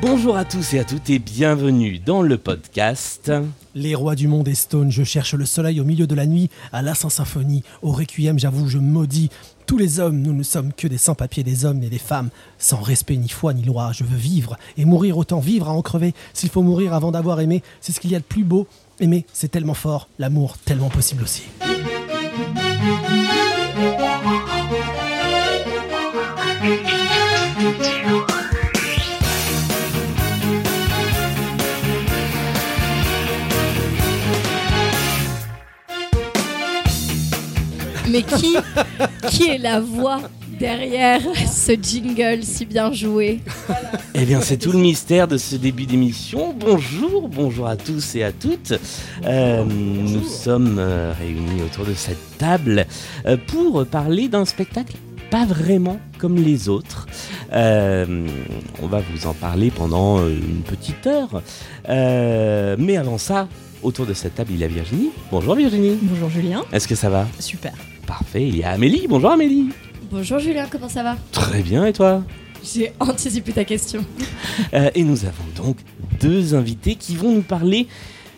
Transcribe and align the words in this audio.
Bonjour 0.00 0.36
à 0.36 0.44
tous 0.44 0.74
et 0.74 0.78
à 0.78 0.84
toutes 0.84 1.10
et 1.10 1.18
bienvenue 1.18 1.98
dans 1.98 2.22
le 2.22 2.38
podcast. 2.38 3.32
Les 3.74 3.94
rois 3.94 4.14
du 4.14 4.28
monde 4.28 4.48
est 4.48 4.54
stone, 4.54 4.90
je 4.90 5.02
cherche 5.02 5.34
le 5.34 5.46
soleil 5.46 5.80
au 5.80 5.84
milieu 5.84 6.06
de 6.06 6.14
la 6.14 6.26
nuit, 6.26 6.50
à 6.72 6.82
la 6.82 6.94
Saint-Symphonie, 6.94 7.62
au 7.82 7.90
Requiem, 7.90 8.38
j'avoue, 8.38 8.68
je 8.68 8.78
maudis. 8.78 9.30
Tous 9.66 9.78
les 9.78 10.00
hommes, 10.00 10.20
nous 10.20 10.32
ne 10.32 10.42
sommes 10.42 10.72
que 10.72 10.86
des 10.86 10.98
sans-papiers, 10.98 11.42
des 11.42 11.64
hommes 11.64 11.82
et 11.82 11.88
des 11.88 11.98
femmes, 11.98 12.30
sans 12.58 12.80
respect 12.80 13.16
ni 13.16 13.28
foi 13.28 13.54
ni 13.54 13.62
loi. 13.62 13.92
Je 13.92 14.04
veux 14.04 14.16
vivre, 14.16 14.56
et 14.76 14.84
mourir 14.84 15.18
autant 15.18 15.40
vivre 15.40 15.68
à 15.68 15.72
en 15.72 15.82
crever. 15.82 16.14
S'il 16.32 16.50
faut 16.50 16.62
mourir 16.62 16.94
avant 16.94 17.10
d'avoir 17.10 17.40
aimé, 17.40 17.62
c'est 17.80 17.92
ce 17.92 18.00
qu'il 18.00 18.10
y 18.10 18.16
a 18.16 18.20
de 18.20 18.24
plus 18.24 18.44
beau. 18.44 18.66
Aimer, 19.00 19.26
c'est 19.32 19.50
tellement 19.50 19.74
fort, 19.74 20.08
l'amour, 20.18 20.58
tellement 20.64 20.90
possible 20.90 21.24
aussi. 21.24 21.42
Mais 38.14 38.22
qui, 38.22 38.54
qui 39.28 39.48
est 39.48 39.58
la 39.58 39.80
voix 39.80 40.20
derrière 40.60 41.20
ce 41.52 41.72
jingle 41.72 42.44
si 42.44 42.64
bien 42.64 42.92
joué 42.92 43.40
Eh 44.14 44.24
bien, 44.24 44.40
c'est 44.40 44.56
tout 44.56 44.70
le 44.70 44.78
mystère 44.78 45.26
de 45.26 45.36
ce 45.36 45.56
début 45.56 45.84
d'émission. 45.84 46.54
Bonjour, 46.56 47.28
bonjour 47.28 47.66
à 47.66 47.74
tous 47.76 48.14
et 48.14 48.22
à 48.22 48.30
toutes. 48.30 48.72
Euh, 49.24 49.64
nous 49.64 50.22
sommes 50.22 50.76
euh, 50.78 51.12
réunis 51.18 51.62
autour 51.62 51.86
de 51.86 51.94
cette 51.94 52.38
table 52.38 52.86
euh, 53.26 53.36
pour 53.48 53.84
parler 53.84 54.28
d'un 54.28 54.44
spectacle 54.44 54.94
pas 55.28 55.44
vraiment 55.44 55.98
comme 56.18 56.36
les 56.36 56.68
autres. 56.68 57.08
Euh, 57.52 58.28
on 58.80 58.86
va 58.86 59.02
vous 59.12 59.26
en 59.26 59.34
parler 59.34 59.72
pendant 59.72 60.24
une 60.28 60.62
petite 60.62 61.08
heure. 61.08 61.42
Euh, 61.88 62.76
mais 62.78 62.96
avant 62.96 63.18
ça, 63.18 63.48
autour 63.82 64.06
de 64.06 64.14
cette 64.14 64.36
table, 64.36 64.52
il 64.52 64.60
y 64.60 64.64
a 64.64 64.68
Virginie. 64.68 65.10
Bonjour 65.32 65.56
Virginie. 65.56 65.98
Bonjour 66.00 66.30
Julien. 66.30 66.62
Est-ce 66.72 66.86
que 66.86 66.94
ça 66.94 67.10
va? 67.10 67.26
Super. 67.40 67.72
Parfait. 68.06 68.46
Il 68.46 68.56
y 68.56 68.64
a 68.64 68.70
Amélie. 68.70 69.06
Bonjour 69.08 69.30
Amélie. 69.30 69.68
Bonjour 70.10 70.38
Julien, 70.38 70.66
comment 70.70 70.88
ça 70.88 71.02
va? 71.02 71.16
Très 71.32 71.62
bien, 71.62 71.86
et 71.86 71.92
toi? 71.92 72.22
J'ai 72.62 72.92
anticipé 73.00 73.52
ta 73.52 73.64
question. 73.64 74.04
Euh, 74.72 74.90
et 74.94 75.02
nous 75.02 75.24
avons 75.24 75.44
donc 75.56 75.78
deux 76.20 76.54
invités 76.54 76.94
qui 76.94 77.16
vont 77.16 77.32
nous 77.32 77.42
parler 77.42 77.88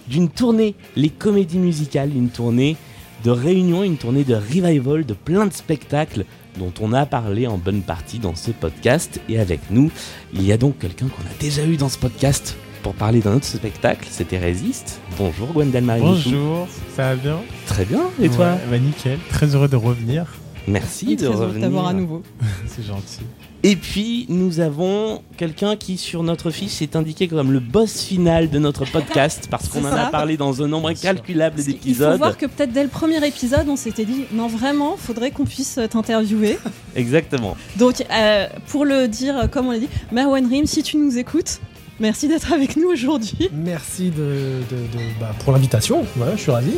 d'une 0.09 0.29
tournée, 0.29 0.75
les 0.95 1.11
comédies 1.11 1.59
musicales, 1.59 2.17
une 2.17 2.31
tournée 2.31 2.77
de 3.25 3.31
réunion, 3.31 3.83
une 3.83 3.97
tournée 3.97 4.25
de 4.25 4.35
revival 4.35 5.05
de 5.05 5.15
plein 5.15 5.47
de 5.47 5.53
spectacles 5.53 6.25
dont 6.59 6.73
on 6.81 6.93
a 6.93 7.07
parlé 7.07 7.47
en 7.47 7.59
bonne 7.59 7.83
partie 7.83 8.19
dans 8.19 8.35
ce 8.35 8.53
podcast. 8.53 9.21
Et 9.29 9.39
avec 9.39 9.61
nous, 9.71 9.91
il 10.33 10.45
y 10.45 10.53
a 10.53 10.57
donc 10.57 10.79
quelqu'un 10.79 11.09
qu'on 11.09 11.23
a 11.23 11.39
déjà 11.41 11.65
eu 11.65 11.77
dans 11.77 11.89
ce 11.89 11.99
podcast 11.99 12.57
pour 12.87 12.95
parler 12.95 13.19
d'un 13.19 13.35
autre 13.35 13.47
spectacle, 13.47 14.07
c'était 14.09 14.39
Résiste. 14.39 15.01
Bonjour 15.19 15.49
Gwendal 15.49 15.83
Marie. 15.83 16.03
Bonjour, 16.03 16.69
ça 16.95 17.03
va 17.03 17.17
bien 17.17 17.39
Très 17.67 17.85
bien, 17.85 18.03
et 18.23 18.29
toi 18.29 18.53
Ouais, 18.53 18.61
bah 18.71 18.79
nickel, 18.79 19.19
très 19.29 19.57
heureux 19.57 19.67
de 19.67 19.75
revenir, 19.75 20.27
Merci 20.69 21.17
de 21.17 21.27
Très 21.27 21.27
heureux 21.27 21.37
de 21.37 21.45
revenir. 21.47 21.63
t'avoir 21.67 21.89
à 21.89 21.93
nouveau. 21.93 22.23
c'est 22.69 22.87
gentil. 22.87 23.23
Et 23.65 23.75
puis, 23.75 24.27
nous 24.29 24.61
avons 24.61 25.23
quelqu'un 25.37 25.75
qui, 25.75 25.99
sur 25.99 26.23
notre 26.23 26.53
fiche, 26.53 26.81
est 26.81 26.95
indiqué 26.95 27.27
comme 27.27 27.51
le 27.51 27.59
boss 27.59 28.03
final 28.03 28.51
de 28.51 28.61
notre 28.61 28.85
podcast, 28.85 29.49
parce 29.51 29.67
qu'on 29.67 29.85
en 29.85 29.93
a 29.93 30.07
parlé 30.07 30.37
dans 30.37 30.63
un 30.63 30.69
nombre 30.69 30.87
incalculable 30.87 31.57
Il 31.59 31.65
faut 31.65 31.71
d'épisodes. 31.73 32.19
voir 32.19 32.37
que 32.39 32.47
peut-être 32.47 32.71
dès 32.71 32.85
le 32.85 32.89
premier 32.89 33.17
épisode, 33.27 33.69
on 33.69 33.75
s'était 33.75 34.05
dit 34.05 34.27
non 34.31 34.47
vraiment, 34.47 34.97
faudrait 34.97 35.33
qu'on 35.33 35.45
puisse 35.45 35.81
t'interviewer. 35.91 36.57
Exactement. 36.95 37.57
Donc 37.81 38.05
euh, 38.13 38.47
pour 38.69 38.85
le 38.85 39.09
dire 39.09 39.51
comme 39.51 39.67
on 39.67 39.73
l'a 39.73 39.81
dit, 39.81 39.89
Merwan 40.13 40.47
Rim, 40.47 40.67
si 40.67 40.85
tu 40.85 40.99
nous 40.99 41.19
écoutes, 41.19 41.59
merci 42.01 42.29
d'être 42.29 42.53
avec 42.53 42.77
nous 42.77 42.89
aujourd'hui. 42.89 43.51
Merci 43.53 44.11
de, 44.11 44.61
de- 44.71 44.77
de- 44.77 45.21
bah, 45.21 45.33
pour 45.45 45.53
l'invitation, 45.53 46.05
voilà, 46.17 46.37
je 46.37 46.41
suis 46.43 46.51
ravi. 46.51 46.73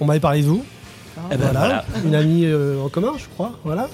On 0.00 0.04
m'avait 0.04 0.20
parlé 0.20 0.42
de 0.42 0.46
vous, 0.46 0.64
Eh 1.30 1.36
ben 1.36 1.44
voilà. 1.44 1.58
voilà. 1.60 1.84
une 2.04 2.14
amie 2.14 2.44
euh, 2.46 2.80
en 2.82 2.88
commun, 2.88 3.12
je 3.18 3.24
crois, 3.34 3.52
voilà, 3.64 3.88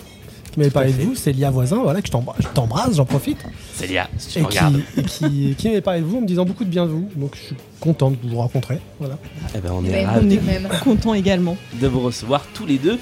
qui 0.53 0.59
m'avait 0.59 0.71
parlé 0.71 0.93
de 0.93 1.03
vous, 1.03 1.15
c'est 1.15 1.33
Lia 1.33 1.51
Voisin, 1.51 1.77
voilà, 1.83 2.01
que 2.01 2.07
je 2.07 2.13
t'embra- 2.13 2.37
je 2.39 2.47
t'embrasse, 2.49 2.97
j'en 2.97 3.05
profite. 3.05 3.39
Célia, 3.75 4.09
si 4.17 4.29
tu 4.29 4.39
Et 4.39 4.43
me 4.43 4.47
regardes. 4.47 4.81
qui, 4.95 5.01
et 5.01 5.03
qui, 5.05 5.55
qui 5.57 5.69
m'avait 5.69 5.81
parlé 5.83 6.01
de 6.01 6.07
vous 6.07 6.17
en 6.17 6.21
me 6.23 6.27
disant 6.27 6.45
beaucoup 6.45 6.65
de 6.65 6.71
bien 6.71 6.87
de 6.87 6.91
vous, 6.91 7.09
donc 7.17 7.35
je 7.37 7.41
suis 7.49 7.57
content 7.81 8.11
de 8.11 8.17
vous 8.25 8.37
rencontrer, 8.39 8.79
voilà. 8.99 9.19
Eh 9.55 9.59
ben, 9.59 9.71
on 9.73 9.85
Eh 9.85 9.89
est 9.89 9.93
ben, 9.93 10.07
ravis 10.07 10.27
on 10.27 10.31
est 10.31 10.61
même. 10.61 10.69
Content 10.83 11.15
également. 11.15 11.57
de 11.81 11.87
vous 11.87 12.01
recevoir 12.01 12.47
tous 12.55 12.65
les 12.67 12.79
deux 12.79 12.99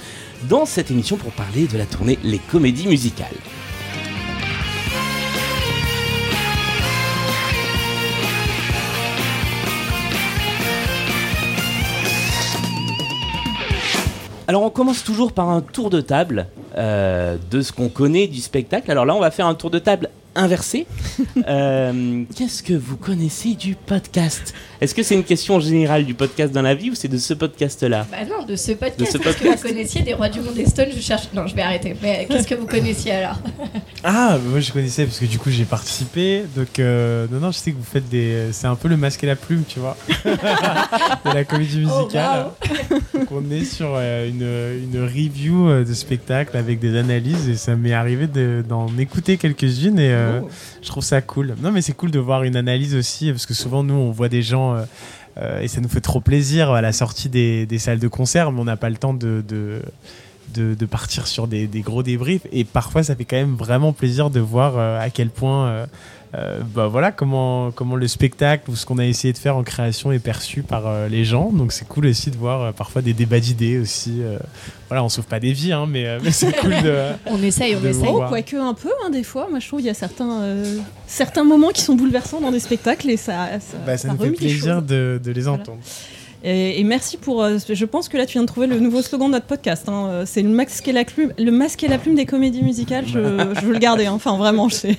dans 0.49 0.67
cette 0.67 0.91
émission 0.91 1.17
pour 1.17 1.31
parler 1.33 1.67
de 1.67 1.79
la 1.79 1.87
tournée 1.87 2.19
Les 2.25 2.39
Comédies 2.39 2.89
Musicales. 2.89 3.29
Alors 14.49 14.63
on 14.63 14.71
commence 14.71 15.03
toujours 15.03 15.33
par 15.33 15.49
un 15.51 15.61
tour 15.61 15.91
de 15.91 16.01
table 16.01 16.47
euh, 16.77 17.37
de 17.51 17.63
ce 17.63 17.73
qu'on 17.73 17.89
connaît 17.89 18.29
du 18.29 18.41
spectacle. 18.41 18.91
Alors 18.91 19.05
là 19.05 19.15
on 19.15 19.21
va 19.21 19.31
faire 19.33 19.47
un 19.47 19.55
tour 19.55 19.71
de 19.71 19.81
table 19.81 20.09
inversé. 20.37 20.87
Euh, 21.49 22.25
Qu'est-ce 22.35 22.63
que 22.63 22.73
vous 22.73 22.97
connaissez 22.97 23.55
du 23.55 23.75
podcast? 23.75 24.53
Est-ce 24.81 24.95
que 24.95 25.03
c'est 25.03 25.15
une 25.15 25.23
question 25.23 25.61
générale 25.61 26.05
du 26.05 26.15
podcast 26.15 26.53
dans 26.53 26.63
la 26.63 26.75
vie 26.75 26.91
ou 26.91 26.95
c'est 26.95 27.09
de 27.09 27.19
ce 27.19 27.35
podcast-là? 27.35 28.07
Bah 28.11 28.19
non, 28.29 28.45
de 28.45 28.57
ce 28.57 28.73
podcast. 28.73 28.99
De 28.99 29.05
ce 29.05 29.11
Est-ce 29.11 29.19
que 29.19 29.23
podcast. 29.25 29.63
vous 29.63 29.69
connaissiez 29.69 30.03
des 30.03 30.15
rois 30.15 30.29
du 30.29 30.41
monde 30.41 30.59
et 30.59 30.67
Stone 30.67 30.89
Je 30.95 31.01
cherche. 31.01 31.29
Non, 31.35 31.47
je 31.47 31.55
vais 31.55 31.63
arrêter. 31.63 31.95
Mais 32.03 32.27
qu'est-ce 32.29 32.49
que 32.49 32.55
vous 32.55 32.67
connaissiez 32.67 33.13
alors? 33.13 33.39
Ah, 34.09 34.39
moi 34.51 34.61
je 34.61 34.71
connaissais 34.71 35.05
parce 35.05 35.19
que 35.19 35.25
du 35.25 35.37
coup 35.39 35.51
j'ai 35.51 35.65
participé, 35.65 36.45
donc 36.55 36.79
euh, 36.79 37.27
non, 37.33 37.41
non, 37.41 37.51
je 37.51 37.57
sais 37.59 37.73
que 37.73 37.77
vous 37.77 37.83
faites 37.83 38.09
des. 38.09 38.49
C'est 38.53 38.69
un 38.69 38.77
peu 38.77 38.87
le 38.87 38.97
masque 38.97 39.25
et 39.25 39.27
la 39.27 39.35
plume, 39.35 39.65
tu 39.67 39.81
vois, 39.81 39.97
de 40.25 41.35
la 41.35 41.45
comédie 41.45 41.79
musicale. 41.81 42.47
Donc 43.15 43.33
on 43.33 43.51
est 43.51 43.65
sur 43.65 43.95
euh, 43.97 44.29
une, 44.29 44.95
une 44.95 45.03
review 45.03 45.69
euh, 45.69 45.85
de 45.85 45.93
spectacle 45.93 46.57
avec 46.57 46.79
des 46.79 46.97
analyses 46.97 47.49
et 47.49 47.57
ça 47.57 47.75
m'est 47.75 47.95
arrivé 47.95 48.29
de- 48.29 48.63
d'en 48.69 48.87
écouter 48.99 49.39
quelques-unes 49.39 49.99
et 49.99 50.11
euh, 50.27 50.41
je 50.83 50.89
trouve 50.89 51.05
ça 51.05 51.21
cool. 51.23 51.55
Non, 51.61 51.71
mais 51.71 51.83
c'est 51.83 51.93
cool 51.93 52.11
de 52.11 52.19
voir 52.19 52.43
une 52.43 52.57
analyse 52.57 52.95
aussi 52.95 53.31
parce 53.31 53.47
que 53.47 53.55
souvent 53.55 53.83
nous 53.83 53.95
on 53.95 54.11
voit 54.11 54.29
des 54.29 54.43
gens. 54.43 54.75
euh, 54.75 54.85
euh, 55.39 55.61
et 55.61 55.69
ça 55.69 55.81
nous 55.83 55.89
fait 55.89 56.01
trop 56.01 56.21
plaisir 56.21 56.71
à 56.71 56.81
la 56.81 56.93
sortie 56.93 57.29
des, 57.29 57.79
salles 57.79 57.99
de 57.99 58.09
concert, 58.09 58.53
mais 58.53 58.61
on 58.61 58.65
n'a 58.65 58.79
pas 58.79 58.89
le 58.89 58.97
temps 58.97 59.13
de, 59.13 59.83
de, 60.57 60.75
de 60.75 60.87
partir 60.87 61.27
sur 61.27 61.47
des, 61.47 61.67
des 61.67 61.81
gros 61.83 62.03
débriefs. 62.03 62.47
Et 62.53 62.65
parfois, 62.65 63.03
ça 63.03 63.15
fait 63.15 63.25
quand 63.25 63.37
même 63.37 63.55
vraiment 63.55 63.93
plaisir 63.93 64.31
de 64.31 64.41
voir 64.41 64.75
euh, 64.77 64.99
à 65.01 65.11
quel 65.11 65.29
point, 65.31 65.69
euh, 65.69 65.87
euh, 66.35 66.59
bah 66.75 66.87
voilà, 66.89 67.13
comment, 67.13 67.71
comment 67.71 67.95
le 67.97 68.09
spectacle 68.09 68.71
ou 68.71 68.77
ce 68.77 68.85
qu'on 68.85 68.99
a 68.99 69.05
essayé 69.07 69.33
de 69.33 69.39
faire 69.39 69.57
en 69.57 69.63
création 69.63 70.11
est 70.13 70.19
perçu 70.19 70.63
par 70.63 70.87
euh, 70.87 71.09
les 71.09 71.25
gens. 71.25 71.51
Donc 71.53 71.73
c'est 71.73 71.87
cool 71.87 72.07
aussi 72.07 72.31
de 72.31 72.37
voir 72.37 72.61
euh, 72.63 72.73
parfois 72.73 73.01
des 73.03 73.13
débats 73.13 73.41
d'idées 73.41 73.79
aussi. 73.79 74.19
euh. 74.23 74.39
voilà, 74.89 75.05
on 75.05 75.09
sauve 75.09 75.27
pas 75.27 75.41
des 75.41 75.53
vies, 75.53 75.73
hein, 75.73 75.87
mais, 75.89 76.07
euh, 76.07 76.19
mais 76.23 76.33
c'est 76.33 76.53
cool 76.57 76.71
de. 76.83 76.97
On 77.27 77.43
essaye, 77.43 77.77
on 77.77 77.81
De 77.81 77.89
essaye. 77.89 78.09
Oh, 78.09 78.23
quoique 78.29 78.57
un 78.57 78.75
peu, 78.75 78.91
hein, 79.05 79.11
des 79.11 79.23
fois. 79.23 79.47
Moi, 79.51 79.61
je 79.61 79.67
trouve 79.69 79.81
qu'il 79.81 79.87
y 79.89 79.91
a 79.91 79.95
certains, 79.95 80.43
euh, 80.43 80.77
certains 81.07 81.45
moments 81.45 81.71
qui 81.71 81.83
sont 81.83 81.95
bouleversants 81.95 82.41
dans 82.41 82.51
des 82.51 82.61
spectacles 82.61 83.09
et 83.11 83.17
ça, 83.17 83.49
ça, 83.61 83.77
Bah, 83.87 83.97
ça 83.97 84.09
ça 84.09 84.15
nous 84.15 84.19
fait 84.21 84.31
plaisir 84.33 84.83
de, 84.83 85.21
de 85.23 85.31
les 85.33 85.43
Voilà. 85.43 85.63
Et, 86.49 86.79
et 86.81 86.85
merci 86.85 87.17
pour. 87.17 87.43
euh, 87.43 87.59
je 87.69 87.85
pense 87.85 88.09
que 88.09 88.17
là, 88.17 88.25
tu 88.25 88.35
viens 88.35 88.43
de 88.43 88.47
trouver 88.47 88.69
le 88.69 88.79
nouveau 88.79 89.03
slogan 89.03 89.27
de 89.29 89.33
notre 89.33 89.47
podcast. 89.47 89.89
hein. 89.89 90.07
Euh, 90.11 90.23
C'est 90.27 90.43
le 90.43 90.49
masque 90.49 90.87
et 90.87 90.93
la 90.93 91.05
plume, 91.05 91.33
le 91.39 91.51
masque 91.51 91.83
et 91.83 91.89
la 91.89 91.99
plume 91.99 92.15
des 92.15 92.25
comédies 92.25 92.63
musicales. 92.63 93.05
Je, 93.07 93.19
je 93.61 93.67
veux 93.67 93.73
le 93.73 93.79
garder. 93.81 94.07
hein. 94.07 94.13
Enfin, 94.13 94.37
vraiment, 94.37 94.69
je 94.69 94.75
sais. 94.77 94.97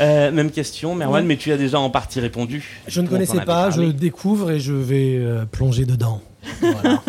Euh, 0.00 0.30
Même 0.30 0.50
question, 0.52 0.94
Merwan, 0.94 1.22
Ouais. 1.22 1.26
mais 1.28 1.36
tu 1.36 1.50
as 1.50 1.56
déjà 1.56 1.80
en 1.80 1.90
partie 1.90 2.20
répondu. 2.20 2.80
Je 2.86 3.00
ne 3.00 3.08
connaissais 3.08 3.40
pas, 3.40 3.70
je 3.70 3.82
découvre 3.82 4.52
et 4.52 4.60
je 4.60 4.72
vais 4.72 5.16
euh, 5.18 5.44
plonger 5.44 5.84
dedans. 5.86 6.20
Voilà. 6.60 7.02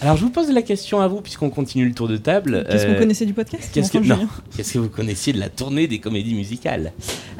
Alors 0.00 0.16
je 0.16 0.22
vous 0.22 0.30
pose 0.30 0.50
la 0.50 0.62
question 0.62 1.00
à 1.00 1.08
vous, 1.08 1.20
puisqu'on 1.20 1.50
continue 1.50 1.86
le 1.86 1.94
tour 1.94 2.08
de 2.08 2.16
table. 2.16 2.66
Qu'est-ce 2.70 2.86
Euh, 2.86 2.92
qu'on 2.94 2.98
connaissait 3.00 3.26
du 3.26 3.32
podcast 3.32 3.70
Qu'est-ce 3.72 3.92
que, 3.92 3.98
non. 3.98 4.28
Qu'est-ce 4.56 4.74
que 4.74 4.78
vous 4.78 4.88
connaissiez 4.88 5.32
de 5.32 5.40
la 5.40 5.48
tournée 5.48 5.86
des 5.86 5.98
comédies 6.00 6.34
musicales? 6.34 6.92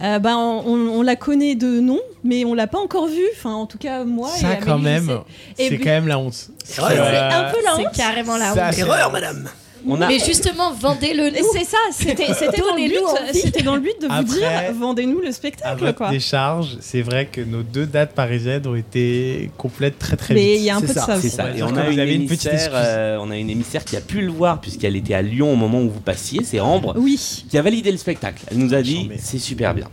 Euh, 0.02 0.18
ben, 0.18 0.36
on, 0.36 0.66
on 0.66 1.02
la 1.02 1.16
connaît 1.16 1.54
de 1.54 1.80
nom, 1.80 2.00
mais 2.22 2.44
on 2.44 2.54
l'a 2.54 2.66
pas 2.66 2.78
encore 2.78 3.06
vue. 3.08 3.28
Enfin, 3.36 3.52
en 3.54 3.66
tout 3.66 3.78
cas, 3.78 4.04
moi. 4.04 4.30
et 4.36 4.40
Ça, 4.40 4.48
Amélie, 4.48 4.66
quand 4.66 4.78
même. 4.78 5.18
Et 5.58 5.68
c'est 5.68 5.78
quand 5.78 5.90
même 5.90 6.06
la 6.08 6.18
honte. 6.18 6.50
C'est 6.64 6.80
Euh, 6.82 6.86
C'est 6.88 7.34
un 7.34 7.50
peu 7.50 7.56
la 7.64 7.76
honte. 7.76 7.88
C'est 7.92 8.00
carrément 8.00 8.36
la 8.36 8.54
ça, 8.54 8.66
honte. 8.68 8.74
c'est- 8.74 8.80
Erreur, 8.80 9.10
madame 9.12 9.48
On 9.86 10.00
a... 10.00 10.08
Mais 10.08 10.18
justement, 10.18 10.72
vendez-le 10.72 11.30
nous. 11.30 11.46
c'est 11.52 11.64
ça, 11.64 11.76
c'était 11.92 12.32
c'était 12.34 12.58
dans, 12.60 12.74
le 12.76 12.82
Donnez-nous 12.82 12.94
but- 12.94 13.28
envie. 13.28 13.38
c'était 13.40 13.62
dans 13.62 13.74
le 13.74 13.80
but 13.80 14.00
de 14.00 14.06
vous 14.06 14.34
dire 14.34 14.48
vendez-nous 14.78 15.20
le 15.20 15.28
À 15.28 15.32
spectacle. 15.32 15.84
votre 15.84 15.98
Quoi. 15.98 16.10
décharge, 16.10 16.76
c'est 16.80 17.02
vrai 17.02 17.26
que 17.26 17.40
nos 17.40 17.62
deux 17.62 17.86
dates 17.86 18.12
parisiennes 18.14 18.66
ont 18.66 18.74
été 18.74 19.50
complètes 19.58 19.98
très 19.98 20.16
très 20.16 20.34
Mais 20.34 20.40
vite. 20.52 20.56
il 20.60 20.62
y 20.64 20.70
a 20.70 20.76
un 20.76 20.80
C'est 20.80 20.86
peu 20.88 20.94
de 20.94 20.98
ça, 20.98 21.16
aussi. 21.16 21.30
ça. 21.30 21.50
Et 21.50 21.54
dire 21.54 21.66
on 21.70 21.76
a, 21.76 21.82
vous 21.84 21.92
une 21.92 22.00
avez 22.00 22.14
une 22.14 22.26
petite 22.26 22.46
émissaire, 22.46 22.70
euh, 22.74 23.18
on 23.20 23.30
a 23.30 23.36
une 23.36 23.50
émissaire 23.50 23.84
qui 23.84 23.96
a 23.96 24.00
pu 24.00 24.20
le 24.22 24.30
voir 24.30 24.60
puisqu'elle 24.60 24.96
était 24.96 25.14
à 25.14 25.22
Lyon 25.22 25.52
au 25.52 25.56
moment 25.56 25.80
où 25.82 25.90
vous 25.90 26.00
passiez, 26.00 26.40
c'est 26.44 26.60
Ambre, 26.60 26.94
Oui. 26.96 27.44
qui 27.48 27.58
a 27.58 27.62
validé 27.62 27.90
le 27.92 27.98
spectacle. 27.98 28.42
Elle 28.50 28.58
nous 28.58 28.74
a 28.74 28.82
dit 28.82 29.02
Chambé. 29.02 29.16
c'est 29.18 29.38
super 29.38 29.74
bien. 29.74 29.88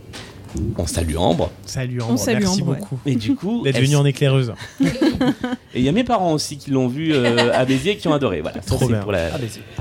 On 0.76 0.86
salue 0.86 1.16
Ambre. 1.16 1.50
Salut 1.64 2.00
On 2.02 2.10
Ambre, 2.10 2.18
salue 2.18 2.40
merci 2.40 2.62
Ambre, 2.62 2.72
ouais. 2.72 2.78
beaucoup 2.78 2.98
Et 3.06 3.14
du 3.16 3.34
coup, 3.34 3.62
d'être 3.62 3.76
elle- 3.76 3.84
venue 3.84 3.96
en 3.96 4.04
éclaireuse. 4.04 4.52
et 4.80 4.84
il 5.76 5.82
y 5.82 5.88
a 5.88 5.92
mes 5.92 6.04
parents 6.04 6.32
aussi 6.32 6.58
qui 6.58 6.70
l'ont 6.70 6.88
vu 6.88 7.12
euh, 7.14 7.50
à 7.54 7.64
Béziers 7.64 7.92
et 7.92 7.96
qui 7.96 8.08
ont 8.08 8.12
adoré. 8.12 8.40
Voilà, 8.42 8.60
Trop 8.60 8.86
bien. 8.86 9.00
pour 9.00 9.12
la. 9.12 9.28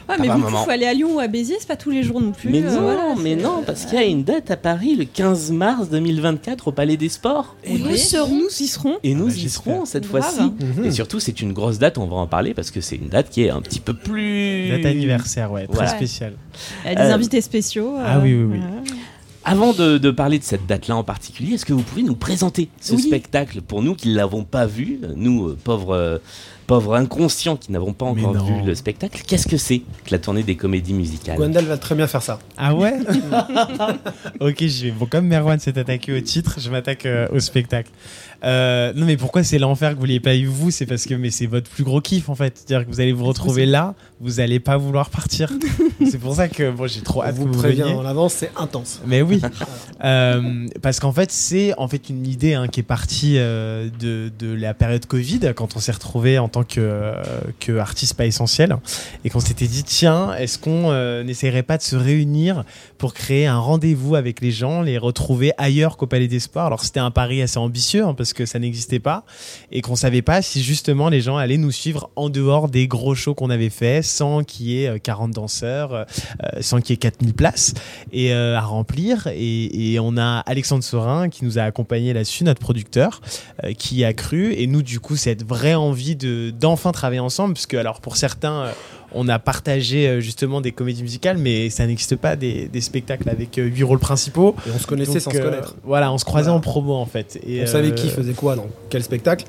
Ah, 0.07 0.15
mais 0.19 0.29
Ouais, 0.29 0.35
vous, 0.35 0.47
faut 0.49 0.69
aller 0.69 0.85
à 0.85 0.93
Lyon 0.93 1.15
ou 1.15 1.19
à 1.19 1.27
Béziers, 1.27 1.57
c'est 1.59 1.67
pas 1.67 1.75
tous 1.75 1.89
les 1.91 2.03
jours 2.03 2.21
non 2.21 2.31
plus. 2.31 2.49
Mais 2.49 2.63
euh, 2.63 2.71
non, 2.75 2.81
voilà, 2.81 3.15
mais 3.21 3.35
non, 3.35 3.63
parce 3.65 3.85
qu'il 3.85 3.95
y 3.99 4.01
a 4.01 4.05
une 4.05 4.23
date 4.23 4.49
à 4.51 4.57
Paris 4.57 4.95
le 4.95 5.05
15 5.05 5.51
mars 5.51 5.89
2024 5.89 6.69
au 6.69 6.71
Palais 6.71 6.97
des 6.97 7.09
Sports. 7.09 7.55
Et 7.63 7.77
nous 7.77 7.95
serons, 7.97 8.29
nous 8.35 8.47
y 8.61 8.67
serons. 8.67 8.97
Et 9.03 9.13
nous 9.13 9.27
bah, 9.27 9.33
y 9.35 9.49
serons 9.49 9.85
cette 9.85 10.05
fois-ci. 10.05 10.41
Mhm. 10.41 10.85
Et 10.85 10.91
surtout, 10.91 11.19
c'est 11.19 11.41
une 11.41 11.51
grosse 11.53 11.79
date, 11.79 11.97
on 11.97 12.07
va 12.07 12.15
en 12.15 12.27
parler 12.27 12.53
parce 12.53 12.71
que 12.71 12.79
c'est 12.81 12.95
une 12.95 13.09
date 13.09 13.29
qui 13.29 13.43
est 13.43 13.49
un 13.49 13.61
petit 13.61 13.79
peu 13.81 13.93
plus. 13.93 14.69
Date 14.69 14.85
anniversaire, 14.85 15.51
ouais, 15.51 15.65
très 15.65 15.73
Voilà. 15.73 15.89
spéciale. 15.89 16.33
Il 16.85 16.91
y 16.91 16.91
a 16.93 16.95
des 16.95 17.11
Euh, 17.11 17.15
invités 17.15 17.41
spéciaux. 17.41 17.95
ah 18.05 18.19
oui, 18.21 18.33
oui, 18.33 18.45
oui. 18.53 18.59
Avant 19.43 19.73
de, 19.73 19.97
de 19.97 20.11
parler 20.11 20.37
de 20.37 20.43
cette 20.43 20.67
date-là 20.67 20.95
en 20.95 21.03
particulier, 21.03 21.55
est-ce 21.55 21.65
que 21.65 21.73
vous 21.73 21.81
pouvez 21.81 22.03
nous 22.03 22.15
présenter 22.15 22.69
ce 22.79 22.93
Oui. 22.93 23.01
spectacle 23.01 23.61
pour 23.61 23.81
nous 23.81 23.95
qui 23.95 24.09
ne 24.09 24.15
l'avons 24.15 24.43
pas 24.43 24.67
vu, 24.67 24.99
nous 25.15 25.47
euh, 25.49 25.57
pauvres, 25.63 25.95
euh, 25.95 26.17
pauvres 26.67 26.93
inconscients 26.95 27.55
qui 27.57 27.71
n'avons 27.71 27.93
pas 27.93 28.05
encore 28.05 28.35
vu 28.45 28.61
le 28.63 28.75
spectacle? 28.75 29.23
Qu'est-ce 29.25 29.47
que 29.47 29.57
c'est 29.57 29.79
que 29.79 30.11
la 30.11 30.19
tournée 30.19 30.43
des 30.43 30.55
comédies 30.55 30.93
musicales? 30.93 31.37
Gwendal 31.37 31.65
va 31.65 31.77
très 31.77 31.95
bien 31.95 32.05
faire 32.07 32.21
ça. 32.21 32.37
Ah 32.57 32.75
ouais? 32.75 32.93
Ok, 34.39 34.57
j'y 34.59 34.85
vais. 34.85 34.91
Bon, 34.91 35.05
comme 35.07 35.25
Merwan 35.27 35.59
s'est 35.59 35.77
attaqué 35.77 36.15
au 36.15 36.21
titre, 36.21 36.57
je 36.59 36.69
m'attaque 36.69 37.05
euh, 37.05 37.27
au 37.31 37.39
spectacle. 37.39 37.89
Euh, 38.43 38.91
non, 38.95 39.05
mais 39.05 39.17
pourquoi 39.17 39.43
c'est 39.43 39.59
l'enfer 39.59 39.93
que 39.93 39.99
vous 39.99 40.05
l'ayez 40.05 40.19
pas 40.19 40.35
eu 40.35 40.45
vous? 40.45 40.71
C'est 40.71 40.85
parce 40.85 41.05
que 41.05 41.13
mais 41.13 41.29
c'est 41.29 41.45
votre 41.45 41.69
plus 41.69 41.83
gros 41.83 42.01
kiff 42.01 42.29
en 42.29 42.35
fait. 42.35 42.57
C'est-à-dire 42.57 42.87
que 42.87 42.91
vous 42.91 42.99
allez 42.99 43.13
vous 43.13 43.25
retrouver 43.25 43.65
là, 43.65 43.93
vous 44.19 44.39
allez 44.39 44.59
pas 44.59 44.77
vouloir 44.77 45.09
partir. 45.09 45.51
c'est 46.09 46.17
pour 46.17 46.35
ça 46.35 46.47
que 46.47 46.71
bon, 46.71 46.87
j'ai 46.87 47.01
trop 47.01 47.23
hâte 47.23 47.35
que 47.35 47.41
vous 47.41 47.51
vous 47.51 47.59
prévient 47.59 47.81
veniez. 47.81 47.93
en 47.93 48.05
avance, 48.05 48.33
c'est 48.33 48.51
intense. 48.57 49.01
Mais 49.05 49.21
oui, 49.21 49.41
Euh, 50.03 50.65
parce 50.81 50.99
qu'en 50.99 51.11
fait 51.11 51.31
c'est 51.31 51.77
en 51.77 51.87
fait 51.87 52.09
une 52.09 52.25
idée 52.25 52.55
hein, 52.55 52.67
qui 52.67 52.79
est 52.79 52.83
partie 52.83 53.35
euh, 53.37 53.87
de, 53.99 54.31
de 54.39 54.51
la 54.51 54.73
période 54.73 55.05
Covid 55.05 55.53
quand 55.55 55.75
on 55.75 55.79
s'est 55.79 55.91
retrouvé 55.91 56.39
en 56.39 56.47
tant 56.47 56.63
que, 56.63 57.13
que 57.59 57.77
artiste 57.77 58.15
pas 58.15 58.25
essentiel 58.25 58.75
et 59.23 59.29
qu'on 59.29 59.39
s'était 59.39 59.67
dit 59.67 59.83
tiens 59.83 60.33
est-ce 60.33 60.57
qu'on 60.57 60.91
n'essayerait 61.23 61.61
pas 61.61 61.77
de 61.77 61.83
se 61.83 61.95
réunir 61.95 62.63
pour 62.97 63.13
créer 63.13 63.45
un 63.45 63.59
rendez-vous 63.59 64.15
avec 64.15 64.41
les 64.41 64.51
gens, 64.51 64.81
les 64.81 64.97
retrouver 64.97 65.51
ailleurs 65.59 65.97
qu'au 65.97 66.07
Palais 66.07 66.27
des 66.27 66.39
Sports? 66.39 66.65
Alors 66.65 66.83
c'était 66.83 66.99
un 66.99 67.11
pari 67.11 67.43
assez 67.43 67.59
ambitieux 67.59 68.03
hein, 68.03 68.15
parce 68.15 68.30
que 68.33 68.45
ça 68.45 68.59
n'existait 68.59 68.99
pas 68.99 69.25
et 69.71 69.81
qu'on 69.81 69.95
savait 69.95 70.21
pas 70.21 70.41
si 70.41 70.63
justement 70.63 71.09
les 71.09 71.21
gens 71.21 71.37
allaient 71.37 71.57
nous 71.57 71.71
suivre 71.71 72.09
en 72.15 72.29
dehors 72.29 72.69
des 72.69 72.87
gros 72.87 73.15
shows 73.15 73.35
qu'on 73.35 73.49
avait 73.49 73.69
fait 73.69 74.01
sans 74.01 74.43
qu'il 74.43 74.67
y 74.67 74.83
ait 74.83 74.87
euh, 74.87 74.97
40 74.97 75.31
danseurs, 75.31 75.93
euh, 75.93 76.05
sans 76.61 76.81
qu'il 76.81 76.91
y 76.91 76.93
ait 76.93 76.97
4000 76.97 77.33
places 77.33 77.73
et 78.11 78.33
euh, 78.33 78.57
à 78.57 78.61
remplir. 78.61 79.27
Et, 79.33 79.97
on 80.01 80.17
a 80.17 80.39
Alexandre 80.39 80.83
Sorin 80.83 81.29
qui 81.29 81.45
nous 81.45 81.59
a 81.59 81.63
accompagné 81.63 82.13
là-dessus 82.13 82.43
notre 82.43 82.59
producteur 82.59 83.21
euh, 83.63 83.73
qui 83.73 84.03
a 84.03 84.13
cru. 84.13 84.53
Et 84.53 84.67
nous 84.67 84.81
du 84.81 84.99
coup 84.99 85.15
cette 85.15 85.45
vraie 85.45 85.75
envie 85.75 86.15
de 86.15 86.51
d'enfin 86.51 86.91
travailler 86.91 87.19
ensemble 87.19 87.53
puisque 87.53 87.73
alors 87.73 88.01
pour 88.01 88.17
certains 88.17 88.63
euh, 88.63 88.71
on 89.13 89.27
a 89.27 89.39
partagé 89.39 90.07
euh, 90.07 90.19
justement 90.21 90.61
des 90.61 90.71
comédies 90.71 91.01
musicales 91.03 91.37
mais 91.37 91.69
ça 91.69 91.85
n'existe 91.85 92.15
pas 92.15 92.35
des, 92.35 92.67
des 92.67 92.81
spectacles 92.81 93.29
avec 93.29 93.57
euh, 93.57 93.63
huit 93.65 93.83
rôles 93.83 93.99
principaux 93.99 94.55
Et 94.67 94.71
on 94.75 94.79
se 94.79 94.87
connaissait 94.87 95.13
Donc, 95.13 95.21
sans 95.21 95.31
se 95.31 95.37
euh, 95.37 95.43
connaître. 95.43 95.75
voilà 95.83 96.11
on 96.11 96.17
se 96.17 96.25
croisait 96.25 96.45
Voilà. 96.45 96.57
en 96.57 96.61
promo 96.61 96.93
en 96.95 97.05
fait 97.05 97.39
et 97.45 97.61
On 97.63 97.67
savait 97.67 97.93
qui 97.93 98.09
faisait 98.09 98.33
quoi 98.33 98.55
dans 98.55 98.67
quel 98.89 99.03
spectacle, 99.03 99.45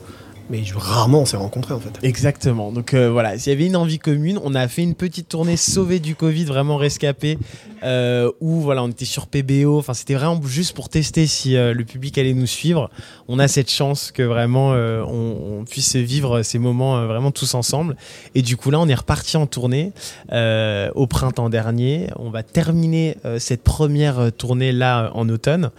mais 0.50 0.62
rarement 0.74 1.22
on 1.22 1.26
s'est 1.26 1.36
rencontrés 1.36 1.74
en 1.74 1.80
fait. 1.80 1.98
Exactement. 2.02 2.72
Donc 2.72 2.94
euh, 2.94 3.10
voilà, 3.10 3.38
s'il 3.38 3.52
y 3.52 3.56
avait 3.56 3.66
une 3.66 3.76
envie 3.76 3.98
commune, 3.98 4.38
on 4.42 4.54
a 4.54 4.68
fait 4.68 4.82
une 4.82 4.94
petite 4.94 5.28
tournée 5.28 5.56
sauvée 5.56 5.98
du 5.98 6.14
Covid, 6.14 6.44
vraiment 6.44 6.76
rescapée, 6.76 7.38
euh, 7.82 8.30
où 8.40 8.60
voilà, 8.60 8.82
on 8.82 8.88
était 8.88 9.04
sur 9.04 9.26
PBO. 9.26 9.78
Enfin, 9.78 9.94
c'était 9.94 10.14
vraiment 10.14 10.40
juste 10.44 10.74
pour 10.74 10.88
tester 10.88 11.26
si 11.26 11.56
euh, 11.56 11.74
le 11.74 11.84
public 11.84 12.18
allait 12.18 12.34
nous 12.34 12.46
suivre. 12.46 12.90
On 13.28 13.38
a 13.38 13.48
cette 13.48 13.70
chance 13.70 14.12
que 14.12 14.22
vraiment 14.22 14.72
on, 14.72 15.64
puisse 15.68 15.96
vivre 15.96 16.42
ces 16.42 16.58
moments 16.58 17.06
vraiment 17.06 17.30
tous 17.30 17.54
ensemble. 17.54 17.96
Et 18.34 18.42
du 18.42 18.56
coup 18.56 18.70
là, 18.70 18.80
on 18.80 18.88
est 18.88 18.94
reparti 18.94 19.36
en 19.36 19.46
tournée 19.46 19.92
au 20.30 21.06
printemps 21.06 21.48
dernier. 21.48 22.08
On 22.16 22.30
va 22.30 22.42
terminer 22.42 23.16
cette 23.38 23.62
première 23.62 24.32
tournée 24.36 24.72
là 24.72 25.10
en 25.14 25.28
automne, 25.28 25.70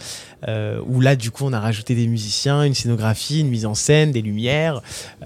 où 0.48 1.02
là 1.02 1.16
du 1.16 1.32
coup 1.32 1.44
on 1.46 1.54
a 1.54 1.60
rajouté 1.60 1.96
des 1.96 2.08
musiciens, 2.08 2.64
une 2.64 2.74
scénographie, 2.74 3.42
une 3.42 3.50
mise 3.50 3.66
en 3.66 3.76
scène, 3.76 4.12
des 4.12 4.22
lumières. 4.22 4.53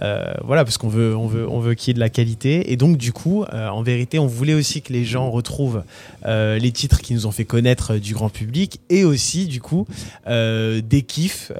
Euh, 0.01 0.33
voilà, 0.43 0.63
parce 0.63 0.77
qu'on 0.77 0.87
veut, 0.87 1.73
qu'il 1.75 1.89
y 1.89 1.91
ait 1.91 1.93
de 1.93 1.99
la 1.99 2.09
qualité. 2.09 2.71
Et 2.71 2.77
donc, 2.77 2.97
du 2.97 3.11
coup, 3.11 3.43
euh, 3.43 3.69
en 3.69 3.81
vérité, 3.81 4.19
on 4.19 4.27
voulait 4.27 4.53
aussi 4.53 4.81
que 4.81 4.93
les 4.93 5.05
gens 5.05 5.29
retrouvent 5.29 5.83
euh, 6.25 6.57
les 6.57 6.71
titres 6.71 7.01
qui 7.01 7.13
nous 7.13 7.25
ont 7.25 7.31
fait 7.31 7.45
connaître 7.45 7.95
du 7.95 8.13
grand 8.13 8.29
public 8.29 8.79
et 8.89 9.03
aussi, 9.03 9.47
du 9.47 9.61
coup, 9.61 9.85
des 10.27 11.01
kiffs 11.07 11.51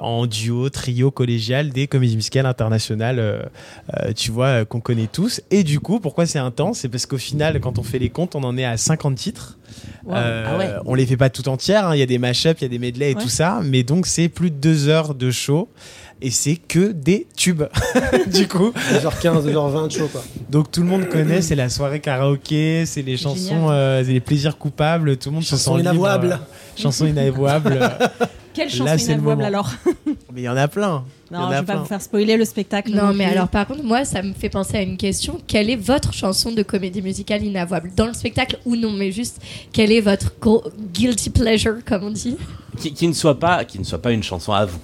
en 0.00 0.26
duo, 0.26 0.68
trio, 0.70 1.10
collégial, 1.10 1.70
des 1.70 1.86
comédies 1.86 2.16
musicales 2.16 2.46
internationales, 2.46 3.48
tu 4.16 4.30
vois, 4.30 4.64
qu'on 4.64 4.80
connaît 4.80 5.06
tous. 5.06 5.40
Et 5.50 5.62
du 5.62 5.80
coup, 5.80 6.00
pourquoi 6.00 6.26
c'est 6.26 6.38
intense? 6.38 6.80
C'est 6.80 6.88
parce 6.88 7.06
qu'au 7.06 7.18
final, 7.18 7.60
quand 7.60 7.78
on 7.78 7.82
fait 7.82 7.98
les 7.98 8.10
comptes, 8.10 8.34
on 8.34 8.42
en 8.42 8.56
est 8.56 8.64
à 8.64 8.76
50 8.76 9.16
titres. 9.16 9.56
Euh, 10.10 10.44
Ah 10.48 10.58
ouais. 10.58 10.70
On 10.86 10.94
les 10.94 11.06
fait 11.06 11.16
pas 11.16 11.30
tout 11.30 11.48
entières, 11.48 11.86
hein. 11.88 11.94
il 11.96 11.98
y 11.98 12.02
a 12.02 12.06
des 12.06 12.18
mashups, 12.18 12.60
il 12.60 12.64
y 12.64 12.66
a 12.66 12.68
des 12.68 12.78
medley 12.78 13.10
et 13.10 13.14
Ouais. 13.16 13.22
tout 13.22 13.28
ça, 13.28 13.60
mais 13.64 13.82
donc 13.82 14.06
c'est 14.06 14.28
plus 14.28 14.50
de 14.50 14.56
deux 14.56 14.88
heures 14.88 15.14
de 15.14 15.30
show 15.30 15.68
et 16.22 16.30
c'est 16.30 16.56
que 16.56 16.92
des 16.92 17.26
tubes. 17.36 17.64
du 18.32 18.46
coup, 18.48 18.72
2h15, 18.92 19.44
2h20 19.52 19.86
de 19.88 19.92
show 19.92 20.06
quoi. 20.08 20.22
donc 20.48 20.70
tout 20.70 20.80
le 20.80 20.86
monde 20.86 21.08
connaît, 21.08 21.42
c'est 21.42 21.54
la 21.56 21.68
soirée 21.68 22.00
karaoké, 22.00 22.84
c'est 22.86 23.02
les 23.02 23.16
chansons, 23.16 23.68
euh, 23.70 24.02
c'est 24.04 24.12
les 24.12 24.20
plaisirs 24.20 24.56
coupables, 24.58 25.16
tout 25.16 25.28
le 25.30 25.34
monde 25.34 25.44
se 25.44 25.50
Chansons 25.50 25.74
sent 25.74 25.80
inavouables. 25.82 26.32
euh, 26.32 26.80
chansons 26.80 27.06
inavouables. 27.06 27.80
Quelle 28.56 28.70
chanson 28.70 28.96
inavouable 28.96 29.42
alors 29.44 29.70
mais 30.32 30.40
il 30.40 30.44
y 30.44 30.48
en 30.48 30.56
a 30.56 30.66
plein. 30.66 31.04
Non, 31.30 31.40
a 31.40 31.52
je 31.56 31.60
vais 31.60 31.66
pas 31.66 31.76
vous 31.76 31.84
faire 31.84 32.00
spoiler 32.00 32.38
le 32.38 32.44
spectacle. 32.46 32.90
Non, 32.90 33.12
mais 33.12 33.26
alors 33.26 33.48
par 33.48 33.66
contre, 33.66 33.84
moi, 33.84 34.06
ça 34.06 34.22
me 34.22 34.32
fait 34.32 34.48
penser 34.48 34.78
à 34.78 34.82
une 34.82 34.96
question. 34.96 35.38
Quelle 35.46 35.68
est 35.68 35.76
votre 35.76 36.14
chanson 36.14 36.52
de 36.52 36.62
comédie 36.62 37.02
musicale 37.02 37.44
inavouable? 37.44 37.92
Dans 37.94 38.06
le 38.06 38.14
spectacle 38.14 38.58
ou 38.64 38.74
non, 38.76 38.92
mais 38.92 39.12
juste, 39.12 39.42
quel 39.72 39.92
est 39.92 40.00
votre 40.00 40.32
guilty 40.92 41.30
pleasure, 41.30 41.76
comme 41.84 42.04
on 42.04 42.10
dit? 42.10 42.36
Qui, 42.78 42.94
qui 42.94 43.06
ne 43.08 43.12
soit 43.12 43.38
pas, 43.38 43.64
qui 43.64 43.78
ne 43.78 43.84
soit 43.84 44.00
pas 44.00 44.12
une 44.12 44.22
chanson 44.22 44.52
à 44.52 44.64
vous. 44.64 44.78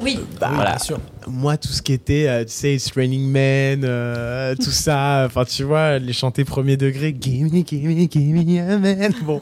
Oui. 0.00 0.18
Bah, 0.40 0.48
Oui, 0.50 0.54
voilà. 0.56 0.70
bien 0.70 0.78
sûr. 0.78 1.00
Moi, 1.26 1.56
tout 1.56 1.68
ce 1.68 1.80
qui 1.82 1.92
était, 1.92 2.26
euh, 2.28 2.44
tu 2.44 2.50
sais, 2.52 2.74
It's 2.74 2.90
Raining 2.92 3.26
Men, 3.30 3.82
euh, 3.84 4.54
tout 4.56 4.70
ça, 4.70 5.24
enfin, 5.26 5.44
tu 5.44 5.62
vois, 5.62 5.98
les 5.98 6.12
chanter 6.12 6.44
premier 6.44 6.76
degré, 6.76 7.12
gimme, 7.12 7.48
gimme, 7.48 8.06
gimme 8.08 8.58
a 8.58 8.78
man. 8.78 9.12
Bon, 9.24 9.40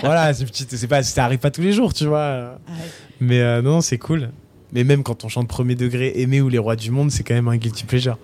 voilà, 0.00 0.32
c'est 0.32 0.44
petit, 0.46 0.66
c'est 0.68 0.86
pas, 0.86 1.02
ça 1.02 1.24
arrive 1.24 1.38
pas 1.40 1.50
tous 1.50 1.60
les 1.62 1.72
jours, 1.72 1.92
tu 1.92 2.06
vois. 2.06 2.58
Mais 3.20 3.40
euh, 3.40 3.60
non, 3.62 3.80
c'est 3.80 3.98
cool. 3.98 4.30
Mais 4.72 4.84
même 4.84 5.02
quand 5.02 5.24
on 5.24 5.28
chante 5.28 5.48
premier 5.48 5.74
degré, 5.74 6.12
Aimer 6.16 6.40
ou 6.40 6.48
Les 6.48 6.58
Rois 6.58 6.76
du 6.76 6.90
Monde, 6.90 7.10
c'est 7.10 7.24
quand 7.24 7.34
même 7.34 7.48
un 7.48 7.56
guilty 7.56 7.84
pleasure. 7.84 8.18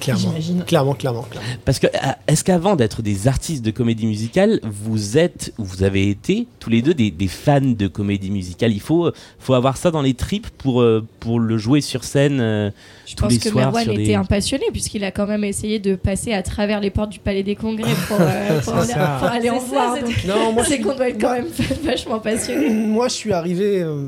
Clairement. 0.00 0.22
J'imagine. 0.28 0.64
Clairement, 0.64 0.94
clairement, 0.94 1.22
clairement. 1.22 1.48
Parce 1.64 1.78
que 1.78 1.86
euh, 1.86 1.90
est-ce 2.26 2.44
qu'avant 2.44 2.76
d'être 2.76 3.02
des 3.02 3.28
artistes 3.28 3.64
de 3.64 3.70
comédie 3.70 4.06
musicale, 4.06 4.60
vous 4.62 5.18
êtes 5.18 5.52
ou 5.58 5.64
vous 5.64 5.82
avez 5.82 6.08
été 6.10 6.46
tous 6.60 6.70
les 6.70 6.82
deux 6.82 6.94
des, 6.94 7.10
des 7.10 7.28
fans 7.28 7.60
de 7.60 7.86
comédie 7.88 8.30
musicale? 8.30 8.72
Il 8.72 8.80
faut, 8.80 9.10
faut 9.38 9.54
avoir 9.54 9.76
ça 9.76 9.90
dans 9.90 10.02
les 10.02 10.14
tripes 10.14 10.48
pour, 10.58 10.80
euh, 10.82 11.04
pour 11.20 11.40
le 11.40 11.58
jouer 11.58 11.80
sur 11.80 12.04
scène. 12.04 12.38
euh, 12.40 12.70
Je 13.06 13.14
Tous 13.16 13.22
pense 13.24 13.32
les 13.32 13.38
que 13.38 13.48
soirs 13.50 13.66
Merwan 13.72 13.90
était 13.90 14.02
des- 14.04 14.14
un 14.14 14.24
passionné, 14.24 14.64
puisqu'il 14.72 15.04
a 15.04 15.10
quand 15.10 15.26
même 15.26 15.44
essayé 15.44 15.78
de 15.78 15.94
passer 15.96 16.32
à 16.32 16.42
travers 16.42 16.80
les 16.80 16.90
portes 16.90 17.10
du 17.10 17.18
Palais 17.18 17.42
des 17.42 17.54
Congrès 17.56 17.92
pour, 18.08 18.18
euh, 18.20 18.26
aller, 18.60 18.62
ça. 18.92 19.16
pour 19.20 19.28
aller 19.28 19.50
en 19.50 19.60
ça, 19.60 19.66
voir. 19.66 19.94
c'est- 19.96 20.02
Donc, 20.02 20.24
Non, 20.36 20.52
moi, 20.54 20.64
c'est 20.64 20.80
qu'on 20.80 20.94
doit 20.94 21.08
être 21.08 21.20
quand 21.20 21.32
même 21.32 21.46
vachement 21.84 22.18
passionné. 22.18 22.70
Moi, 22.70 23.08
je 23.08 23.14
suis 23.14 23.32
arrivé, 23.32 23.82
euh, 23.82 24.06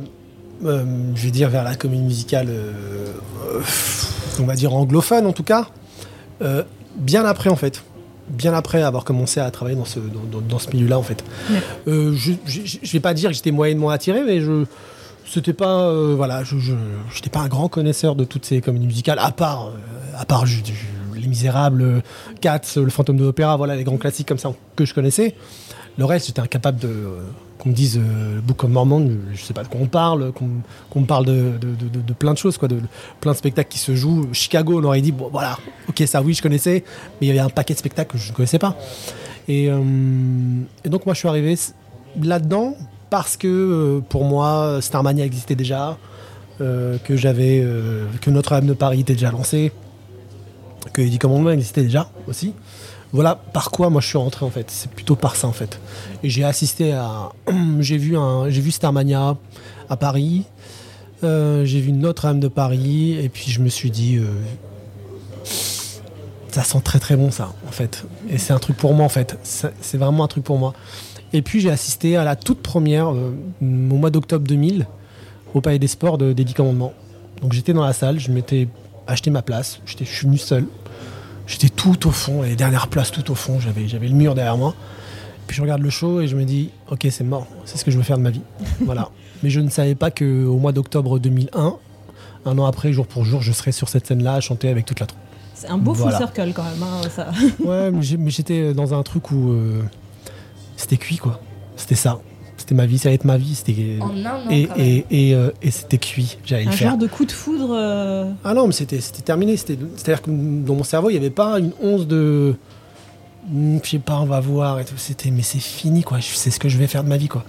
euh, 0.65 0.85
je 1.15 1.23
vais 1.25 1.31
dire, 1.31 1.49
vers 1.51 1.65
la 1.65 1.75
comédie 1.75 2.03
musicale, 2.03 2.49
euh, 2.51 3.13
on 4.41 4.45
va 4.45 4.55
dire 4.55 4.75
anglophone 4.75 5.27
en 5.27 5.33
tout 5.33 5.43
cas, 5.43 5.69
euh, 6.43 6.63
bien 6.97 7.25
après 7.25 7.51
en 7.51 7.57
fait. 7.57 7.83
Bien 8.29 8.53
après 8.53 8.83
avoir 8.83 9.05
commencé 9.05 9.41
à 9.41 9.51
travailler 9.51 9.77
dans 9.77 9.87
ce, 9.87 9.99
dans, 10.01 10.21
dans- 10.31 10.47
dans 10.47 10.59
ce 10.59 10.69
milieu-là 10.71 10.99
en 10.99 11.03
fait. 11.03 11.25
Ouais. 11.51 11.63
Je, 12.15 12.33
je 12.47 12.93
vais 12.93 13.01
pas 13.01 13.15
dire 13.15 13.31
que 13.31 13.37
j'étais 13.37 13.53
moyennement 13.53 13.89
attiré, 13.89 14.23
mais 14.23 14.41
je, 14.43 14.65
c'était 15.27 15.55
pas 15.55 15.91
voilà 16.15 16.45
je 16.45 16.57
j'étais 17.15 17.31
pas 17.31 17.41
un 17.41 17.49
grand 17.49 17.69
connaisseur 17.69 18.15
de 18.17 18.25
toutes 18.25 18.45
ces 18.45 18.61
comédies 18.61 18.87
musicales 18.87 19.19
à 19.19 19.31
part 19.31 19.73
à 20.17 20.25
part 20.27 20.45
les 21.15 21.27
Misérables 21.27 22.03
Cats 22.41 22.61
le 22.77 22.89
Fantôme 22.91 23.17
de 23.19 23.25
l'opéra 23.25 23.57
voilà 23.59 23.77
les 23.77 23.85
grands 23.85 23.99
classiques 23.99 24.27
comme 24.29 24.39
ça 24.39 24.53
que 24.75 24.85
je 24.87 24.95
connaissais 24.95 25.35
le 25.99 26.05
reste 26.07 26.29
j'étais 26.29 26.41
incapable 26.41 26.79
de 26.79 26.89
qu'on 27.59 27.71
me 27.71 27.75
dise 27.75 27.99
euh, 27.99 28.41
Book 28.41 28.65
of 28.65 28.71
Mormon 28.71 29.11
je 29.33 29.43
sais 29.43 29.55
pas 29.55 29.63
de 29.63 29.69
quoi 29.69 29.81
on 29.83 29.87
parle 29.87 30.33
qu'on 30.33 31.01
me 31.01 31.07
parle 31.07 31.27
de, 31.27 32.13
plein 32.19 32.33
de 32.33 32.39
choses 32.39 32.57
quoi 32.57 32.69
de, 32.69 32.81
plein 33.21 33.33
de 33.33 33.37
spectacles 33.37 33.69
qui 33.69 33.79
se 33.79 33.95
jouent 33.95 34.29
Chicago 34.33 34.81
on 34.81 34.85
aurait 34.85 35.01
dit 35.01 35.13
bon 35.13 35.29
voilà 35.31 35.59
ok 35.89 36.03
ça 36.07 36.23
oui 36.23 36.35
je 36.35 36.43
connaissais 36.43 36.85
mais 37.21 37.27
il 37.27 37.29
y 37.29 37.31
avait 37.31 37.41
un 37.41 37.51
paquet 37.51 37.75
de 37.75 37.79
spectacles 37.79 38.13
que 38.13 38.19
je 38.19 38.31
ne 38.31 38.37
connaissais 38.37 38.59
pas 38.59 38.77
et, 39.49 39.69
euh, 39.71 39.81
donc 40.85 41.07
moi 41.07 41.15
je 41.15 41.19
suis 41.19 41.29
arrivé 41.29 41.57
là-dedans 42.21 42.75
parce 43.11 43.37
que 43.37 43.49
euh, 43.49 44.01
pour 44.09 44.25
moi 44.25 44.79
Starmania 44.81 45.25
existait 45.25 45.57
déjà, 45.57 45.99
que 46.59 47.15
j'avais 47.15 47.65
que 48.21 48.31
Notre-Dame 48.31 48.67
de 48.67 48.73
Paris 48.73 49.01
était 49.03 49.13
déjà 49.13 49.31
lancé, 49.31 49.71
que 50.93 51.03
Eddie 51.03 51.19
Commandement 51.19 51.51
existait 51.51 51.85
déjà 51.85 52.11
aussi. 52.27 52.53
Voilà 53.13 53.37
par 53.37 53.71
quoi 53.71 53.89
moi 53.89 54.01
je 54.01 54.09
suis 54.09 54.19
rentré 54.19 54.45
en 54.45 54.51
fait. 54.51 54.71
C'est 54.71 54.91
plutôt 54.91 55.17
par 55.17 55.37
ça 55.37 55.47
en 55.47 55.53
fait. 55.53 55.81
Et 56.23 56.31
j'ai 56.31 56.45
assisté 56.45 56.93
à, 56.93 57.31
j'ai 57.81 57.97
vu 57.97 58.17
un, 58.17 58.49
vu 58.49 58.71
Starmania 58.71 59.37
à 59.89 59.97
Paris. 59.97 60.45
euh, 61.25 61.65
j'ai 61.65 61.81
vu 61.81 61.93
Notre-Dame 61.93 62.41
de 62.41 62.49
Paris 62.49 63.13
et 63.19 63.29
puis 63.29 63.51
je 63.51 63.61
me 63.61 63.69
suis 63.69 63.91
dit, 63.91 64.17
euh, 64.17 64.25
ça 66.51 66.63
sent 66.63 66.81
très 66.85 66.99
très 66.99 67.17
bon 67.17 67.31
ça 67.31 67.53
en 67.67 67.73
fait. 67.73 68.05
Et 68.29 68.39
c'est 68.39 68.53
un 68.53 68.59
truc 68.59 68.77
pour 68.77 68.93
moi 68.95 69.07
en 69.07 69.11
fait. 69.11 69.39
C'est 69.43 69.99
vraiment 69.99 70.25
un 70.25 70.29
truc 70.29 70.45
pour 70.45 70.59
moi. 70.59 70.75
Et 71.33 71.43
puis 71.43 71.61
j'ai 71.61 71.71
assisté 71.71 72.17
à 72.17 72.25
la 72.25 72.37
toute 72.37 72.63
première, 72.63 73.13
euh, 73.13 73.35
au 73.63 73.65
mois 73.65 74.11
d'octobre 74.11 74.47
2000, 74.47 74.87
au 75.55 75.61
Palais 75.61 75.79
des 75.79 75.89
Sports 75.89 76.19
de 76.19 76.35
Commandement. 76.55 76.93
Donc 77.43 77.53
j'étais 77.53 77.73
dans 77.73 77.85
la 77.85 77.93
salle, 77.93 78.19
je 78.19 78.31
m'étais 78.31 78.69
acheté 79.07 79.31
ma 79.31 79.43
place, 79.43 79.81
je 79.87 80.05
suis 80.05 80.27
venu 80.27 80.39
seul. 80.39 80.67
J'étais 81.49 81.69
tout 81.71 82.07
au 82.07 82.11
fond, 82.13 82.43
les 82.43 82.55
dernières 82.57 82.87
places 82.89 83.11
tout 83.11 83.29
au 83.31 83.35
fond, 83.35 83.59
j'avais 83.59 83.89
j'avais 83.89 84.07
le 84.09 84.15
mur 84.15 84.35
derrière 84.37 84.57
moi. 84.57 84.75
Puis 85.47 85.57
je 85.57 85.63
regarde 85.63 85.81
le 85.81 85.89
show 85.91 86.21
et 86.21 86.29
je 86.29 86.37
me 86.37 86.45
dis, 86.45 86.71
ok 86.91 87.07
c'est 87.11 87.25
mort, 87.25 87.47
c'est 87.65 87.79
ce 87.79 87.85
que 87.85 87.91
je 87.91 87.97
veux 87.97 88.03
faire 88.03 88.19
de 88.19 88.23
ma 88.23 88.31
vie. 88.31 88.43
voilà. 88.85 89.09
Mais 89.43 89.51
je 89.51 89.61
ne 89.61 89.71
savais 89.71 89.95
pas 89.95 90.11
qu'au 90.11 90.59
mois 90.59 90.73
d'octobre 90.73 91.19
2001, 91.19 91.77
un 92.45 92.59
an 92.59 92.67
après, 92.67 92.93
jour 92.93 93.07
pour 93.07 93.25
jour, 93.25 93.41
je 93.43 93.53
serais 93.53 93.73
sur 93.73 93.89
cette 93.89 94.07
scène-là 94.07 94.35
à 94.35 94.41
chanter 94.41 94.69
avec 94.69 94.85
toute 94.85 95.01
la 95.01 95.07
troupe. 95.07 95.21
C'est 95.55 95.69
un 95.69 95.79
beau 95.79 95.93
Voilà. 95.93 96.19
full 96.19 96.27
circle 96.27 96.53
quand 96.55 96.63
même. 96.65 96.83
hein, 96.83 97.01
ça. 97.15 97.31
Ouais, 97.65 97.91
mais 97.91 98.31
j'étais 98.31 98.75
dans 98.75 98.95
un 98.95 99.03
truc 99.03 99.31
où 99.33 99.51
euh, 99.51 99.83
c'était 100.77 100.97
cuit, 100.99 101.17
quoi. 101.17 101.41
C'était 101.77 101.95
ça. 101.97 102.21
C'était 102.59 102.75
ma 102.75 102.85
vie, 102.87 102.99
ça 102.99 103.09
allait 103.09 103.15
être 103.15 103.25
ma 103.25 103.39
vie. 103.39 103.55
C'était 103.55 103.97
En 104.01 104.11
un 104.11 104.27
an, 104.27 104.51
et 104.51 104.69
et, 104.77 105.05
et, 105.11 105.35
euh, 105.35 105.51
et 105.63 105.71
c'était 105.71 105.97
cuit. 105.99 106.37
J'allais 106.45 106.65
le 106.65 106.69
Un 106.69 106.73
faire. 106.73 106.91
genre 106.91 106.99
de 106.99 107.07
coup 107.07 107.25
de 107.25 107.33
foudre. 107.33 107.71
euh, 107.73 108.31
Ah 108.45 108.53
non, 108.53 108.67
mais 108.67 108.73
c'était 108.75 109.01
c'était 109.01 109.23
terminé. 109.23 109.57
C'était- 109.57 109.79
C'est-à-dire 109.97 110.23
que 110.23 110.31
dans 110.31 110.75
mon 110.75 110.85
cerveau, 110.85 111.09
il 111.09 111.15
n'y 111.15 111.19
avait 111.19 111.31
pas 111.31 111.59
une 111.59 111.71
once 111.83 112.07
de. 112.07 112.55
Hmm, 113.51 113.79
Je 113.83 113.89
sais 113.91 113.99
pas, 113.99 114.19
on 114.21 114.27
va 114.27 114.41
voir 114.41 114.79
et 114.81 114.85
tout. 114.85 114.95
C'était, 114.99 115.31
mais 115.31 115.43
c'est 115.43 115.61
fini, 115.61 116.03
quoi. 116.03 116.19
Je- 116.19 116.27
C'est 116.35 116.51
ce 116.51 116.59
que 116.59 116.69
je 116.69 116.77
vais 116.77 116.87
faire 116.87 117.03
de 117.05 117.09
ma 117.09 117.17
vie, 117.17 117.29
quoi. 117.29 117.45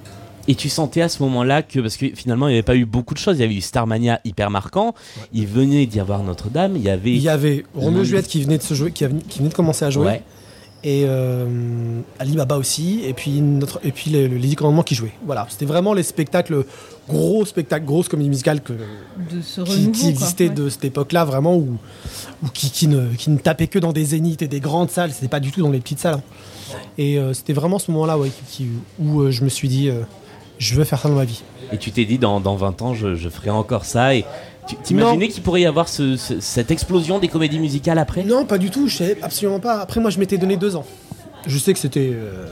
Et 0.47 0.55
tu 0.55 0.69
sentais 0.69 1.01
à 1.01 1.09
ce 1.09 1.21
moment-là 1.23 1.61
que, 1.61 1.79
parce 1.79 1.95
que 1.97 2.07
finalement 2.15 2.47
il 2.47 2.51
n'y 2.51 2.55
avait 2.57 2.63
pas 2.63 2.75
eu 2.75 2.85
beaucoup 2.85 3.13
de 3.13 3.19
choses, 3.19 3.37
il 3.37 3.41
y 3.41 3.43
avait 3.43 3.53
eu 3.53 3.61
Starmania 3.61 4.19
hyper 4.25 4.49
marquant, 4.49 4.95
il 5.31 5.45
venait 5.45 5.85
d'y 5.85 5.99
avoir 5.99 6.23
Notre-Dame, 6.23 6.75
il 6.75 6.81
y 6.81 6.89
avait. 6.89 7.11
Il 7.11 7.21
y 7.21 7.29
avait 7.29 7.65
Roméo 7.75 8.03
Juliette 8.03 8.27
qui 8.27 8.41
venait 8.41 8.57
de 8.57 8.63
se 8.63 8.73
jouer, 8.73 8.91
qui, 8.91 9.05
a- 9.05 9.09
qui 9.27 9.39
venait 9.39 9.49
de 9.49 9.53
commencer 9.53 9.85
à 9.85 9.91
jouer. 9.91 10.05
Ouais. 10.05 10.23
Et 10.83 11.03
euh, 11.05 11.45
Ali 12.19 12.35
Baba 12.35 12.57
aussi, 12.57 13.01
et 13.05 13.13
puis, 13.13 13.41
notre, 13.41 13.79
et 13.83 13.91
puis 13.91 14.11
le, 14.11 14.27
le 14.27 14.37
Lady 14.37 14.55
Commandement 14.55 14.83
qui 14.83 14.95
jouait. 14.95 15.11
Voilà, 15.25 15.45
c'était 15.49 15.65
vraiment 15.65 15.93
les 15.93 16.03
spectacles, 16.03 16.63
gros 17.07 17.43
spectacles, 17.45 17.85
grosses 17.85 18.07
comédies 18.07 18.29
musicales 18.29 18.61
que, 18.61 18.73
de 18.73 19.41
ce 19.43 19.61
qui, 19.61 19.71
renouveau. 19.71 19.91
qui 19.91 19.99
quoi. 20.01 20.09
existaient 20.09 20.47
Ouais. 20.49 20.55
de 20.55 20.69
cette 20.69 20.85
époque-là, 20.85 21.25
vraiment, 21.25 21.55
où, 21.57 21.77
où 22.43 22.47
qui, 22.53 22.69
qui 22.71 22.87
ne, 22.87 23.13
qui 23.15 23.29
ne 23.29 23.37
tapaient 23.37 23.67
que 23.67 23.79
dans 23.79 23.91
des 23.93 24.05
zéniths 24.05 24.41
et 24.41 24.47
des 24.47 24.59
grandes 24.61 24.89
salles, 24.89 25.11
c'était 25.11 25.27
pas 25.27 25.39
du 25.41 25.51
tout 25.51 25.61
dans 25.61 25.71
les 25.71 25.79
petites 25.79 25.99
salles. 25.99 26.15
hein. 26.15 26.75
Et 26.97 27.17
euh, 27.17 27.33
c'était 27.33 27.53
vraiment 27.53 27.79
ce 27.79 27.91
moment-là 27.91 28.17
ouais, 28.17 28.29
qui- 28.29 28.63
qui- 28.63 28.69
où 28.99 29.21
euh, 29.21 29.31
je 29.31 29.43
me 29.43 29.49
suis 29.49 29.67
dit, 29.67 29.89
euh, 29.89 30.01
je 30.59 30.75
veux 30.75 30.83
faire 30.83 30.99
ça 30.99 31.09
dans 31.09 31.15
ma 31.15 31.25
vie. 31.25 31.41
Et 31.73 31.77
tu 31.77 31.91
t'es 31.91 32.05
dit 32.05 32.17
dans, 32.17 32.39
dans 32.39 32.55
20 32.55 32.81
ans 32.81 32.93
je, 32.93 33.15
je 33.15 33.29
ferai 33.29 33.49
encore 33.49 33.85
ça 33.85 34.15
et 34.15 34.25
t'imaginais 34.77 35.27
qu'il 35.27 35.43
pourrait 35.43 35.61
y 35.61 35.65
avoir 35.65 35.87
ce- 35.89 36.17
ce- 36.17 36.39
cette 36.39 36.71
explosion 36.71 37.19
des 37.19 37.27
comédies 37.27 37.59
musicales 37.59 37.97
après? 37.99 38.23
Non, 38.23 38.45
pas 38.45 38.57
du 38.57 38.69
tout, 38.69 38.87
je 38.87 38.97
savais 38.97 39.17
absolument 39.21 39.59
pas. 39.59 39.79
Après, 39.79 39.99
moi, 39.99 40.09
je 40.09 40.19
m'étais 40.19 40.37
donné 40.37 40.57
deux 40.57 40.75
ans. 40.75 40.85
Je 41.47 41.57
sais 41.57 41.73
que 41.73 41.79
c'était. 41.79 42.11
euh, 42.13 42.45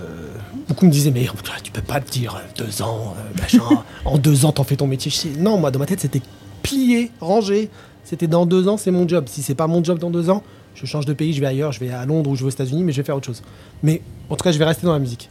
beaucoup 0.67 0.86
me 0.86 0.91
disaient, 0.91 1.12
mais 1.12 1.27
tu 1.63 1.71
peux 1.71 1.81
pas 1.81 2.00
te 2.00 2.09
dire 2.12 2.36
euh, 2.36 2.63
deux 2.63 2.81
ans, 2.81 3.13
euh, 3.17 3.39
machin, 3.41 3.62
en 4.05 4.17
deux 4.17 4.45
ans, 4.45 4.51
t'en 4.51 4.63
fais 4.63 4.75
ton 4.77 4.88
métier. 4.88 5.12
Non, 5.38 5.57
moi, 5.57 5.71
dans 5.71 5.79
ma 5.79 5.86
tête, 5.86 6.00
c'était 6.00 6.21
plié, 6.63 7.12
rangé. 7.19 7.69
C'était 8.03 8.27
dans 8.27 8.45
deux 8.45 8.67
ans, 8.69 8.77
c'est 8.77 8.91
mon 8.91 9.07
job. 9.07 9.25
Si 9.27 9.41
c'est 9.41 9.55
pas 9.55 9.67
mon 9.67 9.83
job 9.83 10.00
dans 10.00 10.09
deux 10.09 10.29
ans, 10.29 10.41
je 10.75 10.86
change 10.86 11.05
de 11.05 11.13
pays, 11.13 11.33
je 11.33 11.41
vais 11.41 11.47
ailleurs, 11.47 11.74
je 11.74 11.79
vais 11.81 11.89
à 11.91 12.05
Londres 12.05 12.29
ou 12.29 12.36
je 12.36 12.41
vais 12.41 12.47
aux 12.47 12.51
États-Unis, 12.51 12.83
mais 12.86 12.93
je 12.93 12.97
vais 13.01 13.05
faire 13.05 13.17
autre 13.17 13.25
chose. 13.25 13.41
Mais 13.83 14.01
en 14.29 14.36
tout 14.38 14.43
cas, 14.43 14.51
je 14.53 14.57
vais 14.57 14.63
rester 14.65 14.86
dans 14.86 14.93
la 14.93 15.00
musique. 15.00 15.29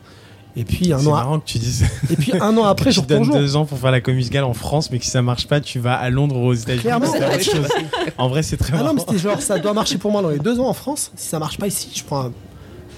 Et 0.58 0.64
puis 0.64 0.92
un 0.92 0.98
C'est 0.98 1.06
an, 1.08 1.14
a- 1.14 1.18
marrant 1.18 1.38
que 1.40 1.44
tu 1.44 1.58
dises. 1.58 1.84
et 2.10 2.16
puis 2.16 2.32
un 2.40 2.56
an 2.56 2.64
après, 2.66 2.90
donnes 3.06 3.24
jour. 3.24 3.36
deux 3.36 3.56
ans 3.56 3.66
pour 3.66 3.78
faire 3.78 3.90
la 3.90 4.00
comédie 4.00 4.20
musicale 4.20 4.44
en 4.44 4.54
France, 4.54 4.90
mais 4.90 4.98
que 4.98 5.04
si 5.04 5.10
ça 5.10 5.20
marche 5.20 5.46
pas, 5.46 5.60
tu 5.60 5.78
vas 5.78 5.94
à 5.94 6.08
Londres 6.08 6.36
ou 6.36 6.46
aux 6.46 6.54
États-Unis. 6.54 6.82
Clairement. 6.82 7.06
C'est 7.12 7.20
la 7.20 7.28
même 7.28 7.42
chose. 7.42 7.68
En 8.16 8.28
vrai, 8.28 8.42
c'est 8.42 8.56
très 8.56 8.72
Ah 8.72 8.78
non, 8.78 8.82
marrant. 8.84 8.94
mais 8.94 9.00
c'était 9.02 9.18
genre, 9.18 9.40
ça 9.42 9.58
doit 9.58 9.74
marcher 9.74 9.98
pour 9.98 10.10
moi 10.10 10.22
dans 10.22 10.30
les 10.30 10.38
deux 10.38 10.58
ans 10.58 10.68
en 10.68 10.72
France. 10.74 11.12
Si 11.14 11.28
ça 11.28 11.38
marche 11.38 11.58
pas 11.58 11.66
ici, 11.66 11.90
je 11.94 12.02
prends 12.04 12.30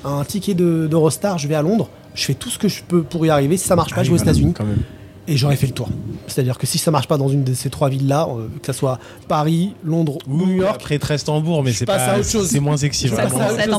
un, 0.04 0.18
un 0.20 0.24
ticket 0.24 0.54
de- 0.54 0.86
d'Eurostar, 0.88 1.36
je 1.38 1.48
vais 1.48 1.56
à 1.56 1.62
Londres, 1.62 1.88
je 2.14 2.24
fais 2.24 2.34
tout 2.34 2.48
ce 2.50 2.58
que 2.58 2.68
je 2.68 2.82
peux 2.82 3.02
pour 3.02 3.26
y 3.26 3.30
arriver. 3.30 3.56
Si 3.56 3.66
ça 3.66 3.74
marche 3.74 3.92
pas, 3.92 4.00
Ah 4.00 4.04
je 4.04 4.10
vais 4.10 4.14
aux 4.18 4.22
États-Unis 4.22 4.52
quand 4.56 4.64
même. 4.64 4.78
et 5.26 5.36
j'aurais 5.36 5.56
fait 5.56 5.66
le 5.66 5.72
tour. 5.72 5.88
C'est-à-dire 6.28 6.56
que 6.58 6.66
si 6.66 6.78
ça 6.78 6.90
marche 6.92 7.08
pas 7.08 7.16
dans 7.18 7.28
une 7.28 7.42
de 7.42 7.54
ces 7.54 7.70
trois 7.70 7.88
villes-là, 7.88 8.28
euh, 8.30 8.46
que 8.60 8.66
ça 8.66 8.72
soit 8.72 8.98
Paris, 9.26 9.74
Londres 9.84 10.18
ou 10.28 10.36
New 10.46 10.52
York, 10.52 10.76
Après, 10.76 10.98
Hambourg, 11.28 11.62
mais 11.64 11.72
Je 11.72 11.78
c'est 11.78 11.86
passe 11.86 12.06
pas. 12.06 12.12
à 12.14 12.18
autre 12.20 12.28
chose. 12.30 12.48
C'est 12.48 12.60
moins 12.60 12.76
sexy. 12.76 13.08
je 13.08 13.14
Ça 13.16 13.26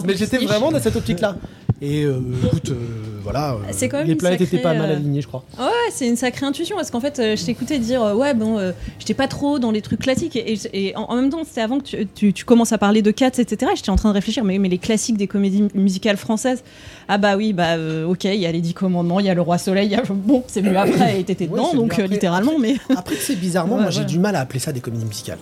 Mais 0.06 0.18
j'étais 0.18 0.38
vraiment 0.40 0.72
dans 0.72 0.82
cette 0.82 0.96
optique-là. 0.98 1.36
Et 1.82 2.04
euh, 2.04 2.20
écoute, 2.46 2.72
euh, 2.72 2.76
voilà, 3.24 3.54
euh, 3.54 3.58
C'est 3.72 3.88
quand 3.88 4.00
même 4.00 4.08
les 4.08 4.16
planètes 4.16 4.42
étaient 4.42 4.58
sacrée, 4.58 4.64
pas 4.64 4.74
mal 4.74 4.92
alignées, 4.92 5.22
je 5.22 5.28
crois. 5.28 5.44
Ouais, 5.58 5.66
c'est 5.92 6.08
une 6.08 6.16
sacrée 6.18 6.46
intuition 6.46 6.76
parce 6.76 6.92
qu'en 6.92 7.00
fait, 7.00 7.16
je 7.38 7.46
t'écoutais 7.46 7.80
dire 7.80 8.02
ouais, 8.16 8.34
bon, 8.34 8.58
j'étais 9.00 9.14
pas 9.14 9.28
trop 9.28 9.60
dans 9.60 9.72
les 9.72 9.82
trucs 9.82 10.00
classiques 10.02 10.36
et, 10.36 10.94
en, 10.98 11.04
en 11.04 11.16
même 11.16 11.30
temps, 11.30 11.44
c'était 11.46 11.62
avant 11.62 11.80
que 11.80 11.84
tu, 11.86 12.08
tu- 12.14 12.34
tu 12.34 12.44
commences 12.46 12.74
à 12.74 12.78
parler 12.78 13.02
de 13.02 13.12
Cats, 13.12 13.28
etc. 13.38 13.72
et 13.72 13.76
J'étais 13.76 13.90
en 13.92 13.96
train 13.96 14.10
de 14.10 14.14
réfléchir, 14.16 14.44
mais, 14.44 14.58
mais 14.60 14.68
les 14.70 14.78
classiques 14.78 15.18
des 15.18 15.28
comédies 15.28 15.68
musicales 15.74 16.18
françaises, 16.18 16.64
ah 17.08 17.18
bah 17.18 17.38
oui, 17.38 17.54
bah 17.54 17.76
ok, 18.08 18.26
il 18.26 18.36
y 18.36 18.46
a 18.46 18.52
les 18.52 18.62
Dix 18.62 18.74
Commandements, 18.74 19.20
il 19.20 19.26
y 19.28 19.30
a 19.30 19.34
le 19.34 19.42
Roi 19.42 19.58
Soleil, 19.58 19.88
il 19.88 19.92
y 19.92 19.96
a 19.96 20.04
bon, 20.10 20.44
c'est 20.48 20.62
mieux 20.62 20.78
après 20.78 21.20
et 21.20 21.24
t'étais 21.24 21.48
dedans, 21.48 21.74
donc 21.74 21.96
littéralement, 21.98 22.60
mais. 22.60 22.76
Après, 22.96 23.16
c'est 23.16 23.36
bizarrement, 23.36 23.76
Ouais, 23.78 23.82
moi 23.84 23.92
j'ai 23.92 24.04
du 24.06 24.20
mal 24.20 24.36
à 24.36 24.42
appeler 24.42 24.60
ça 24.60 24.72
des 24.74 24.82
comédies 24.82 25.06
musicales. 25.06 25.38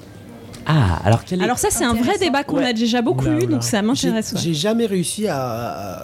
Ah, 0.67 0.99
alors 1.05 1.23
quel 1.23 1.39
est... 1.39 1.43
Alors 1.43 1.57
ça, 1.57 1.69
c'est 1.71 1.85
un 1.85 1.93
vrai 1.93 2.17
débat 2.19 2.43
qu'on 2.43 2.57
Ouais. 2.57 2.65
a 2.67 2.73
déjà 2.73 3.01
beaucoup 3.01 3.25
Oula, 3.25 3.33
eu, 3.35 3.37
oula. 3.37 3.47
donc 3.47 3.63
ça 3.63 3.79
J'ai 3.81 3.85
m'intéresse. 3.87 4.33
ouais. 4.33 4.39
j'ai 4.41 4.53
jamais 4.53 4.85
réussi 4.85 5.27
à, 5.27 5.37
à- 5.41 5.99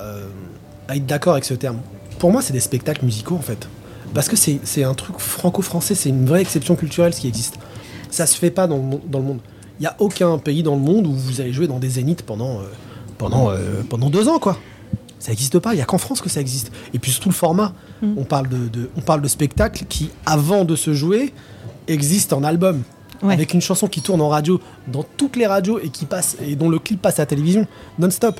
à 0.88 0.96
être 0.96 1.06
d'accord 1.06 1.34
avec 1.34 1.46
ce 1.46 1.54
terme. 1.54 1.78
Pour 2.20 2.32
moi, 2.32 2.42
c'est 2.42 2.54
des 2.54 2.60
spectacles 2.62 3.04
musicaux 3.06 3.36
en 3.36 3.42
fait. 3.42 3.68
Parce 4.14 4.30
que 4.30 4.36
c'est 4.36 4.60
c'est 4.64 4.84
un 4.84 4.94
truc 4.94 5.18
franco-français, 5.20 5.96
c'est 5.96 6.10
une 6.10 6.26
vraie 6.26 6.42
exception 6.42 6.76
culturelle 6.76 7.14
ce 7.14 7.22
qui 7.22 7.28
existe. 7.28 7.56
Ça 8.10 8.26
se 8.26 8.38
fait 8.38 8.52
pas 8.52 8.68
dans 8.68 8.78
le, 8.78 8.98
dans 9.10 9.20
le 9.20 9.26
monde. 9.26 9.40
Il 9.80 9.84
n'y 9.84 9.88
a 9.88 9.96
aucun 10.00 10.38
pays 10.38 10.62
dans 10.64 10.76
le 10.76 10.82
monde 10.82 11.08
où 11.08 11.12
vous 11.14 11.42
allez 11.42 11.52
jouer 11.52 11.68
dans 11.68 11.80
des 11.80 11.90
zéniths 11.90 12.22
pendant, 12.22 12.60
euh, 12.60 12.64
pendant, 13.18 13.50
euh, 13.50 13.82
pendant 13.90 14.10
deux 14.10 14.28
ans 14.28 14.40
quoi. 14.40 14.58
Ça 15.20 15.32
n'existe 15.32 15.58
pas, 15.60 15.74
il 15.74 15.78
n'y 15.78 15.82
a 15.82 15.86
qu'en 15.86 15.98
France 15.98 16.22
que 16.22 16.30
ça 16.30 16.42
existe. 16.42 16.72
Et 16.94 17.00
puis 17.00 17.12
surtout 17.12 17.30
le 17.30 17.34
format. 17.36 17.74
Mm. 18.02 18.14
On, 18.18 18.24
parle 18.24 18.50
de, 18.50 18.68
de- 18.68 18.90
on 18.98 19.02
parle 19.02 19.22
de 19.22 19.28
spectacles 19.28 19.86
qui, 19.90 20.10
avant 20.26 20.64
de 20.64 20.76
se 20.76 20.94
jouer, 20.94 21.34
existent 21.88 22.38
en 22.38 22.44
album. 22.44 22.84
Ouais. 23.24 23.34
Avec 23.34 23.54
une 23.54 23.62
chanson 23.62 23.88
qui 23.88 24.02
tourne 24.02 24.20
en 24.22 24.28
radio, 24.30 24.60
dans 24.88 25.04
toutes 25.18 25.36
les 25.38 25.48
radios, 25.48 25.80
et, 25.80 25.90
qui 25.90 26.06
passe, 26.06 26.36
et 26.46 26.56
dont 26.56 26.70
le 26.70 26.78
clip 26.80 27.02
passe 27.02 27.20
à 27.20 27.22
la 27.24 27.26
télévision, 27.28 27.66
non-stop. 27.98 28.40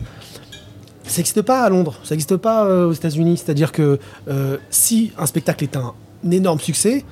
Ça 1.06 1.18
n'existe 1.18 1.42
pas 1.42 1.64
à 1.64 1.70
Londres, 1.70 1.96
ça 2.04 2.16
n'existe 2.16 2.38
pas 2.38 2.66
euh, 2.66 2.88
aux 2.88 2.94
États-Unis. 2.94 3.38
C'est-à-dire 3.38 3.72
que 3.72 4.00
euh, 4.30 4.58
si 4.70 5.12
un 5.18 5.26
spectacle 5.26 5.64
est 5.64 5.76
un, 5.76 5.94
énorme 6.32 6.60
succès, 6.60 7.04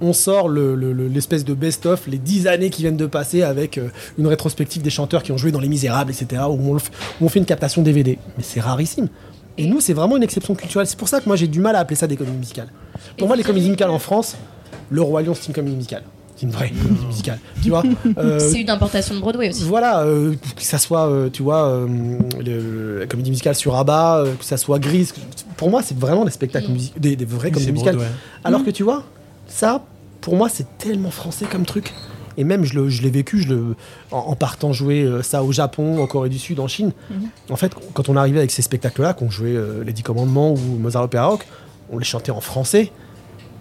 on 0.00 0.12
sort 0.12 0.48
le- 0.48 0.74
le- 0.74 0.92
le- 0.92 1.08
l'espèce 1.08 1.44
de 1.44 1.54
best-of, 1.54 2.06
les 2.08 2.18
10 2.18 2.46
années 2.46 2.70
qui 2.70 2.82
viennent 2.82 2.96
de 2.96 3.06
passer 3.06 3.42
avec 3.42 3.78
euh, 3.78 3.88
une 4.18 4.26
rétrospective 4.26 4.82
des 4.82 4.90
chanteurs 4.90 5.22
qui 5.22 5.30
ont 5.32 5.36
joué 5.38 5.52
dans 5.52 5.60
Les 5.60 5.68
Misérables, 5.68 6.10
etc., 6.10 6.42
où 6.48 6.58
on, 6.70 6.72
le 6.74 6.78
f- 6.80 6.88
où 7.20 7.26
on 7.26 7.28
fait 7.28 7.38
une 7.38 7.44
captation 7.46 7.82
DVD. 7.82 8.18
Mais 8.36 8.42
c'est 8.42 8.60
rarissime. 8.60 9.08
Et 9.56 9.66
nous, 9.66 9.80
c'est 9.80 9.92
vraiment 9.92 10.16
une 10.16 10.22
exception 10.24 10.54
culturelle. 10.54 10.86
C'est 10.86 10.98
pour 10.98 11.08
ça 11.08 11.20
que 11.20 11.26
moi, 11.26 11.36
j'ai 11.36 11.46
du 11.46 11.60
mal 11.60 11.76
à 11.76 11.80
appeler 11.80 11.96
ça 11.96 12.06
des 12.06 12.16
comédies 12.16 12.38
musicales. 12.38 12.68
Pour 13.16 13.26
Et 13.26 13.28
moi, 13.28 13.36
les 13.36 13.44
comédies 13.44 13.66
musicales 13.66 13.90
en 13.90 13.98
France, 14.00 14.36
Le 14.90 15.00
Roi 15.02 15.22
Lion, 15.22 15.34
c'est 15.34 15.46
une 15.46 15.54
comédie 15.54 15.76
musicale. 15.76 16.02
C'est 16.36 16.42
une 16.46 16.50
vraie 16.52 16.70
comédie 16.70 17.06
musicale. 17.06 17.38
Tu 17.62 17.68
vois 17.70 17.82
Euh, 18.18 18.38
C'est 18.40 18.60
une 18.60 18.70
importation 18.70 19.14
de 19.14 19.20
Broadway 19.20 19.50
aussi. 19.50 19.62
voilà, 19.64 20.00
euh, 20.02 20.34
que 20.56 20.62
ça 20.62 20.78
soit, 20.78 21.08
euh, 21.08 21.30
tu 21.30 21.42
vois, 21.42 21.86
le- 22.44 22.98
la 23.00 23.06
comédie 23.06 23.30
musicale 23.30 23.54
sur 23.54 23.76
Abba, 23.76 24.24
que 24.38 24.44
ça 24.44 24.56
soit 24.56 24.78
Grise. 24.78 25.14
Pour 25.56 25.70
moi, 25.70 25.82
c'est 25.82 25.96
vraiment 25.98 26.24
des 26.24 26.30
spectacles 26.32 26.68
Mm. 26.70 26.72
musicaux, 26.72 26.98
des, 27.00 27.16
des 27.16 27.24
vraies 27.24 27.50
comédies 27.50 27.72
musicales. 27.72 27.94
Broadway. 27.96 28.14
Alors 28.44 28.64
que 28.64 28.70
tu 28.70 28.82
vois, 28.82 29.04
ça, 29.46 29.82
pour 30.20 30.36
moi, 30.36 30.48
c'est 30.48 30.66
tellement 30.78 31.10
français 31.10 31.46
comme 31.50 31.64
truc. 31.64 31.92
Et 32.36 32.42
même, 32.42 32.64
je 32.64 32.74
le- 32.74 32.88
je 32.88 33.02
l'ai 33.02 33.10
vécu 33.10 33.38
je 33.40 33.48
le, 33.54 33.76
en, 34.10 34.18
en 34.18 34.34
partant 34.34 34.72
jouer 34.72 35.08
ça 35.22 35.44
au 35.44 35.52
Japon, 35.52 36.02
en 36.02 36.06
Corée 36.08 36.28
du 36.30 36.38
Sud, 36.40 36.58
en 36.58 36.66
Chine. 36.66 36.90
Mhm. 37.10 37.28
En 37.50 37.56
fait, 37.56 37.72
quand 37.92 38.08
on 38.08 38.16
arrivait 38.16 38.38
avec 38.40 38.50
ces 38.50 38.62
spectacles-là, 38.62 39.12
qu'on 39.14 39.30
jouait 39.30 39.56
Les 39.86 39.92
Dix 39.92 40.02
Commandements 40.02 40.52
ou 40.52 40.58
Mozart 40.80 41.04
Opéra 41.04 41.26
Rock, 41.26 41.46
on 41.92 41.98
les 41.98 42.04
chantait 42.04 42.32
en 42.32 42.40
français. 42.40 42.90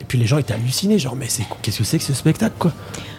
Et 0.03 0.05
puis 0.05 0.17
les 0.19 0.25
gens 0.27 0.37
étaient 0.37 0.53
hallucinés, 0.53 0.99
genre, 0.99 1.15
mais 1.15 1.27
c'est 1.29 1.43
qu'est-ce 1.61 1.77
que 1.77 1.83
c'est 1.85 1.97
que 1.97 2.03
ce 2.03 2.13
spectacle, 2.13 2.55
quoi? 2.59 2.73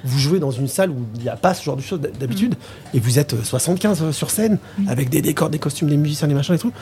Vous 0.05 0.19
jouez 0.19 0.39
dans 0.39 0.51
une 0.51 0.69
salle 0.69 0.91
où 0.91 1.07
il 1.17 1.23
n'y 1.23 1.31
a 1.31 1.37
pas 1.37 1.55
ce 1.55 1.65
genre 1.65 1.77
de 1.77 1.81
choses 1.83 1.99
d'habitude, 2.21 2.57
et 2.93 3.01
vous 3.01 3.19
êtes 3.19 3.33
euh, 3.33 3.43
75 3.43 4.11
sur 4.11 4.31
scène, 4.31 4.59
avec 4.87 5.09
des 5.09 5.23
décors, 5.23 5.49
des 5.49 5.59
costumes, 5.59 5.89
des 5.89 5.97
musiciens, 5.97 6.29
des 6.29 6.35
machins 6.35 6.55
et 6.55 6.59
tout. 6.59 6.73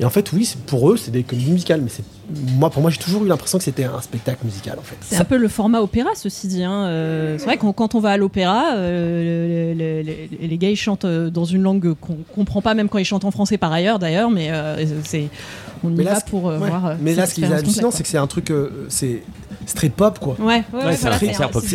Et 0.00 0.06
en 0.06 0.10
fait, 0.10 0.32
oui, 0.32 0.50
pour 0.66 0.90
eux, 0.90 0.96
c'est 0.96 1.10
des 1.10 1.22
comédies 1.22 1.50
musicales, 1.50 1.82
mais 1.82 1.90
c'est 1.90 2.02
moi, 2.56 2.70
pour 2.70 2.80
moi, 2.80 2.90
j'ai 2.90 2.96
toujours 2.98 3.24
eu 3.24 3.28
l'impression 3.28 3.58
que 3.58 3.64
c'était 3.64 3.84
un 3.84 4.00
spectacle 4.00 4.38
musical, 4.46 4.78
en 4.78 4.82
fait. 4.82 4.96
C'est 5.02 5.16
un 5.16 5.24
peu 5.24 5.36
le 5.36 5.48
format 5.48 5.80
opéra, 5.82 6.08
ceci 6.16 6.48
dit. 6.48 6.64
hein. 6.64 6.86
Euh, 6.86 7.36
c'est 7.38 7.44
vrai 7.44 7.58
que 7.58 7.70
quand 7.72 7.94
on 7.94 8.00
va 8.00 8.12
à 8.12 8.16
l'opéra, 8.16 8.72
euh, 8.76 9.74
le- 9.74 10.02
le- 10.02 10.02
le- 10.40 10.46
les 10.48 10.58
gars 10.58 10.70
ils 10.70 10.76
chantent 10.76 11.04
euh, 11.04 11.28
dans 11.28 11.44
une 11.44 11.62
langue 11.62 11.92
qu'on 12.00 12.16
comprend 12.34 12.62
pas, 12.62 12.72
même 12.72 12.88
quand 12.88 12.96
ils 12.98 13.04
chantent 13.04 13.26
en 13.26 13.30
français 13.30 13.58
par 13.58 13.70
ailleurs, 13.70 13.98
d'ailleurs. 13.98 14.30
Mais 14.30 14.50
euh, 14.50 14.82
c'est 15.04 15.28
on 15.84 15.90
y 15.90 15.94
Mais 15.94 16.04
là, 16.04 16.14
va 16.14 16.20
pour 16.22 16.48
euh, 16.48 16.58
ouais. 16.58 16.68
voir. 16.68 16.86
euh, 16.86 16.94
Mais 17.00 17.14
là, 17.14 17.26
ce 17.26 17.34
qui 17.34 17.42
est 17.42 17.52
hallucinant, 17.52 17.90
c'est 17.90 18.02
que 18.02 18.08
c'est 18.08 18.18
un 18.18 18.26
truc, 18.26 18.50
euh, 18.50 18.86
c'est 18.88 19.22
street 19.66 19.90
pop, 19.96 20.18
quoi. 20.18 20.36
Ouais, 20.40 20.64
ouais, 20.72 20.96
c'est 20.96 21.06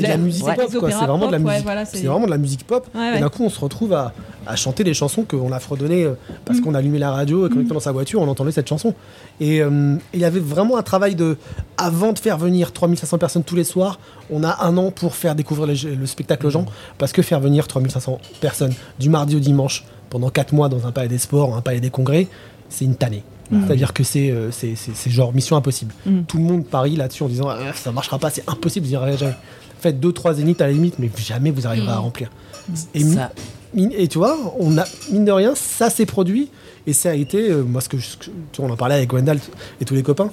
de 0.02 0.08
la 0.08 0.18
musique 0.18 0.44
pop, 0.46 0.56
quoi. 0.80 0.90
C'est 0.92 1.06
vraiment 1.06 1.28
de 1.28 1.32
la 1.32 1.40
musique. 1.40 1.66
c'est- 1.92 2.06
vraiment 2.06 2.26
de 2.26 2.32
la 2.32 2.38
musique 2.38 2.66
pop. 2.68 2.88
Et 3.16 3.20
d'un 3.20 3.30
coup, 3.30 3.44
on 3.44 3.50
se 3.50 3.60
retrouve 3.60 3.94
à, 3.94 4.14
à 4.46 4.56
chanter 4.56 4.84
des 4.84 4.94
chansons 4.94 5.24
qu'on 5.24 5.52
a 5.52 5.60
fredonnées 5.60 6.08
parce 6.46 6.60
qu'on 6.62 6.74
allumait 6.74 7.00
la 7.00 7.12
radio 7.12 7.48
et 7.48 7.50
qu'on 7.50 7.62
était 7.62 7.74
dans 7.74 7.80
sa 7.80 7.92
voiture, 7.92 8.22
on 8.22 8.28
entendait 8.28 8.52
cette 8.52 8.68
chanson. 8.68 8.94
Et 9.40 9.62
euh, 9.62 9.96
il 10.14 10.20
y 10.20 10.26
avait 10.26 10.40
vraiment 10.40 10.78
un 10.78 10.84
travail 10.84 11.16
de. 11.16 11.38
Avant 11.78 12.12
de 12.14 12.20
faire 12.20 12.38
venir 12.38 12.72
3500 12.74 13.18
personnes 13.20 13.44
tous 13.44 13.56
les 13.56 13.64
soirs, 13.64 14.00
on 14.32 14.44
a 14.44 14.66
un 14.66 14.76
an 14.78 14.90
pour 14.92 15.16
faire 15.16 15.36
découvrir 15.36 15.68
les- 15.68 15.96
le 15.96 16.06
spectacle 16.08 16.48
aux 16.48 16.50
gens. 16.50 16.66
Parce 16.98 17.12
que 17.12 17.22
faire 17.22 17.40
venir 17.40 17.68
3500 17.68 18.20
personnes 18.42 18.74
du 19.00 19.10
mardi 19.10 19.36
au 19.36 19.40
dimanche 19.40 19.86
pendant 20.10 20.30
4 20.30 20.54
mois 20.54 20.70
dans 20.70 20.88
un 20.88 20.92
palais 20.92 21.08
des 21.10 21.18
sports, 21.18 21.56
un 21.56 21.62
palais 21.62 21.80
des 21.82 21.90
congrès, 21.90 22.28
c'est 22.70 22.86
une 22.86 22.96
tannée. 22.96 23.24
C'est-à-dire 23.51 23.94
que 23.94 24.04
c'est 24.04 24.30
euh, 24.32 24.51
c'est- 24.51 24.75
c'est- 24.75 24.92
c'est 24.96 25.10
genre 25.10 25.34
mission 25.34 25.56
impossible. 25.56 25.94
Mm. 26.06 26.22
Tout 26.27 26.38
le 26.38 26.44
monde 26.44 26.66
parie 26.66 26.96
là-dessus 26.96 27.24
en 27.24 27.27
disant 27.30 27.48
Ah, 27.50 27.74
ça 27.74 27.92
marchera 27.92 28.20
pas, 28.20 28.30
c'est 28.30 28.44
impossible, 28.48 28.86
vous 28.86 28.92
y 28.94 28.96
arriverez 28.96 29.18
jamais. 29.18 29.36
Faites 29.80 30.00
2-3 30.00 30.34
zéniths 30.34 30.62
à 30.62 30.68
la 30.68 30.74
limite, 30.74 30.96
mais 31.00 31.10
jamais 31.18 31.51
vous 31.51 31.66
arriverez 31.68 31.92
à 31.92 31.98
remplir. 31.98 32.30
Et, 32.94 33.04
mi- 33.04 33.13
Ça- 33.16 33.32
mine- 33.74 33.94
et 33.98 34.08
tu 34.08 34.18
vois, 34.18 34.38
on 34.60 34.77
a, 34.77 34.84
mine 35.12 35.24
de 35.25 35.32
rien, 35.32 35.54
ça 35.56 35.89
s'est 35.89 36.06
produit 36.08 36.50
et 36.88 36.94
ça 36.94 37.12
a 37.12 37.13
été, 37.13 37.50
euh, 37.51 37.63
moi, 37.63 37.80
ce 37.80 37.88
que, 37.89 37.98
je- 37.98 38.06
ce 38.08 38.18
que- 38.18 38.25
tu 38.51 38.62
vois, 38.62 38.70
on 38.70 38.74
en 38.74 38.77
parlait 38.77 38.96
avec 38.96 39.13
Wendell 39.13 39.39
et 39.80 39.86
tous 39.86 39.94
les 39.96 40.04
copains. 40.04 40.32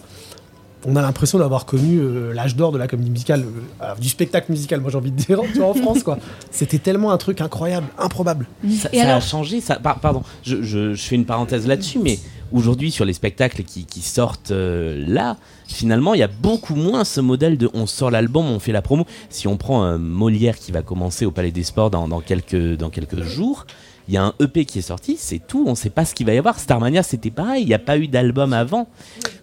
On 0.86 0.96
a 0.96 1.02
l'impression 1.02 1.38
d'avoir 1.38 1.64
connu 1.64 1.98
euh, 1.98 2.34
l'âge 2.34 2.56
d'or 2.56 2.70
de 2.70 2.76
la 2.76 2.86
comédie 2.86 3.10
musicale, 3.10 3.40
euh, 3.42 3.60
alors, 3.84 3.96
du 3.96 4.08
spectacle 4.10 4.50
musical, 4.52 4.80
moi 4.82 4.90
j'ai 4.90 4.98
envie 4.98 5.12
de 5.12 5.16
dire, 5.16 5.40
tu 5.52 5.58
vois, 5.60 5.68
en 5.68 5.74
France, 5.74 6.02
quoi. 6.02 6.18
C'était 6.50 6.78
tellement 6.78 7.10
un 7.10 7.16
truc 7.16 7.40
incroyable, 7.40 7.86
improbable. 7.98 8.46
Ça, 8.78 8.90
Et 8.92 8.98
ça 9.00 9.16
a 9.16 9.20
changé. 9.20 9.60
Ça, 9.62 9.76
par- 9.76 10.00
pardon, 10.00 10.22
je, 10.42 10.62
je- 10.62 10.92
je 10.94 11.02
fais 11.02 11.14
une 11.14 11.24
parenthèse 11.24 11.66
là-dessus, 11.66 12.00
mais 12.02 12.18
aujourd'hui, 12.54 12.90
sur 12.90 13.04
les 13.04 13.12
spectacles 13.12 13.64
qui, 13.64 13.84
qui 13.84 14.00
sortent 14.00 14.52
euh, 14.52 15.04
là, 15.06 15.36
finalement, 15.66 16.14
il 16.14 16.20
y 16.20 16.22
a 16.22 16.28
beaucoup 16.28 16.76
moins 16.76 17.04
ce 17.04 17.20
modèle 17.20 17.58
de 17.58 17.68
on 17.74 17.86
sort 17.86 18.10
l'album, 18.10 18.46
on 18.46 18.60
fait 18.60 18.72
la 18.72 18.80
promo. 18.80 19.04
Si 19.28 19.48
on 19.48 19.56
prend 19.56 19.82
un 19.82 19.98
Molière 19.98 20.56
qui 20.56 20.72
va 20.72 20.82
commencer 20.82 21.26
au 21.26 21.30
Palais 21.30 21.50
des 21.50 21.64
Sports 21.64 21.90
dans, 21.90 22.08
dans 22.08 22.20
quelques, 22.20 22.76
dans 22.76 22.90
quelques 22.90 23.22
jours, 23.22 23.66
il 24.08 24.14
y 24.14 24.16
a 24.18 24.24
un 24.24 24.34
EP 24.38 24.64
qui 24.66 24.78
est 24.78 24.82
sorti, 24.82 25.16
c'est 25.18 25.38
tout, 25.38 25.64
on 25.66 25.70
ne 25.70 25.76
sait 25.76 25.90
pas 25.90 26.04
ce 26.04 26.14
qu'il 26.14 26.26
va 26.26 26.34
y 26.34 26.38
avoir. 26.38 26.58
Starmania, 26.58 27.02
c'était 27.02 27.30
pareil, 27.30 27.62
il 27.62 27.68
n'y 27.68 27.74
a 27.74 27.78
pas 27.78 27.96
eu 27.96 28.06
d'album 28.06 28.52
avant. 28.52 28.88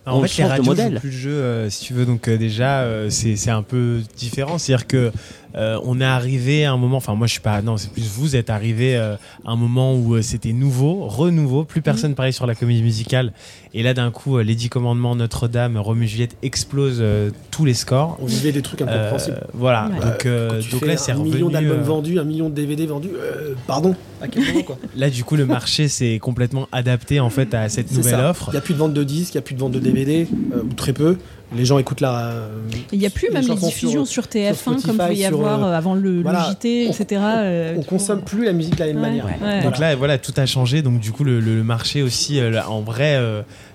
En 0.06 0.20
on 0.20 0.22
fait, 0.22 0.28
les 0.28 0.28
change 0.28 0.46
de 0.46 0.50
radios 0.50 0.66
modèle. 0.66 1.00
plus 1.00 1.10
le 1.10 1.16
jeu, 1.16 1.32
euh, 1.32 1.70
si 1.70 1.86
tu 1.86 1.94
veux. 1.94 2.06
Donc 2.06 2.28
euh, 2.28 2.38
déjà, 2.38 2.82
euh, 2.82 3.10
c'est 3.10 3.50
un 3.50 3.64
peu 3.64 4.02
différent. 4.18 4.58
C'est-à-dire 4.58 4.88
que 4.88 5.12
euh, 5.56 5.80
on 5.84 6.00
est 6.02 6.06
arrivé 6.06 6.66
à 6.66 6.72
un 6.74 6.78
moment. 6.78 6.98
Enfin, 6.98 7.16
moi, 7.16 7.28
je 7.28 7.32
suis 7.34 7.42
pas. 7.42 7.62
Non, 7.62 7.78
c'est 7.78 7.92
plus 7.92 8.08
vous 8.08 8.36
êtes 8.36 8.50
arrivé 8.50 8.96
euh, 8.96 9.16
à 9.46 9.52
un 9.52 9.56
moment 9.56 9.96
où 9.96 10.16
euh, 10.16 10.22
c'était 10.22 10.54
nouveau, 10.54 11.08
renouveau. 11.08 11.64
Plus 11.64 11.82
personne 11.82 12.16
parlait 12.16 12.32
sur 12.32 12.46
la 12.48 12.56
comédie 12.56 12.84
musicale. 12.84 13.34
Et 13.74 13.84
là, 13.84 13.94
d'un 13.94 14.12
coup, 14.12 14.38
euh, 14.38 14.44
les 14.44 14.56
Dix 14.56 14.70
Commandements, 14.70 15.16
Notre-Dame, 15.16 15.78
Roméo 15.78 16.04
et 16.04 16.08
Juliette 16.08 16.36
explosent 16.42 17.00
euh, 17.02 17.30
tous 17.52 17.66
les 17.66 17.74
scores. 17.74 18.18
On 18.22 18.26
vivait 18.26 18.52
des 18.52 18.62
trucs 18.62 18.82
Euh, 18.82 18.86
incompréhensibles. 18.86 19.42
voilà. 19.54 19.90
Ouais. 19.90 20.00
Donc, 20.06 20.26
euh, 20.26 20.50
Quand 20.50 20.60
tu 20.60 20.70
donc 20.72 20.80
fais 20.82 20.86
là, 20.88 20.98
c'est 20.98 21.12
un 21.12 21.16
revenu. 21.16 21.32
million 21.34 21.50
d'albums 21.50 21.80
euh, 21.80 21.84
vendus, 21.84 22.20
un 22.20 22.24
million 22.24 22.50
de 22.50 22.54
DVD 22.56 22.86
vendus, 22.86 23.10
euh, 23.16 23.54
pardon, 23.68 23.96
à 24.22 24.28
quel 24.28 24.44
moment, 24.46 24.62
quoi 24.64 24.78
Là, 24.96 25.10
du 25.10 25.24
coup, 25.24 25.36
le 25.36 25.46
marché 25.46 25.88
s'est 25.88 26.20
complètement 26.20 26.68
adapté 26.72 27.20
en 27.20 27.30
fait 27.30 27.54
à 27.54 27.70
cette 27.70 27.92
nouvelle 27.92 28.12
ça. 28.16 28.30
offre. 28.32 28.46
Il 28.50 28.52
n'y 28.52 28.58
a 28.58 28.62
plus 28.62 28.74
de 28.74 28.80
vente 28.80 28.94
de 28.94 29.04
disques, 29.04 29.34
il 29.34 29.38
n'y 29.38 29.40
a 29.40 29.44
plus 29.44 29.56
de 29.56 29.60
vente 29.60 29.72
de 29.72 29.80
DVD, 29.80 30.28
euh, 30.54 30.64
ou 30.64 30.74
très 30.74 30.94
peu. 30.94 31.18
Les 31.54 31.66
gens 31.66 31.78
écoutent 31.80 32.00
la. 32.02 32.28
euh, 32.28 32.48
Il 32.94 33.00
n'y 33.00 33.06
a 33.06 33.10
plus 33.10 33.30
même 33.30 33.46
les 33.46 33.56
diffusions 33.56 34.06
sur, 34.06 34.24
TF1 34.24 34.54
sur 34.56 34.64
comme 34.66 34.78
Spotify, 34.80 34.98
pouvait 34.98 35.16
y 35.16 35.26
avoir 35.26 35.64
euh, 35.66 35.68
euh, 35.72 35.78
avant 35.78 35.96
le. 35.96 36.22
JT, 36.24 36.88
On- 36.88 36.92
etc. 36.94 37.22
euh, 37.22 37.74
on 37.78 37.82
tu 37.82 37.88
consomme 37.88 38.22
plus 38.22 38.46
la 38.46 38.54
musique 38.54 38.76
de 38.76 38.80
la 38.80 38.86
même 38.88 38.96
Ouais, 38.96 39.02
manière. 39.02 39.26
ouais. 39.26 39.36
Voilà. 39.40 39.62
Donc 39.64 39.78
là, 39.80 39.96
voilà, 39.96 40.18
tout 40.18 40.34
a 40.38 40.46
changé. 40.46 40.82
Donc 40.82 41.00
du 41.00 41.12
coup, 41.12 41.24
le, 41.26 41.40
le 41.42 41.64
marché 41.64 42.04
aussi, 42.04 42.40
euh, 42.40 42.50
là, 42.52 42.70
en 42.70 42.82
vrai, 42.82 43.16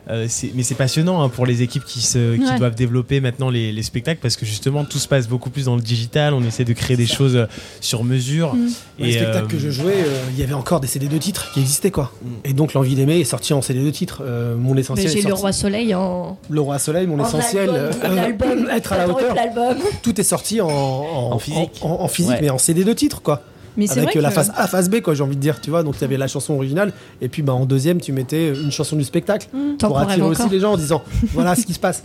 euh, 0.09 0.27
c'est- 0.29 0.53
mais 0.55 0.63
c'est 0.63 0.75
passionnant 0.75 1.23
hein, 1.23 1.29
pour 1.29 1.47
les 1.47 1.63
équipes 1.63 1.85
qui, 1.85 2.01
se, 2.01 2.37
qui 2.37 2.43
Ouais. 2.45 2.59
doivent 2.59 2.75
développer 2.75 3.21
maintenant 3.21 3.51
les, 3.51 3.73
les 3.73 3.83
spectacles 3.83 4.21
parce 4.23 4.37
que 4.37 4.47
justement, 4.47 4.85
tout 4.85 4.99
se 4.99 5.09
passe 5.09 5.29
beaucoup 5.29 5.51
plus 5.51 5.65
dans 5.67 5.77
le 5.77 5.83
digital. 5.83 6.33
On 6.35 6.43
essaie 6.45 6.65
de 6.65 6.73
créer 6.73 6.97
des 6.97 7.07
choses 7.07 7.37
euh, 7.37 7.47
sur 7.81 8.05
mesure. 8.05 8.55
Mm. 8.55 8.69
Les 9.01 9.13
spectacles 9.13 9.45
euh, 9.45 9.49
que 9.49 9.59
je 9.59 9.71
jouais, 9.71 9.95
euh, 9.97 10.23
il 10.33 10.39
y 10.39 10.43
avait 10.43 10.55
encore 10.55 10.81
des 10.81 10.87
CD 10.87 11.09
de 11.09 11.19
titres 11.19 11.53
qui 11.53 11.61
existaient 11.61 11.91
quoi. 11.91 12.13
Et 12.45 12.53
donc 12.53 12.73
l'envie 12.75 12.95
d'aimer 12.95 13.19
est 13.21 13.25
sorti 13.25 13.53
en 13.53 13.63
CD 13.63 13.85
de 13.85 13.91
titres. 13.91 14.23
Euh, 14.25 14.57
mon 14.57 14.75
Mais 14.75 14.81
essentiel. 14.83 15.11
J'ai 15.11 15.19
est 15.21 15.27
le 15.29 15.35
roi 15.35 15.53
soleil 15.53 15.95
en. 15.95 16.39
Le 16.49 16.61
roi 16.61 16.79
soleil, 16.79 17.07
mon 17.07 17.25
essentiel. 17.25 17.69
euh, 17.73 17.91
l'album. 18.15 18.69
être 18.73 18.93
à 18.93 18.99
la 18.99 19.09
hauteur. 19.09 19.35
l'album. 19.35 19.77
Tout 20.03 20.21
est 20.21 20.25
sorti 20.25 20.61
en, 20.61 20.69
en, 20.69 21.33
En 21.33 21.39
physique. 21.39 21.81
en, 21.83 22.01
en 22.03 22.09
physique, 22.09 22.31
Ouais. 22.33 22.39
mais 22.43 22.51
en 22.51 22.59
CD 22.59 22.85
de 22.85 22.93
titres 22.93 23.23
quoi. 23.23 23.43
Mais 23.77 23.91
Avec 23.91 24.05
vrai 24.05 24.17
euh, 24.19 24.21
la 24.23 24.29
que- 24.31 24.35
phase 24.35 24.53
A, 24.57 24.67
phase 24.67 24.89
B 24.91 25.01
quoi, 25.01 25.15
j'ai 25.15 25.23
envie 25.23 25.37
de 25.37 25.41
dire, 25.41 25.61
tu 25.61 25.71
vois. 25.71 25.83
Donc 25.83 25.95
il 25.99 26.01
y 26.03 26.05
avait 26.05 26.17
la 26.17 26.29
chanson 26.29 26.55
originale 26.55 26.93
et 27.21 27.29
puis 27.29 27.43
bah 27.43 27.53
en 27.53 27.67
deuxième 27.67 28.01
tu 28.01 28.13
mettais 28.13 28.51
une 28.51 28.71
chanson 28.73 28.97
du 28.97 29.05
spectacle 29.05 29.49
T'en 29.79 29.89
pour 29.89 29.99
attirer 29.99 30.23
aussi 30.23 30.49
les 30.49 30.61
gens 30.61 30.73
en 30.73 30.77
disant 30.77 31.03
voilà 31.33 31.55
ce 31.55 31.67
qui 31.67 31.75
se 31.75 31.79
passe. 31.81 32.03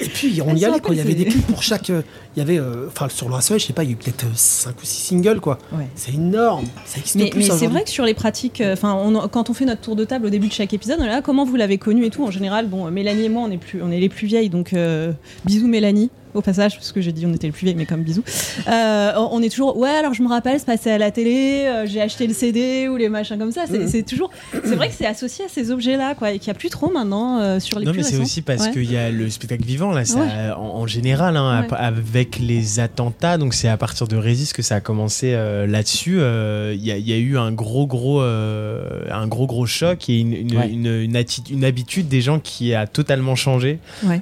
Et 0.00 0.06
puis 0.08 0.40
on 0.44 0.56
y 0.56 0.64
allait 0.64 0.80
quoi. 0.80 0.94
Il 0.94 0.98
y 0.98 1.00
avait 1.00 1.14
des 1.14 1.26
clips 1.26 1.46
pour 1.46 1.62
chaque. 1.62 1.90
euh, 1.90 2.02
Il 2.34 2.40
y 2.40 2.42
avait, 2.42 2.58
euh, 2.58 2.88
enfin 2.88 3.08
sur 3.08 3.28
le 3.28 3.34
je 3.40 3.58
sais 3.64 3.72
pas, 3.72 3.84
il 3.84 3.90
y 3.90 3.92
a 3.92 3.92
eu 3.92 3.96
peut-être 3.96 4.26
5 4.34 4.70
ou 4.76 4.84
6 4.84 4.96
singles 5.00 5.40
quoi. 5.40 5.58
Ouais. 5.72 5.86
C'est 5.94 6.12
énorme. 6.14 6.64
Ça 6.84 6.98
existe 6.98 7.14
Mais, 7.16 7.30
plus. 7.30 7.38
mais 7.38 7.44
ça, 7.46 7.56
c'est 7.56 7.68
vrai 7.68 7.84
que 7.84 7.90
sur 7.90 8.04
les 8.04 8.14
pratiques, 8.14 8.60
enfin, 8.72 9.12
quand 9.30 9.48
on 9.48 9.54
fait 9.54 9.64
notre 9.66 9.80
tour 9.80 9.94
de 9.94 10.04
table 10.04 10.26
au 10.26 10.30
début 10.30 10.48
de 10.48 10.52
chaque 10.52 10.74
épisode, 10.74 10.98
on 11.00 11.04
est 11.04 11.08
là, 11.08 11.22
comment 11.22 11.44
vous 11.44 11.54
l'avez 11.54 11.78
connu 11.78 12.04
et 12.04 12.10
tout. 12.10 12.24
En 12.24 12.32
général, 12.32 12.66
bon, 12.66 12.90
Mélanie 12.90 13.26
et 13.26 13.28
moi, 13.28 13.44
on 13.46 13.50
est 13.52 13.58
plus, 13.58 13.80
on 13.80 13.92
est 13.92 14.00
les 14.00 14.08
plus 14.08 14.26
vieilles, 14.26 14.50
donc 14.50 14.72
euh, 14.72 15.12
bisous 15.44 15.68
Mélanie 15.68 16.10
au 16.34 16.40
passage, 16.42 16.74
parce 16.76 16.92
que 16.92 17.00
j'ai 17.00 17.12
dit 17.12 17.26
on 17.26 17.32
était 17.34 17.46
les 17.48 17.52
plus 17.52 17.64
vieilles, 17.64 17.74
mais 17.76 17.86
comme 17.86 18.02
bisous. 18.02 18.22
Euh, 18.68 19.12
on 19.30 19.42
est 19.42 19.48
toujours, 19.48 19.76
ouais, 19.76 19.90
alors 19.90 20.14
je 20.14 20.22
me 20.22 20.28
rappelle, 20.28 20.58
c'est 20.58 20.66
passé 20.66 20.90
à 20.90 20.98
la 20.98 21.10
télé, 21.10 21.64
euh, 21.66 21.86
j'ai 21.86 22.00
acheté 22.00 22.26
le 22.26 22.34
CD 22.34 22.88
ou 22.88 22.96
les 22.96 23.08
machins 23.08 23.38
comme 23.38 23.52
ça. 23.52 23.62
C'est 23.68 23.78
Mhm. 23.80 23.88
c'est 23.88 24.02
toujours, 24.02 24.30
c'est 24.52 24.74
vrai 24.76 24.88
que 24.88 24.94
c'est 24.96 25.06
associé 25.06 25.44
à 25.44 25.48
ces 25.48 25.70
objets-là, 25.70 26.14
quoi, 26.14 26.30
et 26.32 26.38
qu'il 26.38 26.48
n'y 26.52 26.56
a 26.56 26.58
plus 26.58 26.70
trop 26.70 26.90
maintenant 26.90 27.38
euh, 27.40 27.60
sur 27.60 27.78
les 27.78 27.86
Non, 27.86 27.92
plus 27.92 27.98
mais 28.02 28.04
c'est 28.04 28.18
aussi 28.18 28.42
parce 28.42 28.66
Ouais. 28.66 28.72
qu'il 28.72 28.90
y 28.92 28.96
a 28.96 29.10
le 29.10 29.28
spectacle 29.30 29.64
vivant, 29.64 29.90
là, 29.92 30.04
ça, 30.04 30.18
Ouais. 30.20 30.52
en, 30.56 30.60
en 30.80 30.86
général, 30.86 31.36
hein, 31.36 31.66
Ouais. 31.70 31.76
avec 31.78 32.38
les 32.38 32.80
attentats, 32.80 33.38
donc 33.38 33.54
c'est 33.54 33.68
à 33.68 33.76
partir 33.76 34.06
de 34.08 34.16
Résist 34.16 34.52
que 34.54 34.62
ça 34.62 34.76
a 34.76 34.80
commencé 34.80 35.32
là-dessus. 35.32 36.18
Il 36.20 36.84
y, 36.84 36.90
a- 36.92 36.96
il 36.96 37.08
y 37.08 37.12
a 37.12 37.16
eu 37.18 37.36
un 37.38 37.52
gros, 37.52 37.86
gros, 37.86 38.20
un 38.20 39.26
gros, 39.26 39.46
gros 39.46 39.66
choc 39.66 40.08
et 40.08 40.18
une, 40.20 40.32
une, 40.34 40.86
une, 40.86 41.26
une 41.50 41.64
habitude 41.64 42.08
des 42.08 42.20
gens 42.20 42.38
qui 42.38 42.74
a 42.74 42.86
totalement 42.86 43.34
changé 43.36 43.78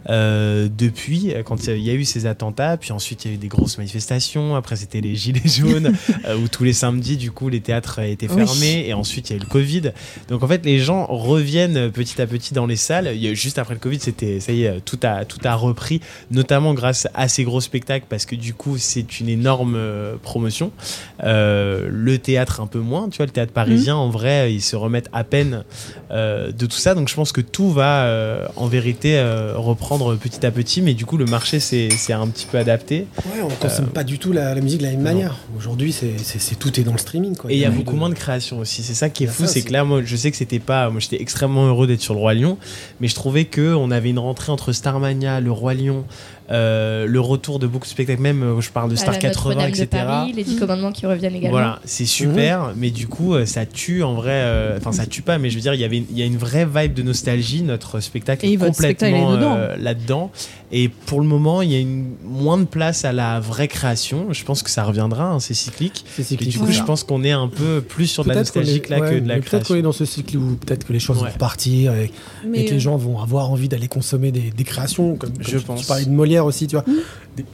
depuis, 0.08 1.32
quand 1.44 1.66
il 1.66 1.78
y 1.78 1.90
a- 1.90 1.92
a 1.92 1.96
eu 1.98 2.04
ces 2.04 2.26
attentats. 2.26 2.76
Puis 2.76 2.92
ensuite, 2.92 3.24
il 3.24 3.28
y 3.28 3.30
a 3.32 3.34
eu 3.34 3.38
des 3.38 3.48
grosses 3.48 3.78
manifestations. 3.78 4.56
Après, 4.56 4.76
c'était 4.76 5.00
les 5.00 5.16
Gilets 5.16 5.42
jaunes, 5.48 5.92
euh, 6.26 6.36
où 6.36 6.48
tous 6.48 6.64
les 6.64 6.72
samedis, 6.72 7.16
du 7.16 7.30
coup, 7.30 7.48
les 7.48 7.60
théâtres 7.60 7.98
étaient 8.00 8.28
Oui. 8.30 8.46
fermés. 8.46 8.84
Et 8.88 8.94
ensuite, 8.94 9.30
il 9.30 9.32
y 9.32 9.34
a 9.34 9.36
eu 9.36 9.40
le 9.40 9.46
Covid. 9.46 9.92
Donc 10.28 10.42
en 10.42 10.48
fait, 10.48 10.64
les 10.64 10.78
gens 10.78 11.06
reviennent 11.06 11.90
petit 11.90 12.20
à 12.20 12.26
petit 12.26 12.54
dans 12.54 12.66
les 12.66 12.76
salles. 12.76 13.10
Il 13.14 13.20
y 13.22 13.28
a, 13.28 13.34
juste 13.34 13.58
après 13.58 13.74
le 13.74 13.80
Covid, 13.80 14.00
c'était 14.00 14.40
ça 14.40 14.52
y 14.52 14.64
est, 14.64 14.80
tout 14.84 14.98
a 15.02 15.24
tout 15.24 15.38
a 15.44 15.54
repris, 15.54 16.00
notamment 16.30 16.74
grâce 16.74 17.08
à 17.14 17.28
ces 17.28 17.44
gros 17.44 17.60
spectacles 17.60 18.06
parce 18.08 18.26
que 18.26 18.34
du 18.36 18.54
coup, 18.54 18.78
c'est 18.78 19.20
une 19.20 19.28
énorme 19.28 19.74
euh, 19.76 20.16
promotion. 20.22 20.72
Euh, 21.24 21.88
le 21.90 22.18
théâtre 22.18 22.60
un 22.60 22.66
peu 22.66 22.78
moins, 22.78 23.08
tu 23.08 23.16
vois, 23.18 23.26
le 23.26 23.32
théâtre 23.32 23.52
parisien 23.52 23.96
en 23.96 24.08
vrai, 24.10 24.52
ils 24.52 24.62
se 24.62 24.76
remettent 24.76 25.08
à 25.12 25.24
peine 25.24 25.64
euh, 26.10 26.52
de 26.52 26.66
tout 26.66 26.76
ça. 26.76 26.94
Donc 26.94 27.08
je 27.08 27.14
pense 27.14 27.32
que 27.32 27.40
tout 27.40 27.70
va 27.70 28.04
euh, 28.04 28.46
en 28.56 28.66
vérité 28.66 29.18
euh, 29.18 29.54
reprendre 29.56 30.14
petit 30.16 30.44
à 30.46 30.50
petit, 30.50 30.82
mais 30.82 30.94
du 30.94 31.06
coup, 31.06 31.16
le 31.16 31.24
marché 31.26 31.60
s'est 31.60 31.87
s'est 31.92 32.12
un 32.12 32.26
petit 32.28 32.46
peu 32.46 32.58
adapté. 32.58 33.06
Ouais, 33.26 33.42
on 33.42 33.48
consomme 33.48 33.86
pas 33.88 34.04
du 34.04 34.18
tout 34.18 34.32
la, 34.32 34.54
la 34.54 34.60
musique 34.60 34.78
de 34.80 34.84
la 34.84 34.90
même 34.92 35.02
manière. 35.02 35.36
Aujourd'hui, 35.56 35.92
c'est, 35.92 36.14
c'est, 36.22 36.40
c'est- 36.40 36.56
tout 36.56 36.78
est 36.78 36.82
dans 36.84 36.92
le 36.92 36.98
streaming. 36.98 37.36
Quoi. 37.36 37.50
Et 37.50 37.54
il 37.54 37.60
y 37.60 37.64
a 37.64 37.70
beaucoup 37.70 37.94
de- 37.94 37.98
moins 37.98 38.08
de 38.10 38.14
création 38.14 38.58
aussi. 38.58 38.82
C'est 38.82 38.94
ça 38.94 39.08
qui 39.08 39.24
est 39.24 39.28
fou, 39.28 39.44
c'est 39.46 39.62
que 39.62 39.72
là, 39.72 39.84
moi, 39.84 40.02
je 40.04 40.16
sais 40.16 40.30
que 40.30 40.36
c'était 40.36 40.58
pas. 40.58 40.90
Moi, 40.90 41.00
j'étais 41.00 41.20
extrêmement 41.22 41.66
heureux 41.66 41.86
d'être 41.86 42.00
sur 42.00 42.14
le 42.14 42.20
Roi 42.20 42.34
Lion, 42.34 42.58
mais 43.00 43.08
je 43.08 43.14
trouvais 43.14 43.44
que 43.44 43.74
on 43.74 43.90
avait 43.90 44.10
une 44.10 44.18
rentrée 44.18 44.52
entre 44.52 44.72
Starmania, 44.72 45.40
le 45.40 45.52
Roi 45.52 45.74
Lion, 45.74 46.04
euh, 46.50 47.06
le 47.06 47.20
retour 47.20 47.58
de 47.58 47.66
beaucoup 47.66 47.84
de 47.86 47.90
spectacles, 47.90 48.22
même 48.22 48.42
euh, 48.42 48.60
je 48.60 48.70
parle 48.70 48.90
de 48.90 48.96
Star 48.96 49.12
la 49.12 49.18
80, 49.18 49.50
Notre-Dame 49.50 49.70
de 49.70 49.76
etc. 49.76 49.88
Paris, 50.06 50.32
les 50.34 50.44
10 50.44 50.56
commandements 50.56 50.92
qui 50.92 51.06
reviennent 51.06 51.34
également. 51.34 51.58
Voilà, 51.58 51.78
c'est 51.84 52.06
super, 52.06 52.72
mais 52.76 52.90
du 52.90 53.06
coup, 53.06 53.34
euh, 53.34 53.44
ça 53.46 53.66
tue 53.66 54.02
en 54.02 54.14
vrai. 54.14 54.32
euh, 54.32 54.76
Enfin, 54.78 54.92
ça 54.92 55.06
tue 55.06 55.22
pas, 55.22 55.38
mais 55.38 55.50
je 55.50 55.56
veux 55.56 55.60
dire, 55.60 55.74
il 55.74 55.80
y 55.80 55.84
avait, 55.84 55.98
il 56.10 56.18
y 56.18 56.22
a 56.22 56.24
une 56.26 56.38
vraie 56.38 56.66
vibe 56.66 56.94
de 56.94 57.02
nostalgie. 57.02 57.62
Notre 57.62 58.00
spectacle 58.00 58.46
Et 58.46 58.52
est 58.52 58.56
complètement 58.56 59.32
euh, 59.34 59.76
là-dedans. 59.78 60.30
Et 60.70 60.88
pour 60.88 61.20
le 61.20 61.26
moment, 61.26 61.62
il 61.62 61.72
y 61.72 61.76
a 61.76 61.78
une 61.80 62.12
moins 62.24 62.58
de 62.58 62.64
place 62.64 63.04
à 63.06 63.12
la 63.12 63.40
vraie 63.40 63.68
création. 63.68 64.32
Je 64.32 64.44
pense 64.44 64.62
que 64.62 64.68
ça 64.70 64.84
reviendra, 64.84 65.24
hein, 65.24 65.40
c'est 65.40 65.54
cyclique. 65.54 66.04
C'est 66.16 66.32
Et 66.32 66.36
du 66.44 66.58
coup, 66.58 66.70
je 66.70 66.82
pense 66.82 67.04
qu'on 67.04 67.24
est 67.24 67.30
un 67.32 67.48
peu 67.48 67.80
plus 67.80 68.06
sur 68.06 68.22
de 68.24 68.28
la 68.28 68.36
nostalgie 68.36 68.76
est- 68.76 68.88
là 68.90 69.00
ouais, 69.00 69.10
que 69.10 69.18
de 69.20 69.28
la 69.28 69.36
mais 69.36 69.40
Peut-être 69.40 69.50
qu'on 69.52 69.58
création. 69.58 69.74
est 69.76 69.82
dans 69.82 69.92
ce 69.92 70.04
cycle 70.04 70.36
où 70.36 70.56
peut-être 70.56 70.84
que 70.86 70.92
les 70.92 70.98
choses 71.00 71.16
Ouais. 71.18 71.24
vont 71.28 71.32
repartir 71.32 71.94
et, 71.94 72.10
que 72.44 72.48
les 72.52 72.72
euh, 72.74 72.78
gens 72.78 72.96
vont 72.96 73.18
avoir 73.20 73.50
envie 73.50 73.68
d'aller 73.68 73.88
consommer 73.88 74.30
des, 74.30 74.50
des 74.54 74.64
créations. 74.64 75.16
Comme, 75.16 75.32
comme 75.32 75.42
Je 75.42 75.56
tu, 75.58 75.64
pense. 75.64 75.80
tu 75.80 75.86
parlais 75.86 76.04
de 76.04 76.10
Molière 76.10 76.37
aussi, 76.44 76.66
tu 76.66 76.76
vois. 76.76 76.84
Des- 77.36 77.44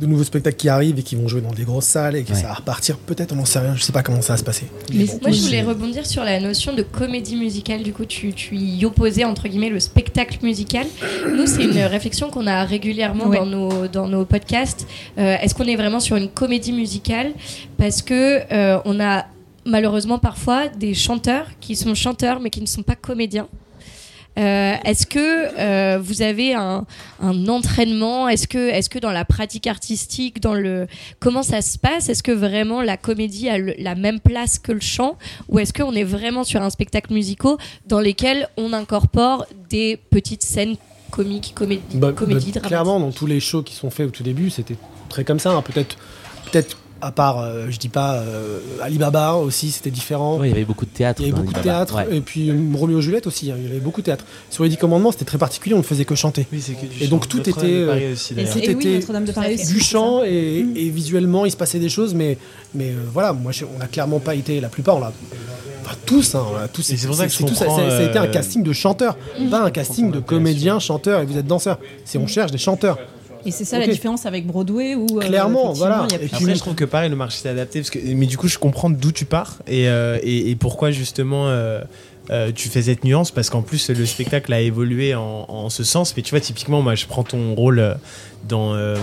de 0.00 0.06
nouveaux 0.06 0.24
spectacles 0.24 0.56
qui 0.56 0.68
arrivent 0.68 0.98
et 0.98 1.04
qui 1.04 1.14
vont 1.14 1.28
jouer 1.28 1.40
dans 1.40 1.52
des 1.52 1.62
grosses 1.62 1.84
salles 1.84 2.16
et 2.16 2.24
que 2.24 2.32
Ouais. 2.32 2.34
ça 2.40 2.48
va 2.48 2.54
repartir. 2.54 2.96
Peut-être, 2.98 3.30
on 3.32 3.36
n'en 3.36 3.44
sait 3.44 3.60
rien. 3.60 3.76
Je 3.76 3.82
sais 3.84 3.92
pas 3.92 4.02
comment 4.02 4.20
ça 4.22 4.32
va 4.32 4.36
se 4.38 4.42
passer. 4.42 4.66
Mais 4.92 5.06
Moi, 5.22 5.30
je 5.30 5.40
voulais 5.42 5.62
rebondir 5.62 6.04
sur 6.04 6.24
la 6.24 6.40
notion 6.40 6.74
de 6.74 6.82
comédie 6.82 7.36
musicale. 7.36 7.84
Du 7.84 7.92
coup, 7.92 8.04
tu, 8.04 8.32
tu 8.32 8.56
y 8.56 8.84
opposais, 8.84 9.22
entre 9.22 9.46
guillemets, 9.46 9.68
le 9.70 9.78
spectacle 9.78 10.38
musical. 10.42 10.84
Nous, 11.36 11.46
c'est 11.46 11.62
une 11.62 11.78
réflexion 11.78 12.28
qu'on 12.28 12.48
a 12.48 12.64
régulièrement 12.64 13.28
Ouais. 13.28 13.36
dans, 13.38 13.46
nos, 13.46 13.86
dans 13.86 14.08
nos 14.08 14.24
podcasts. 14.24 14.84
Euh, 15.16 15.36
Est-ce 15.40 15.54
qu'on 15.54 15.64
est 15.68 15.76
vraiment 15.76 16.00
sur 16.00 16.16
une 16.16 16.28
comédie 16.28 16.72
musicale? 16.72 17.30
Parce 17.78 18.02
que 18.02 18.40
euh, 18.52 18.80
on 18.84 18.98
a 18.98 19.26
malheureusement 19.64 20.18
parfois 20.18 20.66
des 20.68 20.92
chanteurs 20.94 21.46
qui 21.60 21.76
sont 21.76 21.94
chanteurs 21.94 22.40
mais 22.40 22.50
qui 22.50 22.60
ne 22.60 22.66
sont 22.66 22.82
pas 22.82 22.96
comédiens. 22.96 23.46
Euh, 24.36 24.74
est-ce 24.84 25.06
que 25.06 25.18
euh, 25.58 25.98
vous 26.02 26.22
avez 26.22 26.54
un, 26.54 26.84
un 27.20 27.48
entraînement? 27.48 28.28
Est-ce 28.28 28.48
que, 28.48 28.98
dans 28.98 29.12
la 29.12 29.24
pratique 29.24 29.66
artistique, 29.68 30.40
dans 30.40 30.54
le 30.54 30.86
comment 31.20 31.42
ça 31.44 31.62
se 31.62 31.78
passe? 31.78 32.08
Est-ce 32.08 32.22
que 32.22 32.32
vraiment 32.32 32.82
la 32.82 32.96
comédie 32.96 33.48
a 33.48 33.58
le- 33.58 33.74
la 33.78 33.94
même 33.94 34.18
place 34.20 34.58
que 34.58 34.72
le 34.72 34.80
chant, 34.80 35.16
ou 35.48 35.58
est-ce 35.60 35.72
qu'on 35.72 35.92
est 35.94 36.04
vraiment 36.04 36.42
sur 36.44 36.62
un 36.62 36.70
spectacle 36.70 37.12
musical 37.12 37.56
dans 37.86 38.00
lesquels 38.00 38.48
on 38.56 38.72
incorpore 38.72 39.46
des 39.70 39.98
petites 40.10 40.42
scènes 40.42 40.76
comiques, 41.10 41.52
comédie, 41.54 41.82
Bah, 41.94 42.12
comédie 42.12 42.50
bah, 42.52 42.60
clairement, 42.60 42.98
dans 42.98 43.12
tous 43.12 43.26
les 43.26 43.38
shows 43.38 43.62
qui 43.62 43.74
sont 43.74 43.90
faits 43.90 44.08
au 44.08 44.10
tout 44.10 44.24
début, 44.24 44.50
c'était 44.50 44.76
très 45.08 45.22
comme 45.22 45.38
ça. 45.38 45.52
hein. 45.52 45.62
Peut-être, 45.62 45.96
peut-être 46.50 46.76
à 47.04 47.12
part, 47.12 47.38
euh, 47.40 47.66
je 47.70 47.78
dis 47.78 47.88
pas, 47.88 48.14
euh, 48.14 48.58
Alibaba 48.82 49.34
aussi, 49.34 49.70
c'était 49.70 49.90
différent. 49.90 50.42
Il 50.42 50.48
y 50.48 50.52
avait 50.52 50.64
beaucoup 50.64 50.86
de 50.86 50.90
théâtre. 50.90 51.20
Il 51.20 51.26
y 51.28 51.30
avait 51.30 51.36
dans 51.38 51.44
beaucoup 51.44 51.58
de 51.58 51.62
théâtre, 51.62 51.94
Ouais. 51.96 52.16
et 52.16 52.20
puis 52.20 52.50
euh, 52.50 52.54
Roméo 52.74 52.98
et 52.98 53.02
Juliette 53.02 53.26
aussi, 53.26 53.50
hein, 53.50 53.56
il 53.58 53.64
y 53.66 53.70
avait 53.70 53.78
beaucoup 53.80 54.00
de 54.00 54.06
théâtre. 54.06 54.24
Sur 54.50 54.64
les 54.64 54.70
Dix 54.70 54.76
Commandements, 54.78 55.12
c'était 55.12 55.24
très 55.26 55.38
particulier, 55.38 55.74
on 55.74 55.78
ne 55.78 55.82
faisait 55.82 56.04
que 56.04 56.14
chanter. 56.14 56.46
Oui, 56.52 56.60
c'est 56.62 56.72
que 56.72 56.86
du 56.86 57.02
Et 57.02 57.06
donc 57.08 57.24
chant. 57.24 57.28
tout 57.30 57.40
était, 57.50 57.60
euh, 57.62 57.86
Paris 57.88 58.12
aussi, 58.12 58.32
Et 58.32 58.36
tout 58.36 58.40
et 58.58 58.74
oui, 58.74 58.94
était 58.94 59.12
de 59.20 59.32
Paris 59.32 59.56
Du 59.66 59.80
chant, 59.80 60.22
et, 60.24 60.62
Mm. 60.62 60.76
et 60.76 60.88
visuellement, 60.90 61.44
il 61.44 61.50
se 61.50 61.56
passait 61.56 61.78
des 61.78 61.88
choses, 61.90 62.14
mais, 62.14 62.38
mais 62.74 62.90
euh, 62.90 62.94
voilà, 63.12 63.32
moi, 63.32 63.52
je- 63.52 63.64
on 63.64 63.78
n'a 63.78 63.86
clairement 63.86 64.18
pas 64.20 64.34
été, 64.34 64.60
la 64.60 64.68
plupart, 64.68 64.96
on 64.96 65.00
l'a. 65.00 65.12
Enfin, 65.84 65.96
tous, 66.06 66.34
hein, 66.34 66.42
on 66.50 66.56
a 66.56 66.66
tous. 66.68 66.80
C'est 66.82 67.06
pour 67.06 67.14
ça 67.14 67.26
que 67.26 67.32
je 67.32 67.38
tout, 67.38 67.48
ça, 67.54 67.66
comprends, 67.66 67.76
ça- 67.80 67.90
ça 67.90 67.98
a 67.98 68.02
été 68.04 68.18
un 68.18 68.26
casting 68.28 68.62
de 68.62 68.72
chanteurs, 68.72 69.18
pas 69.50 69.62
un 69.64 69.70
casting 69.70 70.10
de 70.10 70.18
comédiens, 70.20 70.78
chanteurs, 70.78 71.20
et 71.20 71.26
vous 71.26 71.36
êtes 71.36 71.46
danseurs. 71.46 71.78
C'est 72.06 72.16
on 72.16 72.26
cherche 72.26 72.50
des 72.52 72.58
chanteurs. 72.58 72.98
Et 73.46 73.50
c'est 73.50 73.64
ça 73.64 73.78
la 73.78 73.86
différence 73.86 74.26
avec 74.26 74.46
Broadway 74.46 74.94
où 74.94 75.06
euh, 75.18 75.20
Clairement, 75.20 75.72
voilà. 75.72 76.06
il 76.08 76.12
y 76.12 76.14
a 76.14 76.16
Et 76.16 76.20
plus 76.20 76.28
puis, 76.28 76.36
Après, 76.44 76.54
je 76.54 76.60
trouve 76.60 76.74
que 76.74 76.84
pareil, 76.84 77.10
le 77.10 77.16
marché 77.16 77.38
s'est 77.38 77.48
adapté. 77.48 77.80
Parce 77.80 77.90
que, 77.90 77.98
mais 78.14 78.26
du 78.26 78.36
coup, 78.38 78.48
je 78.48 78.58
comprends 78.58 78.90
d'où 78.90 79.12
tu 79.12 79.24
pars 79.24 79.58
et, 79.66 79.88
euh, 79.88 80.18
et, 80.22 80.50
et 80.50 80.56
pourquoi 80.56 80.90
justement 80.90 81.48
euh, 81.48 81.80
euh, 82.30 82.52
tu 82.54 82.68
fais 82.68 82.82
cette 82.82 83.04
nuance. 83.04 83.30
Parce 83.30 83.50
qu'en 83.50 83.62
plus, 83.62 83.90
le 83.90 84.06
spectacle 84.06 84.52
a 84.52 84.60
évolué 84.60 85.14
en, 85.14 85.44
en 85.48 85.68
ce 85.70 85.84
sens. 85.84 86.14
Mais 86.16 86.22
tu 86.22 86.30
vois, 86.30 86.40
typiquement, 86.40 86.80
moi, 86.80 86.94
je 86.94 87.06
prends 87.06 87.22
ton 87.24 87.54
rôle 87.54 87.96
dans, 88.48 88.74
euh, 88.74 88.96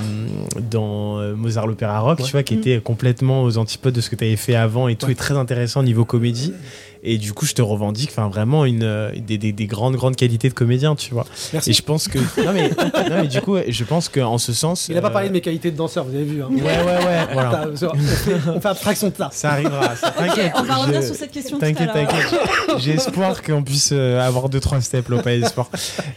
dans 0.69 1.17
Mozart 1.35 1.67
l'Opéra 1.67 1.99
Rock, 1.99 2.19
Ouais. 2.19 2.25
tu 2.25 2.31
vois, 2.31 2.43
qui 2.43 2.55
était 2.55 2.79
complètement 2.79 3.43
aux 3.43 3.57
antipodes 3.57 3.93
de 3.93 4.01
ce 4.01 4.09
que 4.09 4.15
tu 4.15 4.23
avais 4.23 4.35
fait 4.35 4.55
avant 4.55 4.87
et 4.87 4.95
tout, 4.95 5.05
Ouais. 5.07 5.11
est 5.13 5.15
très 5.15 5.35
intéressant 5.37 5.81
au 5.81 5.83
niveau 5.83 6.05
comédie. 6.05 6.53
Et 7.03 7.17
du 7.17 7.33
coup, 7.33 7.45
je 7.47 7.53
te 7.53 7.61
revendique 7.63 8.09
enfin, 8.11 8.27
vraiment 8.29 8.63
une, 8.65 8.83
euh, 8.83 9.11
des, 9.15 9.37
des, 9.39 9.51
des 9.51 9.65
grandes, 9.65 9.95
grandes 9.95 10.15
qualités 10.15 10.49
de 10.49 10.53
comédien, 10.53 10.95
tu 10.95 11.13
vois. 11.13 11.25
Merci. 11.51 11.71
Et 11.71 11.73
je 11.73 11.81
pense 11.81 12.07
que. 12.07 12.19
Non, 12.41 12.53
mais, 12.53 12.69
non, 12.69 13.21
mais 13.21 13.27
du 13.27 13.41
coup, 13.41 13.57
je 13.67 13.83
pense 13.83 14.07
qu'en 14.09 14.37
ce 14.37 14.53
sens. 14.53 14.87
Il 14.87 14.95
n'a 14.95 15.01
pas 15.01 15.07
euh, 15.07 15.11
parlé 15.11 15.27
de 15.29 15.33
mes 15.33 15.41
qualités 15.41 15.71
de 15.71 15.77
danseur, 15.77 16.05
vous 16.05 16.13
avez 16.15 16.23
vu. 16.23 16.41
Hein. 16.43 16.47
Ouais, 16.51 16.61
ouais, 16.61 17.05
ouais. 17.05 17.27
Voilà. 17.33 17.65
On 17.71 17.75
fait, 17.75 18.33
on 18.55 18.59
fait 18.61 18.67
abstraction 18.67 19.09
de 19.09 19.15
ça. 19.15 19.29
Ça 19.31 19.51
arrivera, 19.53 19.95
ça- 19.95 20.11
t'inquiète. 20.11 20.51
On 20.55 20.63
va 20.63 20.75
revenir 20.75 21.01
je- 21.01 21.07
sur 21.07 21.15
cette 21.15 21.31
question 21.31 21.57
T'inquiète, 21.59 21.91
t'inquiète. 21.93 22.39
J'ai 22.77 22.91
espoir 22.91 23.41
qu'on 23.41 23.63
puisse 23.63 23.89
euh, 23.93 24.19
avoir 24.21 24.49
deux 24.49 24.59
trois 24.59 24.79
steps 24.81 25.09
là, 25.09 25.17
au 25.17 25.21
Palais 25.21 25.39
des 25.39 25.47
Sports. 25.47 25.69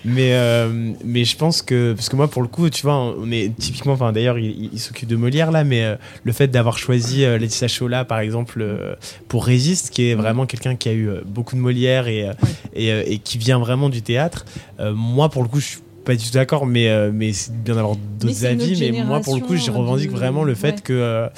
Mais 0.04 0.32
euh, 0.34 0.92
mais 1.04 1.24
je 1.24 1.36
pense 1.36 1.62
que 1.62 1.92
parce 1.94 2.08
que 2.08 2.16
moi 2.16 2.28
pour 2.28 2.42
le 2.42 2.48
coup, 2.48 2.68
tu 2.70 2.82
vois, 2.82 2.96
on 3.18 3.30
est 3.30 3.50
typiquement. 3.58 3.92
Enfin 3.94 4.12
d'ailleurs, 4.12 4.38
il, 4.38 4.46
il- 4.50 4.70
il 4.74 4.80
s'occupe 4.80 5.08
de 5.08 5.16
Molière 5.16 5.50
là, 5.50 5.64
mais 5.64 5.82
euh, 5.84 5.96
le 6.24 6.32
fait 6.32 6.48
d'avoir 6.48 6.76
choisi 6.78 7.24
euh, 7.24 7.38
Laetitia 7.38 7.68
Chola 7.68 8.04
par 8.04 8.18
exemple 8.18 8.60
euh, 8.60 8.94
pour 9.28 9.44
Résiste, 9.46 9.90
qui 9.90 10.10
est 10.10 10.14
vraiment 10.14 10.46
quelqu'un 10.46 10.73
qui 10.76 10.88
a 10.88 10.92
eu 10.92 11.08
euh, 11.08 11.20
beaucoup 11.26 11.54
de 11.56 11.60
Molière 11.60 12.08
et 12.08 12.28
euh, 12.28 12.32
et, 12.74 12.92
euh, 12.92 13.02
et 13.06 13.18
qui 13.18 13.38
vient 13.38 13.58
vraiment 13.58 13.88
du 13.88 14.02
théâtre. 14.02 14.44
euh, 14.80 14.92
moi 14.94 15.28
pour 15.28 15.42
le 15.42 15.48
coup, 15.48 15.60
je 15.60 15.66
suis 15.66 15.78
pas 16.04 16.14
du 16.16 16.22
tout 16.26 16.32
d'accord, 16.32 16.66
mais 16.66 16.88
euh, 16.90 17.10
mais 17.14 17.32
c'est 17.32 17.50
bien 17.64 17.76
d'avoir 17.76 17.96
d'autres 18.20 18.44
avis. 18.44 18.78
Mais 18.92 19.02
moi 19.04 19.20
pour 19.20 19.36
le 19.36 19.40
coup, 19.40 19.56
je 19.56 19.70
revendique 19.70 20.10
du- 20.10 20.14
vraiment 20.16 20.44
le 20.44 20.54
fait 20.54 20.74
ouais. 20.74 20.80
que 20.84 20.92
euh, 20.92 21.28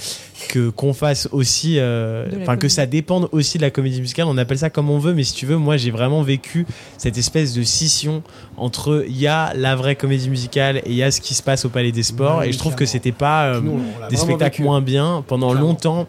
que 0.48 0.70
qu'on 0.70 0.92
fasse 0.92 1.28
aussi, 1.30 1.76
euh, 1.78 2.26
enfin 2.42 2.56
que 2.56 2.68
ça 2.68 2.84
dépende 2.84 3.28
aussi 3.30 3.58
de 3.58 3.62
la 3.62 3.70
comédie 3.70 4.00
musicale. 4.00 4.26
On 4.28 4.36
appelle 4.36 4.58
ça 4.58 4.68
comme 4.68 4.90
on 4.90 4.98
veut, 4.98 5.14
mais 5.14 5.22
si 5.22 5.34
tu 5.34 5.46
veux, 5.46 5.56
moi 5.56 5.76
j'ai 5.76 5.92
vraiment 5.92 6.22
vécu 6.22 6.66
cette 6.98 7.16
espèce 7.16 7.54
de 7.54 7.62
scission 7.62 8.24
entre 8.56 9.04
il 9.08 9.16
y 9.16 9.28
a 9.28 9.52
la 9.54 9.76
vraie 9.76 9.94
comédie 9.94 10.28
musicale 10.28 10.78
et 10.78 10.82
il 10.90 10.96
y 10.96 11.02
a 11.04 11.12
ce 11.12 11.20
qui 11.20 11.34
se 11.34 11.44
passe 11.44 11.64
au 11.64 11.68
Palais 11.68 11.92
des 11.92 12.02
Sports. 12.02 12.42
Et 12.42 12.50
je 12.52 12.58
trouve 12.58 12.74
que 12.74 12.86
c'était 12.86 13.12
pas 13.12 13.46
euh, 13.54 13.60
Nous, 13.60 13.80
des 14.10 14.16
spectacles 14.16 14.56
vécu. 14.56 14.62
moins 14.64 14.80
bien. 14.80 15.22
Pendant 15.28 15.50
Clairement. 15.50 15.68
longtemps, 15.68 16.06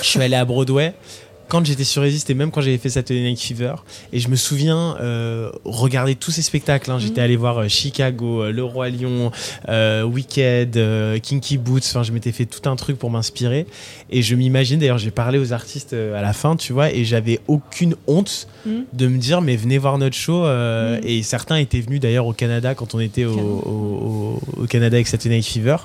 je 0.00 0.06
suis 0.08 0.20
allé 0.22 0.36
à 0.36 0.44
Broadway. 0.46 0.94
Quand 1.48 1.64
j'étais 1.64 1.84
sur 1.84 2.02
Resist 2.02 2.28
et 2.30 2.34
même 2.34 2.50
quand 2.50 2.60
j'avais 2.62 2.78
fait 2.78 2.88
Saturday 2.88 3.22
Night 3.22 3.40
Fever, 3.40 3.74
et 4.12 4.18
je 4.18 4.28
me 4.28 4.36
souviens 4.36 4.96
euh, 5.00 5.50
regarder 5.64 6.14
tous 6.14 6.30
ces 6.30 6.42
spectacles. 6.42 6.90
hein. 6.90 6.98
J'étais 6.98 7.20
allé 7.20 7.36
voir 7.36 7.58
euh, 7.58 7.68
Chicago, 7.68 8.42
euh, 8.44 8.50
Le 8.52 8.64
Roi 8.64 8.88
Lion, 8.90 9.30
euh, 9.68 10.02
Wicked, 10.04 10.76
euh, 10.76 11.18
Kinky 11.18 11.58
Boots. 11.58 11.82
Enfin, 11.84 12.02
je 12.02 12.12
m'étais 12.12 12.32
fait 12.32 12.46
tout 12.46 12.68
un 12.68 12.76
truc 12.76 12.98
pour 12.98 13.10
m'inspirer. 13.10 13.66
Et 14.10 14.22
je 14.22 14.34
m'imagine, 14.34 14.78
d'ailleurs, 14.80 14.98
j'ai 14.98 15.10
parlé 15.10 15.38
aux 15.38 15.52
artistes 15.52 15.92
à 15.92 16.22
la 16.22 16.32
fin, 16.32 16.56
tu 16.56 16.72
vois, 16.72 16.90
et 16.92 17.04
j'avais 17.04 17.40
aucune 17.46 17.94
honte 18.06 18.48
Mhm. 18.66 18.84
de 18.94 19.06
me 19.08 19.18
dire, 19.18 19.42
mais 19.42 19.56
venez 19.56 19.76
voir 19.78 19.98
notre 19.98 20.16
show. 20.16 20.44
Mhm. 20.46 21.00
Et 21.04 21.22
certains 21.22 21.56
étaient 21.56 21.80
venus 21.80 22.00
d'ailleurs 22.00 22.26
au 22.26 22.32
Canada 22.32 22.74
quand 22.74 22.94
on 22.94 23.00
était 23.00 23.24
au, 23.26 24.40
Canada 24.68 24.96
avec 24.96 25.06
Saturday 25.06 25.36
Night 25.36 25.46
Fever. 25.46 25.76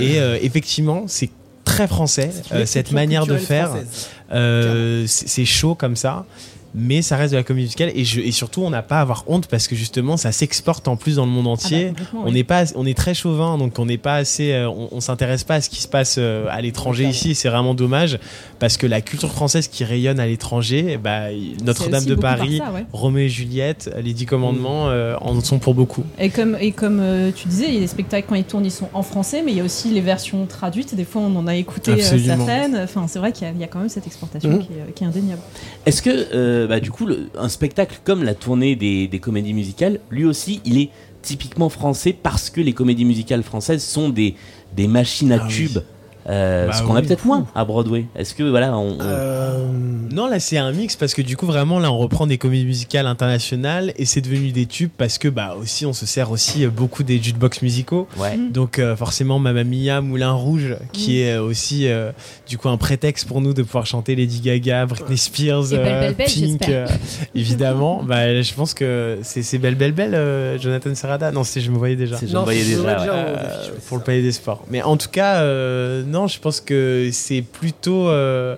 Et 0.00 0.16
effectivement, 0.42 1.04
c'est 1.06 1.30
très 1.64 1.86
français, 1.86 2.30
cette 2.64 2.92
manière 2.92 3.26
de 3.26 3.36
faire. 3.36 3.68
française. 3.68 4.08
Euh, 4.32 5.04
c'est 5.06 5.28
c'est 5.28 5.44
chaud 5.44 5.74
comme 5.74 5.96
ça. 5.96 6.26
Mais 6.74 7.00
ça 7.02 7.16
reste 7.16 7.32
de 7.32 7.36
la 7.38 7.42
comédie 7.42 7.64
musicale 7.66 7.90
et, 7.94 8.04
je, 8.04 8.20
et 8.20 8.30
surtout 8.30 8.62
on 8.62 8.70
n'a 8.70 8.82
pas 8.82 8.98
à 8.98 9.00
avoir 9.00 9.24
honte 9.26 9.46
parce 9.46 9.68
que 9.68 9.74
justement 9.74 10.16
ça 10.16 10.32
s'exporte 10.32 10.86
en 10.88 10.96
plus 10.96 11.16
dans 11.16 11.24
le 11.24 11.30
monde 11.32 11.46
Ah 11.46 11.48
bah, 11.48 11.64
entier. 11.64 11.92
on 12.14 12.24
oui. 12.26 12.32
n'est 12.32 12.44
pas, 12.44 12.64
on 12.74 12.84
est 12.86 12.96
très 12.96 13.14
chauvin 13.14 13.56
donc 13.58 13.78
on 13.78 13.86
n'est 13.86 13.96
pas 13.98 14.16
assez, 14.16 14.52
euh, 14.52 14.68
on, 14.68 14.88
on 14.92 15.00
s'intéresse 15.00 15.44
pas 15.44 15.54
à 15.56 15.60
ce 15.60 15.70
qui 15.70 15.80
se 15.80 15.88
passe 15.88 16.16
euh, 16.18 16.46
à 16.50 16.60
l'étranger 16.60 17.04
ici. 17.04 17.34
C'est 17.34 17.48
vraiment 17.48 17.74
dommage 17.74 18.18
parce 18.58 18.76
que 18.76 18.86
la 18.86 19.00
culture 19.00 19.32
française 19.32 19.68
qui 19.68 19.84
rayonne 19.84 20.20
à 20.20 20.26
l'étranger, 20.26 20.86
eh 20.90 20.96
bah, 20.98 21.28
Notre-Dame 21.64 22.04
de 22.04 22.14
Paris, 22.14 22.58
ça, 22.58 22.70
ouais. 22.72 22.84
Roméo 22.92 23.24
et 23.24 23.28
Juliette, 23.28 23.90
les 24.02 24.12
Dix 24.12 24.26
Commandements 24.26 24.88
euh, 24.88 25.16
en 25.20 25.40
sont 25.40 25.58
pour 25.58 25.74
beaucoup. 25.74 26.04
Et 26.18 26.28
comme, 26.30 26.56
et 26.60 26.72
comme 26.72 27.00
euh, 27.00 27.30
tu 27.34 27.48
disais, 27.48 27.66
il 27.68 27.74
y 27.74 27.76
a 27.78 27.80
des 27.80 27.86
spectacles 27.86 28.26
quand 28.28 28.34
ils 28.34 28.44
tournent, 28.44 28.64
ils 28.66 28.70
sont 28.70 28.88
en 28.92 29.02
français, 29.02 29.42
mais 29.44 29.52
il 29.52 29.58
y 29.58 29.60
a 29.60 29.64
aussi 29.64 29.88
les 29.90 30.00
versions 30.00 30.44
traduites. 30.46 30.94
Des 30.94 31.04
fois, 31.04 31.22
on 31.22 31.34
en 31.36 31.46
a 31.46 31.54
écouté 31.54 31.92
euh, 31.92 31.96
certaines. 32.00 32.76
Enfin, 32.76 33.06
c'est 33.08 33.18
vrai 33.18 33.32
qu'il 33.32 33.46
y, 33.46 33.50
a- 33.50 33.52
il 33.54 33.60
y 33.60 33.64
a 33.64 33.68
quand 33.68 33.78
même 33.78 33.88
cette 33.88 34.06
exportation 34.06 34.50
Mhm. 34.50 34.58
qui, 34.60 34.68
est, 34.72 34.92
qui 34.92 35.04
est 35.04 35.06
indéniable. 35.06 35.40
Est-ce 35.86 36.02
que, 36.02 36.57
euh, 36.58 36.66
bah, 36.66 36.80
du 36.80 36.90
coup, 36.90 37.06
le- 37.06 37.28
un 37.38 37.48
spectacle 37.48 38.00
comme 38.04 38.22
la 38.24 38.34
tournée 38.34 38.76
des, 38.76 39.08
des 39.08 39.18
comédies 39.18 39.54
musicales, 39.54 40.00
lui 40.10 40.24
aussi, 40.24 40.60
il 40.64 40.78
est 40.78 40.90
typiquement 41.22 41.68
français 41.68 42.12
parce 42.12 42.50
que 42.50 42.60
les 42.60 42.72
comédies 42.72 43.04
musicales 43.04 43.42
françaises 43.42 43.84
sont 43.84 44.08
des, 44.08 44.34
des 44.76 44.86
machines 44.88 45.32
à 45.32 45.40
Ah 45.44 45.48
tubes. 45.48 45.78
Bah 46.28 46.72
ce 46.72 46.82
qu'on 46.82 46.94
a 46.96 47.02
peut-être 47.02 47.24
moins 47.24 47.46
à 47.54 47.64
Broadway. 47.64 48.04
Est-ce 48.14 48.34
que 48.34 48.42
voilà, 48.42 48.76
on, 48.76 48.92
on- 48.92 49.00
Euh, 49.00 49.66
Non, 50.12 50.26
là 50.26 50.38
c'est 50.40 50.58
un 50.58 50.72
mix 50.72 50.94
parce 50.96 51.14
que 51.14 51.22
du 51.22 51.36
coup 51.36 51.46
vraiment 51.46 51.78
là 51.78 51.90
on 51.90 51.98
reprend 51.98 52.26
des 52.26 52.38
comédies 52.38 52.66
musicales 52.66 53.06
internationales 53.06 53.92
et 53.96 54.04
c'est 54.04 54.20
devenu 54.20 54.50
des 54.52 54.66
tubes 54.66 54.90
parce 54.96 55.18
que 55.18 55.28
bah 55.28 55.56
aussi 55.60 55.86
on 55.86 55.92
se 55.92 56.06
sert 56.06 56.30
aussi 56.30 56.64
euh, 56.64 56.70
beaucoup 56.70 57.02
des 57.02 57.22
jukebox 57.22 57.62
musicaux. 57.62 58.06
ouais. 58.18 58.38
Donc 58.52 58.78
euh, 58.78 58.94
forcément 58.96 59.38
Mamma 59.38 59.64
Mia, 59.64 60.00
Moulin 60.00 60.32
Rouge, 60.32 60.76
qui 60.92 61.20
est 61.22 61.34
euh, 61.36 61.42
aussi 61.42 61.88
euh, 61.88 62.12
du 62.48 62.58
coup 62.58 62.68
un 62.68 62.76
prétexte 62.76 63.26
pour 63.26 63.40
nous 63.40 63.54
de 63.54 63.62
pouvoir 63.62 63.86
chanter 63.86 64.14
Lady 64.16 64.40
Gaga, 64.40 64.86
Britney 64.86 65.16
Spears, 65.18 65.68
Belle, 65.70 65.78
euh, 65.80 66.00
Belle, 66.00 66.14
Belle, 66.14 66.26
Pink, 66.26 66.68
euh, 66.68 66.86
évidemment. 67.34 68.02
bah, 68.06 68.40
je 68.42 68.54
pense 68.54 68.74
que 68.74 69.18
c'est 69.22 69.42
c'est 69.42 69.58
Belle 69.58 69.74
Belle 69.76 69.92
Belle, 69.92 70.14
euh, 70.14 70.58
Jonathan 70.58 70.94
Serrada. 70.94 71.30
Non, 71.30 71.44
c'est 71.44 71.60
je 71.60 71.70
me 71.70 71.78
voyais 71.78 71.96
déjà. 71.96 72.16
Je 72.20 72.32
non, 72.34 72.42
voyais 72.44 72.60
je 72.62 72.76
déjà. 72.76 72.82
voyais 72.82 72.96
ouais. 72.98 73.04
déjà, 73.04 73.14
Euh, 73.14 73.68
pour 73.88 73.96
le 73.98 74.02
Palais 74.02 74.22
des 74.22 74.32
Sports. 74.32 74.64
Mais 74.70 74.82
en 74.82 74.96
tout 74.96 75.08
cas, 75.10 75.36
euh, 75.40 76.02
non, 76.06 76.17
je 76.26 76.38
pense 76.40 76.60
que 76.60 77.08
c'est 77.12 77.42
plutôt. 77.42 78.08
euh, 78.08 78.56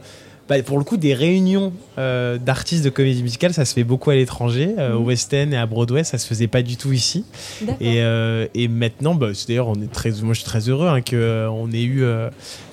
bah, 0.49 0.61
pour 0.65 0.79
le 0.79 0.85
coup, 0.85 0.97
des 0.97 1.15
réunions 1.15 1.73
euh, 1.97 2.37
d'artistes 2.37 2.85
de 2.85 2.91
comédie 2.91 3.23
musicale, 3.23 3.55
ça 3.55 3.65
se 3.65 3.73
fait 3.73 3.85
beaucoup 3.85 4.11
à 4.11 4.17
l'étranger. 4.17 4.75
Euh, 4.79 4.95
Au 4.95 5.03
West 5.05 5.33
End 5.33 5.53
et 5.53 5.57
à 5.57 5.65
Broadway, 5.65 6.03
ça 6.03 6.19
se 6.19 6.27
faisait 6.27 6.49
pas 6.49 6.63
du 6.63 6.77
tout 6.77 6.93
ici. 6.93 7.25
Et, 7.81 7.99
et 8.55 8.67
maintenant, 8.67 9.15
bah, 9.15 9.29
c'est 9.33 9.47
d'ailleurs, 9.47 9.69
on 9.69 9.77
est 9.81 9.93
très, 9.93 10.11
moi 10.23 10.35
je 10.35 10.41
suis 10.41 10.45
très 10.49 10.69
heureux 10.69 10.89
hein, 10.89 11.03
qu'on 11.03 11.71
ait 11.73 11.83
eu 11.85 12.05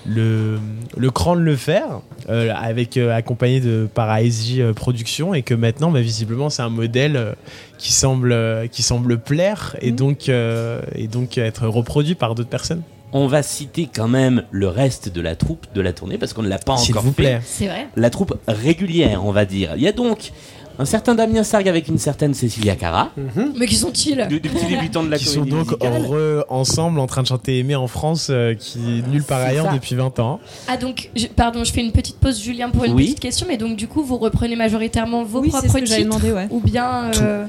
le, 0.07 0.57
le 0.97 1.11
cran 1.11 1.35
de 1.35 1.41
le 1.41 1.55
faire, 1.55 2.01
avec, 2.27 2.97
accompagné 2.97 3.59
de 3.59 3.87
par 3.93 4.09
ASJ 4.09 4.71
Productions, 4.75 5.35
et 5.35 5.43
que 5.43 5.53
maintenant, 5.53 5.91
bah, 5.91 6.01
visiblement, 6.01 6.49
c'est 6.49 6.63
un 6.63 6.69
modèle 6.69 7.35
qui, 7.77 7.91
semble, 7.93 8.35
qui 8.71 8.81
semble 8.81 9.19
plaire 9.19 9.75
et, 9.81 9.91
Mhm. 9.91 9.95
donc, 9.95 10.29
et 10.29 11.07
donc 11.07 11.37
être 11.37 11.67
reproduit 11.67 12.15
par 12.15 12.33
d'autres 12.33 12.49
personnes. 12.49 12.81
On 13.13 13.27
va 13.27 13.41
citer 13.41 13.87
quand 13.93 14.07
même 14.09 14.43
le 14.51 14.67
reste 14.67 15.09
de 15.09 15.21
la 15.21 15.35
troupe 15.35 15.65
de 15.73 15.81
la 15.81 15.93
tournée 15.93 16.17
parce 16.17 16.33
qu'on 16.33 16.43
ne 16.43 16.49
l'a 16.49 16.57
pas 16.59 16.75
S'il 16.77 16.93
encore 16.93 17.03
vous 17.03 17.13
plaît. 17.13 17.39
C'est 17.45 17.67
vrai. 17.67 17.87
La 17.95 18.09
troupe 18.09 18.37
régulière, 18.47 19.23
on 19.25 19.31
va 19.31 19.45
dire. 19.45 19.73
Il 19.77 19.81
y 19.81 19.87
a 19.87 19.93
donc 19.93 20.31
un 20.79 20.85
certain 20.85 21.15
Damien 21.15 21.43
Sargue 21.43 21.67
avec 21.69 21.87
une 21.87 21.97
certaine 21.97 22.33
Cécilia 22.35 22.75
Cara, 22.75 23.09
Mais 23.57 23.65
qui 23.65 23.75
sont-ils 23.75 24.27
des, 24.27 24.39
petits 24.41 24.65
débutants 24.67 25.03
de 25.03 25.09
la 25.09 25.17
Qui 25.17 25.25
sont 25.25 25.45
donc 25.45 25.67
musicale. 25.69 26.01
heureux 26.03 26.43
ensemble 26.49 26.99
en 26.99 27.07
train 27.07 27.23
de 27.23 27.27
chanter 27.27 27.57
Aimé 27.59 27.75
en 27.75 27.87
France, 27.87 28.27
euh, 28.29 28.53
qui 28.53 28.77
est 28.99 29.07
nulle 29.07 29.23
part 29.23 29.39
ailleurs 29.41 29.65
ça. 29.67 29.73
depuis 29.73 29.95
20 29.95 30.19
ans. 30.19 30.39
Ah 30.67 30.77
donc, 30.77 31.09
je- 31.15 31.25
pardon, 31.27 31.63
je 31.63 31.71
fais 31.73 31.81
une 31.81 31.91
petite 31.93 32.17
pause 32.17 32.39
Julien 32.39 32.69
pour 32.69 32.83
une 32.83 32.93
Oui. 32.93 33.05
petite 33.05 33.21
question, 33.21 33.47
mais 33.49 33.57
donc 33.57 33.75
du 33.75 33.87
coup 33.87 34.03
vous 34.03 34.17
reprenez 34.17 34.55
majoritairement 34.55 35.23
vos 35.23 35.39
Oui, 35.39 35.49
propres 35.49 35.67
ce 35.67 35.73
que 35.73 35.83
titres 35.83 36.03
demandé, 36.03 36.31
ouais. 36.31 36.47
ou 36.51 36.59
bien 36.59 37.09
euh, 37.21 37.45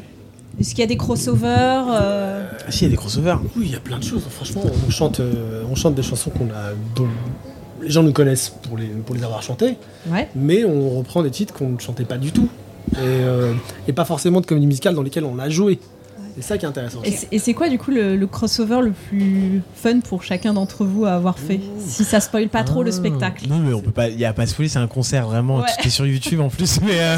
Est-ce 0.61 0.71
qu'il 0.71 0.81
y 0.81 0.83
a 0.83 0.87
des 0.87 0.97
crossovers 0.97 1.85
euh, 1.91 2.49
Ah 2.67 2.71
si, 2.71 2.81
il 2.81 2.83
y 2.85 2.87
a 2.87 2.91
des 2.91 2.97
crossovers. 2.97 3.39
Oui, 3.57 3.65
il 3.67 3.71
y 3.73 3.77
a 3.77 3.81
plein 3.81 3.99
de 3.99 4.05
choses. 4.05 4.23
Franchement, 4.29 4.63
on 4.87 4.91
chante, 4.91 5.21
euh, 5.21 5.63
on 5.71 5.75
chante 5.75 5.95
des 5.95 6.03
chansons 6.03 6.31
qu'on 6.31 6.47
a, 6.47 6.73
dont 6.97 7.07
les 7.81 7.91
gens 7.91 8.03
nous 8.03 8.13
connaissent 8.13 8.53
pour 8.63 8.77
les, 8.77 8.87
pour 8.89 9.15
les 9.15 9.23
avoir 9.23 9.41
chantées, 9.43 9.77
Ouais. 10.11 10.29
mais 10.35 10.65
on 10.65 10.91
reprend 10.99 11.23
des 11.23 11.31
titres 11.31 11.55
qu'on 11.55 11.69
ne 11.71 11.79
chantait 11.79 12.05
pas 12.05 12.19
du 12.19 12.33
tout. 12.33 12.49
Et, 12.93 12.97
euh, 12.99 13.53
et 13.87 13.93
pas 13.93 14.05
forcément 14.07 14.41
de 14.41 14.47
comédies 14.47 14.67
musicales 14.67 14.95
dans 14.95 15.03
lesquelles 15.03 15.25
on 15.25 15.39
a 15.39 15.49
joué. 15.49 15.79
C'est 16.41 16.47
ça 16.47 16.59
qui 16.59 16.65
est 16.65 16.69
intéressant. 16.69 17.01
Et 17.31 17.39
c'est- 17.39 17.55
quoi 17.55 17.69
du 17.69 17.79
coup 17.79 17.91
le, 17.91 18.17
le 18.17 18.27
crossover 18.27 18.81
le 18.83 18.93
plus 18.93 19.61
fun 19.75 20.01
pour 20.01 20.23
chacun 20.23 20.53
d'entre 20.53 20.85
vous 20.85 21.05
à 21.05 21.13
avoir 21.13 21.39
fait 21.39 21.61
Si 21.87 22.05
ça 22.05 22.21
spoil 22.21 22.49
pas 22.49 22.63
trop 22.65 22.83
le 22.83 22.91
Ah. 22.91 22.93
spectacle. 22.93 23.47
Non, 23.49 23.59
mais 23.59 23.73
on 23.73 23.81
peut 23.81 23.91
pas. 23.91 24.09
Il 24.09 24.19
y 24.19 24.25
a 24.25 24.33
pas 24.33 24.43
à 24.43 24.47
spoiler, 24.47 24.69
c'est 24.69 24.79
un 24.79 24.87
concert 24.87 25.27
vraiment. 25.27 25.59
Ouais. 25.59 25.65
Tout 25.81 25.87
est 25.89 25.91
sur 25.91 26.07
YouTube 26.07 26.41
en 26.41 26.49
plus. 26.49 26.81
Mais, 26.83 26.93
euh, 27.01 27.17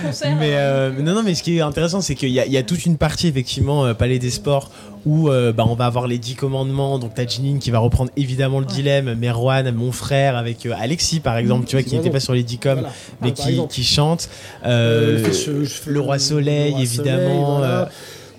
Le 0.00 0.06
concert, 0.06 0.36
mais 0.38 0.52
euh, 0.54 0.90
non, 1.02 1.14
non, 1.14 1.22
mais 1.22 1.34
ce 1.34 1.42
qui 1.42 1.56
est 1.58 1.60
intéressant, 1.60 2.00
c'est 2.00 2.14
qu'il 2.14 2.28
y, 2.30 2.38
a- 2.40 2.46
il 2.46 2.52
y 2.52 2.56
a 2.56 2.62
toute 2.62 2.86
une 2.86 2.96
partie 2.96 3.26
effectivement 3.28 3.84
euh, 3.84 3.94
Palais 3.94 4.18
des 4.18 4.30
Sports 4.30 4.70
où 5.04 5.28
euh, 5.28 5.52
bah, 5.52 5.64
on 5.68 5.74
va 5.74 5.86
avoir 5.86 6.06
les 6.06 6.18
10 6.18 6.36
commandements. 6.36 6.98
Donc 7.00 7.14
t'as 7.14 7.26
Janine 7.26 7.58
qui 7.58 7.70
va 7.72 7.80
reprendre 7.80 8.10
évidemment 8.16 8.60
le 8.60 8.66
dilemme, 8.66 9.14
Merwan, 9.14 9.72
mon 9.72 9.90
frère 9.90 10.36
avec 10.36 10.64
euh, 10.66 10.74
Alexis 10.78 11.18
par 11.20 11.36
exemple, 11.38 11.66
tu 11.66 11.74
vois, 11.76 11.82
qui 11.82 11.96
n'était 11.96 12.10
pas 12.10 12.20
sur 12.20 12.34
les 12.34 12.44
10 12.44 12.58
coms, 12.58 12.74
Voilà. 12.74 12.90
mais 13.20 13.34
Ah, 13.36 13.42
qui, 13.42 13.60
qui 13.68 13.84
chante. 13.84 14.28
Euh, 14.64 14.68
Euh, 14.72 15.12
le, 15.12 15.18
fait- 15.24 15.32
je- 15.32 15.64
je 15.64 15.74
fais- 15.74 15.90
le 15.90 16.00
Roi 16.00 16.18
Soleil, 16.20 16.68
Le 16.68 16.74
Roi 16.74 16.82
évidemment. 16.82 17.16
Soleil, 17.16 17.42
euh, 17.42 17.56
voilà. 17.58 17.90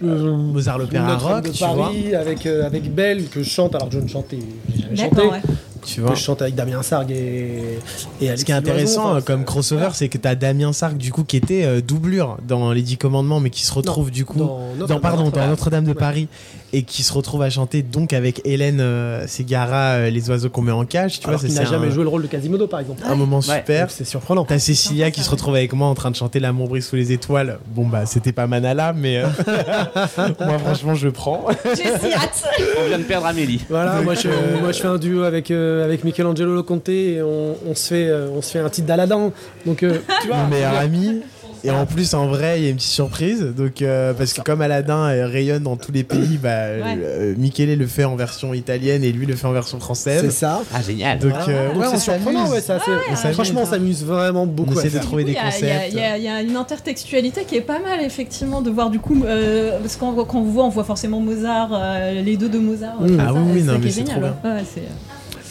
Euh, 0.04 0.36
Mozart 0.36 0.78
l'opéra 0.78 1.16
rock, 1.18 1.46
de 1.46 1.50
tu 1.52 1.60
vois. 1.64 1.76
Paris 1.76 2.16
avec, 2.16 2.46
euh, 2.46 2.66
avec 2.66 2.94
Belle 2.94 3.28
que 3.30 3.42
je 3.44 3.50
chante 3.50 3.76
alors 3.76 3.90
que 3.90 3.96
je 3.96 4.00
ne 4.00 4.08
chantais 4.08 4.40
j'ai 4.76 4.82
jamais 4.98 5.10
chanté. 5.10 5.22
Ouais. 5.28 5.42
Tu 5.86 6.00
vois. 6.02 6.12
Que 6.12 6.16
je 6.18 6.22
chante 6.24 6.42
avec 6.42 6.56
Damien 6.56 6.82
Sargue 6.82 7.12
et, 7.12 7.78
et 8.22 8.28
Alexis 8.28 8.40
Ce 8.42 8.46
qui 8.46 8.52
est 8.52 8.56
intéressant 8.56 9.02
Loison, 9.02 9.10
euh, 9.10 9.18
enfin, 9.18 9.22
comme 9.22 9.44
crossover, 9.46 9.90
c'est 9.94 10.08
que 10.10 10.18
t'as 10.18 10.36
Damien 10.36 10.72
Sargue 10.74 10.98
du 10.98 11.12
coup 11.12 11.24
qui 11.24 11.36
était 11.38 11.66
euh, 11.66 11.82
doublure 11.82 12.38
dans 12.48 12.72
les 12.72 12.82
10 12.82 12.98
commandements, 12.98 13.40
mais 13.42 13.50
qui 13.50 13.64
se 13.66 13.74
retrouve 13.74 14.10
du 14.12 14.24
coup 14.26 14.38
dans 14.40 14.46
dans, 14.46 14.88
Notre- 14.88 15.00
pardon, 15.02 15.30
dans 15.30 15.48
Notre-Dame 15.48 15.84
de 15.84 15.90
Ouais. 15.90 15.96
Paris 15.96 16.28
et 16.74 16.84
qui 16.84 17.04
se 17.04 17.14
retrouve 17.14 17.44
à 17.44 17.50
chanter 17.50 17.84
donc 17.84 18.14
avec 18.14 18.42
Hélène 18.46 18.80
euh, 18.82 19.26
Ségara, 19.28 19.94
euh, 19.94 20.10
les 20.10 20.30
oiseaux 20.30 20.50
qu'on 20.50 20.64
met 20.64 20.72
en 20.72 20.86
cage. 20.86 21.20
Tu 21.20 21.28
alors 21.28 21.40
vois, 21.40 21.50
ça, 21.50 21.64
n'a 21.64 21.70
jamais 21.70 21.88
un, 21.88 21.92
joué 21.92 22.04
le 22.04 22.10
rôle 22.10 22.24
de 22.24 22.28
Quasimodo 22.28 22.68
par 22.68 22.80
exemple. 22.80 23.02
un 23.06 23.16
moment 23.16 23.38
Ouais. 23.48 23.60
super. 23.60 23.92
C'est 23.92 24.06
surprenant. 24.06 24.44
T'as 24.46 24.60
Cécilia 24.60 25.12
qui 25.12 25.22
se 25.22 25.30
retrouve 25.30 25.56
avec 25.56 25.72
moi 25.74 25.88
en 25.88 25.94
train 25.96 26.10
de 26.12 26.16
chanter 26.16 26.40
L'amour 26.40 26.68
brise 26.70 26.88
sous 26.88 26.96
les 26.96 27.12
étoiles. 27.12 27.60
Bon 27.68 27.86
bah 27.88 28.06
c'était 28.06 28.32
pas 28.32 28.48
Manala, 28.48 28.94
mais 28.94 29.18
euh, 29.18 29.28
moi 30.40 30.58
franchement 30.60 30.96
je 30.96 31.10
prends. 31.10 31.46
J'ai 31.66 31.84
si 31.84 32.14
hâte. 32.14 32.44
On 32.84 32.88
vient 32.88 33.00
de 33.00 33.04
perdre 33.04 33.28
Amélie. 33.28 33.62
Voilà, 33.70 34.02
moi 34.02 34.16
je, 34.16 34.30
moi 34.60 34.72
je 34.72 34.80
fais 34.80 34.88
un 34.88 34.98
duo 34.98 35.24
avec, 35.24 35.52
euh, 35.52 35.86
avec 35.86 36.04
Michelangelo 36.04 36.56
Loconte 36.56 36.90
et 36.90 37.22
on, 37.22 37.56
on 37.70 37.76
se 37.76 37.88
fait, 37.90 38.08
euh, 38.08 38.30
on 38.36 38.42
se 38.42 38.52
fait 38.52 38.60
un 38.60 38.70
titre 38.70 38.88
d'Aladin. 38.88 39.32
Donc 39.66 39.84
euh, 39.84 40.00
tu 40.22 40.28
vois, 40.28 40.38
Mon 40.38 40.48
meilleur 40.48 40.76
ami. 40.78 41.22
Et 41.66 41.72
en 41.72 41.86
plus, 41.86 42.14
en 42.14 42.28
vrai, 42.28 42.60
il 42.60 42.64
y 42.64 42.68
a 42.68 42.70
une 42.72 42.76
petite 42.76 42.90
surprise. 42.92 43.42
Donc, 43.56 43.82
euh, 43.82 44.14
parce 44.14 44.34
que 44.34 44.42
comme 44.42 44.62
Aladdin 44.62 45.08
euh, 45.10 45.28
rayonne 45.28 45.64
dans 45.64 45.78
tous 45.78 45.92
les 45.94 46.04
pays, 46.04 46.38
bah, 46.42 46.50
euh, 46.50 47.34
Michele 47.38 47.78
le 47.78 47.88
fait 47.88 48.04
en 48.04 48.16
version 48.18 48.54
italienne 48.54 49.04
et 49.04 49.12
lui 49.14 49.26
le 49.26 49.36
fait 49.36 49.48
en 49.48 49.52
version 49.54 49.78
c'est 49.80 49.84
française. 49.86 50.30
ça. 50.32 50.62
Ah 50.74 50.82
génial. 50.82 51.20
Donc, 51.20 51.32
euh, 51.48 51.74
ouais, 51.74 51.86
c'est 51.92 52.00
surprenant, 52.00 52.40
s'amuse. 52.46 52.52
ouais, 52.54 52.62
ça, 52.62 52.80
c'est- 52.84 52.92
on 53.12 53.16
s'amuse. 53.16 53.34
franchement 53.36 53.62
on 53.64 53.66
s'amuse 53.66 54.04
vraiment 54.04 54.46
beaucoup 54.46 54.74
On 54.74 54.78
à 54.78 54.80
essaie 54.80 54.90
de 54.90 54.94
faire. 54.94 55.02
trouver 55.04 55.24
des 55.24 55.32
Il 55.32 55.36
y 55.36 55.38
a- 55.40 55.42
il 55.42 55.46
y 55.46 55.70
a- 55.70 55.74
concepts. 55.76 55.94
Il 55.94 55.98
y, 55.98 56.02
a- 56.04 56.18
il 56.18 56.24
y 56.24 56.28
a 56.28 56.42
une 56.42 56.56
intertextualité 56.58 57.44
qui 57.46 57.56
est 57.56 57.62
pas 57.62 57.80
mal 57.80 58.02
effectivement 58.04 58.62
de 58.62 58.70
voir 58.70 58.90
du 58.90 59.00
coup 59.00 59.24
euh, 59.26 59.80
parce 59.80 59.96
qu'on 59.96 60.12
voit- 60.12 60.26
quand 60.26 60.40
on 60.40 60.44
vous 60.44 60.52
voit 60.52 60.66
on 60.66 60.70
voit 60.70 60.84
forcément 60.84 61.20
Mozart 61.22 61.70
euh, 61.74 62.22
les 62.22 62.36
deux 62.38 62.50
de 62.50 62.60
Mozart 62.60 63.00
Mm. 63.00 63.18
Ah 63.20 63.34
oui, 63.34 63.40
oui, 63.54 63.60
c'est 63.60 63.66
non, 63.68 63.74
ça 63.74 63.78
qui 63.78 63.84
mais 63.84 63.88
est 63.88 63.92
c'est 63.92 64.00
génial, 64.02 64.16
trop 64.16 64.48
ouais. 64.50 64.52
Ouais, 64.56 64.64
c'est- 64.74 64.82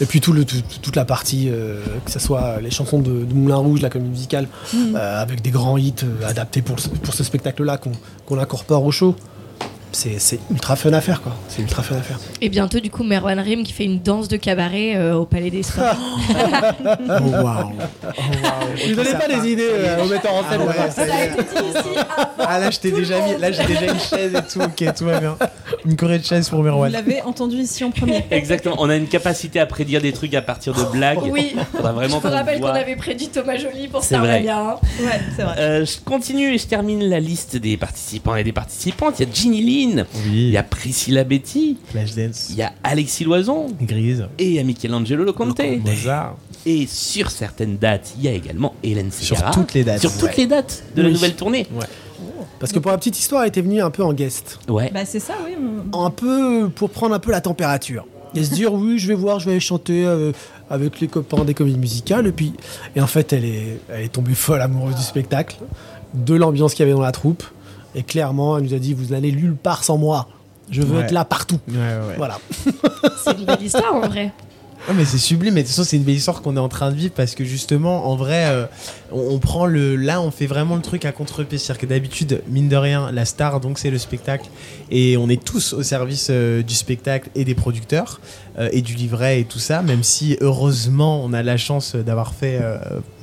Et 0.01 0.05
puis 0.05 0.19
tout 0.21 0.33
le, 0.33 0.43
tout- 0.43 0.61
toute 0.81 0.95
la 0.95 1.05
partie, 1.05 1.49
euh, 1.49 1.81
que 2.03 2.11
ce 2.11 2.19
soit 2.19 2.59
les 2.61 2.71
chansons 2.71 2.99
de, 2.99 3.23
de 3.25 3.33
Moulin 3.33 3.57
Rouge, 3.57 3.81
la 3.81 3.89
comédie 3.89 4.09
musicale, 4.11 4.47
Mm. 4.73 4.95
euh, 4.95 5.21
avec 5.21 5.41
des 5.41 5.51
grands 5.51 5.77
hits 5.77 5.93
euh, 6.03 6.27
adaptés 6.27 6.61
pour, 6.61 6.79
ce- 6.79 6.89
pour 6.89 7.13
ce 7.13 7.23
spectacle-là 7.23 7.77
qu'on 7.77 7.91
qu'on 8.25 8.37
incorpore 8.39 8.83
au 8.85 8.91
show. 8.91 9.15
C'est 9.95 10.19
c'est 10.19 10.39
ultra 10.51 10.75
fun 10.75 10.91
à 10.93 11.01
faire, 11.01 11.21
quoi. 11.21 11.33
C'est 11.47 11.61
ultra 11.61 11.83
fun 11.83 11.95
à 11.95 12.01
faire. 12.01 12.19
Et 12.41 12.49
bientôt 12.49 12.79
du 12.79 12.89
coup 12.89 13.03
Merwan 13.03 13.39
Rim 13.39 13.63
qui 13.63 13.71
fait 13.73 13.85
une 13.85 13.99
danse 13.99 14.27
de 14.27 14.37
cabaret 14.37 14.95
euh, 14.95 15.13
au 15.15 15.25
Palais 15.25 15.49
des 15.51 15.61
Sports. 15.63 15.95
Oh 17.09 17.43
waouh! 17.43 17.71
Ne 18.89 18.95
donnez 18.95 19.11
pas 19.11 19.27
des 19.27 19.51
idées 19.51 19.67
euh, 19.69 20.03
aux 20.03 20.07
metteurs 20.07 20.33
en 20.33 20.41
Ah 20.49 20.51
scène. 20.51 20.61
ouais, 20.67 20.91
ça. 20.91 22.03
Ah 22.39 22.59
là, 22.59 22.71
je 22.71 22.79
t'ai 22.79 22.91
déjà 22.91 23.19
mis, 23.21 23.37
là 23.39 23.51
j'ai 23.51 23.63
déjà 23.65 23.85
une 23.91 23.99
chaise 23.99 24.33
et 24.35 24.41
tout, 24.51 24.59
ok, 24.61 24.93
tout 24.95 25.05
va 25.05 25.19
bien. 25.19 25.37
Une 25.85 25.95
corée 25.95 26.19
de 26.19 26.23
chaise 26.25 26.49
pour 26.49 26.59
vous 26.59 26.65
Merwan. 26.65 26.91
l'avez 26.91 27.21
entendu 27.21 27.57
ici 27.57 27.83
en 27.83 27.91
premier 27.91 28.25
Exactement. 28.31 28.75
On 28.79 28.89
a 28.89 28.95
une 28.95 29.07
capacité 29.07 29.59
à 29.59 29.65
prédire 29.65 30.01
des 30.01 30.11
trucs 30.13 30.33
à 30.33 30.41
partir 30.41 30.73
de 30.73 30.83
blagues. 30.91 31.19
oui, 31.29 31.55
Faudra 31.71 31.91
vraiment 31.93 32.09
je 32.09 32.13
vous 32.15 32.29
qu'on 32.29 32.35
rappelle 32.35 32.59
qu'on 32.59 32.67
avait 32.67 32.95
prédit 32.95 33.29
Thomas 33.29 33.57
Joly 33.57 33.87
pour 33.87 34.03
C'est 34.03 34.15
ça 34.15 34.21
vrai. 34.21 34.41
bien. 34.41 34.57
hein. 34.59 34.75
ouais 35.01 35.21
c'est 35.35 35.43
vrai 35.43 35.55
Euh, 35.59 35.85
je 35.85 35.97
continue 36.03 36.53
et 36.53 36.57
je 36.57 36.65
termine 36.67 37.03
la 37.07 37.19
liste 37.19 37.55
des 37.57 37.77
participants 37.77 38.35
et 38.35 38.43
des 38.43 38.53
participantes. 38.53 39.19
Il 39.19 39.27
y 39.27 39.29
a 39.29 39.33
Ginny 39.33 39.61
Il 40.25 40.49
y 40.49 40.57
a 40.57 40.63
Priscilla 40.63 41.23
Betty, 41.23 41.77
Flashdance, 41.89 42.47
il 42.49 42.55
y 42.55 42.61
a 42.61 42.73
Alexis 42.83 43.23
Loison 43.23 43.67
Grise, 43.81 44.27
et 44.39 44.45
il 44.47 44.53
y 44.53 44.59
a 44.59 44.63
Michelangelo 44.63 45.23
Loconte. 45.23 45.61
Mozart. 45.83 46.35
Et 46.65 46.87
sur 46.87 47.29
certaines 47.29 47.77
dates, 47.77 48.13
il 48.17 48.23
y 48.23 48.27
a 48.27 48.31
également 48.31 48.73
Hélène 48.83 49.11
Sur 49.11 49.35
Ségara. 49.37 49.53
toutes 49.53 49.73
les 49.73 49.83
dates. 49.83 49.99
Sur 49.99 50.17
toutes 50.17 50.37
les 50.37 50.47
dates 50.47 50.83
de 50.95 51.01
la 51.01 51.09
nouvelle 51.09 51.35
tournée. 51.35 51.67
Parce 52.59 52.71
que 52.71 52.79
pour 52.79 52.91
la 52.91 52.97
petite 52.97 53.19
histoire, 53.19 53.41
elle 53.43 53.49
était 53.49 53.61
venue 53.61 53.81
un 53.81 53.89
peu 53.89 54.03
en 54.03 54.13
guest. 54.13 54.59
Ouais. 54.69 54.89
bah 54.93 55.01
c'est 55.05 55.19
ça 55.19 55.33
oui 55.45 55.53
Un 55.91 56.09
peu 56.09 56.69
pour 56.73 56.89
prendre 56.89 57.13
un 57.13 57.19
peu 57.19 57.31
la 57.31 57.41
température. 57.41 58.05
Et 58.35 58.43
se 58.43 58.53
dire, 58.53 58.73
oui, 58.73 58.97
je 58.97 59.07
vais 59.07 59.13
voir, 59.13 59.39
je 59.39 59.45
vais 59.45 59.51
aller 59.51 59.59
chanter 59.59 60.05
euh, 60.05 60.31
avec 60.69 60.99
les 61.01 61.07
copains 61.07 61.43
des 61.43 61.53
comédies 61.53 61.77
musicales. 61.77 62.25
Et 62.25 62.31
puis, 62.31 62.53
et 62.95 63.01
en 63.01 63.05
fait, 63.07 63.31
elle 63.33 63.45
est, 63.45 63.79
elle 63.89 64.05
est 64.05 64.07
tombée 64.11 64.33
folle 64.33 64.61
amoureuse 64.61 64.95
du 64.95 65.03
spectacle, 65.03 65.57
de 66.13 66.33
l'ambiance 66.33 66.73
qu'il 66.73 66.83
y 66.83 66.89
avait 66.89 66.95
dans 66.97 67.03
la 67.03 67.11
troupe. 67.11 67.43
Et 67.95 68.03
clairement, 68.03 68.57
elle 68.57 68.63
nous 68.65 68.73
a 68.73 68.79
dit, 68.79 68.93
vous 68.93 69.13
n'allez 69.13 69.31
nulle 69.31 69.55
part 69.55 69.83
sans 69.83 69.97
moi. 69.97 70.27
Je 70.71 70.81
veux 70.81 70.97
Ouais. 70.97 71.03
être 71.03 71.11
là 71.11 71.25
partout. 71.25 71.59
Ouais, 71.69 71.75
ouais. 71.75 72.15
Voilà. 72.17 72.39
C'est 73.23 73.37
une 73.37 73.45
belle 73.45 73.61
histoire 73.61 73.93
en 73.95 74.07
vrai. 74.07 74.31
Ouais, 74.89 74.93
mais 74.95 75.05
c'est 75.05 75.17
sublime, 75.17 75.53
mais 75.53 75.61
de 75.61 75.67
toute 75.67 75.75
façon, 75.77 75.87
c'est 75.89 75.95
une 75.95 76.03
belle 76.03 76.15
histoire 76.15 76.41
qu'on 76.41 76.57
est 76.57 76.59
en 76.59 76.67
train 76.67 76.91
de 76.91 76.95
vivre 76.97 77.13
parce 77.15 77.35
que 77.35 77.45
justement, 77.45 78.05
en 78.09 78.17
vrai, 78.17 78.47
euh, 78.47 78.65
on, 79.13 79.35
on 79.35 79.39
prend 79.39 79.65
le. 79.65 79.95
Là, 79.95 80.19
on 80.21 80.29
fait 80.29 80.45
vraiment 80.45 80.75
le 80.75 80.81
truc 80.81 81.05
à 81.05 81.13
contre-pied. 81.13 81.57
C'est-à-dire 81.57 81.79
que 81.81 81.85
d'habitude, 81.85 82.41
mine 82.49 82.67
de 82.67 82.75
rien, 82.75 83.09
la 83.13 83.23
star, 83.23 83.61
donc 83.61 83.79
c'est 83.79 83.89
le 83.91 83.97
spectacle. 83.97 84.49
Et 84.91 85.15
on 85.15 85.29
est 85.29 85.41
tous 85.41 85.71
au 85.71 85.83
service 85.83 86.27
euh, 86.31 86.63
du 86.63 86.73
spectacle 86.73 87.29
et 87.33 87.45
des 87.45 87.55
producteurs 87.55 88.19
euh, 88.57 88.67
et 88.73 88.81
du 88.81 88.93
livret 88.95 89.39
et 89.39 89.45
tout 89.45 89.59
ça, 89.59 89.81
même 89.83 90.03
si 90.03 90.37
heureusement, 90.41 91.23
on 91.23 91.31
a 91.31 91.43
la 91.43 91.55
chance 91.55 91.95
d'avoir 91.95 92.33
fait 92.33 92.59
euh, 92.61 92.77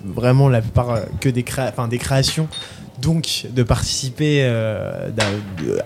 vraiment 0.04 0.48
la 0.48 0.62
plupart 0.62 0.90
euh, 0.90 1.00
que 1.20 1.28
des, 1.28 1.42
créa- 1.42 1.72
des 1.88 1.98
créations. 1.98 2.48
Donc, 3.00 3.46
de 3.54 3.62
participer 3.62 4.40
euh, 4.42 5.10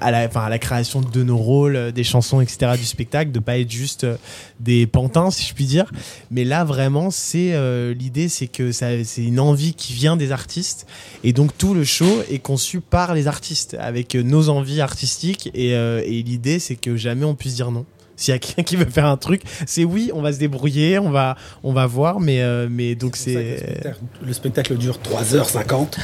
à, 0.00 0.10
la, 0.10 0.58
création 0.58 1.00
de 1.00 1.22
nos 1.22 1.36
rôles, 1.36 1.76
euh, 1.76 1.92
des 1.92 2.02
chansons, 2.02 2.40
etc., 2.40 2.72
du 2.76 2.84
spectacle, 2.84 3.30
de 3.30 3.38
pas 3.38 3.58
être 3.58 3.70
juste 3.70 4.04
euh, 4.04 4.16
des 4.58 4.86
pantins, 4.86 5.30
si 5.30 5.44
je 5.44 5.54
puis 5.54 5.66
dire. 5.66 5.90
Mais 6.30 6.44
là, 6.44 6.64
vraiment, 6.64 7.10
c'est 7.10 7.54
l'idée, 7.94 8.28
c'est 8.28 8.46
que 8.46 8.72
c'est 8.72 9.04
une 9.18 9.40
envie 9.40 9.74
qui 9.74 9.92
vient 9.92 10.16
des 10.16 10.32
artistes, 10.32 10.86
et 11.22 11.32
donc 11.32 11.56
tout 11.56 11.74
le 11.74 11.84
show 11.84 12.22
est 12.30 12.38
conçu 12.38 12.80
par 12.80 13.14
les 13.14 13.26
artistes, 13.26 13.76
avec 13.78 14.14
nos 14.14 14.48
envies 14.48 14.80
artistiques, 14.80 15.50
et 15.54 16.22
l'idée, 16.24 16.58
c'est 16.58 16.76
que 16.76 16.96
jamais 16.96 17.24
on 17.24 17.34
puisse 17.34 17.54
dire 17.54 17.70
non. 17.70 17.84
S'il 18.16 18.32
y 18.32 18.36
a 18.36 18.38
quelqu'un 18.38 18.62
qui 18.62 18.76
veut 18.76 18.84
faire 18.88 19.06
un 19.06 19.16
truc, 19.16 19.42
c'est 19.66 19.84
oui, 19.84 20.10
on 20.14 20.22
va 20.22 20.32
se 20.32 20.38
débrouiller, 20.38 20.98
on 20.98 21.10
va, 21.10 21.36
on 21.62 21.72
va 21.72 21.86
voir, 21.86 22.20
mais, 22.20 22.42
euh, 22.42 22.68
mais 22.70 22.94
donc 22.94 23.16
C'est 23.16 23.34
Le 23.34 23.56
spectacle, 23.56 23.98
le 24.24 24.32
spectacle 24.32 24.76
dure 24.76 24.98
3h50. 25.02 25.98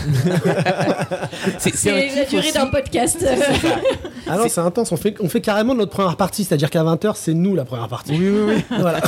C'est 1.59 1.92
la 1.92 2.03
kiff 2.25 2.31
durée 2.31 2.53
d'un 2.53 2.66
podcast. 2.66 3.25
Ah 4.27 4.37
non, 4.37 4.44
c'est 4.49 4.61
intense. 4.61 4.92
On 4.92 4.96
fait, 4.96 5.14
on 5.20 5.29
fait 5.29 5.40
carrément 5.40 5.75
notre 5.75 5.90
première 5.92 6.16
partie. 6.16 6.44
C'est-à-dire 6.44 6.70
qu'à 6.70 6.83
20h, 6.83 7.12
c'est 7.16 7.35
nous 7.35 7.55
la 7.55 7.64
première 7.64 7.88
partie. 7.88 8.12
Oui, 8.12 8.29
oui, 8.29 8.55
oui. 8.70 8.77
Voilà. 8.81 9.01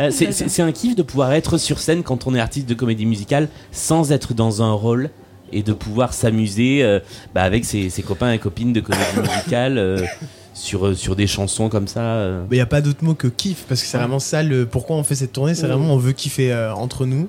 Euh, 0.00 0.10
c'est- 0.10 0.62
un 0.62 0.72
kiff 0.72 0.96
de 0.96 1.02
pouvoir 1.02 1.32
être 1.32 1.58
sur 1.58 1.78
scène 1.78 2.02
quand 2.02 2.26
on 2.26 2.34
est 2.34 2.40
artiste 2.40 2.68
de 2.68 2.74
comédie 2.74 3.06
musicale 3.06 3.48
sans 3.72 4.12
être 4.12 4.32
dans 4.34 4.62
un 4.62 4.72
rôle 4.72 5.10
et 5.52 5.62
de 5.62 5.72
pouvoir 5.72 6.14
s'amuser 6.14 6.82
euh, 6.82 7.00
bah, 7.34 7.42
avec 7.42 7.64
ses, 7.64 7.90
ses 7.90 8.02
copains 8.02 8.32
et 8.32 8.38
copines 8.38 8.72
de 8.72 8.80
comédie 8.80 9.20
musicale 9.20 9.78
euh, 9.78 9.98
sur, 10.54 10.86
euh, 10.86 10.94
sur 10.94 11.16
des 11.16 11.26
chansons 11.26 11.68
comme 11.68 11.86
ça. 11.88 12.00
euh. 12.00 12.44
Il 12.50 12.54
n'y 12.54 12.60
a 12.60 12.66
pas 12.66 12.80
d'autre 12.80 13.02
mot 13.04 13.14
que 13.14 13.26
kiff, 13.28 13.64
parce 13.68 13.82
que 13.82 13.86
c'est 13.86 13.98
vraiment 13.98 14.18
ça 14.20 14.42
le 14.42 14.64
pourquoi 14.66 14.96
on 14.96 15.02
fait 15.04 15.14
cette 15.16 15.32
tournée, 15.32 15.54
c'est 15.54 15.62
Ouais. 15.64 15.68
vraiment 15.72 15.92
on 15.92 15.98
veut 15.98 16.12
kiffer 16.12 16.52
euh, 16.52 16.72
entre 16.74 17.04
nous. 17.06 17.28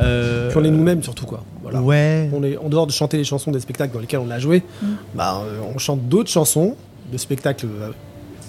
Euh, 0.00 0.48
Puis 0.50 0.58
on 0.60 0.64
est 0.64 0.70
nous-mêmes 0.70 1.02
surtout, 1.02 1.26
quoi. 1.26 1.42
Voilà. 1.62 1.82
Ouais. 1.82 2.30
On 2.32 2.44
est, 2.44 2.56
en 2.56 2.68
dehors 2.68 2.86
de 2.86 2.92
chanter 2.92 3.16
les 3.16 3.24
chansons 3.24 3.50
des 3.50 3.58
spectacles 3.58 3.92
dans 3.92 3.98
lesquels 4.00 4.20
on 4.20 4.30
a 4.30 4.38
joué, 4.38 4.62
bah, 5.14 5.42
euh, 5.44 5.58
on 5.74 5.78
chante 5.78 6.08
d'autres 6.08 6.30
chansons 6.30 6.76
de 7.10 7.18
spectacles 7.18 7.66
euh, 7.66 7.90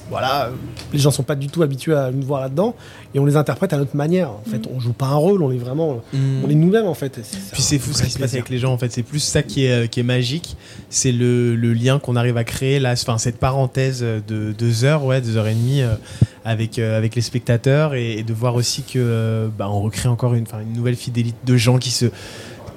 voilà, 0.10 0.46
euh, 0.46 0.50
les 0.94 1.00
gens 1.00 1.12
sont 1.12 1.24
pas 1.24 1.36
du 1.36 1.48
tout 1.48 1.62
habitués 1.62 1.94
à 1.96 2.12
nous 2.12 2.26
voir 2.26 2.42
là-dedans 2.42 2.76
et 3.14 3.20
on 3.20 3.26
les 3.26 3.36
interprète 3.36 3.74
à 3.74 3.78
notre 3.78 3.96
manière. 3.96 4.30
En 4.32 4.44
fait, 4.50 4.62
on 4.74 4.80
joue 4.80 4.94
pas 4.94 5.08
un 5.08 5.16
rôle, 5.16 5.44
on 5.44 5.52
est 5.52 5.58
vraiment, 5.58 6.02
Mm. 6.14 6.44
on 6.46 6.50
est 6.50 6.56
nous-mêmes 6.56 6.88
en 6.88 6.94
fait. 6.94 7.20
Puis 7.54 7.62
c'est 7.62 7.80
fou 7.80 7.94
ce 7.94 8.04
qui 8.04 8.10
se 8.12 8.20
passe 8.20 8.34
avec 8.34 8.50
les 8.50 8.58
gens 8.58 8.74
en 8.74 8.78
fait. 8.78 8.92
C'est 8.92 9.04
plus 9.04 9.20
ça 9.20 9.44
qui 9.44 9.66
est, 9.66 9.72
euh, 9.84 9.88
qui 9.88 10.00
est 10.00 10.04
magique. 10.04 10.58
C'est 10.90 11.12
le, 11.12 11.56
le 11.56 11.74
lien 11.74 12.00
qu'on 12.00 12.16
arrive 12.16 12.38
à 12.38 12.44
créer 12.44 12.80
là. 12.80 12.94
Enfin, 12.94 13.18
cette 13.18 13.38
parenthèse 13.38 14.02
de 14.02 14.52
deux 14.58 14.84
heures, 14.84 15.04
ouais, 15.06 15.22
deux 15.22 15.38
heures 15.38 15.48
et 15.48 15.54
demie 15.54 15.82
euh, 15.82 15.94
avec, 16.46 16.80
euh, 16.80 16.98
avec 16.98 17.16
les 17.16 17.22
spectateurs 17.22 17.94
et, 17.94 18.14
et 18.14 18.24
de 18.24 18.34
voir 18.34 18.56
aussi 18.56 18.82
que 18.84 18.98
euh, 18.98 19.48
bah, 19.56 19.70
on 19.70 19.82
recrée 19.82 20.10
encore 20.10 20.34
une, 20.34 20.44
enfin, 20.44 20.60
une 20.62 20.74
nouvelle 20.74 20.96
fidélité 20.96 21.38
de 21.46 21.58
gens 21.58 21.78
qui 21.78 21.92
se 21.92 22.06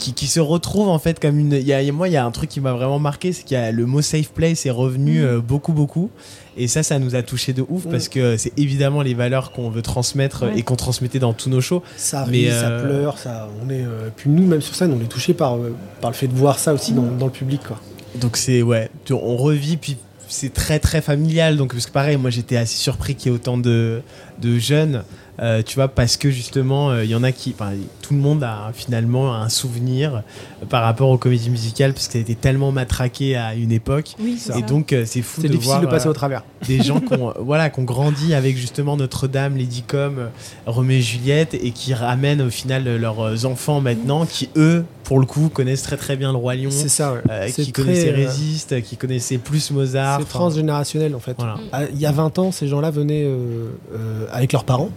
qui, 0.03 0.13
qui 0.15 0.27
se 0.27 0.41
retrouvent 0.41 0.89
en 0.89 0.99
fait 0.99 1.21
comme 1.21 1.39
une. 1.39 1.53
Y 1.53 1.73
a, 1.73 1.93
moi, 1.93 2.09
il 2.09 2.13
y 2.13 2.17
a 2.17 2.25
un 2.25 2.31
truc 2.31 2.51
qui 2.51 2.61
m'a 2.61 2.73
vraiment 2.73 2.99
marqué, 2.99 3.33
c'est 3.33 3.45
qu'il 3.45 3.57
y 3.57 3.61
a 3.61 3.71
le 3.71 3.87
mot 3.87 4.03
safe 4.03 4.31
place 4.31 4.67
est 4.67 4.71
revenu 4.71 5.23
euh, 5.23 5.41
beaucoup 5.41 5.73
beaucoup. 5.73 6.11
Et 6.57 6.67
ça, 6.69 6.83
ça 6.83 6.99
nous 6.99 7.15
a 7.15 7.23
touché 7.23 7.53
de 7.53 7.65
ouf 7.69 7.87
Mm. 7.87 7.91
parce 7.91 8.09
que 8.09 8.37
c'est 8.37 8.53
évidemment 8.59 9.03
les 9.03 9.15
valeurs 9.15 9.53
qu'on 9.53 9.71
veut 9.71 9.81
transmettre 9.83 10.43
Ouais. 10.47 10.59
et 10.59 10.63
qu'on 10.63 10.77
transmettait 10.77 11.19
dans 11.19 11.33
tous 11.33 11.49
nos 11.49 11.61
shows. 11.61 11.83
Ça 11.97 12.27
Mais, 12.29 12.39
rit, 12.39 12.51
ça 12.51 12.69
euh, 12.69 12.85
pleure, 12.85 13.17
ça. 13.19 13.49
On 13.65 13.71
est, 13.71 13.81
euh, 13.85 14.09
puis 14.17 14.29
nous, 14.29 14.47
même 14.47 14.61
sur 14.61 14.75
scène, 14.75 14.93
on 14.93 15.01
est 15.03 15.09
touché 15.09 15.33
par, 15.35 15.57
par 16.01 16.11
le 16.11 16.17
fait 16.17 16.27
de 16.29 16.35
voir 16.35 16.59
ça 16.59 16.75
aussi 16.75 16.93
dans, 16.93 17.03
dans 17.03 17.27
le 17.27 17.33
public, 17.33 17.61
quoi. 17.67 17.81
Donc 18.21 18.37
c'est 18.37 18.61
ouais, 18.61 18.91
tu- 19.07 19.15
on 19.15 19.37
revit 19.39 19.79
puis 19.79 19.97
c'est 20.29 20.53
très 20.53 20.79
très 20.79 21.01
familial 21.01 21.57
donc 21.57 21.73
parce 21.73 21.87
que 21.87 21.93
pareil 21.93 22.17
moi 22.17 22.29
j'étais 22.31 22.57
assez 22.57 22.77
surpris 22.77 23.15
qu'il 23.15 23.31
y 23.31 23.35
ait 23.35 23.37
autant 23.39 23.57
de, 23.59 24.01
de 24.41 24.59
jeunes 24.59 25.03
euh, 25.41 25.63
tu 25.65 25.77
vois 25.77 25.89
parce 25.89 26.17
que 26.19 26.31
justement 26.31 26.91
euh, 26.91 27.05
il 27.05 27.11
y 27.11 27.15
en 27.15 27.23
a 27.23 27.33
qui 27.33 27.55
tout 28.03 28.13
le 28.15 28.21
monde 28.21 28.43
a 28.45 28.71
finalement 28.75 29.35
un 29.35 29.49
souvenir 29.49 30.17
euh, 30.17 30.67
par 30.67 30.83
rapport 30.83 31.09
aux 31.09 31.17
comédies 31.17 31.49
musicales 31.49 31.95
parce 31.95 32.07
que 32.07 32.13
ça 32.13 32.19
a 32.19 32.21
été 32.23 32.35
tellement 32.35 32.71
matraqué 32.71 33.35
à 33.37 33.55
une 33.55 33.73
époque 33.73 34.15
Oui, 34.21 34.35
et 34.35 34.39
ça. 34.39 34.61
donc 34.61 34.93
euh, 34.93 35.05
c'est 35.07 35.23
fou 35.23 35.41
C'est 35.41 35.49
de 35.49 35.53
difficile 35.55 35.71
voir 35.71 35.81
de 35.81 35.87
passer 35.87 36.07
euh, 36.07 36.11
au 36.11 36.15
travers. 36.15 36.45
des 36.69 36.83
gens 36.83 37.01
qui 37.01 37.15
ont 37.15 37.33
voilà 37.41 37.71
qui 37.71 37.81
ont 37.81 37.85
grandi 37.85 38.35
avec 38.35 38.57
justement 38.59 38.97
Notre-Dame, 38.97 39.57
Lady 39.57 39.83
Com, 39.83 40.19
euh, 40.19 40.27
Roméo 40.67 40.99
et 40.99 41.01
Juliette 41.03 41.55
et 41.55 41.71
qui 41.71 41.95
ramènent 41.95 42.43
au 42.43 42.51
final 42.51 42.87
euh, 42.87 42.99
leurs 42.99 43.47
enfants 43.47 43.81
maintenant 43.81 44.27
qui 44.27 44.51
eux 44.57 44.85
pour 45.05 45.19
le 45.19 45.27
coup 45.27 45.49
connaissent 45.49 45.83
très 45.83 45.97
très 45.97 46.17
bien 46.17 46.31
le 46.33 46.39
roi 46.39 46.55
lion 46.55 46.71
C'est 46.71 46.89
ça, 46.89 47.13
ouais. 47.15 47.21
euh, 47.31 47.49
qui 47.49 47.73
très, 47.73 47.83
connaissaient 47.83 48.13
euh, 48.13 48.17
Résiste, 48.17 48.83
qui 48.83 48.97
connaissaient 48.97 49.39
plus 49.39 49.71
Mozart. 49.71 50.21
C'est 50.21 50.29
transgénérationnel 50.29 51.15
en 51.15 51.19
fait. 51.21 51.35
Voilà. 51.39 51.57
Ah, 51.73 51.83
Il 51.93 51.99
y 52.01 52.07
a 52.07 52.13
20 52.13 52.39
ans, 52.39 52.53
ces 52.53 52.69
gens-là 52.69 52.91
venaient 52.91 53.25
euh, 53.25 53.67
euh, 53.95 54.27
avec 54.31 54.53
leurs 54.53 54.65
parents, 54.65 54.91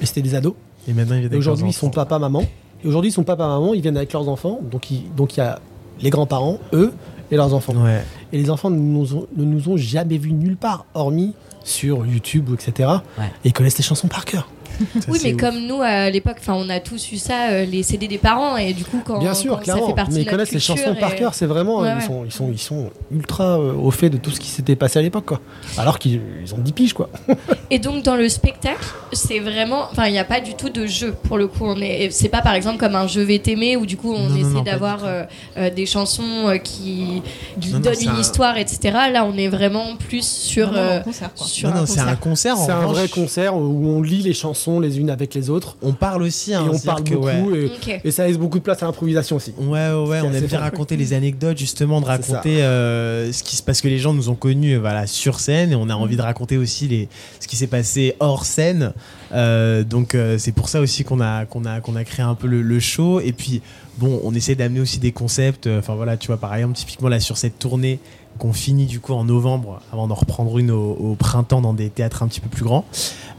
et 0.00 0.06
c'était 0.06 0.22
des 0.22 0.34
ados. 0.34 0.54
Et 0.88 0.92
maintenant, 0.92 1.16
ils 1.16 1.34
aujourd'hui, 1.34 1.68
ils 1.68 1.72
sont 1.72 1.90
papa, 1.90 2.18
maman. 2.18 2.44
Et 2.84 2.88
aujourd'hui, 2.88 3.10
ils 3.10 3.14
sont 3.14 3.24
papa, 3.24 3.46
maman, 3.46 3.74
ils 3.74 3.80
viennent 3.80 3.96
avec 3.96 4.12
leurs 4.12 4.28
enfants. 4.28 4.60
Donc, 4.62 4.90
il 4.90 5.02
donc 5.14 5.36
y 5.36 5.40
a 5.40 5.58
les 6.00 6.10
grands-parents, 6.10 6.58
eux, 6.72 6.92
et 7.30 7.36
leurs 7.36 7.54
enfants. 7.54 7.74
Ouais. 7.74 8.04
Et 8.32 8.38
les 8.38 8.50
enfants 8.50 8.70
ne 8.70 8.76
nous 8.76 9.14
ont, 9.14 9.26
ne 9.36 9.44
nous 9.44 9.68
ont 9.68 9.76
jamais 9.76 10.18
vus 10.18 10.32
nulle 10.32 10.56
part, 10.56 10.84
hormis 10.94 11.34
sur 11.64 12.06
YouTube, 12.06 12.50
etc. 12.54 12.90
Ouais. 13.18 13.24
Et 13.44 13.48
ils 13.48 13.52
connaissent 13.52 13.78
les 13.78 13.84
chansons 13.84 14.08
par 14.08 14.24
cœur. 14.24 14.48
Ça, 15.00 15.06
Oui, 15.08 15.18
mais 15.24 15.34
ouf. 15.34 15.40
comme 15.40 15.58
nous 15.66 15.80
à 15.82 16.10
l'époque, 16.10 16.36
enfin, 16.40 16.54
on 16.56 16.68
a 16.68 16.80
tous 16.80 17.12
eu 17.12 17.16
ça, 17.16 17.50
euh, 17.50 17.64
les 17.64 17.82
CD 17.82 18.08
des 18.08 18.18
parents, 18.18 18.56
et 18.56 18.72
du 18.72 18.84
coup, 18.84 19.00
quand, 19.04 19.18
Bien 19.18 19.34
sûr, 19.34 19.58
quand 19.64 19.64
ça 19.78 19.86
fait 19.86 19.94
partie 19.94 20.12
Mais 20.12 20.18
de 20.18 20.24
ils 20.24 20.30
connaissent 20.30 20.52
les 20.52 20.60
chansons 20.60 20.94
par 20.98 21.14
cœur. 21.14 21.34
C'est 21.34 21.46
vraiment, 21.46 21.80
Ouais, 21.80 21.90
ils, 21.92 21.94
ouais. 21.96 22.00
sont, 22.06 22.24
ils, 22.24 22.32
sont, 22.32 22.50
ils 22.52 22.58
sont 22.58 22.90
ultra 23.12 23.58
euh, 23.58 23.72
au 23.74 23.90
fait 23.90 24.10
de 24.10 24.16
tout 24.16 24.30
ce 24.30 24.40
qui 24.40 24.48
s'était 24.48 24.76
passé 24.76 24.98
à 24.98 25.02
l'époque, 25.02 25.26
quoi. 25.26 25.40
Alors 25.78 25.98
qu'ils 25.98 26.20
ils 26.44 26.54
ont 26.54 26.58
10 26.58 26.72
piges, 26.72 26.92
quoi. 26.92 27.08
Et 27.70 27.78
donc 27.78 28.02
dans 28.02 28.16
le 28.16 28.28
spectacle, 28.28 28.84
c'est 29.12 29.40
vraiment, 29.40 29.86
enfin, 29.90 30.06
il 30.06 30.12
n'y 30.12 30.18
a 30.18 30.24
pas 30.24 30.40
du 30.40 30.54
tout 30.54 30.68
de 30.70 30.86
jeu 30.86 31.14
pour 31.24 31.38
le 31.38 31.46
coup. 31.48 31.64
On 31.64 31.80
est, 31.80 32.10
c'est 32.10 32.28
pas 32.28 32.42
par 32.42 32.54
exemple 32.54 32.78
comme 32.78 32.94
un 32.94 33.06
je 33.06 33.20
vais 33.20 33.38
t'aimer 33.38 33.76
où 33.76 33.86
du 33.86 33.96
coup 33.96 34.12
on 34.12 34.28
Non, 34.28 34.36
essaie 34.36 34.62
d'avoir 34.64 35.04
euh, 35.04 35.24
euh, 35.56 35.70
des 35.70 35.86
chansons 35.86 36.22
euh, 36.48 36.58
qui, 36.58 37.22
qui 37.60 37.68
Non, 37.70 37.74
non, 37.78 37.80
donnent 37.80 38.02
une 38.02 38.08
un- 38.10 38.20
histoire, 38.20 38.56
etc. 38.58 38.78
Là, 39.12 39.24
on 39.24 39.36
est 39.36 39.48
vraiment 39.48 39.96
plus 39.96 40.26
sur 40.26 40.70
euh, 40.74 41.00
concert, 41.00 41.30
sur 41.36 41.68
Non, 41.70 41.76
un 41.76 41.80
non, 41.80 41.86
c'est 41.86 41.94
concert. 41.96 42.08
un 42.08 42.16
concert. 42.16 42.56
C'est 42.56 42.72
un 42.72 42.86
vrai 42.86 43.08
concert 43.08 43.56
où 43.56 43.86
on 43.88 44.02
lit 44.02 44.22
les 44.22 44.34
chansons 44.34 44.65
les 44.80 44.98
unes 44.98 45.10
avec 45.10 45.34
les 45.34 45.50
autres. 45.50 45.76
On 45.82 45.92
parle 45.92 46.22
aussi. 46.22 46.54
hein, 46.54 46.64
et 46.66 46.68
on 46.68 46.78
parle 46.78 47.02
beaucoup. 47.04 47.24
ouais. 47.26 47.70
Et, 48.04 48.10
ça 48.10 48.26
laisse 48.26 48.38
beaucoup 48.38 48.58
de 48.58 48.62
place 48.64 48.82
à 48.82 48.86
l'improvisation 48.86 49.36
aussi. 49.36 49.52
Ouais, 49.58 49.90
ouais, 49.92 50.20
on 50.22 50.32
aime 50.32 50.46
bien 50.46 50.60
raconter 50.60 50.96
les 50.96 51.12
anecdotes, 51.12 51.58
justement, 51.58 52.00
de 52.00 52.06
raconter 52.06 52.62
euh, 52.62 53.32
ce 53.32 53.42
qui 53.42 53.56
se 53.56 53.62
passe, 53.62 53.80
que 53.80 53.88
les 53.88 53.98
gens 53.98 54.12
nous 54.12 54.28
ont 54.28 54.34
connus 54.34 54.74
euh, 54.76 54.80
voilà, 54.80 55.06
sur 55.06 55.40
scène, 55.40 55.72
et 55.72 55.74
on 55.76 55.88
a 55.88 55.94
envie 55.94 56.16
de 56.16 56.22
raconter 56.22 56.56
aussi 56.56 56.88
les, 56.88 57.08
ce 57.40 57.46
qui 57.48 57.56
s'est 57.56 57.66
passé 57.66 58.14
hors 58.20 58.44
scène. 58.44 58.92
Euh, 59.32 59.82
donc, 59.84 60.14
euh, 60.14 60.38
c'est 60.38 60.52
pour 60.52 60.68
ça 60.68 60.80
aussi 60.80 61.04
qu'on 61.04 61.20
a, 61.20 61.46
qu'on 61.46 61.64
a, 61.64 61.80
qu'on 61.80 61.96
a 61.96 62.04
créé 62.04 62.24
un 62.24 62.34
peu 62.34 62.46
le, 62.46 62.62
le 62.62 62.80
show. 62.80 63.20
Et 63.20 63.32
puis, 63.32 63.60
bon, 63.98 64.20
on 64.24 64.34
essaie 64.34 64.54
d'amener 64.54 64.80
aussi 64.80 64.98
des 64.98 65.12
concepts. 65.12 65.66
euh, 65.66 65.78
Enfin, 65.80 65.94
voilà, 65.94 66.16
tu 66.16 66.28
vois, 66.28 66.36
par 66.36 66.54
exemple, 66.54 66.74
typiquement, 66.74 67.08
là, 67.08 67.20
sur 67.20 67.36
cette 67.36 67.58
tournée 67.58 67.98
qu'on 68.38 68.52
finit 68.52 68.86
du 68.86 69.00
coup 69.00 69.12
en 69.14 69.24
novembre, 69.24 69.80
avant 69.92 70.06
d'en 70.08 70.14
reprendre 70.14 70.58
une 70.58 70.70
au, 70.70 70.92
au 70.92 71.14
printemps 71.14 71.60
dans 71.60 71.74
des 71.74 71.90
théâtres 71.90 72.22
un 72.22 72.28
petit 72.28 72.40
peu 72.40 72.48
plus 72.48 72.64
grands, 72.64 72.84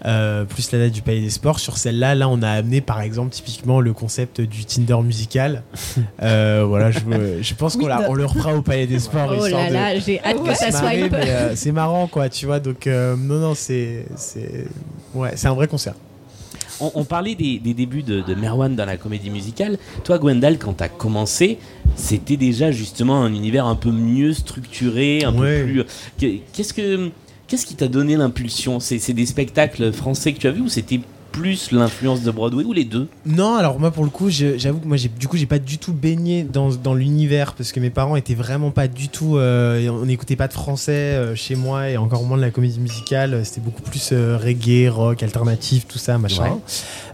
euh, 0.05 0.45
plus 0.45 0.71
la 0.71 0.79
date 0.79 0.91
du 0.91 1.01
Palais 1.01 1.21
des 1.21 1.29
Sports. 1.29 1.59
Sur 1.59 1.77
celle-là, 1.77 2.15
là, 2.15 2.27
on 2.29 2.41
a 2.41 2.49
amené 2.49 2.81
par 2.81 3.01
exemple 3.01 3.31
typiquement 3.31 3.79
le 3.79 3.93
concept 3.93 4.41
du 4.41 4.65
Tinder 4.65 4.97
musical. 5.03 5.63
Euh, 6.23 6.65
voilà, 6.67 6.89
je, 6.91 6.99
je 7.41 7.53
pense 7.53 7.75
qu'on 7.77 7.89
on 7.91 8.13
le 8.13 8.25
refera 8.25 8.55
au 8.55 8.61
Palais 8.61 8.87
des 8.87 8.99
Sports. 8.99 9.31
Oh 9.39 9.47
là 9.47 9.67
de- 9.69 9.73
là, 9.73 9.99
j'ai 9.99 10.19
hâte 10.23 10.43
que 10.43 10.53
ça 10.55 10.71
soit 10.71 10.89
euh, 11.13 11.51
c'est 11.55 11.71
marrant 11.71 12.07
quoi, 12.07 12.27
tu 12.29 12.45
vois. 12.47 12.59
Donc 12.59 12.87
euh, 12.87 13.15
non, 13.15 13.35
non, 13.39 13.53
c'est, 13.55 14.05
c'est, 14.15 14.65
ouais, 15.13 15.31
c'est 15.35 15.47
un 15.47 15.53
vrai 15.53 15.67
concert. 15.67 15.93
On, 16.79 16.91
on 16.95 17.03
parlait 17.03 17.35
des, 17.35 17.59
des 17.59 17.73
débuts 17.73 18.03
de, 18.03 18.21
de 18.21 18.35
Merwan 18.35 18.75
dans 18.75 18.85
la 18.85 18.97
comédie 18.97 19.29
musicale. 19.29 19.77
Toi, 20.03 20.19
Gwendal, 20.19 20.57
quand 20.57 20.73
t'as 20.73 20.89
commencé, 20.89 21.57
c'était 21.95 22.37
déjà 22.37 22.71
justement 22.71 23.21
un 23.23 23.33
univers 23.33 23.65
un 23.65 23.75
peu 23.75 23.91
mieux 23.91 24.33
structuré, 24.33 25.23
un 25.23 25.35
Ouais. 25.35 25.61
peu 25.63 25.65
plus. 25.71 25.83
Qu'est- 26.17 26.41
Qu'est-ce 26.53 26.73
que 26.73 27.09
qu'est-ce 27.47 27.65
qui 27.65 27.75
t'a 27.75 27.87
donné 27.87 28.15
l'impulsion? 28.17 28.79
C'est 28.79 28.99
c'est 28.99 29.13
des 29.13 29.25
spectacles 29.25 29.91
français 29.91 30.33
que 30.33 30.39
tu 30.39 30.47
as 30.47 30.51
vus 30.51 30.61
ou 30.61 30.69
c'était 30.69 30.99
plus 31.37 31.71
l'influence 31.71 32.21
de 32.23 32.31
Broadway 32.31 32.63
ou 32.63 32.73
les 32.73 32.83
deux 32.85 33.07
Non, 33.25 33.55
alors 33.55 33.79
moi 33.79 33.91
pour 33.91 34.03
le 34.03 34.09
coup, 34.09 34.29
j'avoue 34.29 34.79
que 34.79 34.87
moi 34.87 34.97
j'ai 34.97 35.09
du 35.09 35.27
coup 35.27 35.37
j'ai 35.37 35.45
pas 35.45 35.59
du 35.59 35.77
tout 35.77 35.93
baigné 35.93 36.43
dans, 36.43 36.69
dans 36.69 36.93
l'univers 36.93 37.53
parce 37.53 37.71
que 37.71 37.79
mes 37.79 37.89
parents 37.89 38.15
étaient 38.15 38.35
vraiment 38.35 38.71
pas 38.71 38.87
du 38.87 39.09
tout. 39.09 39.37
euh, 39.37 39.87
on 39.89 40.05
n'écoutait 40.05 40.35
pas 40.35 40.47
de 40.47 40.53
français 40.53 40.91
euh, 40.91 41.35
chez 41.35 41.55
moi 41.55 41.89
et 41.89 41.97
encore 41.97 42.23
moins 42.23 42.37
de 42.37 42.41
la 42.41 42.51
comédie 42.51 42.79
musicale. 42.79 43.41
C'était 43.45 43.61
beaucoup 43.61 43.81
plus 43.81 44.09
euh, 44.11 44.37
reggae, 44.37 44.89
rock, 44.89 45.23
alternatif, 45.23 45.87
tout 45.87 45.97
ça, 45.99 46.17
machin. 46.17 46.43
Ouais. 46.43 46.51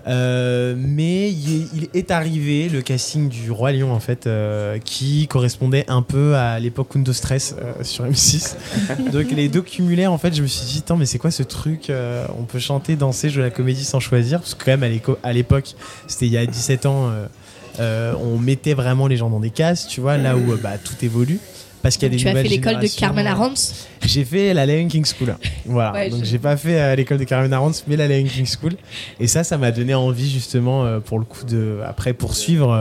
Euh, 0.06 0.76
mais 0.78 1.32
il 1.32 1.62
est, 1.62 1.68
il 1.76 1.90
est 1.94 2.12
arrivé 2.12 2.68
le 2.68 2.82
casting 2.82 3.30
du 3.30 3.52
Roi 3.52 3.72
Lion 3.72 3.94
en 3.94 4.00
fait, 4.02 4.28
euh, 4.28 4.78
qui 4.84 5.28
correspondait 5.28 5.86
un 5.88 6.02
peu 6.02 6.36
à 6.36 6.60
l'époque 6.60 6.90
Kundo 6.90 7.14
Stress 7.14 7.56
euh, 7.62 7.84
sur 7.84 8.06
M6. 8.06 8.56
Donc 9.14 9.32
les 9.32 9.48
deux 9.48 9.62
cumulés 9.62 10.08
en 10.08 10.18
fait, 10.18 10.36
je 10.36 10.42
me 10.42 10.48
suis 10.48 10.66
dit, 10.66 10.80
attends 10.80 10.98
mais 10.98 11.06
c'est 11.06 11.20
quoi 11.20 11.32
ce 11.32 11.44
truc 11.44 11.90
euh, 11.90 12.26
On 12.38 12.44
peut 12.44 12.60
chanter, 12.60 12.96
danser, 12.98 13.30
jouer 13.30 13.44
la 13.44 13.50
comédie 13.50 13.86
sans 13.86 14.02
choisir 14.14 14.40
parce 14.40 14.54
que 14.56 14.64
quand 14.66 14.78
même 14.78 15.00
à 15.24 15.34
l'époque, 15.34 15.76
c'était 16.08 16.26
il 16.28 16.32
y 16.32 16.38
a 16.38 16.46
17 16.46 16.86
ans. 16.86 17.10
euh, 17.10 17.26
euh, 17.80 18.14
on 18.22 18.38
mettait 18.38 18.76
vraiment 18.76 19.08
les 19.08 19.18
gens 19.18 19.30
dans 19.32 19.40
des 19.40 19.50
cases, 19.50 19.88
tu 19.88 20.00
vois, 20.02 20.18
là 20.18 20.38
où 20.38 20.52
euh, 20.52 20.60
bah, 20.62 20.78
tout 20.84 20.94
évolue. 21.04 21.40
Parce 21.82 21.98
qu'il 21.98 22.04
y 22.04 22.12
a 22.12 22.16
des 22.16 22.18
tu 22.18 22.28
as 22.30 22.34
fait 22.34 22.44
l'école 22.44 22.80
de. 22.80 22.88
Carmen 22.88 23.26
Arantz. 23.28 23.88
J'ai 24.06 24.24
fait 24.24 24.54
la 24.54 24.66
Lion 24.66 24.88
King 24.88 25.04
School. 25.06 25.36
Voilà. 25.66 25.92
Ouais, 25.92 26.10
Donc 26.10 26.20
je- 26.22 26.26
j'ai 26.30 26.38
pas 26.40 26.56
fait 26.56 26.96
l'école 26.96 27.18
de 27.18 27.24
Carmen 27.26 27.52
Arantz, 27.52 27.84
mais 27.88 27.98
la 27.98 28.08
Lion 28.08 28.26
King 28.26 28.46
School. 28.46 28.74
Et 29.20 29.28
ça, 29.28 29.44
ça 29.44 29.58
m'a 29.58 29.72
donné 29.72 29.94
envie 29.94 30.30
justement 30.32 31.00
pour 31.02 31.18
le 31.20 31.26
coup 31.26 31.44
de 31.46 31.80
après 31.86 32.14
poursuivre. 32.14 32.72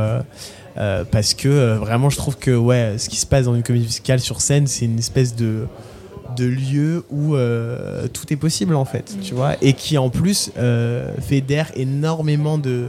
euh, 0.79 1.05
parce 1.11 1.35
que 1.35 1.49
euh, 1.49 1.79
vraiment, 1.79 2.11
je 2.11 2.17
trouve 2.17 2.37
que 2.37 2.51
ouais, 2.55 2.95
ce 2.99 3.09
qui 3.09 3.17
se 3.17 3.27
passe 3.27 3.47
dans 3.47 3.55
une 3.55 3.63
comédie 3.63 3.87
musicale 3.87 4.21
sur 4.21 4.41
scène, 4.41 4.67
c'est 4.67 4.85
une 4.85 4.99
espèce 4.99 5.35
de 5.35 5.67
de 6.37 6.45
lieu 6.47 7.05
où 7.11 7.35
euh, 7.37 8.09
tout 8.09 8.33
est 8.33 8.37
possible 8.37 8.75
en 8.75 8.85
fait, 8.85 9.15
tu 9.23 9.35
vois, 9.35 9.57
et 9.63 9.73
qui 9.73 9.97
en 9.99 10.11
plus 10.11 10.51
euh, 10.59 11.11
fédère 11.21 11.71
énormément 11.77 12.59
de 12.59 12.89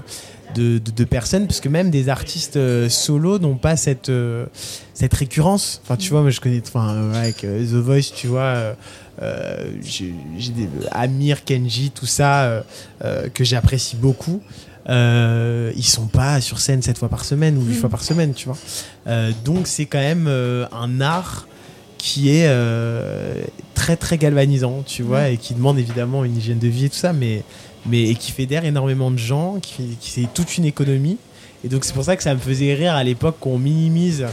de, 0.55 0.77
de- 0.77 0.91
de 0.91 1.03
personnes, 1.03 1.47
parce 1.47 1.59
que 1.61 1.69
même 1.69 1.89
des 1.89 2.09
artistes 2.09 2.57
euh, 2.57 2.87
solos 2.87 3.39
n'ont 3.39 3.55
pas 3.55 3.75
cette, 3.75 4.09
euh, 4.09 4.45
cette 4.93 5.13
récurrence. 5.15 5.81
Enfin, 5.83 5.95
tu 5.95 6.11
vois, 6.11 6.21
moi 6.21 6.29
je 6.29 6.39
connais, 6.39 6.61
enfin, 6.63 6.93
euh, 6.93 7.13
avec 7.15 7.37
The 7.37 7.73
Voice, 7.73 8.11
tu 8.15 8.27
vois, 8.27 8.75
j'ai 9.83 10.13
des 10.55 10.69
Amir, 10.91 11.43
Kenji, 11.43 11.91
tout 11.91 12.05
ça, 12.05 12.63
que 13.33 13.43
j'apprécie 13.43 13.95
beaucoup. 13.95 14.41
Euh, 14.89 15.71
ils 15.77 15.85
sont 15.85 16.07
pas 16.07 16.41
sur 16.41 16.59
scène 16.59 16.81
sept 16.81 16.97
fois 16.97 17.07
par 17.09 17.23
semaine 17.23 17.57
ou 17.57 17.61
huit 17.61 17.75
fois 17.75 17.89
par 17.89 18.03
semaine, 18.03 18.33
tu 18.33 18.45
vois. 18.47 18.57
Euh, 19.07 19.31
donc 19.45 19.65
c'est 19.67 19.85
quand 19.85 19.99
même 19.99 20.25
euh, 20.27 20.65
un 20.73 20.99
art 20.99 21.47
qui 22.05 22.31
est 22.35 22.47
euh, 22.47 23.33
très 23.75 23.95
très 23.95 24.17
galvanisant, 24.17 24.83
tu 24.85 25.03
vois, 25.03 25.29
et 25.29 25.37
qui 25.37 25.53
demande 25.53 25.79
évidemment 25.79 26.25
une 26.25 26.35
hygiène 26.37 26.59
de 26.59 26.67
vie 26.67 26.85
et 26.85 26.89
tout 26.89 26.97
ça, 26.97 27.13
mais, 27.13 27.43
mais 27.85 28.09
et 28.09 28.15
qui 28.15 28.33
fédère 28.33 28.65
énormément 28.65 29.09
de 29.09 29.17
gens, 29.17 29.59
qui, 29.61 29.95
qui 30.01 30.09
c'est 30.09 30.27
toute 30.33 30.57
une 30.57 30.65
économie. 30.65 31.15
Et 31.63 31.69
donc 31.69 31.85
c'est 31.85 31.93
pour 31.93 32.03
ça 32.03 32.17
que 32.17 32.23
ça 32.23 32.33
me 32.33 32.39
faisait 32.41 32.73
rire 32.73 32.93
à 32.93 33.05
l'époque 33.05 33.37
qu'on 33.39 33.57
minimise 33.57 34.25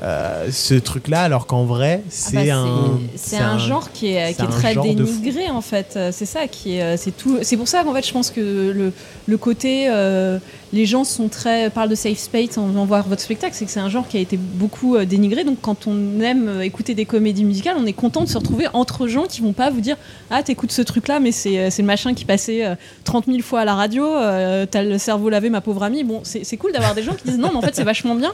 euh, 0.00 0.46
ce 0.52 0.74
truc-là, 0.74 1.22
alors 1.22 1.48
qu'en 1.48 1.64
vrai, 1.64 2.02
Ah 2.04 2.08
c'est 2.08 2.36
bah, 2.36 2.42
c'est- 2.44 2.50
un, 2.52 3.00
c'est 3.16 3.36
un 3.38 3.58
genre 3.58 3.90
qui 3.90 4.12
est, 4.14 4.34
qui 4.36 4.42
est 4.42 4.46
très 4.46 4.74
dénigré 4.76 5.50
en 5.50 5.60
fait. 5.60 5.98
C'est 6.12 6.24
ça 6.24 6.46
qui 6.46 6.76
est, 6.76 6.82
euh, 6.82 6.96
c'est 6.96 7.10
tout. 7.16 7.38
C'est 7.42 7.56
pour 7.56 7.66
ça 7.66 7.82
qu'en 7.82 7.92
fait, 7.94 8.06
je 8.06 8.12
pense 8.12 8.30
que 8.30 8.40
le, 8.40 8.92
le 9.26 9.36
côté, 9.38 9.88
euh, 9.90 10.38
les 10.72 10.86
gens 10.86 11.04
sont 11.04 11.28
très 11.28 11.70
parlent 11.70 11.88
de 11.88 11.94
safe 11.94 12.18
space 12.18 12.58
en 12.58 12.66
venant 12.66 12.84
voir 12.84 13.06
votre 13.08 13.22
spectacle, 13.22 13.54
c'est 13.54 13.64
que 13.64 13.70
c'est 13.70 13.80
un 13.80 13.88
genre 13.88 14.06
qui 14.06 14.16
a 14.16 14.20
été 14.20 14.36
beaucoup 14.36 14.96
euh, 14.96 15.04
dénigré. 15.04 15.44
Donc 15.44 15.58
quand 15.62 15.86
on 15.86 16.20
aime 16.20 16.48
euh, 16.48 16.60
écouter 16.60 16.94
des 16.94 17.04
comédies 17.04 17.44
musicales, 17.44 17.76
on 17.78 17.86
est 17.86 17.92
content 17.92 18.22
de 18.22 18.28
se 18.28 18.36
retrouver 18.38 18.66
entre 18.72 19.06
gens 19.08 19.24
qui 19.24 19.40
vont 19.40 19.52
pas 19.52 19.70
vous 19.70 19.80
dire 19.80 19.96
ah 20.30 20.42
t'écoutes 20.42 20.72
ce 20.72 20.82
truc 20.82 21.08
là, 21.08 21.20
mais 21.20 21.32
c'est 21.32 21.58
euh, 21.58 21.68
c'est 21.70 21.82
le 21.82 21.86
machin 21.86 22.14
qui 22.14 22.24
passait 22.24 22.64
euh, 22.64 22.74
30 23.04 23.26
000 23.26 23.38
fois 23.40 23.60
à 23.60 23.64
la 23.64 23.74
radio, 23.74 24.04
euh, 24.06 24.66
t'as 24.70 24.82
le 24.82 24.98
cerveau 24.98 25.28
lavé 25.30 25.50
ma 25.50 25.60
pauvre 25.60 25.82
amie. 25.82 26.04
Bon 26.04 26.20
c'est 26.24 26.44
c'est 26.44 26.56
cool 26.56 26.72
d'avoir 26.72 26.94
des 26.94 27.02
gens 27.02 27.14
qui 27.14 27.24
disent 27.28 27.38
non 27.38 27.50
mais 27.52 27.58
en 27.58 27.62
fait 27.62 27.74
c'est 27.74 27.84
vachement 27.84 28.14
bien 28.14 28.32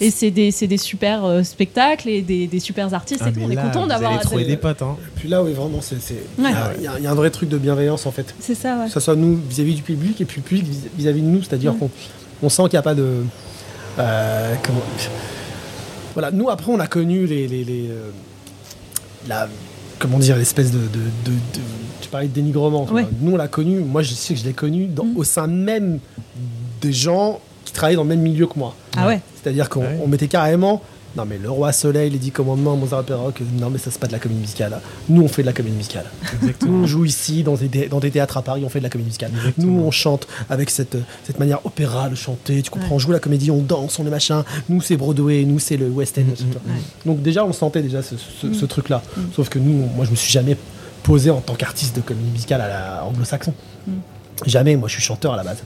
et 0.00 0.10
c'est 0.10 0.30
des 0.30 0.50
c'est 0.50 0.66
des 0.66 0.76
super 0.78 1.24
euh, 1.24 1.42
spectacles 1.42 2.08
et 2.08 2.22
des, 2.22 2.46
des 2.46 2.60
super 2.60 2.92
artistes 2.94 3.22
Ah, 3.24 3.28
et 3.28 3.32
tout. 3.32 3.40
On 3.42 3.50
est 3.50 3.56
content 3.56 3.86
d'avoir 3.86 4.18
de- 4.20 4.42
des 4.44 4.56
potes. 4.56 4.82
Hein. 4.82 4.96
Puis 5.16 5.28
là, 5.28 5.42
oui, 5.42 5.52
vraiment, 5.52 5.80
c'est. 5.80 5.96
Il 6.38 6.44
Ouais. 6.44 6.50
y, 6.50 6.54
a- 6.54 6.72
il 6.78 6.82
y 6.82 6.86
a- 6.88 6.94
il 6.98 7.04
y 7.04 7.06
a 7.06 7.10
un 7.10 7.14
vrai 7.14 7.30
truc 7.30 7.48
de 7.48 7.56
bienveillance 7.58 8.04
en 8.06 8.10
fait. 8.10 8.34
C'est 8.40 8.54
ça 8.54 8.76
ouais. 8.78 8.86
Que 8.86 8.92
ce 8.92 9.00
soit 9.00 9.14
nous 9.16 9.38
vis-à-vis 9.48 9.74
du 9.74 9.82
public 9.82 10.20
et 10.20 10.24
puis 10.24 10.40
le 10.40 10.42
public 10.42 10.64
vis- 10.66 10.88
vis-à-vis 10.98 11.20
de 11.22 11.26
nous, 11.26 11.42
c'est-à-dire 11.42 11.73
Qu'on 11.78 11.90
on 12.42 12.48
sent 12.48 12.62
qu'il 12.64 12.72
n'y 12.72 12.78
a 12.78 12.82
pas 12.82 12.94
de. 12.94 13.24
euh, 13.98 14.54
comment. 14.64 14.80
Voilà, 16.14 16.30
nous 16.30 16.48
après, 16.50 16.70
on 16.72 16.80
a 16.80 16.86
connu 16.86 17.26
les. 17.26 17.48
les, 17.48 17.64
les, 17.64 17.88
euh, 17.90 18.10
la, 19.28 19.48
comment 19.98 20.18
dire, 20.18 20.36
l'espèce 20.36 20.70
de, 20.70 20.78
de, 20.78 20.84
de- 20.84 21.30
de- 21.30 21.60
Tu 22.00 22.08
parlais 22.08 22.28
de 22.28 22.32
dénigrement. 22.34 22.84
Ouais. 22.90 23.06
Nous, 23.20 23.32
on 23.32 23.36
l'a 23.36 23.48
connu, 23.48 23.80
moi 23.80 24.02
je 24.02 24.12
sais 24.14 24.34
que 24.34 24.40
je 24.40 24.44
l'ai 24.44 24.52
connu 24.52 24.86
dans- 24.86 25.04
Mm. 25.04 25.16
au 25.16 25.24
sein 25.24 25.46
même 25.46 25.98
des 26.80 26.92
gens 26.92 27.40
qui 27.64 27.72
travaillaient 27.72 27.96
dans 27.96 28.02
le 28.02 28.08
même 28.10 28.20
milieu 28.20 28.46
que 28.46 28.58
moi. 28.58 28.74
Ah 28.96 29.06
ouais. 29.06 29.20
C'est-à-dire 29.42 29.68
qu'on 29.68 29.80
Ouais. 29.80 30.06
mettait 30.06 30.28
carrément. 30.28 30.82
Non 31.16 31.24
mais 31.24 31.38
le 31.38 31.48
roi 31.48 31.72
soleil, 31.72 32.10
les 32.10 32.18
dix 32.18 32.32
commandements, 32.32 32.76
Mozart 32.76 33.04
Perroc, 33.04 33.40
non 33.60 33.70
mais 33.70 33.78
ça 33.78 33.90
c'est 33.90 34.00
pas 34.00 34.08
de 34.08 34.12
la 34.12 34.18
comédie 34.18 34.40
musicale. 34.40 34.72
là. 34.72 34.80
Nous 35.08 35.22
on 35.22 35.28
fait 35.28 35.42
de 35.42 35.46
la 35.46 35.52
comédie 35.52 35.76
musicale. 35.76 36.06
Nous 36.66 36.82
on 36.82 36.86
joue 36.86 37.04
ici 37.04 37.42
dans 37.44 37.54
des, 37.54 37.68
thé- 37.68 37.88
dans 37.88 38.00
des 38.00 38.10
théâtres 38.10 38.36
à 38.36 38.42
Paris, 38.42 38.62
on 38.64 38.68
fait 38.68 38.80
de 38.80 38.84
la 38.84 38.90
comédie 38.90 39.08
musicale. 39.10 39.30
Nous 39.58 39.80
on 39.80 39.90
chante 39.90 40.26
avec 40.50 40.70
cette, 40.70 40.96
cette 41.24 41.38
manière 41.38 41.64
opéra 41.64 42.08
de 42.08 42.14
chanter, 42.16 42.62
tu 42.62 42.70
comprends, 42.70 42.96
on 42.96 42.98
joue 42.98 43.12
la 43.12 43.20
comédie, 43.20 43.50
on 43.52 43.62
danse, 43.62 43.98
on 44.00 44.06
est 44.06 44.10
machin. 44.10 44.44
Nous 44.68 44.80
c'est 44.80 44.96
Broadway, 44.96 45.44
nous 45.44 45.58
c'est 45.60 45.76
le 45.76 45.88
West 45.88 46.18
End. 46.18 46.22
Mm, 46.22 46.30
etc. 46.32 46.46
Donc 47.06 47.22
déjà 47.22 47.44
on 47.44 47.52
sentait 47.52 47.82
déjà 47.82 48.02
ce, 48.02 48.16
ce- 48.16 48.52
ce 48.52 48.64
truc-là. 48.66 49.02
Sauf 49.36 49.48
que 49.48 49.58
nous, 49.60 49.86
moi 49.94 50.04
je 50.04 50.10
me 50.10 50.16
suis 50.16 50.32
jamais 50.32 50.56
posé 51.04 51.30
en 51.30 51.40
tant 51.40 51.54
qu'artiste 51.54 51.94
de 51.94 52.00
comédie 52.00 52.30
musicale 52.30 52.60
à 52.60 52.68
la 52.68 53.04
anglo-saxon. 53.04 53.54
Jamais, 54.46 54.74
moi 54.76 54.88
je 54.88 54.94
suis 54.94 55.02
chanteur 55.02 55.34
à 55.34 55.36
la 55.36 55.44
base. 55.44 55.62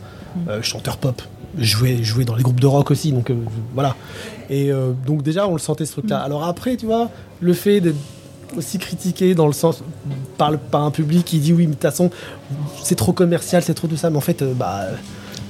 Euh, 0.48 0.60
chanteur 0.62 0.98
pop. 0.98 1.22
Je 1.56 1.64
jouais 2.02 2.24
dans 2.24 2.34
les 2.36 2.42
groupes 2.42 2.60
de 2.60 2.66
rock 2.66 2.90
aussi, 2.90 3.12
donc 3.12 3.30
euh, 3.30 3.34
voilà. 3.74 3.96
Et 4.50 4.70
euh, 4.72 4.92
donc 5.06 5.22
déjà 5.22 5.46
on 5.48 5.52
le 5.52 5.58
sentait 5.58 5.86
ce 5.86 5.92
truc-là. 5.92 6.18
Alors 6.18 6.44
après, 6.44 6.76
tu 6.76 6.86
vois, 6.86 7.10
le 7.40 7.52
fait 7.54 7.80
de 7.80 7.94
aussi 8.56 8.78
critiqué 8.78 9.34
dans 9.34 9.46
le 9.46 9.52
sens 9.52 9.82
par, 10.38 10.50
le- 10.50 10.56
par 10.58 10.82
un 10.82 10.90
public 10.90 11.22
qui 11.24 11.38
dit 11.38 11.52
oui 11.52 11.64
mais 11.64 11.68
de 11.68 11.72
toute 11.74 11.82
façon 11.82 12.10
c'est 12.82 12.94
trop 12.94 13.12
commercial 13.12 13.62
c'est 13.62 13.74
trop 13.74 13.88
tout 13.88 13.98
ça 13.98 14.08
mais 14.08 14.16
en 14.16 14.22
fait 14.22 14.40
euh, 14.40 14.54
bah 14.54 14.86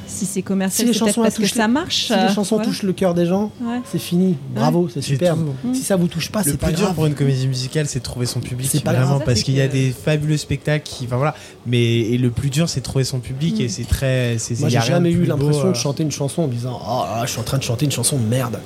Si 0.08 0.24
c'est 0.26 0.42
commercial, 0.42 0.86
Si 0.88 0.92
les 0.92 0.98
c'est 1.12 1.14
parce 1.20 1.36
que 1.36 1.46
ça 1.46 1.68
marche. 1.68 2.06
si 2.06 2.12
les 2.14 2.18
euh, 2.18 2.28
chansons 2.34 2.56
ouais. 2.58 2.64
touchent 2.64 2.82
le 2.82 2.92
cœur 2.92 3.14
des 3.14 3.26
gens 3.26 3.52
Ouais. 3.60 3.80
c'est 3.84 3.98
fini 3.98 4.36
bravo 4.54 4.88
c'est 4.88 5.02
C'est 5.02 5.08
superbe 5.08 5.50
tout. 5.62 5.74
si 5.74 5.82
ça 5.82 5.96
vous 5.96 6.08
touche 6.08 6.30
pas 6.30 6.42
Le 6.42 6.52
c'est 6.52 6.56
pas 6.56 6.68
plus 6.68 6.76
dur 6.76 6.84
grave 6.86 6.94
pour 6.94 7.06
une 7.06 7.14
comédie 7.14 7.46
musicale, 7.46 7.86
c'est 7.86 7.98
de 8.00 8.04
trouver 8.04 8.26
son 8.26 8.40
public. 8.40 8.68
C'est 8.70 8.82
pas 8.82 8.92
vraiment, 8.92 9.16
grave. 9.16 9.22
parce 9.26 9.42
qu'il 9.42 9.54
y 9.54 9.60
a 9.60 9.68
des 9.68 9.90
fabuleux 9.90 10.36
spectacles 10.38 10.84
qui, 10.88 11.04
enfin 11.04 11.16
voilà. 11.16 11.34
Mais 11.66 11.84
et 12.00 12.18
le 12.18 12.30
plus 12.30 12.50
dur, 12.50 12.68
c'est 12.68 12.80
de 12.80 12.84
trouver 12.84 13.04
son 13.04 13.20
public 13.20 13.60
et 13.60 13.68
c'est 13.68 13.84
très. 13.84 14.36
c'est- 14.38 14.58
moi 14.60 14.68
y 14.68 14.72
j'ai 14.72 14.80
jamais 14.80 15.10
eu 15.12 15.24
l'impression 15.24 15.64
de 15.64 15.68
euh, 15.68 15.74
chanter 15.74 16.02
une 16.02 16.10
chanson 16.10 16.42
en 16.42 16.46
me 16.48 16.52
disant 16.52 16.80
oh 16.82 17.04
là, 17.14 17.22
je 17.26 17.30
suis 17.30 17.40
en 17.40 17.44
train 17.44 17.58
de 17.58 17.62
chanter 17.62 17.84
une 17.84 17.92
chanson 17.92 18.16
de 18.18 18.24
merde 18.24 18.58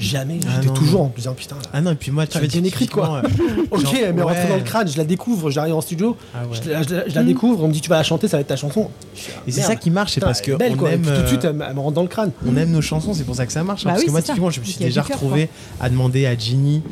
jamais 0.00 0.40
Ah 0.46 0.60
j'étais 0.62 0.72
toujours 0.74 1.00
non. 1.00 1.06
en 1.06 1.08
me 1.10 1.16
disant 1.16 1.34
putain 1.34 1.56
là, 1.56 1.62
Ah 1.72 1.80
non, 1.80 1.92
et 1.92 1.94
puis 1.94 2.10
moi, 2.10 2.26
tu 2.26 2.38
est 2.38 2.46
bien 2.48 2.64
écrite, 2.64 2.90
quoi. 2.90 3.22
euh, 3.24 3.28
ok 3.70 3.80
genre, 3.80 3.94
elle 4.02 4.14
m'est 4.14 4.22
rentrée 4.22 4.42
ouais. 4.42 4.48
dans 4.48 4.56
le 4.56 4.62
crâne 4.62 4.88
je 4.88 4.96
la 4.96 5.04
découvre 5.04 5.50
j'arrive 5.50 5.74
en 5.74 5.80
studio 5.80 6.16
Ah 6.34 6.38
ouais. 6.50 6.58
je, 6.64 6.70
la, 6.70 6.82
je 6.82 6.94
la- 6.94 7.08
je 7.08 7.14
la 7.14 7.22
découvre 7.22 7.62
on 7.64 7.68
me 7.68 7.72
dit 7.72 7.80
tu 7.80 7.90
vas 7.90 7.96
la 7.98 8.02
chanter 8.02 8.26
ça 8.28 8.36
va 8.36 8.40
être 8.40 8.46
ta 8.48 8.56
chanson 8.56 8.90
ah, 8.90 9.40
Et 9.46 9.52
c'est 9.52 9.60
ça 9.62 9.76
qui 9.76 9.90
marche, 9.90 10.12
c'est 10.14 10.20
parce 10.20 10.40
que 10.40 10.52
est 10.52 10.56
belle, 10.56 10.72
on 10.74 10.76
quoi. 10.76 10.90
Et 10.90 10.94
aime. 10.94 11.02
puis 11.02 11.12
tout 11.14 11.22
de 11.22 11.26
suite 11.28 11.44
euh, 11.44 11.50
elle, 11.68 11.74
me- 11.74 11.80
rentre 11.80 11.94
dans 11.94 12.02
le 12.02 12.08
crâne 12.08 12.30
on 12.46 12.56
aime 12.56 12.70
nos 12.70 12.82
chansons, 12.82 13.14
c'est 13.14 13.24
pour 13.24 13.36
ça 13.36 13.46
que 13.46 13.52
ça 13.52 13.62
marche. 13.62 13.82
hein, 13.82 13.90
Bah 13.90 13.90
parce 13.92 14.00
oui, 14.02 14.06
que 14.06 14.10
moi, 14.12 14.22
typiquement, 14.22 14.50
je 14.50 14.60
me 14.60 14.64
suis 14.64 14.78
déjà 14.82 15.02
retrouvé 15.02 15.48
à 15.80 15.88
demander 15.90 16.26
à 16.26 16.36
Ginny 16.36 16.82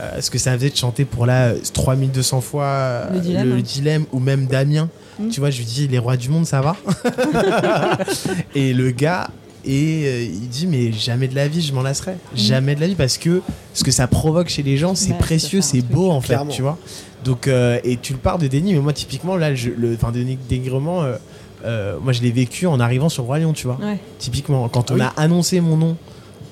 euh, 0.00 0.20
ce 0.20 0.30
que 0.30 0.38
ça 0.38 0.52
faisait 0.54 0.68
de 0.70 0.76
chanter 0.76 1.04
pour 1.06 1.24
là 1.24 1.52
3200 1.72 2.40
fois 2.42 2.64
euh, 2.64 3.10
Le 3.14 3.20
dilemme. 3.20 3.48
le 3.56 3.62
dilemme 3.62 4.04
ou 4.12 4.18
même 4.20 4.46
Damien. 4.46 4.88
Mm. 5.18 5.28
Tu 5.28 5.40
vois, 5.40 5.48
je 5.48 5.56
lui 5.58 5.64
dis 5.64 5.88
les 5.88 5.98
rois 5.98 6.18
du 6.18 6.28
monde, 6.28 6.44
ça 6.46 6.60
va? 6.60 6.76
Et 8.54 8.72
le 8.74 8.90
gars. 8.90 9.28
Et 9.66 10.04
euh, 10.06 10.22
il 10.22 10.48
dit 10.48 10.66
mais 10.66 10.92
jamais 10.92 11.26
de 11.28 11.34
la 11.34 11.48
vie 11.48 11.60
je 11.60 11.72
m'en 11.72 11.82
lasserai 11.82 12.14
jamais 12.34 12.74
de 12.76 12.80
la 12.80 12.86
vie 12.86 12.94
parce 12.94 13.18
que 13.18 13.42
ce 13.74 13.82
que 13.82 13.90
ça 13.90 14.06
provoque 14.06 14.48
chez 14.48 14.62
les 14.62 14.76
gens 14.76 14.94
c'est 14.94 15.18
précieux 15.18 15.60
c'est 15.60 15.82
beau 15.82 16.10
en 16.10 16.20
fait 16.20 16.28
Clairement. 16.34 16.52
tu 16.52 16.62
vois 16.62 16.78
donc 17.24 17.48
euh, 17.48 17.78
et 17.82 17.96
tu 17.96 18.12
le 18.12 18.18
pars 18.20 18.38
de 18.38 18.46
déni 18.46 18.74
mais 18.74 18.80
moi 18.80 18.92
typiquement 18.92 19.36
là 19.36 19.54
je, 19.54 19.70
le 19.70 19.94
enfin 19.94 20.12
de 20.12 20.24
dénigrement 20.48 21.02
euh, 21.02 21.16
euh, 21.64 21.96
moi 22.00 22.12
je 22.12 22.22
l'ai 22.22 22.30
vécu 22.30 22.66
en 22.66 22.78
arrivant 22.78 23.08
sur 23.08 23.24
Roi 23.24 23.40
Lion 23.40 23.52
tu 23.52 23.66
vois 23.66 23.78
Ouais. 23.82 23.98
typiquement 24.18 24.68
quand 24.68 24.90
Ah 24.90 24.94
on 24.94 24.96
oui. 24.96 25.02
a 25.02 25.12
annoncé 25.16 25.60
mon 25.60 25.76
nom 25.76 25.96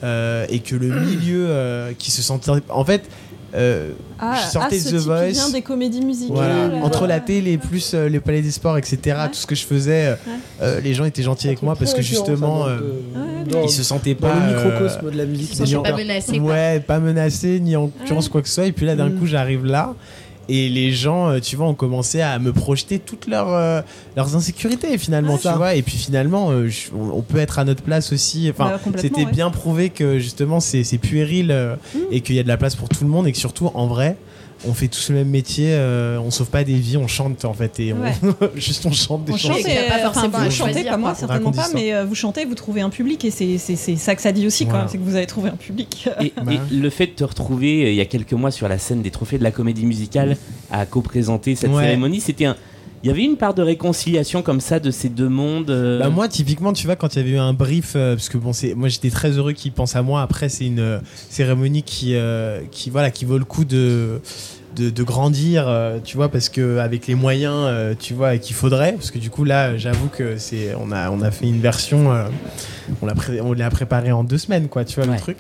euh, 0.03 0.45
et 0.51 0.59
que 0.59 0.75
le 0.75 0.89
milieu 0.89 1.47
euh, 1.49 1.93
qui 1.99 2.11
se 2.11 2.21
sentait 2.21 2.51
en 2.69 2.85
fait 2.85 3.03
euh, 3.55 3.91
Ah, 4.19 4.35
je 4.45 4.51
sortais 4.51 4.77
ah, 4.81 4.85
de 4.85 4.85
ce 4.85 4.89
The 4.89 4.99
type 4.99 5.07
Voice 5.07 5.27
qui 5.29 5.33
vient 5.33 5.51
des 5.51 5.63
comédies 5.63 6.01
musicales. 6.01 6.35
voilà, 6.37 6.55
euh, 6.55 6.81
entre 6.83 7.07
la 7.07 7.21
télé 7.21 7.57
plus 7.59 7.93
euh, 7.95 8.09
le 8.09 8.21
palais 8.21 8.43
des 8.43 8.51
sports 8.51 8.77
etc 8.79 8.99
Ouais. 9.07 9.29
tout 9.29 9.35
ce 9.35 9.47
que 9.47 9.55
je 9.55 9.65
faisais 9.65 10.07
euh, 10.07 10.15
euh, 10.63 10.81
les 10.81 10.95
gens 10.95 11.05
étaient 11.05 11.23
gentils 11.23 11.47
avec 11.47 11.63
moi 11.63 11.77
parce 11.77 11.95
que 11.95 12.03
justement 12.03 12.67
euh, 12.67 12.79
Ouais, 13.53 13.65
ils 13.65 13.71
se 13.71 13.83
sentaient 13.83 14.15
dans 14.15 14.29
pas 14.29 14.35
le 14.35 14.55
euh, 14.57 14.65
microcosme 14.65 15.11
de 15.11 15.17
la 15.19 15.27
musique 15.27 15.51
Ils 15.53 15.57
sont 15.59 15.65
genre- 15.67 15.83
pas 15.83 15.93
menacés. 15.97 16.41
ouais 16.41 16.81
pas 16.81 16.99
menacés 16.99 17.61
ni 17.61 17.77
en 17.77 17.89
concurrence 17.89 18.25
Ouais. 18.27 18.31
quoi 18.33 18.43
que 18.43 18.49
ce 18.49 18.55
soit 18.55 18.67
et 18.67 18.73
puis 18.73 18.87
là 18.87 18.97
d'un 18.97 19.09
Mm. 19.11 19.19
coup 19.19 19.27
j'arrive 19.27 19.65
là 19.67 19.95
et 20.49 20.69
les 20.69 20.93
gens 20.93 21.29
euh, 21.31 21.41
tu 21.41 21.57
vois 21.57 21.67
ont 21.67 21.75
commencé 21.75 22.21
à 22.21 22.39
me 22.39 22.53
projeter 22.53 22.99
toutes 22.99 23.27
leurs 23.27 23.53
euh, 23.53 23.81
leurs 24.17 24.37
insécurités 24.37 24.97
finalement 24.99 25.33
Ouais. 25.33 25.39
tu 25.39 25.43
Ça. 25.45 25.57
vois 25.57 25.75
et 25.75 25.83
puis 25.83 25.97
finalement 25.97 26.51
euh, 26.51 26.69
je- 26.69 26.91
on, 26.95 27.23
peut 27.23 27.39
être 27.39 27.59
à 27.59 27.65
notre 27.65 27.83
place 27.83 28.13
aussi 28.13 28.49
enfin 28.51 28.79
Bah, 28.85 28.93
c'était 28.99 29.25
ouais. 29.25 29.31
bien 29.33 29.51
prouvé 29.51 29.91
que 29.91 30.19
justement 30.19 30.61
c'est 30.61 30.83
puéril 30.99 31.51
euh, 31.51 31.77
Mm. 31.95 31.99
et 32.11 32.21
qu'il 32.21 32.35
y 32.37 32.39
a 32.39 32.43
de 32.43 32.49
la 32.49 32.57
place 32.57 32.75
pour 32.77 32.89
tout 32.89 33.05
le 33.05 33.11
monde 33.11 33.27
et 33.27 33.33
que 33.33 33.39
surtout 33.39 33.71
en 33.75 33.87
vrai 33.87 34.17
on 34.67 34.75
fait 34.75 34.89
tous 34.89 35.11
le 35.11 35.17
même 35.17 35.29
métier 35.29 35.69
euh, 35.71 36.19
on 36.19 36.31
sauve 36.31 36.49
pas 36.49 36.65
des 36.65 36.75
vies 36.75 36.97
on 36.97 37.07
chante 37.07 37.45
en 37.45 37.53
fait 37.55 37.79
et 37.81 37.93
on, 37.93 38.01
Ouais. 38.03 38.13
juste 38.57 38.85
on 38.87 38.93
chante 38.93 39.25
des 39.25 39.33
On 39.33 39.37
chansons 39.37 39.55
chante 39.55 39.67
Et 39.69 39.89
pas 39.89 39.95
enfin, 39.97 40.13
forcément 40.13 40.39
vous 40.45 40.51
chantez 40.51 40.85
pas 40.85 40.97
moi 40.97 41.15
certainement 41.15 41.53
pas 41.53 41.69
mais 41.75 41.95
euh, 41.95 42.05
vous 42.05 42.15
chantez 42.15 42.45
vous 42.45 42.55
trouvez 42.55 42.81
un 42.81 42.91
public 42.91 43.25
et 43.25 43.31
c'est 43.31 43.59
c'est- 43.59 43.77
c'est 43.77 43.97
ça 43.97 44.15
que 44.15 44.23
ça 44.23 44.33
dit 44.33 44.47
aussi 44.47 44.65
quoi 44.65 44.75
Voilà. 44.75 44.89
c'est 44.89 44.99
que 44.99 45.03
vous 45.03 45.17
avez 45.17 45.27
trouvé 45.27 45.51
un 45.51 45.57
public 45.57 46.09
Et, 46.21 46.33
Bah. 46.43 46.53
et 46.53 46.75
le 46.75 46.91
fait 46.91 47.07
de 47.07 47.13
te 47.13 47.25
retrouver 47.25 47.85
euh, 47.85 47.91
il 47.91 47.95
y 47.97 48.01
a 48.01 48.05
quelques 48.07 48.33
mois 48.33 48.51
sur 48.51 48.69
la 48.69 48.79
scène 48.79 49.03
des 49.03 49.11
trophées 49.11 49.39
de 49.39 49.45
la 49.45 49.51
comédie 49.51 49.87
musicale 49.87 50.37
à 50.71 50.87
co-présenter 50.87 51.55
cette 51.55 51.71
Ouais. 51.71 51.83
cérémonie, 51.85 52.21
c'était 52.21 52.45
un. 52.47 52.57
Il 53.05 53.09
y 53.09 53.11
avait 53.11 53.23
une 53.23 53.37
part 53.37 53.53
de 53.53 53.61
réconciliation 53.63 54.41
comme 54.41 54.61
ça 54.61 54.81
de 54.81 54.91
ces 54.91 55.11
deux 55.11 55.29
mondes. 55.29 55.69
euh, 55.71 55.99
Bah 56.01 56.09
moi 56.09 56.27
typiquement 56.27 56.73
tu 56.73 56.87
vois 56.87 56.97
quand 56.97 57.15
il 57.15 57.19
y 57.19 57.21
avait 57.23 57.33
eu 57.33 57.39
un 57.39 57.53
brief 57.53 57.93
euh, 57.97 58.15
parce 58.17 58.31
que 58.31 58.39
bon 58.39 58.55
c'est 58.55 58.75
moi 58.75 58.89
j'étais 58.89 59.11
très 59.11 59.33
heureux 59.33 59.53
qu'ils 59.53 59.73
pensent 59.73 59.95
à 59.95 60.01
moi 60.03 60.23
après 60.23 60.49
c'est 60.49 60.65
une 60.65 60.79
euh, 60.81 60.99
cérémonie 61.29 61.83
qui 61.83 62.17
qui 62.71 62.89
voilà 62.91 63.11
qui 63.11 63.27
vaut 63.27 63.37
le 63.39 63.45
coup 63.45 63.67
de 63.67 64.21
de, 64.75 64.91
de 64.91 65.03
grandir 65.05 65.67
euh, 65.69 65.99
tu 66.03 66.17
vois 66.17 66.31
parce 66.31 66.49
que 66.49 66.79
avec 66.79 67.07
les 67.07 67.15
moyens 67.15 67.55
euh, 67.55 67.95
tu 67.97 68.13
vois 68.15 68.39
qu'il 68.39 68.57
faudrait 68.57 68.95
parce 68.95 69.11
que 69.13 69.19
du 69.19 69.29
coup 69.31 69.45
là 69.45 69.77
j'avoue 69.77 70.09
que 70.09 70.37
c'est 70.39 70.75
on 70.75 70.91
a 70.91 71.11
on 71.11 71.21
a 71.21 71.31
fait 71.31 71.47
une 71.47 71.61
version 71.61 72.11
euh, 72.13 72.25
on 73.03 73.07
l'a 73.07 73.15
pré- 73.15 73.41
on 73.41 73.53
l'a 73.53 73.71
préparé 73.71 74.11
en 74.13 74.25
deux 74.25 74.39
semaines 74.39 74.69
quoi 74.69 74.85
tu 74.85 74.97
vois 74.97 75.05
Ouais. 75.07 75.15
le 75.15 75.21
truc 75.21 75.37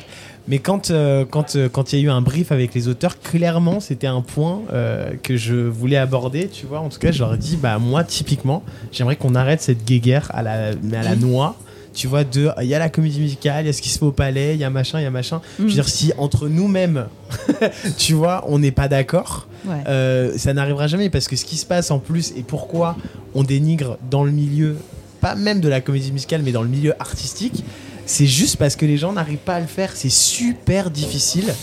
mais 0.49 0.59
quand 0.59 0.90
euh, 0.90 1.24
quand 1.28 1.57
euh, 1.57 1.68
quand 1.68 1.92
il 1.92 1.99
y 1.99 2.03
a 2.03 2.05
eu 2.07 2.11
un 2.11 2.20
brief 2.20 2.53
avec 2.53 2.74
les 2.74 2.88
auteurs 2.88 3.18
clairement 3.20 3.80
c'était 3.80 4.07
un 4.07 4.20
point 4.20 4.61
euh, 4.72 5.12
que 5.22 5.36
je 5.36 5.55
voulais 5.55 5.97
aborder 5.97 6.49
tu 6.49 6.66
vois 6.66 6.80
en 6.80 6.88
tout 6.90 6.99
cas 6.99 7.12
je 7.12 7.20
leur 7.20 7.34
ai 7.34 7.38
dit 7.38 7.57
bah 7.57 7.78
moi 7.78 8.05
typiquement 8.05 8.62
j'aimerais 8.92 9.16
qu'on 9.16 9.34
arrête 9.34 9.61
cette 9.62 9.84
guéguerre 9.84 10.30
à 10.34 10.42
la 10.42 10.68
à 10.68 11.03
la 11.03 11.16
noix 11.16 11.57
tu 11.95 12.09
vois 12.09 12.24
de 12.24 12.51
il 12.61 12.66
y 12.66 12.74
a 12.74 12.78
la 12.78 12.88
comédie 12.90 13.20
musicale 13.20 13.64
il 13.64 13.66
y 13.68 13.70
a 13.70 13.72
ce 13.72 13.80
qui 13.80 13.88
se 13.88 13.99
fait 13.99 14.05
au 14.05 14.12
palais 14.12 14.55
il 14.55 14.61
y 14.61 14.64
a 14.64 14.70
machin 14.70 14.99
il 15.01 15.05
y 15.05 15.07
a 15.07 15.11
machin 15.11 15.40
je 15.59 15.62
veux 15.62 15.68
Mm. 15.68 15.72
dire 15.72 15.88
si 15.88 16.12
entre 16.18 16.49
nous-mêmes 16.49 17.07
tu 17.97 18.12
vois 18.14 18.45
on 18.49 18.59
n'est 18.59 18.70
pas 18.72 18.88
d'accord 18.88 19.47
Ouais. 19.66 20.36
ça 20.36 20.53
n'arrivera 20.53 20.88
jamais 20.88 21.09
parce 21.09 21.26
que 21.26 21.36
ce 21.36 21.47
qui 21.47 21.57
se 21.57 21.64
passe 21.64 21.90
en 21.90 21.99
plus 21.99 22.34
et 22.36 22.42
pourquoi 22.42 22.97
on 23.34 23.45
dénigre 23.45 23.97
dans 24.11 24.22
le 24.22 24.30
milieu, 24.30 24.76
pas 25.22 25.36
même 25.36 25.61
de 25.61 25.70
la 25.70 25.80
comédie 25.80 26.12
musicale, 26.12 26.42
mais 26.45 26.53
dans 26.53 26.61
le 26.62 26.68
milieu 26.68 26.92
artistique, 27.01 27.64
c'est 28.07 28.26
juste 28.26 28.57
parce 28.57 28.76
que 28.76 28.86
les 28.86 28.96
gens 28.96 29.12
n'arrivent 29.12 29.38
pas 29.38 29.57
à 29.57 29.61
le 29.61 29.66
faire. 29.66 29.92
C'est 29.94 30.11
super 30.11 30.90
difficile 30.90 31.55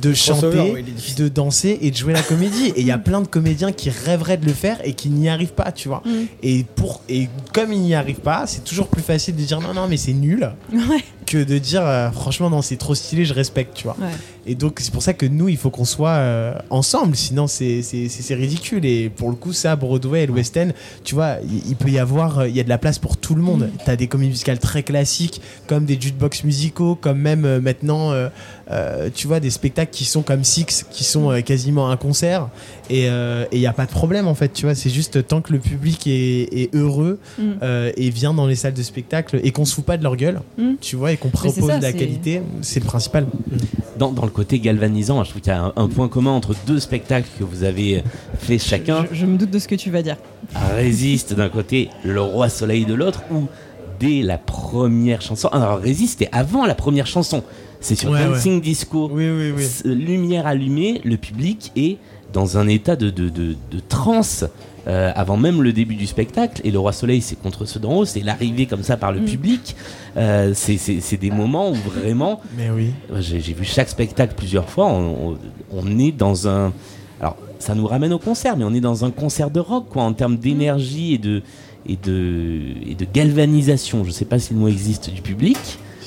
de 0.00 0.14
chanter, 0.14 0.84
de 1.16 1.28
danser 1.28 1.78
et 1.82 1.90
de 1.90 1.96
jouer 1.96 2.12
la 2.12 2.22
comédie. 2.22 2.68
Et 2.76 2.80
il 2.80 2.86
y 2.86 2.90
a 2.90 2.98
plein 2.98 3.20
de 3.20 3.26
comédiens 3.26 3.72
qui 3.72 3.90
rêveraient 3.90 4.38
de 4.38 4.46
le 4.46 4.52
faire 4.52 4.78
et 4.84 4.94
qui 4.94 5.10
n'y 5.10 5.28
arrivent 5.28 5.52
pas, 5.52 5.72
tu 5.72 5.88
vois. 5.88 6.02
Mm. 6.04 6.10
Et, 6.42 6.64
pour, 6.64 7.02
et 7.08 7.28
comme 7.52 7.72
ils 7.72 7.80
n'y 7.80 7.94
arrivent 7.94 8.20
pas, 8.20 8.46
c'est 8.46 8.64
toujours 8.64 8.88
plus 8.88 9.02
facile 9.02 9.36
de 9.36 9.42
dire 9.42 9.60
non, 9.60 9.74
non, 9.74 9.86
mais 9.88 9.96
c'est 9.96 10.12
nul 10.12 10.50
Ouais. 10.72 11.04
Que 11.30 11.44
de 11.44 11.58
dire 11.58 11.82
euh, 11.86 12.10
franchement, 12.10 12.50
non, 12.50 12.60
c'est 12.60 12.76
trop 12.76 12.94
stylé, 12.96 13.24
je 13.24 13.32
respecte, 13.34 13.74
tu 13.76 13.84
vois. 13.84 13.96
Ouais. 14.00 14.08
Et 14.46 14.54
donc 14.54 14.78
c'est 14.80 14.92
pour 14.92 15.02
ça 15.02 15.12
que 15.12 15.26
nous, 15.26 15.48
il 15.48 15.56
faut 15.58 15.70
qu'on 15.70 15.84
soit 15.84 16.10
euh, 16.10 16.54
ensemble, 16.70 17.14
sinon 17.14 17.46
c'est 17.46 17.82
ridicule. 18.30 18.84
Et 18.84 19.08
pour 19.10 19.28
le 19.30 19.36
coup, 19.36 19.52
ça, 19.52 19.76
Broadway 19.76 20.24
et 20.24 20.26
le 20.26 20.32
West 20.32 20.56
End, 20.56 20.70
tu 21.04 21.14
vois, 21.14 21.36
il, 21.68 21.76
peut 21.76 21.90
y 21.90 21.98
avoir, 21.98 22.40
euh, 22.40 22.48
il 22.48 22.56
y 22.56 22.60
a 22.60 22.64
de 22.64 22.68
la 22.68 22.78
place 22.78 22.98
pour 22.98 23.16
tout 23.16 23.34
le 23.34 23.42
monde. 23.42 23.68
T'as 23.84 23.96
des 23.96 24.06
comédies 24.08 24.30
musicales 24.30 24.58
très 24.58 24.82
classiques, 24.82 25.40
comme 25.66 25.84
des 25.84 26.00
jukebox 26.00 26.42
musicaux, 26.44 26.94
comme 26.96 27.18
même 27.18 27.44
euh, 27.44 27.60
maintenant, 27.60 28.12
tu 29.14 29.26
vois, 29.26 29.40
des 29.40 29.50
spectacles 29.50 29.90
qui 29.92 30.04
sont 30.04 30.22
comme 30.22 30.42
Six, 30.44 30.86
qui 30.90 31.04
sont 31.04 31.40
quasiment 31.44 31.90
un 31.90 31.96
concert, 31.96 32.48
et 32.88 33.06
il 33.06 33.58
n'y 33.58 33.66
a 33.66 33.72
pas 33.72 33.84
de 33.86 33.90
problème 33.90 34.26
en 34.28 34.34
fait, 34.34 34.52
tu 34.52 34.64
vois. 34.66 34.74
C'est 34.74 34.90
juste 34.90 35.26
tant 35.26 35.40
que 35.42 35.52
le 35.52 35.58
public 35.58 36.06
est, 36.06 36.48
est 36.52 36.74
heureux 36.74 37.18
Mm. 37.38 37.52
et 37.96 38.10
vient 38.10 38.32
dans 38.34 38.46
les 38.46 38.54
salles 38.54 38.74
de 38.74 38.82
spectacle 38.82 39.40
et 39.42 39.50
qu'on 39.52 39.64
se 39.64 39.74
fout 39.74 39.84
pas 39.84 39.96
de 39.96 40.02
leur 40.02 40.16
gueule, 40.16 40.40
Mm. 40.58 40.72
tu 40.80 40.96
vois, 40.96 41.12
et 41.12 41.16
qu'on 41.20 41.28
propose 41.28 41.66
ça, 41.66 41.78
de 41.78 41.82
la 41.82 41.92
qualité, 41.92 42.42
c'est 42.62 42.80
le 42.80 42.86
principal. 42.86 43.26
Dans, 43.98 44.10
dans 44.12 44.24
le 44.24 44.30
côté 44.30 44.58
galvanisant, 44.58 45.22
je 45.24 45.30
trouve 45.30 45.42
qu'il 45.42 45.52
y 45.52 45.54
a 45.56 45.62
un, 45.64 45.72
un 45.76 45.88
point 45.88 46.08
commun 46.08 46.30
entre 46.32 46.54
deux 46.66 46.80
spectacles 46.80 47.28
que 47.38 47.44
vous 47.44 47.62
avez 47.64 48.02
fait 48.38 48.58
chacun. 48.58 49.04
Je, 49.12 49.18
je 49.20 49.26
me 49.26 49.36
doute 49.36 49.50
de 49.50 49.58
ce 49.58 49.68
que 49.68 49.74
tu 49.74 49.90
vas 49.90 50.02
dire. 50.02 50.16
Résiste 50.74 51.34
d'un 51.34 51.48
côté, 51.48 51.90
Le 52.04 52.20
Roi 52.20 52.48
Soleil 52.48 52.84
de 52.86 52.94
l'autre, 52.94 53.22
où 53.30 53.44
dès 53.98 54.22
la 54.22 54.38
première 54.38 55.20
chanson. 55.22 55.48
Alors 55.48 55.78
Résiste, 55.78 56.18
c'était 56.18 56.34
avant 56.34 56.64
la 56.66 56.74
première 56.74 57.06
chanson. 57.06 57.42
C'est 57.80 57.94
sur 57.94 58.10
Ouais, 58.10 58.24
Dancing 58.26 58.60
Disco. 58.60 59.08
Oui, 59.12 59.28
oui, 59.30 59.52
oui. 59.56 59.66
Lumière 59.94 60.46
allumée, 60.46 61.00
le 61.04 61.16
public 61.16 61.72
est 61.76 61.98
dans 62.32 62.58
un 62.58 62.68
état 62.68 62.96
de, 62.96 63.10
de, 63.10 63.28
de, 63.28 63.56
de 63.70 63.80
transe. 63.88 64.44
euh, 64.86 65.12
avant 65.14 65.36
même 65.36 65.60
le 65.62 65.74
début 65.74 65.94
du 65.94 66.06
spectacle, 66.06 66.62
et 66.64 66.70
le 66.70 66.78
roi 66.78 66.92
soleil 66.94 67.20
c'est 67.20 67.36
contre 67.38 67.66
ceux 67.66 67.78
d'en 67.80 67.92
haut, 67.96 68.04
c'est 68.06 68.20
l'arrivée 68.20 68.64
comme 68.64 68.82
ça 68.82 68.96
par 68.96 69.12
le 69.12 69.20
Mm. 69.20 69.24
public. 69.26 69.76
Euh, 70.16 70.52
c'est- 70.54 70.76
c'est 70.76 71.00
c'est 71.00 71.16
des 71.16 71.30
moments 71.30 71.70
où 71.70 71.74
vraiment 71.74 72.40
Mais 72.56 72.68
oui. 72.70 72.90
j'ai 73.20 73.38
vu 73.38 73.64
chaque 73.64 73.88
spectacle 73.88 74.34
plusieurs 74.36 74.68
fois. 74.68 74.86
On, 74.86 75.30
on- 75.32 75.38
on 75.72 75.98
est 75.98 76.12
dans 76.12 76.48
un. 76.48 76.72
Alors, 77.20 77.36
ça 77.58 77.74
nous 77.74 77.86
ramène 77.86 78.12
au 78.12 78.18
concert, 78.18 78.56
mais 78.56 78.64
on 78.64 78.72
est 78.74 78.80
dans 78.80 79.04
un 79.04 79.10
concert 79.10 79.50
de 79.50 79.60
rock, 79.60 79.86
quoi, 79.90 80.02
en 80.02 80.12
termes 80.12 80.36
d'énergie 80.36 81.14
et 81.14 81.18
de, 81.18 81.42
et, 81.86 81.96
de, 81.96 82.60
et 82.88 82.94
de 82.94 83.06
galvanisation. 83.12 84.04
Je 84.04 84.10
sais 84.10 84.24
pas 84.24 84.38
si 84.38 84.52
le 84.54 84.58
mot 84.60 84.68
existe 84.68 85.10
du 85.10 85.22
public. 85.22 85.58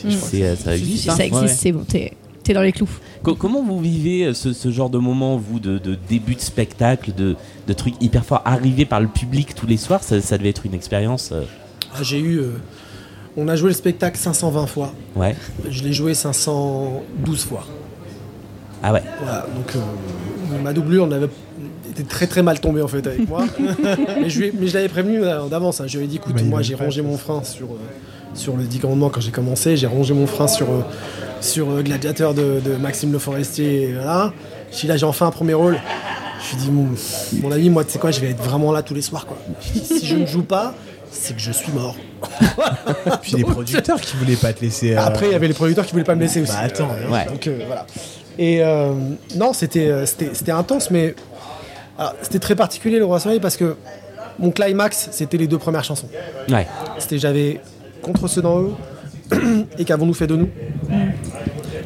Mm. 0.04 0.08
Euh, 0.36 0.56
ça 0.58 0.76
existe. 0.76 1.10
hein 1.10 1.16
Ça 1.16 1.26
existe, 1.26 1.44
Ouais. 1.44 1.48
c'est 1.50 1.72
bon, 1.72 1.84
t'es 1.88 2.12
t'es 2.44 2.54
dans 2.54 2.62
les 2.62 2.74
clous. 2.74 2.90
Co- 3.22 3.36
comment 3.36 3.64
vous 3.64 3.80
vivez 3.80 4.26
euh, 4.26 4.34
ce, 4.34 4.52
ce 4.52 4.70
genre 4.70 4.90
de 4.90 4.98
moment, 4.98 5.38
vous, 5.38 5.62
de, 5.62 5.78
de 5.78 5.98
début 6.10 6.36
de 6.36 6.42
spectacle, 6.42 7.14
de, 7.16 7.38
de 7.68 7.74
trucs 7.74 7.94
hyper 8.02 8.26
forts, 8.26 8.42
arrivés 8.44 8.84
par 8.84 9.00
le 9.00 9.08
public 9.08 9.56
tous 9.56 9.66
les 9.66 9.78
soirs 9.78 10.04
Ça, 10.04 10.20
ça 10.20 10.38
devait 10.38 10.50
être 10.50 10.66
une 10.66 10.74
expérience. 10.74 11.30
euh, 11.32 11.44
Ah, 11.96 12.04
J'ai 12.04 12.20
eu. 12.20 12.40
euh, 12.40 12.58
on 13.38 13.48
a 13.48 13.56
joué 13.56 13.70
le 13.70 13.76
spectacle 13.76 14.18
520 14.18 14.68
fois. 14.68 14.94
ouais. 15.16 15.36
Je 15.70 15.84
l'ai 15.84 15.94
joué 15.94 16.14
512 16.14 17.46
fois. 17.46 17.66
Ah 18.82 18.92
ouais. 18.94 19.02
Voilà, 19.22 19.46
donc 19.56 19.76
euh, 19.76 20.62
ma 20.64 20.74
doublure 20.74 21.08
n'avait 21.08 21.28
était 21.92 22.04
très 22.04 22.26
très 22.28 22.42
mal 22.42 22.60
tombée 22.60 22.82
en 22.82 22.88
fait 22.88 23.06
avec 23.06 23.28
moi. 23.30 23.46
mais, 24.22 24.30
je, 24.30 24.40
lui 24.40 24.48
ai- 24.48 24.54
mais 24.60 24.68
je 24.68 24.74
l'avais 24.74 24.90
prévenu 24.90 25.24
euh, 25.24 25.48
d'avance. 25.48 25.80
hein. 25.80 25.86
Je 25.88 25.98
lui 25.98 26.06
ai 26.06 26.08
dit 26.08 26.16
écoute, 26.18 26.42
moi 26.44 26.62
j'ai 26.64 26.76
rongé 26.76 27.02
être 27.02 27.06
mon 27.08 27.18
frein 27.18 27.44
sur, 27.44 27.68
euh, 27.68 27.78
sur 28.34 28.58
le 28.58 28.64
10 28.64 28.80
commandements 28.80 29.10
quand 29.10 29.22
j'ai 29.22 29.32
commencé. 29.32 29.78
J'ai 29.78 29.88
rongé 29.88 30.14
mon 30.14 30.26
frein 30.28 30.48
sur, 30.48 30.70
euh, 30.70 30.82
sur 31.40 31.70
euh, 31.70 31.82
Gladiateur 31.84 32.34
de, 32.34 32.60
de 32.66 32.76
Maxime 32.78 33.12
Le 33.12 33.20
Forestier. 33.20 33.84
et 33.90 33.94
Voilà. 33.94 34.34
Je 34.72 34.78
suis 34.78 34.88
là, 34.88 34.98
j'ai 34.98 35.06
enfin 35.06 35.28
un 35.28 35.32
premier 35.32 35.54
rôle. 35.54 35.78
Je 36.42 36.56
lui 36.56 36.62
ai 36.64 36.66
dit 36.66 36.72
mon, 36.72 36.88
mon 37.44 37.52
ami, 37.54 37.70
moi 37.70 37.86
tu 37.86 37.92
sais 37.92 38.00
quoi, 38.00 38.10
je 38.12 38.20
vais 38.20 38.32
être 38.32 38.42
vraiment 38.44 38.72
là 38.72 38.82
tous 38.82 38.96
les 38.96 39.02
soirs. 39.04 39.26
Quoi. 39.28 39.38
Je 39.62 39.80
dis, 39.80 39.86
si 39.86 40.06
je 40.08 40.16
ne 40.18 40.26
joue 40.26 40.42
pas, 40.44 40.74
c'est 41.12 41.36
que 41.36 41.42
je 41.42 41.52
suis 41.52 41.72
mort. 41.72 41.96
Puis 43.22 43.34
les 43.38 43.44
producteurs 43.44 44.00
qui 44.02 44.16
voulaient 44.18 44.36
pas 44.36 44.54
te 44.54 44.62
laisser. 44.62 44.96
euh, 44.96 45.02
Après, 45.02 45.28
il 45.28 45.32
y 45.32 45.36
avait 45.36 45.48
les 45.48 45.54
producteurs 45.54 45.86
qui 45.86 45.92
voulaient 45.92 46.04
pas 46.04 46.16
me 46.16 46.22
laisser 46.22 46.42
aussi. 46.42 46.52
Bah, 46.52 46.60
attends, 46.64 46.90
Euh, 46.92 47.10
ouais. 47.12 47.26
Donc 47.26 47.48
euh, 47.48 47.60
voilà. 47.68 47.86
Et 48.40 48.64
euh, 48.64 48.94
non, 49.36 49.54
c'était 49.54 50.06
c'était 50.06 50.32
c'était 50.34 50.52
intense, 50.52 50.90
mais 50.92 51.16
alors, 51.98 52.14
c'était 52.22 52.40
très 52.40 52.56
particulier 52.56 52.98
le 52.98 53.06
Roi 53.06 53.20
Soleil 53.20 53.40
parce 53.40 53.58
que 53.58 53.76
mon 54.40 54.50
climax, 54.52 55.10
c'était 55.12 55.38
les 55.38 55.48
deux 55.48 55.60
premières 55.60 55.84
chansons. 55.84 56.08
Ouais. 56.50 56.68
C'était 56.98 57.20
j'avais 57.20 57.60
contre 58.02 58.28
ceux 58.28 58.42
d'en 58.42 58.58
haut 58.58 58.78
et 59.78 59.86
qu'avons-nous 59.86 60.14
fait 60.16 60.28
de 60.28 60.36
nous? 60.36 60.50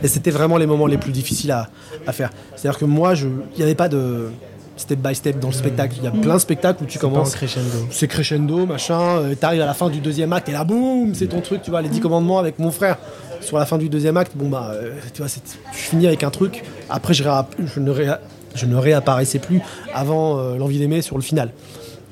Et 0.03 0.07
c'était 0.07 0.31
vraiment 0.31 0.57
les 0.57 0.65
moments 0.65 0.87
les 0.87 0.97
plus 0.97 1.11
difficiles 1.11 1.51
à, 1.51 1.67
à 2.05 2.13
faire. 2.13 2.29
C'est-à-dire 2.55 2.79
que 2.79 2.85
moi, 2.85 3.15
je, 3.15 3.27
il 3.27 3.57
n'y 3.57 3.63
avait 3.63 3.75
pas 3.75 3.89
de 3.89 4.29
step 4.77 4.99
by 4.99 5.13
step 5.15 5.39
dans 5.39 5.47
le 5.49 5.53
spectacle. 5.53 5.95
Il 5.97 6.03
y 6.03 6.07
a 6.07 6.11
plein 6.11 6.35
de 6.35 6.39
spectacles 6.39 6.83
où 6.83 6.85
tu 6.85 6.99
commences 6.99 7.33
crescendo. 7.35 7.67
c'est 7.91 8.07
crescendo, 8.07 8.65
machin. 8.65 8.99
euh, 9.19 9.35
T'arrives 9.35 9.61
à 9.61 9.65
la 9.65 9.73
fin 9.73 9.89
du 9.89 9.99
deuxième 9.99 10.33
acte 10.33 10.49
et 10.49 10.51
là, 10.53 10.63
boum, 10.63 11.13
c'est 11.15 11.27
ton 11.27 11.41
truc, 11.41 11.61
tu 11.61 11.71
vois, 11.71 11.81
les 11.81 11.89
dix 11.89 11.99
commandements 11.99 12.39
avec 12.39 12.59
mon 12.59 12.71
frère. 12.71 12.97
Sur 13.41 13.57
la 13.59 13.65
fin 13.65 13.77
du 13.77 13.87
deuxième 13.89 14.17
acte, 14.17 14.31
bon 14.35 14.49
bah, 14.49 14.71
euh, 14.73 14.91
tu 15.13 15.21
vois, 15.21 15.29
je 15.71 15.77
finis 15.77 16.07
avec 16.07 16.23
un 16.23 16.31
truc. 16.31 16.63
Après, 16.89 17.13
je, 17.13 17.23
réa- 17.23 17.45
je 17.73 17.79
ne, 17.79 17.91
réa- 17.91 18.19
je 18.55 18.65
ne 18.65 18.75
réapparaissais 18.75 19.39
plus 19.39 19.61
avant 19.93 20.39
euh, 20.39 20.57
l'envie 20.57 20.79
d'aimer 20.79 21.01
sur 21.03 21.15
le 21.17 21.21
final. 21.21 21.51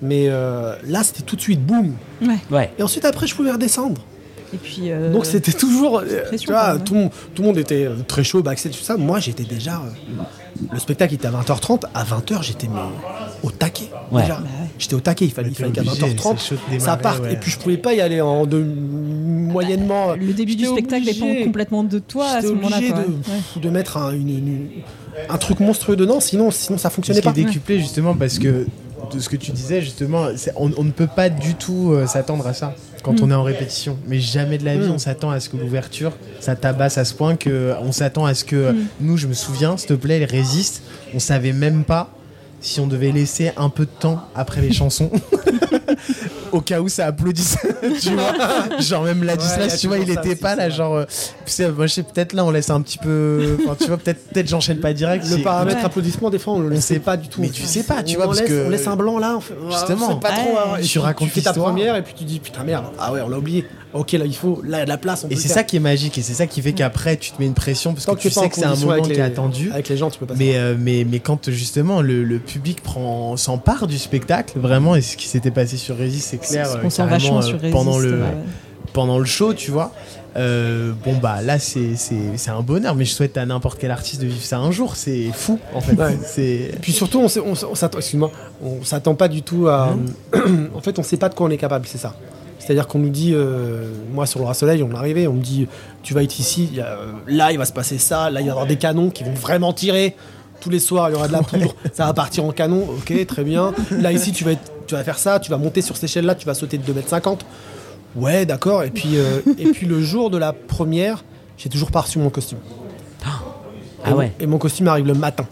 Mais 0.02 0.26
euh, 0.28 0.76
là, 0.88 1.04
c'était 1.04 1.24
tout 1.24 1.36
de 1.36 1.42
suite, 1.42 1.66
boum. 1.66 1.94
Ouais. 2.22 2.36
Ouais. 2.52 2.72
Et 2.78 2.84
ensuite, 2.84 3.06
après, 3.06 3.26
je 3.28 3.36
pouvais 3.36 3.52
redescendre. 3.52 4.02
Et 4.56 4.58
puis. 4.58 4.92
euh, 4.92 5.12
Donc 5.12 5.26
c'était 5.26 5.52
toujours, 5.54 6.00
euh, 6.00 6.22
tu 6.40 6.48
vois, 6.48 6.78
tout, 6.80 6.94
le 6.96 7.00
monde- 7.02 7.12
tout 7.36 7.42
le 7.42 7.48
monde 7.50 7.58
était 7.58 7.86
euh, 7.86 7.96
très 8.08 8.24
chaud, 8.24 8.42
backstage, 8.42 8.74
tout 8.74 8.84
ça. 8.84 8.98
Moi, 8.98 9.20
j'étais 9.20 9.44
déjà. 9.44 9.76
euh, 9.76 10.24
le 10.72 10.80
spectacle 10.80 11.14
était 11.14 11.28
à 11.28 11.32
20h30. 11.32 11.84
À 11.94 12.04
20h, 12.04 12.42
j'étais 12.42 12.68
mais, 12.68 12.80
au 13.44 13.52
taquet. 13.52 13.90
Ouais. 14.12 14.22
déjà. 14.24 14.36
Bah. 14.36 14.44
J'étais 14.80 14.96
au 14.96 15.00
taquet. 15.02 15.26
Il 15.26 15.32
fallait, 15.32 15.52
fallait 15.52 15.72
qu'à 15.72 15.82
obligé, 15.82 16.02
20h30, 16.02 16.38
c'est 16.38 16.50
chaud 16.50 16.56
de 16.56 16.60
ça 16.60 16.78
démarrer, 16.96 17.02
parte. 17.02 17.22
ouais. 17.24 17.34
Et 17.34 17.36
puis 17.38 17.52
je 17.52 17.60
pouvais 17.60 17.78
pas 17.78 17.94
y 17.94 18.02
aller 18.02 18.22
en 18.22 18.46
de, 18.46 18.64
moyennement. 19.46 20.14
Le 20.16 20.34
début 20.34 20.56
du 20.56 20.66
spectacle 20.66 21.04
obligé. 21.04 21.22
dépend 21.28 21.44
complètement 21.46 21.84
de 21.84 22.00
toi 22.00 22.28
à 22.28 22.42
ce 22.42 22.48
moment-là. 22.48 22.80
de, 22.82 22.86
Ouais. 22.86 23.62
de 23.62 23.70
mettre 23.70 23.98
un, 23.98 24.12
une- 24.14 24.30
une- 24.30 24.68
un 25.30 25.38
truc 25.38 25.60
monstrueux 25.60 25.96
dedans, 25.96 26.20
sinon, 26.20 26.52
sinon 26.52 26.78
ça 26.78 26.90
Ce 26.90 26.96
fonctionnait 26.96 27.22
qui 27.22 27.28
est 27.28 27.32
pas. 27.32 27.36
décuplé 27.36 27.80
justement 27.80 28.16
parce 28.16 28.38
que 28.40 28.66
de 29.14 29.20
ce 29.20 29.30
que 29.30 29.36
tu 29.38 29.52
disais 29.52 29.82
justement, 29.82 30.28
c'est- 30.36 30.54
on, 30.58 30.72
on 30.78 30.84
ne 30.84 30.92
peut 30.92 31.08
pas 31.14 31.30
du 31.30 31.54
tout 31.56 31.92
euh, 31.94 32.08
s'attendre 32.08 32.46
à 32.48 32.54
ça 32.54 32.74
quand 33.06 33.22
on 33.22 33.30
est 33.30 33.36
en 33.36 33.44
répétition. 33.44 33.98
Mais 34.08 34.20
jamais 34.20 34.58
de 34.58 34.66
la 34.66 34.76
vie 34.76 34.88
Mm. 34.88 34.92
on 34.94 34.98
s'attend 34.98 35.30
à 35.30 35.40
ce 35.40 35.48
que 35.50 35.58
l'ouverture 35.58 36.12
ça 36.40 36.56
tabasse 36.56 36.98
à 36.98 37.06
ce 37.06 37.14
point 37.14 37.36
que 37.36 37.74
on 37.82 37.92
s'attend 37.92 38.26
à 38.26 38.34
ce 38.34 38.44
que 38.44 38.76
nous, 39.00 39.16
je 39.18 39.28
me 39.28 39.34
souviens, 39.34 39.78
s'il 39.78 39.90
te 39.90 39.94
plaît, 39.94 40.20
il 40.20 40.26
résiste. 40.26 40.82
On 41.14 41.20
savait 41.20 41.54
même 41.54 41.84
pas 41.84 42.10
si 42.62 42.80
on 42.80 42.88
devait 42.88 43.12
laisser 43.12 43.52
un 43.58 43.70
peu 43.70 43.86
de 43.86 43.92
temps 44.00 44.20
après 44.36 44.62
les 44.62 44.74
chansons. 44.74 45.12
Au 46.56 46.62
cas 46.62 46.80
où 46.80 46.88
ça 46.88 47.08
applaudisse, 47.08 47.58
tu 48.02 48.12
vois. 48.12 48.80
Genre 48.80 49.04
même 49.04 49.24
Ladislas, 49.24 49.72
Ouais, 49.74 49.78
tu 49.78 49.88
vois, 49.88 49.98
il 49.98 50.10
était 50.10 50.36
pas 50.36 50.56
là, 50.56 50.70
genre. 50.70 50.96
euh, 50.96 51.06
tu 51.46 51.52
sais, 51.52 51.70
moi 51.70 51.86
je 51.88 51.94
sais 51.96 52.04
peut-être 52.04 52.32
là, 52.34 52.46
on 52.46 52.52
laisse 52.52 52.70
un 52.70 52.82
petit 52.82 52.98
peu. 52.98 53.58
Tu 53.80 53.88
vois, 53.88 53.98
peut-être 53.98 54.28
peut-être 54.30 54.48
j'enchaîne 54.48 54.80
pas 54.80 54.94
direct. 54.94 55.26
Le 55.30 55.44
paramètre 55.44 55.80
Ouais. 55.80 55.86
applaudissement, 55.86 56.30
des 56.30 56.40
fois, 56.40 56.54
on 56.54 56.60
le 56.60 56.70
laissait 56.70 56.96
sait- 56.96 57.00
pas 57.00 57.18
du 57.18 57.28
tout. 57.28 57.42
mais 57.42 57.50
tu 57.50 57.64
sais 57.64 57.84
pas, 57.84 58.02
tu 58.04 58.16
On 58.16 58.20
vois, 58.20 58.26
parce 58.28 58.40
laisse- 58.40 58.50
que- 58.50 58.66
On 58.68 58.70
laisse 58.70 58.88
un 58.88 58.96
blanc 58.96 59.20
là, 59.20 59.36
on 59.38 59.42
fait, 59.42 59.54
Justement. 59.70 60.08
on 60.08 60.14
sait 60.14 60.20
pas 60.22 60.32
trop. 60.32 60.50
Ouais. 60.52 60.58
hein, 60.76 60.78
Tu 60.82 60.88
puis 60.88 61.00
racontes 61.00 61.30
fais 61.30 61.42
ta 61.42 61.54
première 61.54 61.96
et 61.98 62.02
puis 62.04 62.14
tu 62.18 62.24
dis 62.24 62.40
putain 62.40 62.64
merde, 62.64 62.86
ah 62.98 63.12
ouais, 63.12 63.22
on 63.22 63.28
l'a 63.30 63.38
oublié. 63.38 63.66
Ok, 63.96 64.12
là 64.12 64.26
il 64.26 64.36
faut, 64.36 64.62
là 64.64 64.78
il 64.78 64.80
y 64.80 64.82
a 64.82 64.86
de 64.86 64.90
la 64.90 64.98
place. 64.98 65.24
On 65.26 65.30
Et 65.30 65.36
c'est 65.36 65.48
ça 65.48 65.64
qui 65.64 65.78
est 65.78 65.80
magique 65.80 66.18
et 66.18 66.22
c'est 66.22 66.34
ça 66.34 66.48
qui 66.48 66.62
fait 66.62 66.74
qu'après 66.74 67.16
tu 67.18 67.32
te 67.32 67.40
mets 67.40 67.46
une 67.48 67.54
pression 67.54 67.94
parce 67.94 68.06
que 68.06 68.16
tu 68.16 68.30
sais 68.30 68.50
que 68.50 68.56
c'est 68.56 68.66
un 68.66 68.76
moment 68.76 69.02
qui 69.02 69.14
est 69.14 69.22
attendu. 69.22 69.72
Avec 69.72 69.90
les 69.90 69.98
gens, 69.98 70.10
tu 70.10 70.20
peux 70.20 70.26
pas. 70.26 70.34
Mais, 70.38 70.58
euh, 70.58 70.76
mais, 70.78 71.06
mais 71.10 71.20
quand 71.20 71.50
justement 71.50 72.02
le, 72.02 72.24
le 72.24 72.40
public 72.40 72.82
prend 72.84 73.38
s'empare 73.38 73.88
du 73.88 73.98
spectacle, 73.98 74.60
vraiment, 74.60 74.96
et 74.96 75.02
ce 75.02 75.16
qui 75.18 75.28
s'était 75.28 75.52
passé 75.52 75.78
sur 75.78 75.98
Résist, 75.98 76.28
c'est 76.30 76.38
clair, 76.38 76.68
On 76.84 76.86
euh, 76.86 76.90
carrément, 76.90 77.38
euh, 77.38 77.42
sur 77.42 77.56
Résiste. 77.60 77.72
pendant, 77.74 77.98
le, 78.00 78.12
ouais. 78.22 78.28
pendant 78.94 79.18
le 79.18 79.26
show, 79.26 79.54
tu 79.54 79.72
vois. 79.72 79.92
euh, 80.38 80.92
bon 81.06 81.14
bah 81.16 81.42
là 81.42 81.60
c'est 81.60 81.96
c'est- 81.96 82.36
c'est 82.36 82.50
un 82.52 82.60
bonheur 82.60 82.94
mais 82.94 83.06
je 83.06 83.14
souhaite 83.14 83.38
à 83.38 83.46
n'importe 83.46 83.80
quel 83.80 83.90
artiste 83.92 84.20
de 84.20 84.28
vivre 84.28 84.44
ça 84.44 84.58
un 84.58 84.70
jour 84.70 84.98
c'est 84.98 85.30
fou 85.34 85.58
en 85.74 85.80
fait 85.80 85.94
Ouais. 85.94 86.18
c'est 86.26 86.44
Et 86.74 86.78
puis 86.82 86.92
surtout, 86.92 87.20
on, 87.22 87.28
on, 87.40 87.54
on 87.72 87.76
s'attend, 87.76 88.00
excuse-moi, 88.00 88.30
on 88.62 88.84
s'attend 88.84 89.16
pas 89.16 89.30
du 89.30 89.44
tout 89.44 89.70
à. 89.70 89.96
en 90.76 90.82
fait, 90.82 91.00
on 91.00 91.04
sait 91.04 91.16
pas 91.16 91.30
de 91.30 91.36
quoi 91.36 91.48
on 91.48 91.50
est 91.52 91.58
capable, 91.58 91.86
c'est 91.88 91.98
ça. 91.98 92.14
C'est-à-dire 92.66 92.88
qu'on 92.88 93.00
nous 93.00 93.10
dit, 93.10 93.32
euh, 93.34 93.88
moi 94.12 94.26
sur 94.26 94.40
le 94.40 94.46
Roi 94.46 94.54
Soleil, 94.56 94.82
on 94.82 94.92
est 94.92 94.96
arrivé, 94.96 95.28
on 95.28 95.34
me 95.34 95.42
dit, 95.42 95.68
tu 96.04 96.14
vas 96.14 96.24
être 96.24 96.40
ici, 96.40 96.68
il 96.72 96.78
y 96.78 96.82
a, 96.82 96.88
euh, 96.88 97.12
là 97.28 97.52
il 97.52 97.58
va 97.58 97.66
se 97.66 97.74
passer 97.74 97.98
ça, 97.98 98.30
là 98.32 98.40
il 98.42 98.44
va 98.46 98.48
y 98.48 98.50
avoir 98.50 98.66
des 98.66 98.78
canons 98.78 99.10
qui 99.10 99.24
vont 99.24 99.34
vraiment 99.34 99.72
tirer. 99.74 100.16
Tous 100.62 100.70
les 100.70 100.80
soirs, 100.80 101.10
il 101.10 101.14
y 101.14 101.16
aura 101.16 101.28
de 101.28 101.34
la 101.34 101.44
poudre, 101.44 101.76
ça 101.94 102.06
va 102.06 102.14
partir 102.14 102.44
en 102.46 102.52
canon, 102.52 102.86
ok, 102.98 103.26
très 103.28 103.44
bien. 103.44 103.74
Là 103.92 104.12
ici, 104.12 104.32
tu 104.32 104.44
vas, 104.46 104.54
être- 104.54 104.72
tu 104.88 104.96
vas 104.96 105.04
faire 105.04 105.20
ça, 105.20 105.40
tu 105.40 105.52
vas 105.52 105.58
monter 105.58 105.82
sur 105.82 105.96
cette 105.96 106.06
échelle-là, 106.06 106.34
tu 106.34 106.46
vas 106.46 106.54
sauter 106.56 106.78
de 106.80 106.92
2m50. 106.92 107.40
Ouais, 108.16 108.46
d'accord. 108.46 108.84
Et 108.84 108.90
puis, 108.90 109.18
euh, 109.18 109.42
et 109.60 109.66
puis 109.72 109.86
le 109.86 110.02
jour 110.02 110.30
de 110.30 110.38
la 110.38 110.54
première, 110.54 111.24
j'ai 111.58 111.70
toujours 111.70 111.92
pas 111.92 112.02
reçu 112.02 112.18
mon 112.20 112.30
costume. 112.30 112.60
Ah 114.04 114.16
ouais. 114.16 114.32
Et 114.40 114.46
mon 114.48 114.58
costume 114.58 114.88
arrive 114.88 115.08
le 115.08 115.14
matin. 115.14 115.46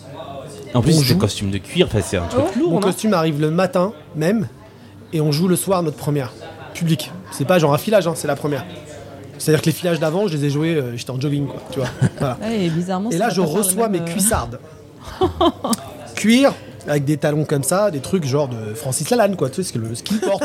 En 0.73 0.81
plus, 0.81 0.93
c'est 0.93 0.99
des 0.99 1.05
joue. 1.05 1.17
costumes 1.17 1.51
de 1.51 1.57
cuir, 1.59 1.87
enfin, 1.87 1.99
c'est 2.03 2.17
un 2.17 2.25
truc 2.27 2.55
lourd, 2.55 2.71
Mon 2.71 2.79
costume 2.79 3.13
arrive 3.13 3.39
le 3.41 3.51
matin 3.51 3.93
même 4.15 4.47
et 5.11 5.21
on 5.21 5.31
joue 5.31 5.47
le 5.47 5.55
soir 5.55 5.83
notre 5.83 5.97
première. 5.97 6.33
Public. 6.73 7.11
C'est 7.31 7.45
pas 7.45 7.59
genre 7.59 7.73
un 7.73 7.77
filage, 7.77 8.07
hein, 8.07 8.13
c'est 8.15 8.27
la 8.27 8.35
première. 8.35 8.65
C'est-à-dire 9.37 9.61
que 9.61 9.65
les 9.67 9.71
filages 9.71 9.99
d'avant, 9.99 10.27
je 10.27 10.37
les 10.37 10.45
ai 10.45 10.49
joués, 10.49 10.75
euh, 10.75 10.95
j'étais 10.95 11.11
en 11.11 11.19
jogging, 11.19 11.47
quoi, 11.47 11.61
tu 11.71 11.79
vois. 11.79 11.89
Voilà. 12.19 12.37
Ouais, 12.41 12.65
et 12.65 12.69
bizarrement. 12.69 13.09
Et 13.09 13.13
ça 13.13 13.19
là, 13.19 13.29
je 13.29 13.41
reçois 13.41 13.89
mes 13.89 13.99
euh, 13.99 14.05
cuissardes. 14.05 14.59
Cuir, 16.15 16.53
avec 16.87 17.05
des 17.05 17.17
talons 17.17 17.43
comme 17.45 17.63
ça, 17.63 17.91
des 17.91 17.99
trucs 17.99 18.25
genre 18.25 18.47
de 18.47 18.73
Francis 18.73 19.09
Lalanne, 19.09 19.35
quoi, 19.35 19.49
tu 19.49 19.57
sais, 19.57 19.63
ce 19.63 19.73
que 19.73 19.79
le 19.79 19.93
ski 19.95 20.15
porte, 20.15 20.43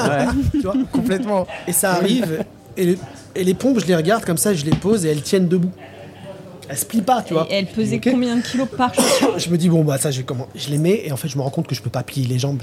tu 0.53 0.61
vois, 0.61 0.75
complètement. 0.93 1.47
Et 1.67 1.73
ça 1.73 1.93
arrive, 1.93 2.45
et 2.77 2.87
les, 2.87 2.99
et 3.35 3.45
les 3.45 3.55
pompes, 3.55 3.79
je 3.81 3.87
les 3.87 3.95
regarde 3.97 4.25
comme 4.25 4.39
ça, 4.39 4.55
je 4.55 4.65
les 4.65 4.75
pose 4.75 5.05
et 5.05 5.11
elles 5.11 5.23
tiennent 5.23 5.49
debout. 5.49 5.71
Elles 6.71 6.77
se 6.77 6.85
plient 6.85 7.03
pas, 7.03 7.23
tu 7.23 7.33
vois. 7.33 7.47
Et 7.51 7.55
elle 7.55 7.67
pesait 7.67 7.97
Ok. 7.97 8.09
combien 8.11 8.37
de 8.37 8.43
kilos 8.43 8.69
par 8.77 8.93
chaussure 8.93 9.39
Je 9.39 9.49
me 9.49 9.57
dis 9.57 9.71
bon 9.71 9.85
bah 9.85 9.97
ça 9.97 10.11
je 10.11 10.19
vais 10.19 10.25
comment 10.25 10.49
je 10.55 10.69
les 10.69 10.77
mets 10.77 11.01
et 11.07 11.13
en 11.13 11.17
fait 11.17 11.29
je 11.29 11.39
me 11.39 11.43
rends 11.43 11.49
compte 11.49 11.67
que 11.67 11.75
je 11.75 11.81
peux 11.81 11.89
pas 11.89 12.03
plier 12.03 12.27
les 12.27 12.39
jambes 12.39 12.61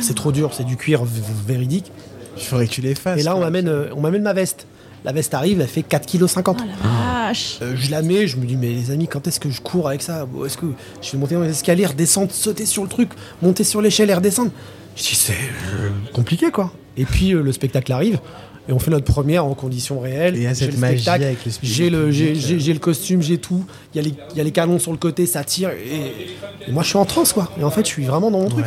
c'est 0.00 0.14
trop 0.14 0.32
dur 0.32 0.54
c'est 0.54 0.64
du 0.64 0.78
cuir 0.78 1.02
véridique 1.04 1.92
il 2.36 2.42
faudrait 2.42 2.66
que 2.66 2.72
tu 2.72 2.80
les 2.80 2.94
fasses 2.94 3.20
et 3.20 3.22
là 3.22 3.36
on 3.36 3.40
m'amène 3.40 3.68
euh, 3.68 3.88
on 3.96 4.00
m'amène 4.00 4.22
ma 4.22 4.32
veste 4.32 4.66
la 5.04 5.12
veste 5.12 5.34
arrive 5.34 5.60
elle 5.60 5.66
fait 5.68 5.80
4,50 5.82 6.42
kg 6.42 6.56
Ah, 6.84 7.26
vache. 7.28 7.58
Euh, 7.62 7.74
je 7.76 7.90
la 7.90 8.02
mets, 8.02 8.26
je 8.28 8.36
me 8.36 8.44
dis, 8.46 8.56
mais 8.56 8.68
les 8.68 8.90
amis, 8.92 9.08
quand 9.08 9.26
est-ce 9.26 9.40
que 9.40 9.50
je 9.50 9.60
cours 9.60 9.88
avec 9.88 10.00
ça? 10.02 10.26
Est-ce 10.46 10.56
que 10.56 10.66
je 11.00 11.10
vais 11.12 11.18
monter 11.18 11.34
dans 11.34 11.40
les 11.40 11.50
escaliers, 11.50 11.86
redescendre, 11.86 12.30
sauter 12.30 12.66
sur 12.66 12.82
le 12.84 12.88
truc, 12.88 13.10
monter 13.42 13.64
sur 13.64 13.80
l'échelle 13.82 14.10
et 14.10 14.14
redescendre? 14.14 14.50
Je 14.96 15.02
dis, 15.02 15.14
c'est 15.16 15.32
euh, 15.32 15.88
compliqué 16.12 16.50
quoi. 16.52 16.72
Et 16.96 17.04
puis 17.04 17.32
euh, 17.34 17.42
le 17.42 17.50
spectacle 17.52 17.90
arrive. 17.92 18.20
Et 18.68 18.72
on 18.72 18.78
fait 18.78 18.92
notre 18.92 19.06
première 19.12 19.44
en 19.44 19.54
conditions 19.54 19.98
réelles. 19.98 20.36
Et 20.36 20.42
J'ai 20.42 20.54
cette 20.54 20.72
le 20.74 20.78
magie 20.78 21.02
spectacle, 21.02 21.24
avec 21.24 21.44
le 21.46 21.50
spectacle 21.50 21.74
J'ai 21.74 21.90
le, 21.90 22.10
j'ai, 22.12 22.26
public, 22.26 22.42
j'ai- 22.46 22.60
j'ai 22.60 22.72
le 22.72 22.78
costume, 22.78 23.22
j'ai 23.22 23.38
tout. 23.38 23.64
Il 23.92 23.96
y, 23.96 24.00
a 24.00 24.08
les- 24.08 24.14
il 24.32 24.36
y 24.38 24.40
a 24.40 24.44
les 24.44 24.52
canons 24.52 24.78
sur 24.78 24.92
le 24.92 24.98
côté, 24.98 25.26
ça 25.26 25.42
tire. 25.42 25.70
Et, 25.70 26.68
et 26.68 26.70
moi, 26.70 26.84
je 26.84 26.88
suis 26.90 26.96
en 26.98 27.04
transe, 27.04 27.32
quoi. 27.32 27.50
Et 27.58 27.64
en 27.64 27.70
fait, 27.70 27.84
je 27.84 27.90
suis 27.90 28.04
vraiment 28.04 28.30
dans 28.30 28.38
mon 28.40 28.48
truc. 28.48 28.64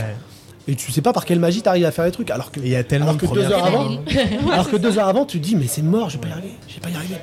Et 0.68 0.76
tu 0.76 0.92
sais 0.92 1.02
pas 1.02 1.14
par 1.14 1.26
quelle 1.26 1.40
magie 1.40 1.62
t'arrives 1.62 1.86
à 1.86 1.92
faire 1.92 2.06
les 2.06 2.12
trucs. 2.12 2.32
Alors 2.32 2.52
que, 2.52 2.60
il 2.60 2.70
y 2.70 2.76
a 2.76 2.84
tellement 2.84 3.10
alors 3.10 3.18
de 3.22 3.28
que 3.28 3.34
deux 3.34 3.44
heures 3.44 3.66
avant, 3.66 3.92
alors 4.52 4.70
que 4.70 4.78
deux 4.78 4.98
heures 4.98 5.08
avant, 5.08 5.26
tu 5.26 5.40
te 5.40 5.44
dis, 5.44 5.56
mais 5.56 5.68
c'est 5.68 5.84
mort, 5.84 6.10
je 6.10 6.18
vais 6.18 6.22
pas 6.22 6.30
y 6.30 6.32
arriver. 6.32 6.54
Je 6.68 6.74
vais 6.76 6.80
pas 6.80 6.90
y 6.90 6.96
arriver. 6.96 7.16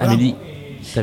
Amélie, 0.00 0.34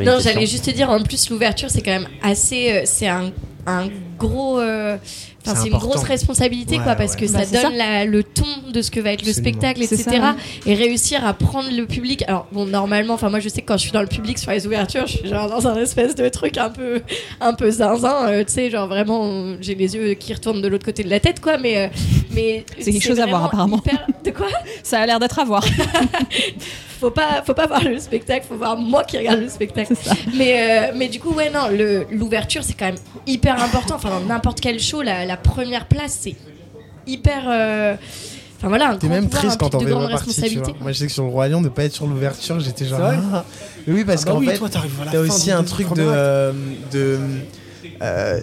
Non, 0.06 0.20
j'allais 0.20 0.48
juste 0.48 0.66
te 0.66 0.72
dire, 0.72 0.90
en 0.90 1.02
plus, 1.04 1.30
l'ouverture, 1.30 1.70
c'est 1.70 1.82
quand 1.82 1.92
même 1.92 2.08
assez. 2.24 2.72
euh, 2.72 2.82
c'est 2.86 3.08
un, 3.08 3.32
un 3.66 3.88
gros. 4.18 4.60
euh, 4.60 4.98
Enfin, 5.46 5.56
C'est 5.56 5.62
c'est 5.64 5.70
une 5.70 5.78
grosse 5.78 6.04
responsabilité, 6.04 6.78
Ouais, 6.78 6.84
quoi, 6.84 6.96
parce 6.96 7.14
ouais. 7.14 7.22
que 7.26 7.32
Bah, 7.32 7.40
ça 7.40 7.46
c'est 7.46 7.62
donne 7.64 7.72
ça. 7.72 7.78
la- 7.78 8.04
le 8.06 8.24
ton 8.24 8.44
de 8.74 8.82
ce 8.82 8.92
que 8.92 9.00
va 9.00 9.14
être 9.14 9.26
le 9.26 9.32
spectacle, 9.32 9.82
etc. 9.82 10.04
ça, 10.04 10.36
Et 10.66 10.76
réussir 10.76 11.26
à 11.26 11.34
prendre 11.34 11.70
le 11.72 11.86
public. 11.86 12.24
Alors, 12.28 12.46
bon, 12.52 12.66
normalement, 12.66 13.14
enfin, 13.14 13.30
moi, 13.30 13.40
je 13.40 13.48
sais 13.48 13.62
que 13.62 13.68
quand 13.68 13.78
je 13.78 13.84
suis 13.84 13.92
dans 13.92 14.02
le 14.02 14.08
public 14.08 14.38
sur 14.38 14.52
les 14.52 14.68
ouvertures, 14.68 15.08
je 15.08 15.18
suis 15.20 15.30
genre 15.30 15.50
dans 15.50 15.66
un 15.68 15.78
espèce 15.82 16.14
de 16.14 16.28
truc 16.28 16.58
un 16.58 16.70
peu, 16.70 17.02
un 17.40 17.54
peu 17.54 17.72
zinzin, 17.72 18.28
euh, 18.28 18.44
tu 18.44 18.52
sais, 18.54 18.70
genre 18.70 18.88
vraiment, 18.90 19.56
j'ai 19.62 19.76
les 19.76 19.96
yeux 19.96 20.14
qui 20.16 20.34
retournent 20.34 20.62
de 20.62 20.68
l'autre 20.68 20.86
côté 20.86 21.04
de 21.04 21.10
la 21.10 21.22
tête, 21.22 21.40
quoi, 21.40 21.58
mais. 21.58 21.78
euh, 21.78 21.88
mais 22.32 22.66
C'est 22.80 22.92
quelque 22.92 23.08
chose 23.08 23.20
à 23.22 23.26
voir, 23.26 23.46
apparemment. 23.46 23.78
hyper- 23.78 24.08
De 24.26 24.32
quoi? 24.32 24.48
Ça 24.84 25.00
a 25.00 25.06
l'air 25.06 25.20
d'être 25.20 25.40
à 25.40 25.46
voir. 25.46 25.64
faut 27.00 27.12
pas 27.12 27.42
faut 27.46 27.54
pas 27.54 27.68
voir 27.68 27.84
le 27.84 27.98
spectacle 28.00 28.46
faut 28.48 28.56
voir 28.56 28.78
moi 28.78 29.04
qui 29.04 29.18
regarde 29.18 29.40
le 29.40 29.50
spectacle 29.50 29.94
mais 30.36 30.90
euh, 30.90 30.92
mais 30.96 31.08
du 31.08 31.20
coup 31.20 31.34
ouais 31.34 31.50
non 31.50 31.68
le 31.70 32.06
l'ouverture 32.12 32.64
c'est 32.64 32.74
quand 32.74 32.88
même 32.88 32.98
hyper 33.26 33.62
important 33.64 33.96
enfin 33.96 34.10
dans 34.10 34.26
n'importe 34.26 34.60
quel 34.60 34.80
show 34.80 35.02
la, 35.02 35.26
la 35.26 35.38
première 35.38 35.88
place 35.88 36.18
c'est 36.22 36.36
hyper 37.08 37.44
euh, 37.48 37.96
enfin 38.58 38.68
voilà 38.68 38.98
T'es 39.00 39.08
même 39.08 39.26
pouvoir, 39.26 39.42
triste 39.42 39.60
quand 39.60 39.70
grandes 39.70 39.86
pas 39.86 39.90
partie, 39.92 40.10
tu 40.10 40.16
responsabilités 40.28 40.72
vois. 40.72 40.82
Moi, 40.82 40.92
je 40.92 40.98
sais 40.98 41.08
que 41.08 41.12
sur 41.14 41.26
le 41.26 41.48
Lion, 41.48 41.62
de 41.62 41.70
pas 41.70 41.86
être 41.86 41.94
sur 41.94 42.06
l'ouverture, 42.08 42.60
j'étais 42.60 42.86
genre. 42.86 43.00
Ah. 43.02 43.46
Mais 43.88 43.94
oui, 43.94 44.04
parce 44.04 44.24
Ah 44.24 44.26
bah 44.26 44.32
qu'en 44.34 44.40
oui, 44.40 44.48
fait, 44.48 44.60
t'as 45.12 45.20
aussi 45.20 45.52
un 45.52 45.64
truc 45.64 45.88
de 45.94 47.18
euh, 48.02 48.40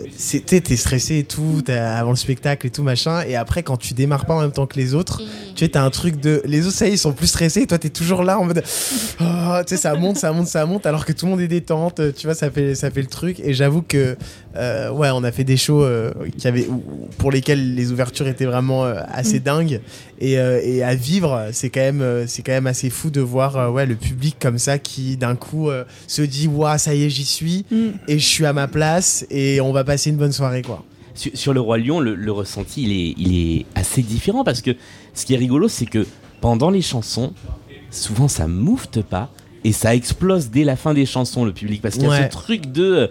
t'es 0.47 0.77
stressé 0.77 1.19
et 1.19 1.25
tout, 1.25 1.63
t'as- 1.65 1.97
avant 1.99 2.11
le 2.11 2.17
spectacle 2.17 2.67
et 2.67 2.71
tout 2.71 2.83
machin, 2.83 3.23
et 3.27 3.37
après 3.37 3.63
quand 3.63 3.77
tu 3.77 3.95
démarres 3.95 4.27
pas 4.27 4.35
en 4.35 4.41
même 4.41 4.53
temps 4.53 4.67
que 4.67 4.77
les 4.77 4.95
autres, 4.95 5.23
tu 5.55 5.65
sais, 5.65 5.71
t'as 5.71 5.83
un 5.83 5.91
truc 5.91 6.21
de. 6.21 6.43
Les 6.45 6.67
autres, 6.67 6.77
ça 6.77 6.87
y 6.87 6.91
est, 6.91 6.95
ils 6.95 6.99
sont 6.99 7.13
plus 7.13 7.27
stressés, 7.29 7.63
et 7.63 7.67
toi 7.67 7.79
t'es 7.79 7.89
toujours 7.91 8.23
là 8.23 8.39
en 8.39 8.45
mode. 8.45 8.63
Oh, 9.21 9.59
tu 9.67 9.75
sais, 9.75 9.81
ça 9.81 9.95
monte, 9.95 10.17
ça 10.19 10.33
monte, 10.33 10.47
ça 10.49 10.67
monte, 10.67 10.87
alors 10.87 11.05
que 11.07 11.13
tout 11.13 11.25
le 11.27 11.31
monde 11.31 11.41
est 11.41 11.49
détente, 11.49 12.01
tu 12.17 12.27
vois, 12.27 12.35
ça 12.35 12.51
fait, 12.51 12.75
ça 12.75 12.91
fait 12.91 13.01
le 13.01 13.07
truc, 13.07 13.41
et 13.41 13.55
j'avoue 13.55 13.83
que. 13.83 14.17
Euh, 14.57 14.91
ouais, 14.91 15.09
on 15.13 15.23
a 15.25 15.33
fait 15.33 15.45
des 15.45 15.57
shows 15.57 15.83
euh, 15.83 16.13
qui 16.39 16.49
avaient, 16.49 16.67
pour 17.19 17.31
lesquels 17.31 17.75
les 17.75 17.93
ouvertures 17.93 18.27
étaient 18.29 18.45
vraiment 18.47 18.85
euh, 18.85 19.01
assez 19.09 19.41
dingues, 19.41 19.81
et, 20.19 20.39
euh, 20.39 20.61
et 20.63 20.83
à 20.83 20.95
vivre, 20.95 21.49
c'est 21.53 21.71
quand, 21.71 21.81
même, 21.81 22.25
c'est 22.27 22.43
quand 22.43 22.53
même 22.53 22.67
assez 22.67 22.91
fou 22.91 23.11
de 23.11 23.21
voir 23.21 23.57
euh, 23.57 23.71
ouais, 23.71 23.87
le 23.87 23.97
public 23.97 24.37
comme 24.41 24.59
ça 24.59 24.79
qui 24.79 25.17
d'un 25.17 25.37
coup 25.37 25.71
euh, 25.71 25.85
se 26.07 26.23
dit 26.23 26.49
Waouh, 26.49 26.79
ça 26.79 26.95
y 26.95 27.05
est, 27.05 27.11
j'y 27.11 27.25
suis, 27.25 27.65
Mm. 27.71 27.89
et 28.09 28.19
je 28.19 28.27
suis 28.27 28.47
à 28.47 28.53
ma 28.53 28.69
place, 28.69 29.27
et 29.31 29.61
on 29.61 29.73
va 29.73 29.85
passer 29.85 30.11
une 30.11 30.17
bonne 30.17 30.33
soirée, 30.33 30.63
quoi. 30.63 30.85
Sur, 31.15 31.31
sur 31.35 31.55
le 31.55 31.61
Roi 31.61 31.79
Lion, 31.79 32.01
le, 32.01 32.15
le 32.15 32.33
ressenti, 32.33 32.83
il 32.83 32.93
est, 32.93 33.15
il 33.17 33.39
est 33.61 33.67
assez 33.75 34.03
différent 34.03 34.45
parce 34.45 34.61
que 34.63 34.73
ce 35.15 35.25
qui 35.25 35.33
est 35.35 35.39
rigolo, 35.39 35.69
c'est 35.69 35.87
que 35.87 36.07
pendant 36.43 36.69
les 36.71 36.83
chansons, 36.83 37.33
souvent 37.91 38.29
ça 38.29 38.47
moufte 38.47 39.01
pas 39.03 39.31
et 39.69 39.73
ça 39.73 39.95
explose 39.95 40.51
dès 40.51 40.65
la 40.65 40.77
fin 40.77 40.95
des 40.95 41.07
chansons, 41.07 41.45
le 41.45 41.53
public. 41.53 41.83
Parce 41.83 41.95
qu'il 41.95 42.05
y 42.05 42.07
a 42.07 42.11
Ouais. 42.11 42.23
ce 42.25 42.29
truc 42.31 42.71
de. 42.73 43.11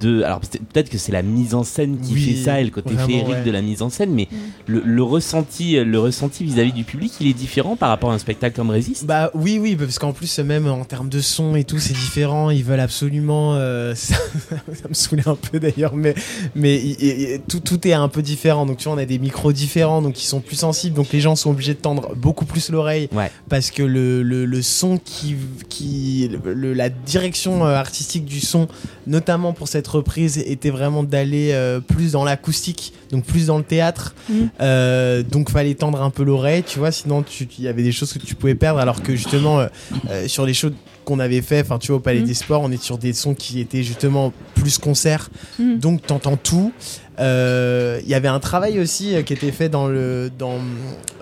de 0.00 0.22
alors 0.22 0.40
peut- 0.40 0.58
peut-être 0.72 0.88
que 0.88 0.98
c'est 0.98 1.12
la 1.12 1.22
mise 1.22 1.54
en 1.54 1.64
scène 1.64 1.98
qui 2.00 2.14
Oui, 2.14 2.20
fait 2.22 2.36
ça 2.44 2.60
et 2.60 2.64
le 2.64 2.70
côté 2.70 2.94
féerique 2.96 3.28
ouais. 3.28 3.42
de 3.44 3.50
la 3.50 3.60
mise 3.62 3.82
en 3.82 3.90
scène, 3.90 4.10
mais 4.12 4.28
le, 4.66 4.80
le 4.84 5.02
ressenti 5.02 5.74
le 5.76 5.98
ressenti 5.98 6.44
vis-à-vis 6.44 6.72
du 6.72 6.84
public, 6.84 7.12
il 7.20 7.26
est 7.28 7.32
différent 7.32 7.76
par 7.76 7.88
rapport 7.88 8.10
à 8.10 8.14
un 8.14 8.18
spectacle 8.18 8.54
comme 8.56 8.70
Résiste. 8.70 9.04
Bah 9.06 9.30
oui, 9.34 9.58
oui, 9.60 9.74
parce 9.76 9.98
qu'en 9.98 10.12
plus, 10.12 10.38
même 10.38 10.66
en 10.68 10.84
termes 10.84 11.08
de 11.08 11.20
son 11.20 11.54
et 11.56 11.64
tout, 11.64 11.78
c'est 11.78 11.92
différent. 11.94 12.50
Ils 12.50 12.64
veulent 12.64 12.80
absolument. 12.80 13.54
euh, 13.56 13.94
ça, 13.96 14.14
ça 14.48 14.88
me 14.88 14.94
saoulait 14.94 15.26
un 15.28 15.34
peu 15.36 15.58
d'ailleurs, 15.60 15.94
mais, 15.96 16.14
mais 16.54 17.40
tout, 17.48 17.60
tout 17.60 17.86
est 17.86 17.92
un 17.92 18.08
peu 18.08 18.22
différent. 18.22 18.64
Donc 18.66 18.78
tu 18.78 18.84
vois, 18.84 18.94
on 18.94 18.98
a 18.98 19.04
des 19.06 19.18
micros 19.18 19.52
différents, 19.52 20.02
donc 20.02 20.22
ils 20.22 20.26
sont 20.26 20.40
plus 20.40 20.56
sensibles. 20.56 20.94
Donc 20.94 21.12
les 21.12 21.20
gens 21.20 21.36
sont 21.36 21.50
obligés 21.50 21.74
de 21.74 21.80
tendre 21.80 22.14
beaucoup 22.14 22.44
plus 22.44 22.70
l'oreille 22.70 23.08
Ouais. 23.12 23.30
parce 23.48 23.70
que 23.70 23.82
le, 23.82 24.22
le, 24.22 24.44
le 24.46 24.62
son 24.62 24.98
qui. 24.98 25.36
qui 25.68 25.95
le- 26.44 26.72
la 26.74 26.88
direction 26.88 27.64
euh, 27.66 27.74
artistique 27.74 28.24
du 28.24 28.40
son, 28.40 28.68
notamment 29.06 29.52
pour 29.52 29.68
cette 29.68 29.86
reprise, 29.88 30.38
était 30.38 30.70
vraiment 30.70 31.02
d'aller 31.02 31.50
euh, 31.52 31.80
plus 31.80 32.12
dans 32.12 32.24
l'acoustique, 32.24 32.92
donc 33.10 33.24
plus 33.24 33.46
dans 33.46 33.58
le 33.58 33.64
théâtre. 33.64 34.14
Mhm. 34.28 34.48
Euh, 34.60 35.22
donc 35.22 35.50
fallait 35.50 35.74
tendre 35.74 36.02
un 36.02 36.10
peu 36.10 36.24
l'oreille, 36.24 36.62
tu 36.62 36.78
vois, 36.78 36.92
sinon 36.92 37.24
il 37.58 37.64
y 37.64 37.68
avait 37.68 37.82
des 37.82 37.92
choses 37.92 38.12
que 38.12 38.18
tu 38.18 38.34
pouvais 38.34 38.54
perdre, 38.54 38.78
alors 38.80 39.02
que 39.02 39.14
justement 39.16 39.60
euh, 39.60 40.26
sur 40.28 40.44
les 40.46 40.54
shows 40.54 40.70
qu'on 41.04 41.20
avait 41.20 41.42
fait, 41.42 41.60
enfin 41.60 41.78
tu 41.78 41.88
vois 41.88 41.96
au 41.98 42.00
Palais 42.00 42.20
Mhm. 42.20 42.26
des 42.26 42.34
Sports, 42.34 42.62
on 42.62 42.70
est 42.72 42.82
sur 42.82 42.98
des 42.98 43.12
sons 43.12 43.34
qui 43.34 43.60
étaient 43.60 43.82
justement 43.84 44.32
plus 44.54 44.78
concerts, 44.78 45.30
Mhm. 45.58 45.78
donc 45.78 46.02
t'entends 46.06 46.36
tout. 46.36 46.72
Il 47.18 48.08
y 48.08 48.14
avait 48.14 48.28
un 48.28 48.40
travail 48.40 48.78
aussi 48.80 49.14
qui 49.24 49.32
était 49.32 49.52
fait 49.52 49.68
dans 49.68 49.86
le 49.88 50.30
dans 50.38 50.58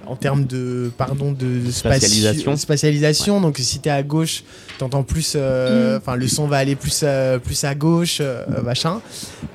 en 0.06 0.16
termes 0.16 0.44
de 0.44 0.90
pardon 0.96 1.32
de 1.32 1.70
Spatialisation. 1.70 2.56
spatialisation. 2.56 3.40
Donc 3.40 3.58
si 3.58 3.78
t'es 3.80 3.90
à 3.90 4.02
gauche, 4.02 4.44
t'entends 4.78 5.02
plus, 5.02 5.34
euh, 5.36 5.98
enfin 5.98 6.16
le 6.16 6.28
son 6.28 6.46
va 6.46 6.58
aller 6.58 6.76
plus 6.76 7.00
euh, 7.02 7.38
plus 7.38 7.64
à 7.64 7.74
gauche, 7.74 8.18
euh, 8.20 8.44
machin. 8.62 9.00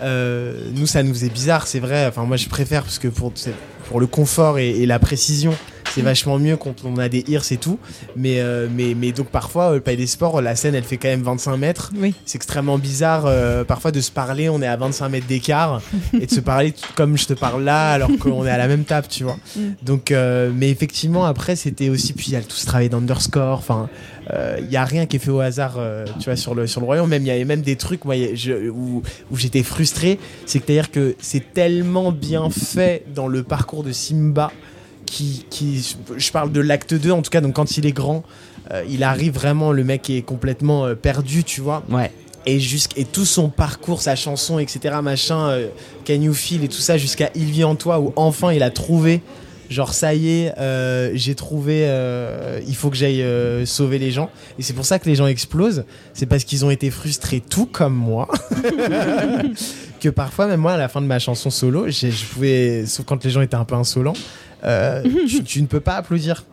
Euh, 0.01 0.53
nous 0.73 0.87
ça 0.87 1.03
nous 1.03 1.23
est 1.25 1.29
bizarre, 1.29 1.67
c'est 1.67 1.79
vrai. 1.79 2.05
Enfin 2.07 2.23
moi 2.23 2.37
je 2.37 2.47
préfère 2.47 2.83
parce 2.83 2.99
que 2.99 3.07
pour 3.07 3.33
pour 3.87 3.99
le 3.99 4.07
confort 4.07 4.59
et, 4.59 4.69
et 4.69 4.85
la 4.85 4.99
précision. 4.99 5.53
C'est 5.93 6.01
vachement 6.01 6.37
mieux 6.39 6.55
quand 6.57 6.75
on 6.85 6.97
a 6.97 7.09
des 7.09 7.23
ears 7.27 7.43
et 7.51 7.57
tout. 7.57 7.79
Mais, 8.15 8.39
euh, 8.39 8.67
mais, 8.73 8.93
mais 8.95 9.11
donc 9.11 9.27
parfois, 9.27 9.71
euh, 9.71 9.75
le 9.75 9.79
Palais 9.81 9.97
des 9.97 10.07
Sports, 10.07 10.41
la 10.41 10.55
scène, 10.55 10.75
elle 10.75 10.83
fait 10.83 10.97
quand 10.97 11.07
même 11.07 11.23
25 11.23 11.57
mètres. 11.57 11.91
Oui. 11.95 12.13
C'est 12.25 12.35
extrêmement 12.37 12.77
bizarre 12.77 13.23
euh, 13.25 13.63
parfois 13.63 13.91
de 13.91 14.01
se 14.01 14.11
parler, 14.11 14.49
on 14.49 14.61
est 14.61 14.67
à 14.67 14.75
25 14.77 15.09
mètres 15.09 15.27
d'écart 15.27 15.81
et 16.13 16.25
de 16.25 16.31
se 16.31 16.39
parler 16.39 16.73
comme 16.95 17.17
je 17.17 17.25
te 17.27 17.33
parle 17.33 17.63
là 17.63 17.91
alors 17.91 18.09
qu'on 18.19 18.45
est 18.45 18.49
à 18.51 18.57
la 18.57 18.67
même 18.67 18.83
table, 18.83 19.07
tu 19.09 19.23
vois. 19.23 19.37
Mm. 19.55 19.61
Donc, 19.83 20.11
euh, 20.11 20.51
mais 20.53 20.69
effectivement, 20.69 21.25
après, 21.25 21.55
c'était 21.55 21.89
aussi, 21.89 22.13
puis 22.13 22.27
il 22.27 22.33
y 22.33 22.37
a 22.37 22.41
tout 22.41 22.55
ce 22.55 22.65
travail 22.65 22.89
d'underscore, 22.89 23.57
enfin, 23.57 23.89
il 24.59 24.69
y 24.71 24.77
a 24.77 24.85
rien 24.85 25.07
qui 25.07 25.15
est 25.15 25.19
fait 25.19 25.31
au 25.31 25.39
hasard, 25.39 25.79
tu 26.19 26.25
vois, 26.25 26.35
sur 26.35 26.53
le, 26.53 26.67
sur 26.67 26.81
le 26.81 26.85
royaume. 26.85 27.09
Même, 27.09 27.23
il 27.23 27.27
y 27.27 27.31
avait 27.31 27.45
même 27.45 27.61
des 27.63 27.75
trucs 27.77 28.05
moi, 28.05 28.13
je- 28.35 28.69
où, 28.69 29.01
où 29.31 29.35
j'étais 29.37 29.63
frustré. 29.63 30.19
C'est-à-dire 30.45 30.91
que 30.91 31.15
c'est 31.19 31.51
tellement 31.53 32.11
bien 32.11 32.51
fait 32.51 33.05
dans 33.15 33.27
le 33.27 33.41
parcours 33.41 33.83
de 33.83 33.91
Simba 33.91 34.51
qui, 35.09 35.45
qui 35.49 35.95
je 36.17 36.31
parle 36.31 36.51
de 36.51 36.61
l'acte 36.61 36.93
2 36.93 37.11
en 37.11 37.21
tout 37.21 37.29
cas, 37.31 37.41
donc 37.41 37.53
quand 37.53 37.77
il 37.77 37.85
est 37.85 37.91
grand, 37.91 38.23
euh, 38.71 38.83
il 38.89 39.03
arrive 39.03 39.33
vraiment, 39.33 39.71
le 39.71 39.83
mec 39.83 40.09
est 40.09 40.21
complètement 40.21 40.85
euh, 40.85 40.95
perdu, 40.95 41.43
tu 41.43 41.61
vois 41.61 41.83
Ouais. 41.89 42.11
et 42.45 42.59
et 42.95 43.05
tout 43.05 43.25
son 43.25 43.49
parcours, 43.49 44.01
sa 44.01 44.15
chanson, 44.15 44.59
etc. 44.59 44.95
machin, 45.01 45.49
euh, 45.49 45.67
Can 46.05 46.21
You 46.21 46.33
Feel 46.33 46.63
et 46.63 46.67
tout 46.67 46.81
ça 46.81 46.97
jusqu'à 46.97 47.29
Il 47.35 47.45
vit 47.45 47.63
en 47.63 47.75
toi 47.75 47.99
où 47.99 48.13
enfin 48.15 48.51
il 48.53 48.63
a 48.63 48.69
trouvé. 48.69 49.21
Genre 49.69 49.93
ça 49.93 50.15
y 50.15 50.29
est, 50.29 50.57
euh, 50.57 51.11
j'ai 51.13 51.35
trouvé, 51.35 51.87
il 52.67 52.75
faut 52.75 52.89
que 52.89 52.95
j'aille 52.97 53.23
sauver 53.67 53.99
les 53.99 54.09
gens. 54.09 54.31
Et 54.57 54.63
c'est 54.63 54.73
pour 54.73 54.83
ça 54.85 54.97
que 54.97 55.07
les 55.07 55.13
gens 55.13 55.27
explosent. 55.27 55.83
C'est 56.15 56.25
parce 56.25 56.43
qu'ils 56.43 56.65
ont 56.65 56.71
été 56.71 56.89
frustrés 56.89 57.39
tout 57.39 57.67
comme 57.67 57.93
moi. 57.93 58.27
que 59.99 60.09
parfois, 60.09 60.47
même 60.47 60.61
moi, 60.61 60.71
à 60.73 60.77
la 60.77 60.87
fin 60.87 61.01
de 61.01 61.05
ma 61.05 61.19
chanson 61.19 61.51
solo, 61.51 61.87
je 61.89 62.25
pouvais, 62.33 62.85
sauf 62.87 63.05
quand 63.05 63.23
les 63.23 63.29
gens 63.29 63.41
étaient 63.41 63.55
un 63.55 63.65
peu 63.65 63.75
insolents, 63.75 64.13
euh, 64.63 65.03
tu, 65.27 65.43
tu 65.43 65.61
ne 65.61 65.67
peux 65.67 65.79
pas 65.79 65.95
applaudir. 65.95 66.43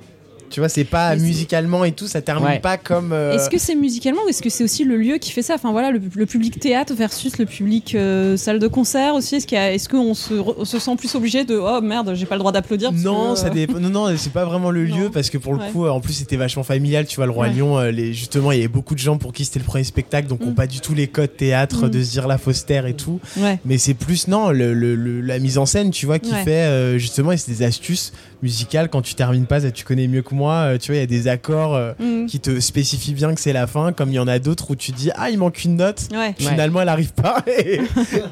Tu 0.51 0.61
vois, 0.61 0.69
c'est 0.69 0.85
pas 0.85 1.15
Mais 1.17 1.23
musicalement 1.23 1.85
et 1.85 1.93
tout, 1.93 2.07
ça 2.07 2.23
termine 2.23 2.47
Ouais. 2.49 2.59
pas 2.61 2.77
comme. 2.77 3.13
euh, 3.13 3.35
Est-ce 3.35 3.51
que 3.51 3.59
c'est 3.59 3.75
musicalement 3.75 4.21
ou 4.25 4.29
est-ce 4.29 4.43
que 4.43 4.51
c'est 4.51 4.65
aussi 4.65 4.85
le 4.85 4.97
lieu 4.97 5.19
qui 5.19 5.33
fait 5.33 5.43
ça? 5.43 5.55
Enfin 5.55 5.73
voilà, 5.73 5.91
le, 5.91 6.01
le 6.15 6.27
public 6.27 6.59
théâtre 6.61 6.95
versus 6.95 7.39
le 7.39 7.47
public 7.47 7.95
euh, 7.95 8.37
salle 8.37 8.59
de 8.59 8.69
concert 8.69 9.15
aussi. 9.15 9.37
Est-ce 9.37 9.47
qu'il 9.47 9.57
y 9.59 9.61
a- 9.61 9.73
est-ce 9.73 9.89
qu'on 9.89 10.15
se, 10.15 10.35
re- 10.35 10.55
on 10.59 10.65
se 10.65 10.79
sent 10.79 10.97
plus 10.97 11.15
obligé 11.15 11.45
de 11.45 11.57
oh 11.57 11.81
merde, 11.81 12.13
j'ai 12.15 12.27
pas 12.27 12.35
le 12.37 12.41
droit 12.41 12.53
d'applaudir 12.53 12.93
Non, 12.93 13.33
que, 13.35 13.39
ça 13.41 13.47
euh, 13.47 13.51
dépend. 13.51 13.81
Non, 13.81 13.91
non, 13.91 14.15
c'est 14.17 14.33
pas 14.33 14.45
vraiment 14.45 14.71
le 14.71 14.85
lieu 14.85 15.05
Non. 15.05 15.11
parce 15.11 15.31
que 15.31 15.39
pour 15.39 15.53
le 15.55 15.59
Ouais. 15.61 15.71
coup, 15.73 15.87
en 15.87 16.01
plus, 16.01 16.13
c'était 16.13 16.37
vachement 16.37 16.63
familial. 16.63 17.07
Tu 17.07 17.17
vois, 17.17 17.27
le 17.27 17.33
Roi 17.33 17.47
Ouais. 17.49 17.53
Lion, 17.55 17.81
les, 17.81 18.13
justement, 18.13 18.53
il 18.53 18.57
y 18.59 18.61
avait 18.61 18.69
beaucoup 18.69 18.95
de 18.95 19.01
gens 19.01 19.19
pour 19.19 19.33
qui 19.33 19.45
c'était 19.45 19.59
le 19.61 19.65
premier 19.65 19.85
spectacle, 19.85 20.29
donc 20.29 20.41
Mm. 20.45 20.49
ont 20.49 20.55
pas 20.55 20.67
du 20.67 20.81
tout 20.81 20.95
les 20.95 21.07
codes 21.09 21.37
théâtre 21.37 21.87
Mm. 21.87 21.91
de 21.91 22.03
se 22.03 22.11
dire 22.11 22.27
la 22.29 22.39
Foster 22.39 22.83
et 22.87 22.95
tout. 22.95 23.21
Ouais. 23.37 23.59
Mais 23.65 23.79
c'est 23.79 23.95
plus, 23.95 24.29
non, 24.29 24.51
le, 24.51 24.75
le- 24.75 24.95
le- 24.95 25.21
la 25.21 25.39
mise 25.39 25.59
en 25.59 25.67
scène, 25.67 25.91
tu 25.91 26.07
vois, 26.07 26.19
qui 26.19 26.33
Ouais. 26.33 26.45
fait 26.45 26.63
euh, 26.63 26.99
justement, 26.99 27.33
et 27.33 27.37
c'est 27.37 27.51
des 27.51 27.63
astuces 27.65 28.13
musicales. 28.43 28.89
Quand 28.91 29.03
tu 29.03 29.15
termines 29.15 29.47
pas, 29.47 29.61
ça 29.61 29.71
tu 29.71 29.85
connais 29.85 30.07
mieux 30.09 30.23
que 30.23 30.35
moi. 30.37 30.53
euh, 30.75 30.79
tu 30.79 30.93
vois, 30.93 30.97
il 30.97 31.01
y 31.01 31.03
a 31.03 31.07
des 31.07 31.27
accords 31.27 31.75
euh, 31.75 31.93
Mm. 31.99 32.27
qui 32.27 32.39
te 32.39 32.61
spécifient 32.61 33.15
bien 33.15 33.35
que 33.35 33.41
c'est 33.41 33.53
la 33.53 33.67
fin, 33.67 33.93
comme 33.93 34.11
il 34.11 34.15
y 34.15 34.19
en 34.21 34.29
a 34.29 34.39
d'autres 34.39 34.71
où 34.71 34.77
tu 34.77 34.93
dis, 34.93 35.11
ah, 35.17 35.31
il 35.31 35.39
manque 35.39 35.65
une 35.65 35.77
note. 35.77 36.09
Ouais. 36.13 36.35
Finalement, 36.39 36.81
elle 36.83 36.89
arrive 36.89 37.13
pas 37.15 37.43
et, 37.59 37.81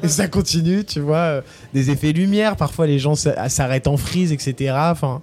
et 0.03 0.07
ça 0.07 0.27
continue, 0.29 0.85
tu 0.85 1.01
vois. 1.01 1.17
euh, 1.17 1.41
Des 1.73 1.89
effets 1.89 2.13
lumière, 2.13 2.55
parfois 2.55 2.87
les 2.87 2.99
gens 2.99 3.13
s- 3.13 3.27
s'arrêtent 3.49 3.87
en 3.87 3.97
frise, 3.97 4.31
etc. 4.31 4.73
Enfin, 4.91 5.21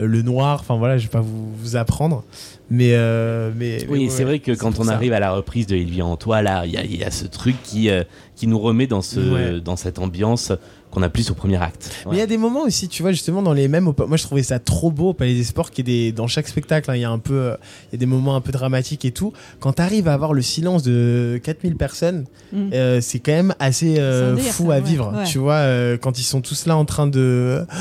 euh, 0.00 0.06
le 0.06 0.22
noir. 0.22 0.58
Enfin 0.60 0.76
voilà, 0.76 0.96
je 0.98 1.04
vais 1.04 1.10
pas 1.10 1.20
vous, 1.20 1.52
vous 1.56 1.76
apprendre. 1.76 2.24
Mais, 2.70 2.92
euh, 2.94 3.50
mais 3.54 3.84
Oui, 3.90 4.08
c'est 4.10 4.24
vrai 4.24 4.38
que 4.38 4.52
quand 4.52 4.78
on 4.80 4.84
ça. 4.84 4.94
arrive 4.94 5.12
à 5.12 5.20
la 5.20 5.32
reprise 5.32 5.66
de 5.66 5.76
Il 5.76 5.90
vit 5.90 6.00
en 6.00 6.16
toi, 6.16 6.40
là, 6.40 6.64
il 6.64 6.72
y, 6.72 6.78
a- 6.78 6.84
il 6.84 6.96
y 6.96 7.04
a 7.04 7.10
ce 7.10 7.26
truc 7.26 7.56
qui, 7.62 7.90
euh, 7.90 8.02
qui 8.34 8.46
nous 8.46 8.58
remet 8.58 8.86
dans, 8.86 9.02
ce, 9.02 9.20
Ouais. 9.20 9.60
dans 9.60 9.76
cette 9.76 9.98
ambiance 9.98 10.52
qu'on 10.92 11.02
a 11.02 11.08
plus 11.08 11.30
au 11.30 11.34
premier 11.34 11.56
acte. 11.60 11.90
Mais 12.06 12.16
il 12.16 12.18
y 12.18 12.22
a 12.22 12.26
des 12.26 12.36
moments 12.36 12.62
aussi, 12.62 12.86
tu 12.86 13.02
vois, 13.02 13.10
justement, 13.12 13.42
dans 13.42 13.54
les 13.54 13.66
mêmes. 13.66 13.84
Moi, 14.06 14.16
je 14.16 14.22
trouvais 14.22 14.42
ça 14.42 14.58
trop 14.58 14.90
beau 14.90 15.08
au 15.08 15.14
Palais 15.14 15.34
des 15.34 15.42
Sports, 15.44 15.70
qui 15.70 15.80
est 15.80 15.84
des, 15.84 16.12
dans 16.12 16.26
chaque 16.28 16.46
spectacle, 16.46 16.90
hein, 16.90 16.94
il 16.96 17.00
y 17.00 17.04
a 17.04 17.10
un 17.10 17.18
peu, 17.18 17.34
euh, 17.34 17.56
il 17.90 17.94
y 17.94 17.96
a 17.96 17.98
des 17.98 18.06
moments 18.06 18.36
un 18.36 18.40
peu 18.42 18.52
dramatiques 18.52 19.04
et 19.06 19.10
tout. 19.10 19.32
Quand 19.58 19.72
t'arrives 19.72 20.06
à 20.06 20.12
avoir 20.12 20.34
le 20.34 20.42
silence 20.42 20.82
de 20.82 21.40
4000 21.42 21.76
personnes, 21.76 22.26
Mm. 22.52 22.68
euh, 22.74 23.00
c'est 23.00 23.18
quand 23.18 23.32
même 23.32 23.54
assez 23.58 23.98
euh, 23.98 24.36
fou 24.36 24.66
ça, 24.68 24.74
à 24.74 24.76
ouais, 24.76 24.80
vivre. 24.82 25.10
ouais. 25.16 25.24
Tu 25.24 25.38
vois, 25.38 25.54
euh, 25.54 25.96
quand 25.96 26.18
ils 26.18 26.22
sont 26.24 26.42
tous 26.42 26.66
là 26.66 26.76
en 26.76 26.84
train 26.84 27.06
de. 27.06 27.64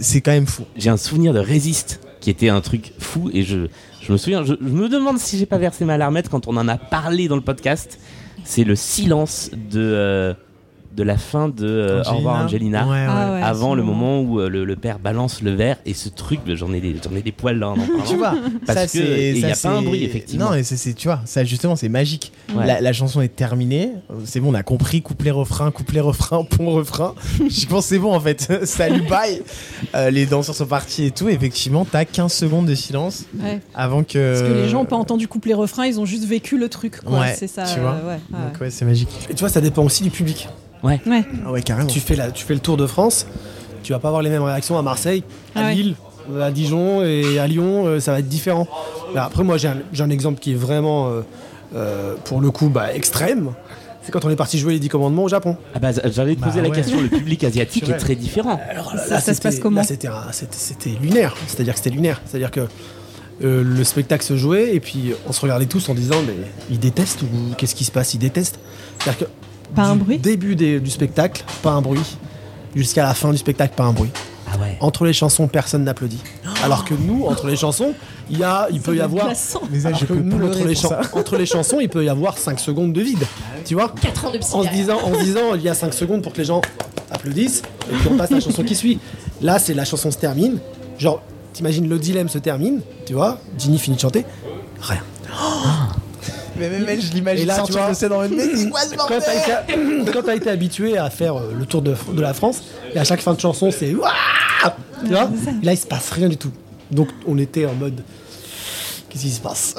C'est 0.00 0.20
quand 0.20 0.30
même 0.30 0.46
fou. 0.46 0.64
J'ai 0.76 0.90
un 0.90 0.96
souvenir 0.96 1.32
de 1.34 1.38
Résiste 1.38 2.00
qui 2.20 2.30
était 2.30 2.48
un 2.48 2.60
truc 2.60 2.92
fou 2.98 3.30
et 3.34 3.42
je, 3.42 3.66
je 4.00 4.12
me 4.12 4.16
souviens, 4.16 4.44
je, 4.44 4.54
je 4.60 4.68
me 4.72 4.88
demande 4.88 5.18
si 5.18 5.36
j'ai 5.38 5.46
pas 5.46 5.58
versé 5.58 5.84
ma 5.84 5.98
larmette 5.98 6.28
quand 6.28 6.46
on 6.46 6.56
en 6.56 6.68
a 6.68 6.76
parlé 6.78 7.28
dans 7.28 7.34
le 7.36 7.42
podcast. 7.42 7.98
C'est 8.44 8.64
le 8.64 8.74
silence 8.76 9.50
de, 9.52 9.80
euh, 9.80 10.34
de 10.94 11.02
la 11.02 11.16
fin 11.16 11.48
de 11.48 11.66
euh, 11.66 12.02
Au 12.04 12.16
revoir 12.16 12.44
Angelina. 12.44 12.84
Ouais, 12.84 12.90
ouais. 12.92 13.06
Ah 13.08 13.32
ouais, 13.34 13.42
Avant 13.42 13.74
le 13.74 13.82
moment. 13.82 13.92
moment 14.18 14.20
où 14.32 14.40
euh, 14.40 14.48
le, 14.48 14.64
le 14.64 14.76
père 14.76 14.98
balance 14.98 15.42
le 15.42 15.52
verre 15.54 15.76
et 15.86 15.94
ce 15.94 16.08
truc, 16.08 16.40
j'en 16.46 16.72
ai, 16.72 16.80
des- 16.80 16.96
j'en 17.02 17.14
ai 17.16 17.22
des 17.22 17.32
poils 17.32 17.58
là 17.58 17.70
en 17.70 17.72
en 17.72 17.76
parlant. 17.76 18.04
Tu 18.06 18.16
vois, 18.16 18.34
Parce 18.66 18.78
ça, 18.78 18.84
que- 18.86 18.90
c'est- 18.92 18.98
et 18.98 19.30
il 19.32 19.40
y 19.40 19.44
a 19.46 19.54
pas 19.56 19.70
un 19.70 19.82
bruit, 19.82 20.04
effectivement. 20.04 20.50
Non, 20.50 20.54
et 20.54 20.62
c'est, 20.62 20.94
tu 20.94 21.08
vois, 21.08 21.20
ça 21.24 21.44
justement, 21.44 21.76
c'est 21.76 21.88
magique. 21.88 22.32
Ouais. 22.54 22.66
La, 22.66 22.80
la 22.80 22.92
chanson 22.92 23.20
est 23.20 23.34
terminée, 23.34 23.90
c'est 24.24 24.40
bon, 24.40 24.50
on 24.50 24.54
a 24.54 24.62
compris, 24.62 25.02
couplet, 25.02 25.30
refrain, 25.30 25.70
couplet, 25.70 26.00
refrain, 26.00 26.44
pont, 26.44 26.70
refrain. 26.70 27.14
Je 27.48 27.66
pense 27.66 27.84
que 27.84 27.88
c'est 27.94 27.98
bon 27.98 28.14
en 28.14 28.20
fait. 28.20 28.52
Salut, 28.64 29.02
bye. 29.08 29.42
Euh, 29.94 30.10
les 30.10 30.26
danseurs 30.26 30.54
sont 30.54 30.66
partis 30.66 31.04
et 31.04 31.10
tout. 31.10 31.28
Effectivement, 31.28 31.84
t'as 31.90 32.04
15 32.04 32.32
secondes 32.32 32.66
de 32.66 32.74
silence 32.74 33.24
Ouais. 33.42 33.60
avant 33.74 34.02
que. 34.04 34.32
Parce 34.32 34.42
que 34.48 34.54
les 34.54 34.68
gens 34.68 34.80
n'ont 34.80 34.84
pas 34.84 34.96
entendu 34.96 35.26
coupler 35.28 35.54
refrain, 35.54 35.86
ils 35.86 35.98
ont 36.00 36.04
juste 36.06 36.24
vécu 36.24 36.58
le 36.58 36.68
truc. 36.68 37.00
Quoi. 37.00 37.20
Ouais, 37.20 37.34
c'est 37.36 37.46
ça. 37.46 37.64
tu 37.64 37.80
vois. 37.80 37.92
ouais, 37.92 38.14
ouais. 38.14 38.44
Donc 38.50 38.60
ouais, 38.60 38.70
c'est 38.70 38.84
magique. 38.84 39.08
Et 39.30 39.34
tu 39.34 39.40
vois, 39.40 39.48
ça 39.48 39.60
dépend 39.60 39.82
aussi 39.84 40.02
du 40.02 40.10
public. 40.10 40.48
Ouais. 40.82 41.00
Ah 41.46 41.50
ouais, 41.52 41.62
carrément. 41.62 41.86
Tu 41.88 42.00
fais, 42.00 42.16
la, 42.16 42.30
tu 42.30 42.44
fais 42.44 42.54
le 42.54 42.60
tour 42.60 42.76
de 42.76 42.86
France, 42.86 43.26
tu 43.82 43.92
vas 43.92 43.98
pas 43.98 44.08
avoir 44.08 44.22
les 44.22 44.30
mêmes 44.30 44.42
réactions 44.42 44.78
à 44.78 44.82
Marseille, 44.82 45.22
à 45.54 45.60
Ah 45.60 45.64
ouais. 45.66 45.74
Lille, 45.74 45.94
à 46.40 46.50
Dijon 46.50 47.02
et 47.04 47.38
à 47.38 47.46
Lyon, 47.46 47.86
euh, 47.86 48.00
ça 48.00 48.12
va 48.12 48.18
être 48.20 48.28
différent. 48.28 48.66
Mais 49.14 49.20
après, 49.20 49.44
moi, 49.44 49.58
j'ai 49.58 49.68
un, 49.68 49.76
j'ai 49.92 50.02
un 50.02 50.10
exemple 50.10 50.40
qui 50.40 50.52
est 50.52 50.56
vraiment, 50.56 51.08
euh, 51.08 51.20
euh, 51.76 52.14
pour 52.24 52.40
le 52.40 52.50
coup, 52.50 52.68
bah, 52.68 52.92
extrême. 52.94 53.52
C'est 54.04 54.10
quand 54.10 54.24
on 54.24 54.30
est 54.30 54.36
parti 54.36 54.58
jouer 54.58 54.72
les 54.72 54.78
10 54.80 54.88
commandements 54.88 55.22
au 55.24 55.28
Japon. 55.28 55.56
Ah 55.74 55.78
bah, 55.78 55.90
j'allais 55.92 56.34
te 56.34 56.40
Bah 56.40 56.48
poser 56.48 56.60
la 56.60 56.68
ouais. 56.70 56.74
question. 56.74 57.00
Le 57.00 57.08
public 57.08 57.44
asiatique 57.44 57.88
est 57.88 57.96
très 57.98 58.16
différent. 58.16 58.60
Alors, 58.68 58.90
Ça- 58.90 58.96
là, 58.96 59.06
ça 59.06 59.20
se 59.20 59.34
c'était- 59.34 59.42
passe 59.48 59.58
comment 59.60 59.80
là, 59.80 59.86
C'était 59.86 60.08
un- 60.08 60.32
c'était- 60.32 60.56
c'était 60.56 60.90
lunaire. 61.00 61.36
C'est-à-dire 61.46 61.74
que 61.74 61.78
c'était 61.78 61.94
lunaire. 61.94 62.20
C'est-à-dire 62.26 62.50
que 62.50 62.60
euh, 63.44 63.62
le 63.64 63.84
spectacle 63.84 64.24
se 64.24 64.36
jouait 64.36 64.74
et 64.74 64.80
puis 64.80 65.12
on 65.28 65.32
se 65.32 65.40
regardait 65.40 65.66
tous 65.66 65.88
en 65.88 65.94
disant 65.94 66.16
mais 66.26 66.34
ils 66.70 66.78
détestent 66.80 67.22
ou 67.22 67.54
qu'est-ce 67.56 67.74
qui 67.76 67.84
se 67.84 67.92
passe? 67.92 68.12
Ils 68.14 68.18
détestent. 68.18 68.58
C'est-à-dire 68.98 69.26
que 69.26 69.32
Pas 69.74 69.84
un 69.84 69.96
bruit 69.96 70.18
Début 70.18 70.54
des- 70.56 70.80
du 70.80 70.90
spectacle, 70.90 71.44
pas 71.62 71.70
un 71.72 71.80
bruit. 71.82 72.00
Jusqu'à 72.74 73.02
la 73.04 73.14
fin 73.14 73.30
du 73.30 73.38
spectacle, 73.38 73.74
pas 73.74 73.84
un 73.84 73.92
bruit. 73.92 74.10
Ah 74.50 74.58
ouais. 74.58 74.76
Entre 74.80 75.04
les 75.04 75.12
chansons, 75.12 75.46
personne 75.48 75.84
n'applaudit. 75.84 76.20
Alors 76.64 76.84
que 76.84 76.94
nous, 76.94 77.24
entre 77.26 77.46
les 77.46 77.56
chansons, 77.56 77.94
il 78.30 78.38
y 78.38 78.44
a, 78.44 78.68
il 78.70 78.80
peut 78.80 78.94
y 78.96 79.00
avoir. 79.00 79.26
Glaçant. 79.26 79.62
Mais 79.70 79.80
ça, 79.80 79.88
alors 79.88 80.00
je 80.00 80.06
que 80.06 80.12
peux 80.12 80.20
nous, 80.20 80.46
entre 80.46 80.64
les, 80.66 80.74
chan- 80.74 80.90
entre 81.14 81.36
les 81.36 81.46
chansons, 81.46 81.78
il 81.80 81.88
peut 81.88 82.04
y 82.04 82.08
avoir 82.08 82.36
5 82.38 82.60
secondes 82.60 82.92
de 82.92 83.00
vide. 83.00 83.24
Tu 83.64 83.74
vois 83.74 83.92
4 84.00 84.26
ans 84.26 84.30
de 84.30 84.38
en 84.38 84.62
se, 84.64 84.68
disant, 84.70 84.98
en 85.02 85.14
se 85.14 85.22
disant, 85.24 85.54
il 85.54 85.62
y 85.62 85.68
a 85.68 85.74
5 85.74 85.92
secondes 85.94 86.22
pour 86.22 86.32
que 86.32 86.38
les 86.38 86.44
gens 86.44 86.60
applaudissent, 87.10 87.62
et 87.90 87.94
puis 87.96 88.08
on 88.10 88.16
passe 88.16 88.30
à 88.32 88.34
la 88.36 88.40
chanson 88.40 88.62
qui 88.62 88.74
suit. 88.74 88.98
Là, 89.40 89.58
c'est 89.58 89.74
la 89.74 89.84
chanson 89.84 90.10
se 90.10 90.18
termine. 90.18 90.58
Genre, 90.98 91.22
t'imagines 91.52 91.88
le 91.88 91.98
dilemme 91.98 92.28
se 92.28 92.38
termine, 92.38 92.80
tu 93.06 93.14
vois, 93.14 93.38
Ginny 93.58 93.78
finit 93.78 93.96
de 93.96 94.00
chanter, 94.02 94.24
rien. 94.80 95.00
Mais 96.62 96.78
même 96.78 96.88
elle, 96.88 97.00
je 97.00 97.10
Et 97.10 97.14
l'imagine 97.14 97.50
sortir 97.50 98.08
dans 98.08 98.24
une 98.24 98.36
Quand 98.96 99.18
t'as 99.18 99.34
été, 99.34 100.10
quand 100.12 100.22
t'as 100.22 100.36
été 100.36 100.50
habitué 100.50 100.96
à 100.96 101.10
faire 101.10 101.36
euh, 101.36 101.52
le 101.58 101.66
tour 101.66 101.82
de, 101.82 101.94
de 102.12 102.20
la 102.20 102.34
France, 102.34 102.62
et 102.94 102.98
à 102.98 103.04
chaque 103.04 103.20
fin 103.20 103.34
de 103.34 103.40
chanson, 103.40 103.70
c'est 103.70 103.88
Tu 103.88 103.94
vois 103.94 105.30
Là, 105.62 105.72
il 105.72 105.76
se 105.78 105.86
passe 105.86 106.10
rien 106.10 106.28
du 106.28 106.36
tout. 106.36 106.52
Donc, 106.90 107.08
on 107.26 107.38
était 107.38 107.66
en 107.66 107.74
mode 107.74 108.02
Qu'est-ce 109.08 109.24
qui 109.24 109.30
se 109.30 109.40
passe 109.40 109.74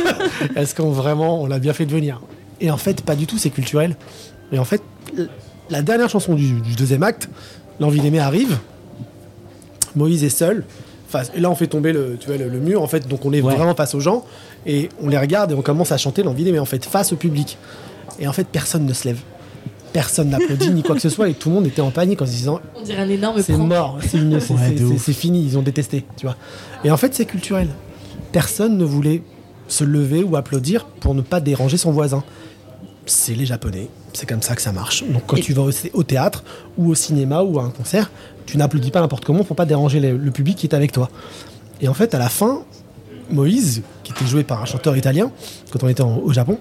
Est-ce 0.56 0.74
qu'on 0.74 0.90
vraiment, 0.90 1.42
on 1.42 1.46
l'a 1.46 1.58
bien 1.58 1.72
fait 1.72 1.84
de 1.84 1.92
venir 1.92 2.20
Et 2.60 2.70
en 2.70 2.78
fait, 2.78 3.02
pas 3.02 3.14
du 3.16 3.26
tout, 3.26 3.36
c'est 3.36 3.50
culturel. 3.50 3.96
Et 4.52 4.58
en 4.58 4.64
fait, 4.64 4.82
la 5.68 5.82
dernière 5.82 6.08
chanson 6.08 6.34
du, 6.34 6.60
du 6.60 6.74
deuxième 6.76 7.02
acte, 7.02 7.28
L'envie 7.80 8.00
d'aimer 8.00 8.20
arrive. 8.20 8.58
Moïse 9.96 10.22
est 10.22 10.28
seul. 10.28 10.64
Face- 11.10 11.32
et 11.34 11.40
là, 11.40 11.50
on 11.50 11.54
fait 11.54 11.66
tomber 11.66 11.92
le, 11.92 12.16
tu 12.20 12.28
vois, 12.28 12.36
le, 12.36 12.48
le 12.48 12.58
mur, 12.60 12.82
en 12.82 12.86
fait. 12.86 13.06
Donc, 13.08 13.24
on 13.26 13.32
est 13.32 13.40
Ouais. 13.42 13.54
vraiment 13.54 13.74
face 13.74 13.94
aux 13.94 14.00
gens. 14.00 14.24
Et 14.66 14.88
on 15.02 15.08
les 15.08 15.18
regarde 15.18 15.50
et 15.52 15.54
on 15.54 15.62
commence 15.62 15.90
à 15.92 15.96
chanter 15.98 16.22
L'envie 16.22 16.44
d'aimer, 16.44 16.58
en 16.60 16.64
fait, 16.64 16.84
face 16.84 17.12
au 17.12 17.16
public. 17.16 17.58
Et 18.18 18.28
en 18.28 18.32
fait, 18.32 18.46
personne 18.46 18.86
ne 18.86 18.92
se 18.92 19.08
lève. 19.08 19.18
Personne 19.92 20.30
n'applaudit 20.30 20.70
ni 20.70 20.82
quoi 20.84 20.94
que 20.94 21.00
ce 21.00 21.08
soit. 21.08 21.28
Et 21.28 21.34
tout 21.34 21.48
le 21.48 21.56
monde 21.56 21.66
était 21.66 21.80
en 21.82 21.90
panique 21.90 22.22
en 22.22 22.26
se 22.26 22.30
disant 22.30 22.60
On 22.76 22.82
dirait 22.82 23.02
un 23.02 23.08
énorme 23.08 23.42
c'est 23.42 23.56
mort, 23.56 23.98
Ouais, 24.00 24.76
c'est 24.98 25.12
fini, 25.12 25.42
ils 25.44 25.58
ont 25.58 25.62
détesté, 25.62 26.04
tu 26.16 26.26
vois. 26.26 26.36
Et 26.84 26.90
en 26.92 26.96
fait, 26.96 27.12
c'est 27.14 27.24
culturel. 27.24 27.66
Personne 28.30 28.78
ne 28.78 28.84
voulait 28.84 29.22
se 29.66 29.82
lever 29.82 30.22
ou 30.22 30.36
applaudir 30.36 30.84
pour 31.00 31.14
ne 31.14 31.22
pas 31.22 31.40
déranger 31.40 31.76
son 31.76 31.90
voisin. 31.90 32.22
C'est 33.06 33.34
les 33.34 33.46
Japonais, 33.46 33.88
c'est 34.12 34.26
comme 34.28 34.42
ça 34.42 34.54
que 34.54 34.62
ça 34.62 34.72
marche. 34.72 35.04
Donc 35.08 35.22
quand 35.26 35.36
Et- 35.36 35.40
tu 35.40 35.52
vas 35.52 35.62
au, 35.62 35.70
au 35.94 36.02
théâtre 36.02 36.44
ou 36.78 36.90
au 36.90 36.94
cinéma 36.94 37.42
ou 37.42 37.58
à 37.58 37.64
un 37.64 37.70
concert, 37.70 38.10
tu 38.46 38.56
n'applaudis 38.56 38.90
pas 38.90 39.00
n'importe 39.00 39.24
comment 39.24 39.42
pour 39.44 39.56
pas 39.56 39.64
déranger 39.66 40.00
le, 40.00 40.16
le 40.16 40.30
public 40.30 40.56
qui 40.58 40.66
est 40.66 40.74
avec 40.74 40.92
toi. 40.92 41.08
Et 41.80 41.88
en 41.88 41.94
fait, 41.94 42.14
à 42.14 42.18
la 42.18 42.28
fin, 42.28 42.62
Moïse, 43.30 43.82
qui 44.02 44.12
était 44.12 44.26
joué 44.26 44.44
par 44.44 44.60
un 44.62 44.64
chanteur 44.64 44.96
italien, 44.96 45.30
quand 45.70 45.82
on 45.82 45.88
était 45.88 46.02
en- 46.02 46.18
au 46.18 46.32
Japon, 46.32 46.58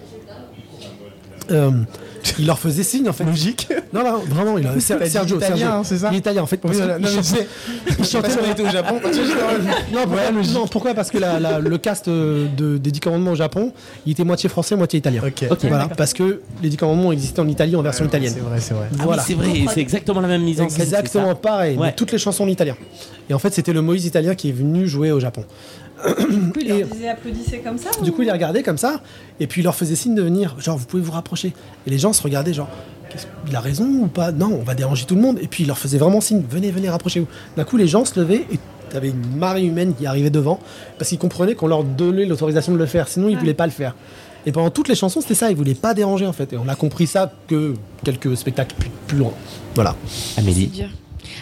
euh, 1.52 1.72
il 2.38 2.45
leur 2.47 2.60
faisait 2.60 2.84
signe 2.84 3.08
en 3.10 3.14
fait. 3.14 3.24
Logique. 3.24 3.68
Non, 3.93 4.04
non, 4.04 4.20
vraiment, 4.28 4.58
il 4.58 4.68
a, 4.68 4.80
Sergio, 4.80 5.38
italien, 5.38 5.39
Sergio. 5.39 5.68
hein, 5.68 5.82
c'est 5.84 5.97
ça 5.97 6.10
Il 6.12 6.16
est 6.16 6.20
italien 6.20 6.43
en 6.43 6.45
fait. 6.45 6.60
Oui, 6.64 6.72
parce 6.78 6.80
Non, 6.80 6.95
mais 7.00 7.08
chantait- 7.24 7.47
il 7.88 8.06
chantait 8.06 8.28
Parce 8.36 8.50
était 8.52 8.62
au 8.64 8.70
Japon. 8.70 8.95
non, 9.93 10.02
pourquoi, 10.04 10.32
non, 10.54 10.68
pourquoi? 10.68 10.93
Parce 10.93 11.10
que 11.12 11.18
la- 11.18 11.39
la- 11.39 11.60
le 11.60 11.78
cast 11.78 12.08
euh, 12.08 12.47
de, 12.56 12.78
des 12.78 12.91
10 12.91 13.00
commandements 13.00 13.32
au 13.32 13.36
Japon, 13.36 13.72
il 14.06 14.12
était 14.12 14.24
moitié 14.24 14.50
français, 14.50 14.76
moitié 14.76 15.00
italien. 15.00 15.22
Ok. 15.26 15.45
Ok. 15.50 15.60
Voilà, 15.66 15.88
parce 15.88 16.14
que 16.14 16.41
les 16.62 16.70
10 16.70 16.78
commandements 16.78 17.12
existaient 17.12 17.39
en 17.39 17.47
Italie 17.47 17.76
en 17.76 17.82
version 17.82 18.06
italienne. 18.06 18.34
C'est 18.36 18.41
vrai, 18.41 18.60
c'est 18.60 18.74
vrai. 18.74 18.88
Ah 18.93 19.02
Voilà. 19.04 19.24
c'est 19.24 19.34
vrai, 19.34 19.47
c'est 19.74 19.80
exactement 19.82 20.22
la 20.22 20.28
même 20.28 20.43
mise 20.43 20.62
en 20.62 20.70
scène. 20.70 20.82
Exactement 20.82 21.36
pareil, 21.36 21.78
Ouais. 21.78 21.93
toutes 21.95 22.12
les 22.12 22.18
chansons 22.20 22.43
en 22.43 22.47
italien. 22.47 22.76
Et 23.30 23.34
en 23.34 23.39
fait, 23.39 23.54
c'était 23.54 23.74
le 23.74 23.82
Moïse 23.82 24.06
italien 24.06 24.34
qui 24.36 24.50
est 24.50 24.54
venu 24.54 24.88
jouer 24.88 25.12
au 25.12 25.20
Japon. 25.20 25.43
Du 26.30 26.52
coup, 26.52 26.60
il 26.62 26.72
Et- 26.72 26.80
leur 26.80 26.88
disait 26.89 27.10
applaudissez 27.10 27.60
comme 27.60 27.78
ça 27.78 27.89
Du 28.02 28.10
ou- 28.10 28.14
coup, 28.14 28.22
il 28.22 28.26
les 28.26 28.32
regardait 28.32 28.64
comme 28.64 28.78
ça, 28.78 29.02
et 29.39 29.47
puis 29.47 29.62
il 29.62 29.64
leur 29.64 29.76
faisait 29.76 29.95
signe 29.95 30.16
de 30.16 30.22
venir, 30.22 30.56
genre, 30.60 30.78
vous 30.78 30.86
pouvez 30.86 31.02
vous 31.04 31.12
rapprocher. 31.12 31.54
Et 31.86 31.89
les 31.89 31.97
gens 31.97 32.14
se 32.14 32.22
regardaient, 32.22 32.54
genre, 32.54 32.70
Qu'est-ce- 33.12 33.26
il 33.50 33.56
a 33.56 33.60
raison 33.60 33.86
ou 33.86 34.06
pas? 34.08 34.32
Non, 34.32 34.60
on 34.62 34.64
va 34.64 34.76
déranger 34.76 35.06
tout 35.06 35.16
le 35.16 35.22
monde. 35.22 35.39
Et 35.41 35.47
puis 35.47 35.64
il 35.64 35.68
leur 35.68 35.80
faisait 35.80 35.97
vraiment 35.97 36.22
signe, 36.22 36.43
venez, 36.47 36.70
venez, 36.70 36.91
rapprochez-vous. 36.91 37.26
D'un 37.58 37.64
coup, 37.64 37.76
les 37.76 37.88
gens 37.88 38.06
se 38.06 38.20
levaient, 38.20 38.45
et 38.52 38.60
t'avais 38.91 39.10
une 39.10 39.36
marée 39.36 39.64
humaine 39.66 39.95
qui 39.95 40.06
arrivait 40.06 40.30
devant, 40.30 40.60
parce 41.00 41.10
qu'ils 41.10 41.18
comprenaient 41.18 41.56
qu'on 41.56 41.66
leur 41.68 41.84
donnait 41.84 42.26
l'autorisation 42.26 42.72
de 42.72 42.78
le 42.78 42.86
faire, 42.86 43.08
sinon 43.08 43.28
ils 43.28 43.36
voulaient 43.39 43.56
pas 43.56 43.66
le 43.66 43.72
faire. 43.72 43.95
Et 44.45 44.52
pendant 44.52 44.70
toutes 44.70 44.89
les 44.89 44.93
chansons, 44.95 45.22
c'était 45.22 45.34
ça, 45.34 45.50
ils 45.50 45.58
voulaient 45.58 45.74
pas 45.74 45.95
déranger 45.95 46.28
en 46.28 46.34
fait. 46.34 46.54
Et 46.54 46.58
on 46.58 46.68
a 46.68 46.76
compris 46.76 47.08
ça 47.08 47.34
que 47.47 47.74
quelques 48.06 48.38
spectacles 48.38 48.76
plus, 48.78 48.91
plus 49.08 49.18
loin. 49.18 49.34
Voilà. 49.74 49.95
C'est 50.08 50.41
Amélie. 50.41 50.84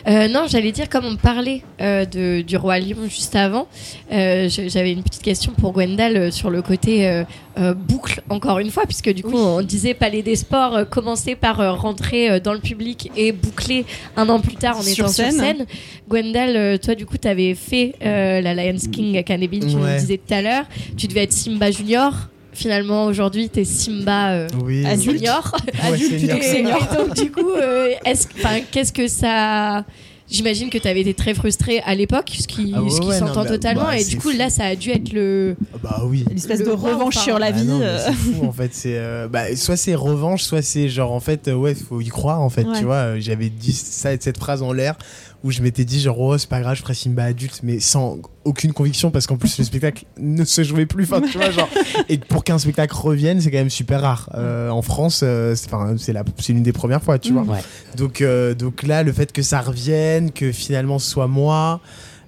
Euh, 0.07 0.27
non, 0.29 0.45
j'allais 0.47 0.71
dire, 0.71 0.87
comme 0.87 1.05
on 1.05 1.15
parlait 1.17 1.63
euh, 1.81 2.05
de, 2.05 2.41
du 2.41 2.55
roi 2.55 2.79
Lion 2.79 3.07
juste 3.09 3.35
avant, 3.35 3.67
euh, 4.13 4.47
j'avais 4.49 4.93
une 4.93 5.03
petite 5.03 5.21
question 5.21 5.51
pour 5.51 5.73
Gwendal 5.73 6.15
euh, 6.15 6.31
sur 6.31 6.49
le 6.49 6.61
côté 6.61 7.07
euh, 7.07 7.23
euh, 7.57 7.73
boucle, 7.73 8.21
encore 8.29 8.59
une 8.59 8.71
fois, 8.71 8.83
puisque 8.85 9.11
du 9.13 9.21
coup, 9.23 9.35
on 9.37 9.61
disait 9.61 9.93
Palais 9.93 10.21
des 10.21 10.37
Sports, 10.37 10.87
commencer 10.89 11.35
par 11.35 11.57
rentrer 11.81 12.39
dans 12.39 12.53
le 12.53 12.59
public 12.59 13.11
et 13.17 13.31
boucler 13.31 13.85
un 14.15 14.29
an 14.29 14.39
plus 14.39 14.55
tard 14.55 14.77
en 14.77 14.81
Sur 14.81 15.05
étant 15.05 15.11
scène. 15.13 15.31
sur 15.31 15.39
scène. 15.41 15.65
Gwendal, 16.09 16.55
euh, 16.55 16.77
toi, 16.77 16.95
du 16.95 17.05
coup, 17.05 17.17
tu 17.17 17.27
avais 17.27 17.53
fait 17.53 17.95
euh, 18.01 18.39
la 18.41 18.53
Lions 18.53 18.77
King 18.91 19.17
Academy, 19.17 19.59
tu 19.59 19.75
nous 19.75 19.87
disais 19.97 20.17
tout 20.25 20.33
à 20.33 20.41
l'heure. 20.41 20.63
Tu 20.95 21.07
devais 21.07 21.23
être 21.23 21.33
Simba 21.33 21.69
Junior. 21.71 22.13
Finalement, 22.57 23.05
aujourd'hui, 23.05 23.49
tu 23.49 23.59
es 23.59 23.63
Simba. 23.65 24.31
euh, 24.31 24.47
Oui. 24.63 24.83
Adulte. 24.85 25.11
Junior. 25.19 25.55
Ouais, 25.83 25.93
Adulte 25.93 26.43
senior. 26.43 26.79
Et, 26.91 26.93
et 26.93 26.97
donc 27.05 27.15
du 27.15 27.31
coup, 27.31 27.51
euh, 27.51 27.89
qu'est-ce 28.71 28.91
que 28.91 29.07
ça 29.07 29.85
J'imagine 30.29 30.69
que 30.69 30.77
tu 30.77 30.85
avais 30.89 30.99
été 30.99 31.13
très 31.13 31.33
frustré 31.33 31.79
à 31.85 31.95
l'époque, 31.95 32.29
ce 32.37 32.47
qui, 32.47 32.73
Ah 32.75 32.83
ouais, 32.83 32.89
ce 32.89 32.99
qui 32.99 33.07
ouais, 33.07 33.17
s'entend 33.17 33.43
mais, 33.43 33.49
totalement. 33.49 33.83
bah, 33.85 33.97
et 33.97 34.03
du 34.03 34.17
coup, 34.17 34.29
fou. 34.31 34.37
là, 34.37 34.49
ça 34.49 34.65
a 34.65 34.75
dû 34.75 34.89
être 34.89 35.13
le. 35.13 35.55
Ah 35.73 35.77
Bah 35.81 36.01
oui. 36.05 36.25
Une 36.29 36.35
espèce 36.35 36.59
Le 36.59 36.65
de 36.65 36.71
revanche 36.71 37.15
enfin. 37.15 37.23
sur 37.23 37.39
la 37.39 37.45
Ah 37.45 37.51
vie. 37.51 37.63
non, 37.63 37.79
c'est 38.05 38.11
fou 38.11 38.45
en 38.45 38.51
fait. 38.51 38.71
C'est 38.73 38.97
euh, 38.97 39.29
bah, 39.31 39.55
soit 39.55 39.77
c'est 39.77 39.95
revanche, 39.95 40.43
soit 40.43 40.61
c'est 40.61 40.89
genre 40.89 41.13
en 41.13 41.21
fait 41.21 41.47
euh, 41.47 41.53
ouais 41.53 41.75
faut 41.75 42.01
y 42.01 42.07
croire 42.09 42.41
en 42.41 42.49
fait. 42.49 42.65
Ouais. 42.65 42.77
Tu 42.77 42.83
vois, 42.83 43.17
j'avais 43.19 43.47
dit 43.49 43.71
ça 43.71 44.09
cette 44.19 44.37
phrase 44.37 44.61
en 44.63 44.73
l'air 44.73 44.95
où 45.43 45.51
je 45.51 45.61
m'étais 45.61 45.85
dit 45.85 45.99
genre 45.99 46.19
oh 46.19 46.37
c'est 46.37 46.49
pas 46.49 46.61
grave 46.61 46.75
je 46.75 46.81
ferai 46.81 46.93
Simba 46.93 47.23
adulte 47.23 47.59
mais 47.63 47.79
sans 47.79 48.17
aucune 48.43 48.73
conviction 48.73 49.11
parce 49.11 49.27
qu'en 49.27 49.37
plus 49.37 49.57
le 49.57 49.63
spectacle 49.63 50.05
ne 50.17 50.43
se 50.43 50.63
jouait 50.63 50.85
plus. 50.85 51.03
Enfin 51.03 51.21
tu 51.21 51.37
vois 51.37 51.51
genre 51.51 51.69
et 52.09 52.17
pour 52.17 52.43
qu'un 52.43 52.57
spectacle 52.57 52.95
revienne 52.95 53.41
c'est 53.41 53.51
quand 53.51 53.57
même 53.57 53.69
super 53.69 54.01
rare. 54.01 54.29
Euh, 54.35 54.69
en 54.69 54.81
France 54.81 55.21
euh, 55.23 55.55
c'est 55.55 55.73
enfin, 55.73 55.95
c'est 55.97 56.13
la 56.13 56.23
c'est 56.37 56.53
l'une 56.53 56.63
des 56.63 56.73
premières 56.73 57.03
fois 57.03 57.19
tu 57.19 57.33
vois. 57.33 57.43
Ouais. 57.43 57.59
Donc, 57.95 58.21
euh, 58.21 58.53
donc 58.53 58.83
là, 58.83 59.03
le 59.03 59.11
fait 59.11 59.31
que 59.31 59.41
ça 59.41 59.61
revienne, 59.61 60.31
que 60.31 60.51
finalement 60.51 60.99
ce 60.99 61.09
soit 61.09 61.27
moi, 61.27 61.81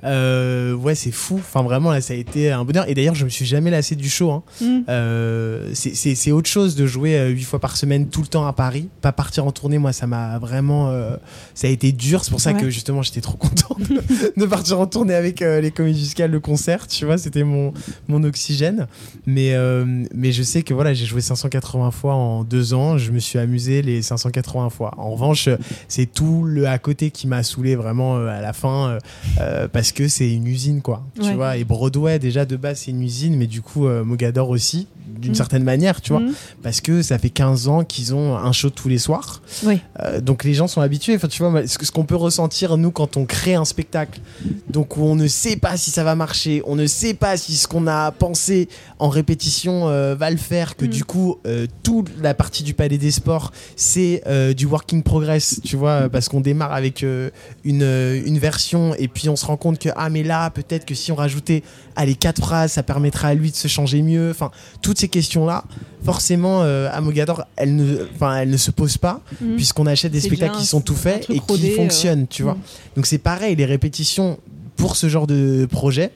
Euh, 0.03 0.73
ouais, 0.73 0.95
c'est 0.95 1.11
fou. 1.11 1.35
Enfin, 1.39 1.61
vraiment, 1.63 1.91
là, 1.91 2.01
ça 2.01 2.13
a 2.13 2.17
été 2.17 2.51
un 2.51 2.63
bonheur. 2.63 2.87
Et 2.89 2.93
d'ailleurs, 2.93 3.15
je 3.15 3.25
me 3.25 3.29
suis 3.29 3.45
jamais 3.45 3.69
lassé 3.71 3.95
du 3.95 4.09
show. 4.09 4.31
Hein. 4.31 4.43
Mm. 4.61 4.79
Euh, 4.89 5.69
c'est- 5.73 6.31
autre 6.31 6.49
chose 6.49 6.75
de 6.75 6.85
jouer 6.85 7.17
euh, 7.17 7.27
huit 7.29 7.43
fois 7.43 7.59
par 7.59 7.75
semaine 7.77 8.07
tout 8.07 8.21
le 8.21 8.27
temps 8.27 8.45
à 8.47 8.53
Paris. 8.53 8.87
Pas 9.01 9.11
partir 9.11 9.45
en 9.45 9.51
tournée, 9.51 9.77
moi, 9.77 9.93
ça 9.93 10.07
m'a 10.07 10.37
vraiment. 10.39 10.89
euh, 10.89 11.15
ça 11.53 11.67
a 11.67 11.69
été 11.69 11.91
dur. 11.91 12.23
C'est 12.23 12.31
pour 12.31 12.39
ça 12.41 12.53
Ouais. 12.53 12.59
que 12.61 12.69
justement, 12.69 13.01
j'étais 13.01 13.21
trop 13.21 13.37
content 13.37 13.75
de, 13.79 14.01
de 14.39 14.45
partir 14.45 14.79
en 14.79 14.87
tournée 14.87 15.13
avec 15.15 15.41
euh, 15.41 15.59
les 15.61 15.71
comédies 15.71 15.99
musicales, 15.99 16.31
le 16.31 16.39
concert. 16.39 16.87
Tu 16.87 17.05
vois, 17.05 17.17
c'était 17.17 17.43
mon, 17.43 17.73
mon 18.07 18.23
oxygène. 18.23 18.87
Mais, 19.25 19.53
euh, 19.53 19.85
mais 20.13 20.31
je 20.31 20.43
sais 20.43 20.61
que 20.63 20.73
voilà, 20.73 20.93
j'ai 20.93 21.05
joué 21.05 21.21
580 21.21 21.91
fois 21.91 22.13
en 22.15 22.43
deux 22.43 22.73
ans. 22.73 22.97
Je 22.97 23.11
me 23.11 23.19
suis 23.19 23.39
amusé 23.39 23.81
les 23.81 24.01
580 24.01 24.69
fois. 24.69 24.93
En 24.97 25.11
revanche, 25.11 25.49
c'est 25.87 26.05
tout 26.05 26.43
le 26.43 26.67
à 26.67 26.77
côté 26.77 27.11
qui 27.11 27.27
m'a 27.27 27.43
saoulé 27.43 27.75
vraiment 27.75 28.17
à 28.17 28.41
la 28.41 28.53
fin 28.53 28.97
euh, 29.39 29.67
parce 29.89 29.97
que 29.97 30.07
c'est 30.07 30.31
une 30.31 30.45
usine 30.45 30.81
quoi. 30.83 31.03
Tu 31.19 31.33
vois, 31.33 31.57
et 31.57 31.63
Broadway 31.63 32.19
déjà 32.19 32.45
de 32.45 32.55
base 32.55 32.81
c'est 32.85 32.91
une 32.91 33.01
usine, 33.01 33.35
mais 33.35 33.47
du 33.47 33.61
coup 33.63 33.87
euh, 33.87 34.03
Mogador 34.03 34.49
aussi 34.49 34.85
d'une 35.07 35.31
Mm. 35.31 35.35
certaine 35.35 35.63
manière, 35.63 35.99
tu 36.01 36.13
vois, 36.13 36.21
Mm. 36.21 36.33
parce 36.61 36.79
que 36.81 37.01
ça 37.01 37.17
fait 37.17 37.31
15 37.31 37.67
ans 37.67 37.83
qu'ils 37.83 38.13
ont 38.13 38.37
un 38.37 38.51
show 38.51 38.69
tous 38.69 38.87
les 38.87 38.99
soirs. 38.99 39.41
Oui. 39.65 39.79
Euh, 40.01 40.21
donc 40.21 40.43
les 40.43 40.53
gens 40.53 40.67
sont 40.67 40.79
habitués. 40.81 41.15
Enfin, 41.15 41.27
tu 41.27 41.43
vois, 41.43 41.65
ce 41.67 41.91
qu'on 41.91 42.05
peut 42.05 42.15
ressentir 42.15 42.77
nous 42.77 42.91
quand 42.91 43.17
on 43.17 43.25
crée 43.25 43.55
un 43.55 43.65
spectacle, 43.65 44.21
donc 44.69 44.95
où 44.97 45.01
on 45.03 45.15
ne 45.15 45.27
sait 45.27 45.55
pas 45.57 45.75
si 45.77 45.89
ça 45.89 46.03
va 46.03 46.15
marcher, 46.15 46.61
on 46.67 46.75
ne 46.75 46.85
sait 46.85 47.15
pas 47.15 47.35
si 47.37 47.55
ce 47.55 47.67
qu'on 47.67 47.87
a 47.87 48.11
pensé 48.11 48.69
en 48.99 49.09
répétition 49.09 49.89
euh, 49.89 50.13
va 50.15 50.29
le 50.29 50.37
faire, 50.37 50.77
que 50.77 50.85
Mm. 50.85 50.89
du 50.89 51.03
coup 51.03 51.37
toute 51.83 52.09
la 52.21 52.33
partie 52.35 52.63
du 52.63 52.73
Palais 52.75 52.97
des 52.99 53.11
Sports 53.11 53.51
c'est 53.75 54.23
du 54.55 54.67
working 54.67 55.01
progress, 55.01 55.59
tu 55.65 55.75
vois, 55.75 56.07
parce 56.09 56.29
qu'on 56.29 56.39
démarre 56.41 56.71
avec 56.73 57.01
une, 57.01 57.81
une 58.25 58.37
version 58.37 58.93
et 58.95 59.07
puis 59.07 59.27
on 59.27 59.35
se 59.35 59.45
rend 59.45 59.57
compte 59.57 59.78
que 59.79 59.89
ah 59.95 60.09
mais 60.09 60.23
là 60.23 60.49
peut-être 60.49 60.85
que 60.85 60.93
si 60.95 61.11
on 61.11 61.15
rajoutait 61.15 61.63
ah, 61.95 62.05
les 62.05 62.15
quatre 62.15 62.39
phrases, 62.41 62.73
ça 62.73 62.83
permettra 62.83 63.29
à 63.29 63.33
lui 63.33 63.49
de 63.51 63.55
se 63.55 63.67
changer 63.67 64.01
mieux. 64.01 64.29
Enfin, 64.31 64.51
toutes 64.81 64.99
ces 64.99 65.07
questions 65.07 65.45
là, 65.45 65.63
forcément 66.03 66.61
euh, 66.63 66.89
à 66.91 67.01
Mogador, 67.01 67.45
elles 67.55 67.75
ne, 67.75 68.05
enfin 68.15 68.37
elles 68.37 68.49
ne 68.49 68.57
se 68.57 68.71
posent 68.71 68.97
pas 68.97 69.21
Mm. 69.41 69.55
puisqu'on 69.55 69.85
achète 69.85 70.11
des 70.11 70.19
C'est 70.21 70.27
spectacles 70.27 70.57
qui 70.57 70.65
sont 70.65 70.81
tout 70.81 70.95
faits 70.95 71.29
et 71.29 71.39
qui 71.39 71.45
rodé, 71.47 71.71
euh, 71.71 71.75
fonctionnent, 71.75 72.27
tu 72.27 72.43
vois. 72.43 72.53
Mm. 72.55 72.61
Donc 72.97 73.05
c'est 73.05 73.17
pareil, 73.17 73.55
les 73.55 73.65
répétitions 73.65 74.37
pour 74.75 74.95
ce 74.95 75.07
genre 75.09 75.27
de 75.27 75.67
projet 75.69 76.11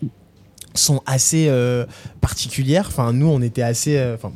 sont 0.75 1.01
assez 1.05 1.47
euh, 1.49 1.85
particulières. 2.21 2.85
Enfin, 2.87 3.13
nous, 3.13 3.27
on 3.27 3.41
était 3.41 3.61
assez. 3.61 3.97
euh, 3.97 4.15
Enfin, 4.15 4.31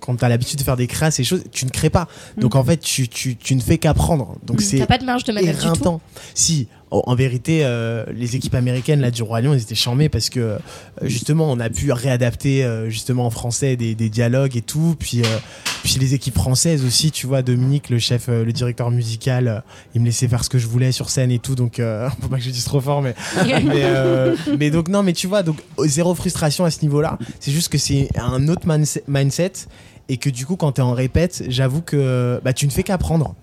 quand 0.00 0.14
tu 0.16 0.24
as 0.24 0.28
l'habitude 0.28 0.58
de 0.58 0.64
faire 0.64 0.76
des 0.76 0.86
créas, 0.86 1.10
ces 1.10 1.24
choses, 1.24 1.42
tu 1.50 1.64
ne 1.66 1.70
crées 1.70 1.90
pas. 1.90 2.06
Donc 2.38 2.54
Mm. 2.54 2.58
en 2.58 2.64
fait, 2.64 2.76
tu, 2.78 3.08
tu, 3.08 3.36
tu 3.36 3.54
ne 3.56 3.60
fais 3.60 3.76
qu'apprendre. 3.78 4.36
Donc 4.46 4.60
c'est 4.62 4.78
T'as 4.78 4.86
pas 4.86 4.98
de 4.98 5.04
marge 5.04 5.24
de 5.24 5.32
manœuvre 5.32 5.72
du 5.72 5.80
tout. 5.80 6.00
Si, 6.34 6.68
en 7.06 7.14
vérité, 7.14 7.60
euh, 7.64 8.04
les 8.14 8.36
équipes 8.36 8.54
américaines 8.54 9.00
là 9.00 9.10
du 9.10 9.22
Roi 9.22 9.40
Lion, 9.40 9.54
ils 9.54 9.62
étaient 9.62 9.74
charmés 9.74 10.08
parce 10.08 10.30
que 10.30 10.40
euh, 10.40 10.58
justement, 11.02 11.50
on 11.50 11.58
a 11.60 11.68
pu 11.68 11.90
réadapter 11.92 12.64
euh, 12.64 12.88
justement 12.88 13.26
en 13.26 13.30
français 13.30 13.76
des, 13.76 13.94
des 13.94 14.08
dialogues 14.08 14.56
et 14.56 14.62
tout. 14.62 14.96
Puis, 14.98 15.22
puis 15.82 15.96
les 15.98 16.14
équipes 16.14 16.34
françaises 16.34 16.84
aussi, 16.84 17.10
tu 17.10 17.26
vois, 17.26 17.42
Dominique, 17.42 17.90
le 17.90 17.98
chef, 17.98 18.28
le 18.28 18.52
directeur 18.52 18.90
musical, 18.90 19.62
il 19.94 20.00
me 20.00 20.06
laissait 20.06 20.28
faire 20.28 20.44
ce 20.44 20.50
que 20.50 20.58
je 20.58 20.66
voulais 20.66 20.92
sur 20.92 21.10
scène 21.10 21.30
et 21.30 21.38
tout. 21.38 21.54
Donc, 21.54 21.80
faut 22.20 22.28
pas 22.28 22.36
que 22.36 22.42
je 22.42 22.50
dise 22.50 22.64
trop 22.64 22.80
fort, 22.80 23.02
mais 23.02 23.14
mais, 23.46 23.84
mais 24.58 24.70
donc 24.70 24.88
non, 24.88 25.02
mais 25.02 25.12
tu 25.12 25.26
vois, 25.26 25.42
donc 25.42 25.56
zéro 25.84 26.14
frustration 26.14 26.64
à 26.64 26.70
ce 26.70 26.82
niveau-là. 26.82 27.18
C'est 27.40 27.52
juste 27.52 27.70
que 27.70 27.78
c'est 27.78 28.08
un 28.16 28.48
autre 28.48 28.66
mindset- 28.66 29.04
mindset 29.08 29.52
et 30.08 30.16
que 30.16 30.30
du 30.30 30.46
coup, 30.46 30.56
quand 30.56 30.72
t'es 30.72 30.82
en 30.82 30.92
répète, 30.92 31.44
j'avoue 31.48 31.80
que 31.82 32.40
bah, 32.44 32.52
tu 32.52 32.66
ne 32.66 32.70
fais 32.70 32.82
qu'apprendre. 32.82 33.34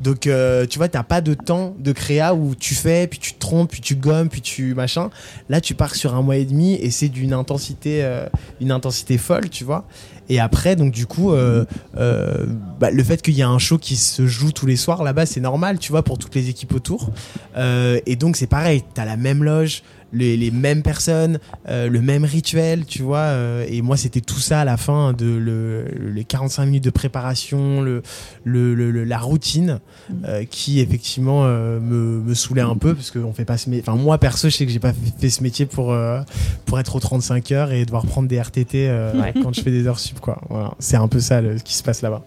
Donc, 0.00 0.26
euh, 0.26 0.66
tu 0.66 0.78
vois, 0.78 0.88
t'as 0.88 1.02
pas 1.02 1.20
de 1.20 1.34
temps 1.34 1.74
de 1.78 1.92
créa 1.92 2.34
où 2.34 2.54
tu 2.54 2.74
fais, 2.74 3.06
puis 3.06 3.18
tu 3.18 3.34
te 3.34 3.38
trompes, 3.38 3.70
puis 3.70 3.80
tu 3.80 3.96
gommes, 3.96 4.28
puis 4.28 4.40
tu 4.40 4.74
machin. 4.74 5.10
Là, 5.48 5.60
tu 5.60 5.74
pars 5.74 5.94
sur 5.94 6.14
un 6.14 6.22
mois 6.22 6.36
et 6.36 6.44
demi 6.44 6.74
et 6.74 6.90
c'est 6.90 7.08
d'une 7.08 7.32
intensité, 7.32 8.04
euh, 8.04 8.26
une 8.60 8.70
intensité 8.70 9.18
folle, 9.18 9.48
tu 9.48 9.64
vois. 9.64 9.84
Et 10.28 10.40
après, 10.40 10.74
donc 10.74 10.92
du 10.92 11.06
coup, 11.06 11.32
euh, 11.32 11.64
bah, 11.94 12.90
le 12.90 13.04
fait 13.04 13.22
qu'il 13.22 13.34
y 13.34 13.42
a 13.42 13.48
un 13.48 13.58
show 13.58 13.78
qui 13.78 13.94
se 13.94 14.26
joue 14.26 14.50
tous 14.50 14.66
les 14.66 14.74
soirs 14.74 15.04
là-bas, 15.04 15.24
c'est 15.24 15.40
normal, 15.40 15.78
tu 15.78 15.92
vois, 15.92 16.02
pour 16.02 16.18
toutes 16.18 16.34
les 16.34 16.48
équipes 16.48 16.74
autour. 16.74 17.10
Et 17.56 18.16
donc 18.16 18.36
c'est 18.36 18.48
pareil, 18.48 18.82
t'as 18.94 19.04
la 19.04 19.16
même 19.16 19.44
loge, 19.44 19.82
les, 20.12 20.36
les 20.36 20.50
mêmes 20.50 20.82
personnes, 20.82 21.38
euh, 21.68 21.88
le 21.88 22.00
même 22.00 22.24
rituel, 22.24 22.84
tu 22.86 23.02
vois. 23.02 23.18
euh, 23.18 23.64
et 23.68 23.82
moi, 23.82 23.96
c'était 23.96 24.20
tout 24.20 24.38
ça 24.38 24.60
à 24.60 24.64
la 24.64 24.76
fin 24.76 25.12
de 25.12 25.26
le, 25.26 25.84
les 26.14 26.24
45 26.24 26.64
minutes 26.66 26.84
de 26.84 26.90
préparation, 26.90 27.80
le, 27.82 28.02
le, 28.44 28.74
le- 28.74 29.04
la 29.04 29.18
routine, 29.18 29.80
euh, 30.24 30.44
qui 30.48 30.80
effectivement 30.80 31.42
euh, 31.44 31.80
me, 31.80 32.20
me 32.22 32.34
saoulait 32.34 32.62
un 32.62 32.76
peu 32.76 32.94
parce 32.94 33.10
que 33.10 33.18
on 33.18 33.32
fait 33.32 33.44
pas 33.44 33.58
ce 33.58 33.68
métier. 33.68 33.84
Enfin, 33.86 33.98
moi 34.00 34.18
perso, 34.18 34.48
je 34.48 34.54
sais 34.56 34.66
que 34.66 34.72
j'ai 34.72 34.78
pas 34.78 34.92
fait, 35.18 35.28
ce 35.30 35.42
métier 35.42 35.66
pour 35.66 35.92
euh, 35.92 36.20
pour 36.64 36.78
être 36.78 36.96
aux 36.96 37.00
35 37.00 37.52
heures 37.52 37.72
et 37.72 37.84
devoir 37.84 38.06
prendre 38.06 38.28
des 38.28 38.40
RTT 38.40 38.88
euh, 38.88 39.20
Ouais. 39.20 39.34
quand 39.42 39.54
je 39.54 39.60
fais 39.60 39.70
des 39.70 39.86
heures 39.86 39.98
sup, 39.98 40.20
quoi. 40.20 40.40
Voilà, 40.48 40.72
c'est 40.78 40.96
un 40.96 41.08
peu 41.08 41.20
ça 41.20 41.40
le- 41.40 41.58
ce 41.58 41.64
qui 41.64 41.74
se 41.74 41.82
passe 41.82 42.02
là-bas. 42.02 42.22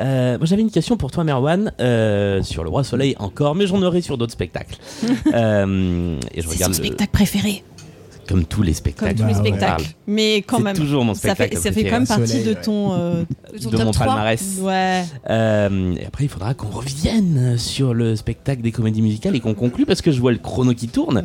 Euh, 0.00 0.38
moi, 0.38 0.46
j'avais 0.46 0.62
une 0.62 0.70
question 0.70 0.96
pour 0.96 1.10
toi, 1.10 1.24
Merwan, 1.24 1.72
euh, 1.80 2.42
sur 2.42 2.64
le 2.64 2.70
Roi 2.70 2.84
Soleil 2.84 3.14
encore, 3.18 3.54
mais 3.54 3.66
j'en 3.66 3.82
aurai 3.82 4.00
sur 4.00 4.16
d'autres 4.18 4.32
spectacles. 4.32 4.76
Euh, 5.34 6.18
et 6.34 6.40
je 6.42 6.48
C'est 6.48 6.54
regarde 6.54 6.74
son 6.74 6.80
le- 6.80 6.86
spectacle 6.86 7.10
préféré, 7.12 7.62
comme 8.28 8.44
tous 8.44 8.62
les 8.62 8.72
comme 8.72 8.76
spectacles. 8.76 9.14
tous 9.20 9.26
les 9.26 9.32
Bah, 9.34 9.40
ouais. 9.42 9.48
spectacles. 9.48 9.84
Mais 10.06 10.36
quand 10.42 10.56
C'est 10.58 10.62
même, 10.62 10.76
toujours 10.76 11.04
mon 11.04 11.14
ça 11.14 11.34
spectacle. 11.34 11.50
fait, 11.50 11.56
ça 11.56 11.62
fait 11.64 11.70
préféré. 11.82 11.90
quand 11.90 11.96
même 11.98 12.06
partie 12.06 12.26
Soleil, 12.28 12.44
de 12.44 12.50
ouais. 12.50 12.60
ton. 12.62 12.92
euh, 12.94 13.22
Ton 13.62 13.70
de 13.70 13.76
top 13.76 13.84
mon 13.86 13.90
3. 13.92 14.06
palmarès. 14.06 14.58
ouais. 14.60 15.04
Euh, 15.28 15.94
et 15.96 16.06
après, 16.06 16.24
il 16.24 16.28
faudra 16.28 16.54
qu'on 16.54 16.68
revienne 16.68 17.56
sur 17.58 17.94
le 17.94 18.16
spectacle 18.16 18.62
des 18.62 18.72
comédies 18.72 19.02
musicales 19.02 19.36
et 19.36 19.40
qu'on 19.40 19.54
conclue 19.54 19.86
parce 19.86 20.02
que 20.02 20.10
je 20.12 20.20
vois 20.20 20.32
le 20.32 20.38
chrono 20.38 20.74
qui 20.74 20.88
tourne. 20.88 21.24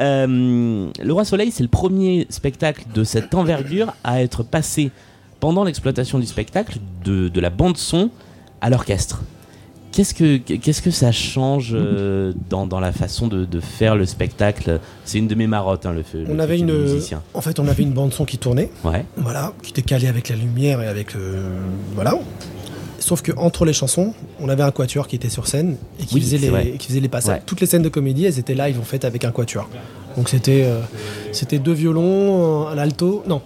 Euh, 0.00 0.88
le 1.02 1.12
Roi 1.12 1.24
Soleil, 1.24 1.50
c'est 1.50 1.62
le 1.62 1.68
premier 1.68 2.26
spectacle 2.30 2.84
de 2.94 3.04
cette 3.04 3.34
envergure 3.34 3.94
à 4.04 4.22
être 4.22 4.42
passé 4.42 4.90
pendant 5.46 5.62
l'exploitation 5.62 6.18
du 6.18 6.26
spectacle 6.26 6.78
de, 7.04 7.28
de 7.28 7.40
la 7.40 7.50
bande 7.50 7.76
son 7.76 8.10
à 8.60 8.68
l'orchestre. 8.68 9.22
Qu'est-ce 9.92 10.12
que, 10.12 10.38
qu'est-ce 10.38 10.82
que 10.82 10.90
ça 10.90 11.12
change 11.12 11.70
euh, 11.72 12.32
dans, 12.50 12.66
dans 12.66 12.80
la 12.80 12.90
façon 12.90 13.28
de, 13.28 13.44
de 13.44 13.60
faire 13.60 13.94
le 13.94 14.06
spectacle? 14.06 14.80
C'est 15.04 15.18
une 15.18 15.28
de 15.28 15.36
mes 15.36 15.46
marottes, 15.46 15.86
hein, 15.86 15.92
le, 15.92 16.02
le 16.20 16.26
On 16.34 16.40
avait 16.40 16.58
une, 16.58 16.76
musicien. 16.76 17.22
en 17.32 17.40
fait, 17.42 17.60
on 17.60 17.68
avait 17.68 17.84
une 17.84 17.92
bande 17.92 18.12
son 18.12 18.24
qui 18.24 18.38
tournait, 18.38 18.70
Ouais. 18.82 19.04
voilà, 19.18 19.52
qui 19.62 19.70
était 19.70 19.82
calée 19.82 20.08
avec 20.08 20.30
la 20.30 20.34
lumière 20.34 20.82
et 20.82 20.88
avec 20.88 21.14
le, 21.14 21.36
voilà. 21.94 22.18
Sauf 22.98 23.22
que 23.22 23.30
entre 23.36 23.64
les 23.64 23.72
chansons, 23.72 24.14
on 24.40 24.48
avait 24.48 24.64
un 24.64 24.72
quatuor 24.72 25.06
qui 25.06 25.14
était 25.14 25.28
sur 25.28 25.46
scène 25.46 25.76
et 26.00 26.06
qui 26.06 26.16
Oui, 26.16 26.22
faisait 26.22 26.38
les, 26.38 26.72
qui 26.72 26.88
faisait 26.88 26.98
les 26.98 27.08
passages. 27.08 27.36
Ouais. 27.36 27.42
Toutes 27.46 27.60
les 27.60 27.68
scènes 27.68 27.82
de 27.82 27.88
comédie, 27.88 28.24
elles 28.24 28.40
étaient 28.40 28.56
live 28.56 28.80
en 28.80 28.84
fait 28.84 29.04
avec 29.04 29.24
un 29.24 29.30
quatuor. 29.30 29.68
Donc 30.16 30.28
c'était, 30.28 30.64
euh, 30.64 30.80
c'était 31.30 31.60
deux 31.60 31.72
violons, 31.74 32.66
un 32.66 32.78
alto, 32.78 33.22
non, 33.28 33.42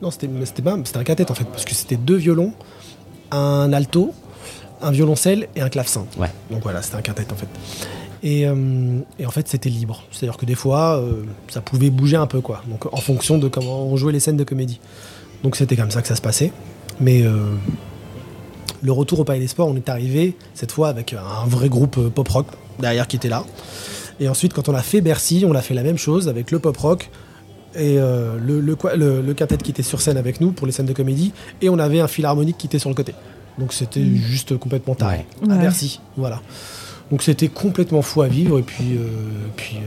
non, 0.00 0.10
c'était, 0.10 0.28
un 0.28 1.04
quintet 1.04 1.30
en 1.30 1.34
fait, 1.34 1.44
parce 1.44 1.64
que 1.64 1.74
c'était 1.74 1.96
deux 1.96 2.16
violons, 2.16 2.52
un 3.30 3.72
alto, 3.72 4.14
un 4.80 4.90
violoncelle 4.90 5.48
et 5.56 5.60
un 5.60 5.68
clavecin. 5.68 6.06
Ouais. 6.18 6.30
Donc 6.50 6.62
voilà, 6.62 6.82
c'était 6.82 6.96
un 6.96 7.02
quintet 7.02 7.26
en 7.32 7.36
fait. 7.36 7.48
Et, 8.22 8.46
euh, 8.46 8.98
et 9.18 9.26
en 9.26 9.30
fait, 9.30 9.48
c'était 9.48 9.68
libre. 9.68 10.04
C'est-à-dire 10.10 10.36
que 10.36 10.46
des 10.46 10.54
fois, 10.54 10.98
euh, 10.98 11.24
ça 11.48 11.60
pouvait 11.60 11.90
bouger 11.90 12.16
un 12.16 12.26
peu, 12.26 12.40
quoi. 12.40 12.62
Donc 12.68 12.92
en 12.92 12.98
fonction 12.98 13.38
de 13.38 13.48
comment 13.48 13.86
on 13.86 13.96
jouait 13.96 14.12
les 14.12 14.20
scènes 14.20 14.36
de 14.36 14.44
comédie. 14.44 14.80
Donc 15.42 15.56
c'était 15.56 15.76
comme 15.76 15.90
ça 15.90 16.02
que 16.02 16.08
ça 16.08 16.16
se 16.16 16.22
passait. 16.22 16.52
Mais 17.00 17.22
euh, 17.22 17.54
le 18.82 18.92
retour 18.92 19.20
au 19.20 19.24
Palais 19.24 19.40
des 19.40 19.48
Sports, 19.48 19.68
on 19.68 19.76
est 19.76 19.88
arrivé 19.88 20.36
cette 20.54 20.72
fois 20.72 20.88
avec 20.88 21.12
un 21.12 21.46
vrai 21.46 21.68
groupe 21.68 22.08
pop 22.08 22.28
rock 22.28 22.46
derrière 22.78 23.06
qui 23.06 23.16
était 23.16 23.28
là. 23.28 23.44
Et 24.20 24.28
ensuite, 24.28 24.52
quand 24.52 24.68
on 24.68 24.74
a 24.74 24.82
fait 24.82 25.00
Bercy, 25.00 25.44
on 25.46 25.54
a 25.54 25.62
fait 25.62 25.74
la 25.74 25.84
même 25.84 25.98
chose 25.98 26.28
avec 26.28 26.50
le 26.50 26.58
pop 26.58 26.76
rock 26.76 27.10
et 27.74 27.98
euh, 27.98 28.36
le, 28.38 28.60
le, 28.60 28.74
quoi- 28.76 28.96
le- 28.96 29.20
le 29.22 29.34
quintet 29.34 29.56
qui 29.58 29.70
était 29.70 29.82
sur 29.82 30.00
scène 30.00 30.16
avec 30.16 30.40
nous 30.40 30.52
pour 30.52 30.66
les 30.66 30.72
scènes 30.72 30.86
de 30.86 30.92
comédie. 30.92 31.32
Et 31.62 31.68
on 31.68 31.78
avait 31.78 32.00
un 32.00 32.08
philharmonique 32.08 32.56
qui 32.58 32.66
était 32.66 32.78
sur 32.78 32.88
le 32.90 32.94
côté. 32.94 33.14
Donc 33.58 33.72
c'était 33.72 34.04
juste 34.04 34.56
complètement 34.58 34.94
taré. 34.94 35.26
Ouais. 35.42 35.50
À 35.52 35.56
Ouais. 35.56 35.62
Bercy, 35.62 36.00
voilà. 36.16 36.40
Donc 37.10 37.22
c'était 37.22 37.48
complètement 37.48 38.02
fou 38.02 38.22
à 38.22 38.28
vivre. 38.28 38.58
Et 38.58 38.62
puis, 38.62 38.96
euh, 38.96 39.06
puis 39.56 39.76
euh, 39.76 39.80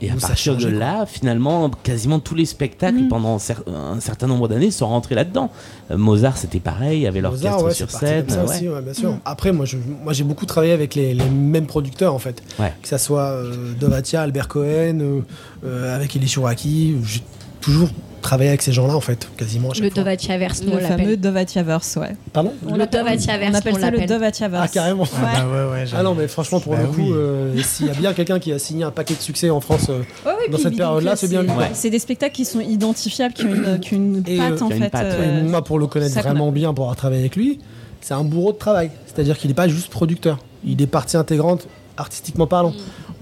Et 0.00 0.10
à 0.10 0.14
Nous, 0.14 0.20
partir 0.20 0.56
de 0.56 0.62
quoi. 0.62 0.70
là, 0.70 1.06
finalement, 1.06 1.70
quasiment 1.82 2.20
tous 2.20 2.34
les 2.36 2.44
spectacles 2.44 3.02
Mm. 3.04 3.08
pendant 3.08 3.36
un 3.36 4.00
certain 4.00 4.26
nombre 4.28 4.46
d'années 4.48 4.70
sont 4.70 4.86
rentrés 4.86 5.14
là-dedans. 5.16 5.50
Euh, 5.90 5.96
Mozart, 5.98 6.36
c'était 6.38 6.60
pareil, 6.60 7.06
avait 7.06 7.20
l'orchestre 7.20 7.64
ouais, 7.64 7.74
sur 7.74 7.90
scène. 7.90 8.26
ouais. 8.30 8.38
aussi, 8.44 8.68
ouais, 8.68 8.80
bien 8.80 8.94
sûr. 8.94 9.16
Après, 9.24 9.52
moi, 9.52 9.64
j'ai 9.66 10.24
beaucoup 10.24 10.46
travaillé 10.46 10.72
avec 10.72 10.94
les, 10.94 11.14
les 11.14 11.28
mêmes 11.28 11.66
producteurs, 11.66 12.14
en 12.14 12.18
fait. 12.20 12.42
Que 12.82 12.88
ça 12.88 12.98
soit 12.98 13.22
euh, 13.30 13.72
Dovatia, 13.80 14.22
Albert 14.22 14.48
Cohen, 14.48 14.98
euh, 15.00 15.20
euh, 15.64 15.96
avec 15.96 16.14
Elie 16.14 16.28
Chouraki. 16.28 16.96
J'ai 17.04 17.22
toujours 17.60 17.88
travaillé 18.20 18.48
avec 18.50 18.62
ces 18.62 18.72
gens-là, 18.72 18.94
en 18.94 19.00
fait, 19.00 19.28
quasiment 19.36 19.70
à 19.70 19.74
chaque 19.74 19.84
Le 19.84 19.90
fois. 19.90 20.02
Dovatiaverse, 20.02 20.62
nous 20.62 20.72
on 20.72 20.76
Le 20.76 20.80
fameux 20.82 20.98
l'appelle. 20.98 21.20
Dovatiaverse, 21.20 21.96
ouais. 21.96 22.16
Pardon 22.32 22.52
Le 22.64 22.86
Dovatiaverse, 22.86 23.52
On 23.52 23.58
appelle 23.58 23.74
on 23.76 23.80
ça 23.80 23.90
le 23.90 23.92
l'appelle. 23.98 24.08
Dovatiaverse. 24.08 24.64
Ah, 24.64 24.68
carrément. 24.68 25.04
Ouais. 25.04 25.08
Ah 25.22 25.44
bah 25.44 25.46
ouais, 25.66 25.72
ouais. 25.72 25.84
Ah 25.96 26.02
non, 26.02 26.14
mais 26.14 26.26
franchement, 26.28 26.60
pour 26.60 26.72
Bah 26.74 26.82
le 26.82 26.88
coup, 26.88 27.00
oui. 27.02 27.12
euh, 27.14 27.62
s'il 27.62 27.86
y 27.86 27.90
a 27.90 27.94
bien 27.94 28.12
quelqu'un 28.12 28.38
qui 28.40 28.52
a 28.52 28.58
signé 28.58 28.82
un 28.84 28.90
paquet 28.90 29.14
de 29.14 29.20
succès 29.20 29.50
en 29.50 29.60
France, 29.60 29.86
euh, 29.88 30.02
Dans 30.50 30.58
cette 30.58 30.76
période-là, 30.76 31.16
c'est 31.16 31.28
bien 31.28 31.42
lui. 31.42 31.50
Ouais. 31.50 31.70
C'est 31.72 31.90
des 31.90 31.98
spectacles 32.00 32.34
qui 32.34 32.44
sont 32.44 32.60
identifiables, 32.60 33.34
qui 33.34 33.44
ont 33.46 33.54
une, 33.54 33.78
qui 33.80 33.94
ont 33.94 33.98
une 33.98 34.22
Et, 34.26 34.36
patte 34.36 34.60
euh, 34.62 34.64
en 34.64 34.68
fait. 34.70 34.90
patte, 34.90 35.04
euh, 35.06 35.44
moi, 35.48 35.62
pour 35.62 35.78
le 35.78 35.86
connaître 35.86 36.14
ça 36.14 36.22
vraiment 36.22 36.50
bien, 36.50 36.74
pour 36.74 36.84
avoir 36.84 36.96
travaillé 36.96 37.20
avec 37.20 37.36
lui, 37.36 37.60
c'est 38.00 38.14
un 38.14 38.24
bourreau 38.24 38.52
de 38.52 38.58
travail. 38.58 38.90
C'est-à-dire 39.06 39.38
qu'il 39.38 39.48
n'est 39.48 39.54
pas 39.54 39.68
juste 39.68 39.90
producteur. 39.90 40.38
Il 40.66 40.82
est 40.82 40.86
partie 40.86 41.16
intégrante, 41.16 41.66
artistiquement 41.96 42.46
parlant. 42.48 42.72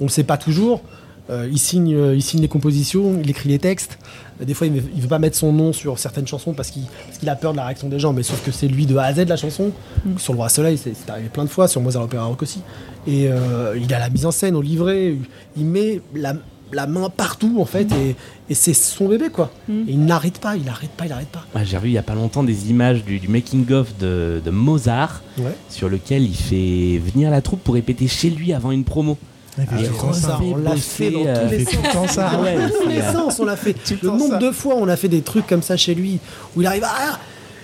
On 0.01 0.05
ne 0.05 0.09
le 0.09 0.13
sait 0.13 0.25
pas 0.25 0.37
toujours, 0.39 0.81
Euh, 1.29 1.49
il, 1.51 1.59
signe, 1.59 1.93
euh, 1.95 2.15
il 2.15 2.23
signe 2.23 2.41
les 2.41 2.47
compositions, 2.49 3.19
il 3.23 3.29
écrit 3.29 3.49
les 3.49 3.59
textes. 3.59 3.99
Euh, 4.41 4.45
Des 4.45 4.55
fois, 4.55 4.67
il 4.69 4.73
ne 4.75 4.81
veut 4.81 5.09
pas 5.09 5.19
mettre 5.19 5.37
son 5.37 5.53
nom 5.53 5.73
sur 5.73 5.99
certaines 5.99 6.27
chansons 6.27 6.53
parce 6.55 6.71
qu'il 6.71 7.29
a 7.29 7.35
peur 7.35 7.51
de 7.53 7.57
la 7.57 7.65
réaction 7.67 7.89
des 7.89 7.99
gens, 7.99 8.13
mais 8.13 8.23
sauf 8.23 8.45
que 8.45 8.53
c'est 8.53 8.69
lui 8.69 8.87
de 8.87 8.97
A 8.97 9.05
à 9.05 9.13
Z 9.15 9.27
la 9.29 9.37
chanson. 9.37 9.73
Sur 10.19 10.35
Le 10.35 10.37
Roi 10.39 10.49
Soleil, 10.49 10.79
c'est 10.79 10.95
arrivé 11.11 11.29
plein 11.29 11.45
de 11.45 11.49
fois, 11.51 11.67
sur 11.67 11.81
Mozart 11.81 12.05
Opéra 12.05 12.25
Rock 12.27 12.43
aussi. 12.43 12.61
Et 13.09 13.27
euh, 13.29 13.77
il 13.81 13.93
a 13.93 13.99
la 13.99 14.09
mise 14.09 14.25
en 14.25 14.31
scène 14.31 14.55
au 14.55 14.63
livret, 14.63 15.15
il 15.57 15.65
met 15.65 16.01
la, 16.15 16.35
la 16.73 16.87
main 16.87 17.09
partout 17.11 17.57
en 17.61 17.65
fait, 17.65 17.91
et, 17.93 18.15
et 18.49 18.55
c'est 18.55 18.75
son 18.75 19.09
bébé 19.09 19.29
quoi. 19.31 19.51
Et 19.69 19.73
il 19.89 20.05
n'arrête 20.05 20.39
pas, 20.39 20.57
il 20.57 20.63
n'arrête 20.65 20.91
pas, 20.91 21.07
il 21.07 21.09
n'arrête 21.09 21.29
pas. 21.29 21.45
Ouais, 21.57 21.65
J'ai 21.65 21.77
revu 21.77 21.89
il 21.91 21.95
y 21.95 21.99
a 21.99 22.03
pas 22.03 22.15
longtemps 22.15 22.43
des 22.45 22.71
images 22.71 23.05
du, 23.05 23.19
du 23.19 23.27
making-of 23.29 23.97
de, 23.99 24.41
de 24.45 24.51
Mozart, 24.51 25.23
Ouais. 25.39 25.55
sur 25.71 25.89
lequel 25.89 26.23
il 26.23 26.35
fait 26.37 26.99
venir 26.99 27.31
la 27.31 27.43
troupe 27.43 27.63
pour 27.65 27.75
répéter 27.75 28.07
chez 28.09 28.31
lui 28.31 28.53
avant 28.53 28.71
une 28.71 28.85
promo. 28.85 29.19
Ça. 29.57 30.13
ça, 30.13 30.39
on 30.43 30.57
l'a 30.57 30.77
fait 30.77 31.11
dans 31.11 31.21
tous 31.21 31.51
les 31.51 31.65
ça. 32.09 32.31
Ah 32.31 32.39
tous 32.79 32.89
les 32.89 33.01
euh, 33.01 33.13
sens, 33.13 33.41
on 33.41 33.47
l'a 33.47 33.57
fait. 33.57 33.75
Le 34.03 34.11
nombre 34.11 34.39
de 34.39 34.51
fois, 34.51 34.75
on 34.77 34.87
a 34.87 34.97
fait 34.97 35.09
des 35.09 35.23
trucs 35.23 35.47
comme 35.47 35.63
ça 35.63 35.79
chez 35.79 35.95
lui, 35.95 36.19
où 36.55 36.61
il 36.61 36.67
arrive 36.67 36.85
à. 36.85 36.91
Ah, 36.95 37.19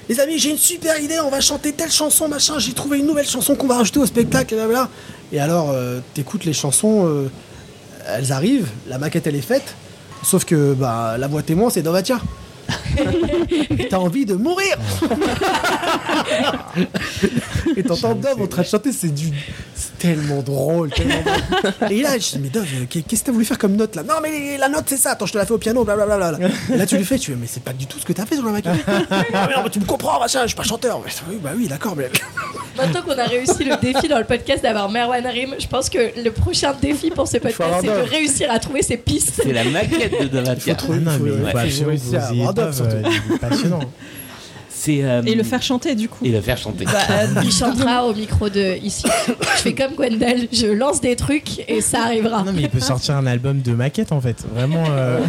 les 0.09 0.19
amis, 0.19 0.39
j'ai 0.39 0.51
une 0.51 0.59
super 0.59 0.99
idée, 1.01 1.21
on 1.21 1.31
va 1.31 1.41
chanter 1.41 1.73
telle 1.73 1.91
chanson, 1.91 2.29
machin, 2.29 2.59
j'ai 2.59 2.73
trouvé 2.73 2.99
une 2.99 3.07
nouvelle 3.07 3.27
chanson 3.27 3.55
qu'on 3.55 3.67
va 3.67 3.77
rajouter 3.77 4.01
au 4.01 4.07
spectacle, 4.07 4.55
et 4.55 4.57
blablabla. 4.57 4.89
Et 5.33 5.41
alors, 5.41 5.71
euh, 5.71 6.01
t'écoutes 6.15 6.45
les 6.45 6.53
chansons, 6.53 7.07
euh, 7.07 7.31
elles 8.09 8.33
arrivent, 8.33 8.69
la 8.89 8.99
maquette 8.99 9.27
elle 9.27 9.37
est 9.37 9.41
faite, 9.41 9.75
sauf 10.25 10.45
que 10.45 10.75
bah, 10.75 11.17
la 11.19 11.29
voix 11.29 11.43
témoin 11.43 11.71
c'est 11.71 11.83
Dovatia. 11.83 12.21
et 13.71 13.89
t'as 13.89 13.99
envie 13.99 14.25
de 14.25 14.35
mourir 14.35 14.77
Et 17.77 17.83
t'entends 17.83 18.15
Dove 18.15 18.43
en 18.43 18.47
train 18.47 18.63
de 18.63 18.67
chanter, 18.67 18.93
c'est 18.93 19.13
du. 19.13 19.31
C'est 19.83 19.99
tellement 19.99 20.43
drôle, 20.43 20.91
tellement 20.91 21.23
drôle. 21.23 21.91
Et 21.93 22.03
là, 22.03 22.15
je 22.19 22.31
dis, 22.33 22.39
mais 22.41 22.49
Dove, 22.49 22.65
euh, 22.75 22.85
qu'est- 22.89 23.03
qu'est-ce 23.03 23.23
que 23.23 23.27
t'as 23.27 23.33
voulu 23.33 23.45
faire 23.45 23.59
comme 23.59 23.75
note 23.77 23.97
là? 23.97 24.03
Non, 24.03 24.15
mais 24.23 24.57
la 24.59 24.69
note 24.69 24.85
c'est 24.87 24.97
ça, 24.97 25.11
attends, 25.13 25.27
je 25.27 25.33
te 25.33 25.39
la 25.39 25.47
fais 25.47 25.53
au 25.53 25.59
piano, 25.59 25.85
blablabla. 25.85 26.39
Et 26.73 26.77
là, 26.77 26.87
tu 26.87 26.97
lui 26.97 27.05
fais, 27.05 27.19
tu 27.19 27.33
fais, 27.33 27.37
mais 27.41 27.47
c'est 27.49 27.63
pas 27.63 27.73
du 27.73 27.87
tout 27.87 27.99
ce 27.99 28.05
que 28.05 28.13
t'as 28.13 28.27
fait 28.27 28.37
sur 28.37 28.45
la 28.47 28.53
maquette. 28.53 28.73
Ah, 29.35 29.47
mais 29.49 29.57
non, 29.57 29.63
mais 29.65 29.71
tu 29.71 29.81
me 29.81 29.85
comprends, 29.85 30.19
machin, 30.21 30.43
je 30.43 30.49
suis 30.49 30.57
pas 30.57 30.63
chanteur. 30.63 31.01
Mais, 31.05 31.11
oui, 31.31 31.39
bah 31.43 31.51
oui, 31.57 31.67
d'accord, 31.69 31.95
mais. 31.97 32.11
Maintenant 32.77 33.03
qu'on 33.03 33.19
a 33.19 33.25
réussi 33.25 33.65
le 33.65 33.77
défi 33.81 34.09
dans 34.09 34.19
le 34.19 34.25
podcast 34.25 34.63
d'avoir 34.63 34.89
Merwan 34.91 35.27
Rim, 35.27 35.55
je 35.59 35.67
pense 35.67 35.91
que 35.91 35.99
le 36.23 36.31
prochain 36.31 36.75
défi 36.81 37.11
pour 37.11 37.29
ce 37.29 37.37
podcast, 37.39 37.71
c'est 37.83 37.87
de 37.89 38.09
réussir 38.11 38.51
à 38.51 38.59
trouver 38.59 38.83
ses 38.83 38.97
pistes. 38.97 39.41
c'est 39.43 39.53
la 39.53 39.65
maquette 39.65 40.31
de 40.33 40.39
faut 40.45 40.87
faut- 40.87 40.95
il 40.95 41.05
faut 41.73 41.85
faut 41.85 42.85
il 43.33 43.39
passionnant. 43.39 43.81
C'est, 44.85 45.05
euh, 45.05 45.23
Et 45.25 45.37
le 45.37 45.45
faire 45.45 45.63
chanter 45.63 45.95
du 45.95 46.09
coup. 46.09 46.25
et 46.25 46.31
le 46.31 46.41
faire 46.41 46.59
chanter. 46.59 46.85
Bah, 46.87 46.93
euh, 47.11 47.27
il 47.45 47.53
chantera 47.53 48.05
au 48.05 48.13
micro 48.15 48.49
de 48.49 48.77
ici. 48.85 49.05
Je 49.29 49.61
fais 49.63 49.75
comme 49.75 49.95
Gwendal, 49.95 50.49
je 50.53 50.67
lance 50.67 51.01
des 51.01 51.15
trucs 51.15 51.61
et 51.69 51.81
ça 51.81 52.03
arrivera. 52.07 52.43
Non, 52.43 52.51
mais 52.53 52.63
il 52.63 52.69
peut 52.69 52.81
sortir 52.81 53.15
un 53.17 53.27
album 53.27 53.61
de 53.61 53.73
maquette 53.75 54.11
en 54.11 54.21
fait. 54.21 54.45
Vraiment. 54.53 54.83
euh, 54.91 55.21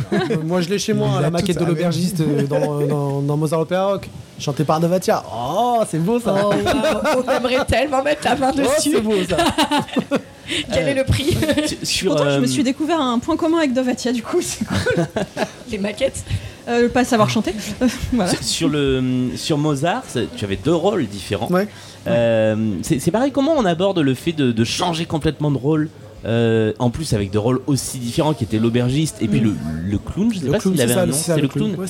moi, 0.44 0.62
je 0.62 0.70
l'ai 0.70 0.80
chez 0.80 0.94
moi, 0.94 1.22
la 1.22 1.30
maquette 1.30 1.60
de 1.60 1.66
l'aubergiste 1.66 2.24
dans, 2.50 2.80
dans, 2.88 3.22
dans 3.22 3.38
Mozart 3.38 3.60
Opera 3.60 3.86
Rock, 3.92 4.10
chantée 4.40 4.64
par 4.64 4.80
Dovatia. 4.80 5.22
Oh, 5.32 5.82
c'est 5.88 6.00
beau 6.00 6.20
ça. 6.20 6.34
Oh, 6.36 6.52
wow, 6.52 7.24
on 7.28 7.32
aimerait 7.32 7.64
tellement 7.66 8.02
mettre 8.02 8.22
la 8.26 8.36
main 8.36 8.52
Oh, 8.56 8.60
dessus. 8.60 8.92
c'est 8.96 9.02
beau 9.02 9.14
ça. 9.30 9.38
Quel 10.74 10.88
est 10.90 10.94
le 10.94 11.04
prix 11.04 11.36
Sur, 11.84 12.12
Pourtant, 12.16 12.30
je 12.32 12.40
me 12.40 12.44
euh, 12.44 12.48
suis 12.48 12.64
découvert 12.64 13.00
un 13.02 13.20
point 13.20 13.38
commun 13.38 13.58
avec 13.60 13.74
Dovatia 13.74 14.12
du 14.12 14.24
coup. 14.24 14.42
c'est 14.42 14.66
cool. 14.66 15.06
Les 15.72 15.78
maquettes. 15.78 16.24
Euh, 16.68 16.88
pas 16.88 17.04
savoir 17.04 17.30
chanter. 17.30 17.54
Euh, 17.82 17.88
voilà. 18.14 18.32
sur- 18.42 18.70
le, 18.70 19.32
sur 19.36 19.58
Mozart, 19.58 20.04
tu 20.38 20.46
avais 20.46 20.56
deux 20.56 20.74
rôles 20.74 21.08
différents. 21.08 21.50
Ouais. 21.50 21.68
Euh, 22.08 22.76
c'est 22.82 23.00
c'est 23.00 23.12
pareil, 23.12 23.32
comment 23.32 23.54
on 23.58 23.66
aborde 23.66 24.00
le 24.00 24.14
fait 24.14 24.32
de, 24.34 24.52
de 24.52 24.64
changer 24.64 25.06
complètement 25.06 25.52
de 25.52 25.58
rôle 25.58 25.90
euh, 26.26 26.72
en 26.80 26.90
plus 26.90 27.12
avec 27.14 27.32
deux 27.32 27.40
rôles 27.40 27.60
aussi 27.68 27.98
différents 27.98 28.34
qui 28.34 28.46
étaient 28.46 28.60
l'aubergiste 28.60 29.18
et 29.22 29.28
puis 29.28 29.42
le, 29.42 29.54
le 29.86 29.98
clown, 29.98 30.32
je 30.34 30.40
sais 30.40 30.46
Le 30.46 30.52
pas 30.54 30.60
s'il 30.62 30.80
avait 30.82 30.88
c'est 30.88 30.94
ça, 30.94 31.02
un 31.02 31.06
nom, 31.08 31.14
c'est 31.14 31.42
le 31.42 31.48
clown, 31.50 31.76
Ouais. 31.78 31.86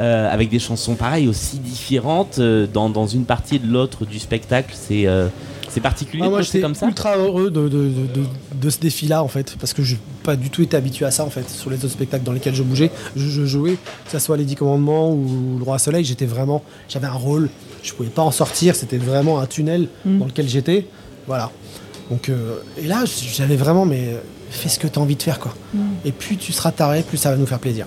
Euh, 0.00 0.32
avec 0.32 0.48
des 0.48 0.58
chansons 0.58 0.94
pareilles 0.94 1.28
aussi 1.28 1.58
différentes 1.58 2.38
euh, 2.38 2.66
dans, 2.66 2.88
dans 2.88 3.06
une 3.06 3.26
partie 3.26 3.56
et 3.56 3.58
de 3.58 3.70
l'autre 3.70 4.06
du 4.06 4.18
spectacle, 4.18 4.72
c'est 4.74 5.06
euh, 5.06 5.28
c'est 5.74 5.80
particulier 5.80 6.22
Ah, 6.24 6.30
moi 6.30 6.40
j'étais 6.42 6.60
comme 6.60 6.74
ça 6.74 6.86
ultra 6.86 7.16
heureux 7.18 7.50
de, 7.50 7.62
de, 7.62 7.68
de, 7.68 7.88
de- 7.88 8.26
de 8.60 8.70
ce 8.70 8.78
défi-là 8.78 9.22
en 9.22 9.28
fait, 9.28 9.56
parce 9.58 9.72
que 9.72 9.82
je 9.82 9.94
n'ai 9.94 10.00
pas 10.22 10.36
du 10.36 10.48
tout 10.48 10.62
été 10.62 10.76
habitué 10.76 11.04
à 11.04 11.10
ça 11.10 11.24
en 11.24 11.30
fait, 11.30 11.48
sur 11.50 11.68
les 11.70 11.76
autres 11.78 11.88
spectacles 11.94 12.24
dans 12.24 12.32
lesquels 12.32 12.54
je 12.54 12.62
bougeais, 12.62 12.90
je, 13.16 13.26
je 13.28 13.44
jouais, 13.44 13.72
que 14.06 14.10
ce 14.12 14.18
soit 14.18 14.36
les 14.36 14.44
Dix 14.44 14.54
Commandements 14.54 15.10
ou 15.12 15.56
Le 15.58 15.64
Roi 15.64 15.78
Soleil, 15.78 16.04
j'étais 16.04 16.26
vraiment, 16.26 16.62
j'avais 16.88 17.06
un 17.08 17.12
rôle, 17.12 17.50
je 17.82 17.92
pouvais 17.92 18.08
pas 18.08 18.22
en 18.22 18.30
sortir, 18.30 18.74
c'était 18.76 18.96
vraiment 18.98 19.40
un 19.40 19.46
tunnel 19.46 19.88
dans 20.04 20.24
lequel 20.26 20.48
j'étais, 20.48 20.86
voilà. 21.26 21.50
Donc, 22.10 22.28
euh, 22.28 22.56
et 22.78 22.86
là 22.86 23.04
j'avais 23.06 23.56
vraiment, 23.56 23.84
mais 23.86 24.16
fais 24.50 24.68
ce 24.68 24.78
que 24.78 24.86
tu 24.86 24.98
as 24.98 25.02
envie 25.02 25.16
de 25.16 25.22
faire 25.22 25.38
quoi. 25.40 25.54
Et 26.04 26.12
plus 26.12 26.36
tu 26.36 26.52
seras 26.52 26.70
taré, 26.70 27.02
plus 27.02 27.16
ça 27.18 27.30
va 27.30 27.36
nous 27.36 27.46
faire 27.46 27.58
plaisir. 27.58 27.86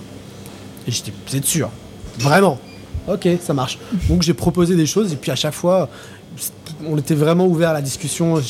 Et 0.86 0.90
j'étais, 0.92 1.12
vous 1.28 1.36
êtes 1.36 1.44
sûr? 1.46 1.70
Vraiment? 2.18 2.58
Ok, 3.10 3.26
ça 3.40 3.54
marche. 3.54 3.78
Donc 4.08 4.22
j'ai 4.22 4.34
proposé 4.34 4.76
des 4.76 4.86
choses 4.86 5.12
et 5.12 5.16
puis 5.16 5.30
à 5.30 5.36
chaque 5.36 5.54
fois, 5.54 5.88
on 6.86 6.96
était 6.98 7.14
vraiment 7.14 7.46
ouvert 7.46 7.70
à 7.70 7.74
la 7.74 7.82
discussion. 7.82 8.40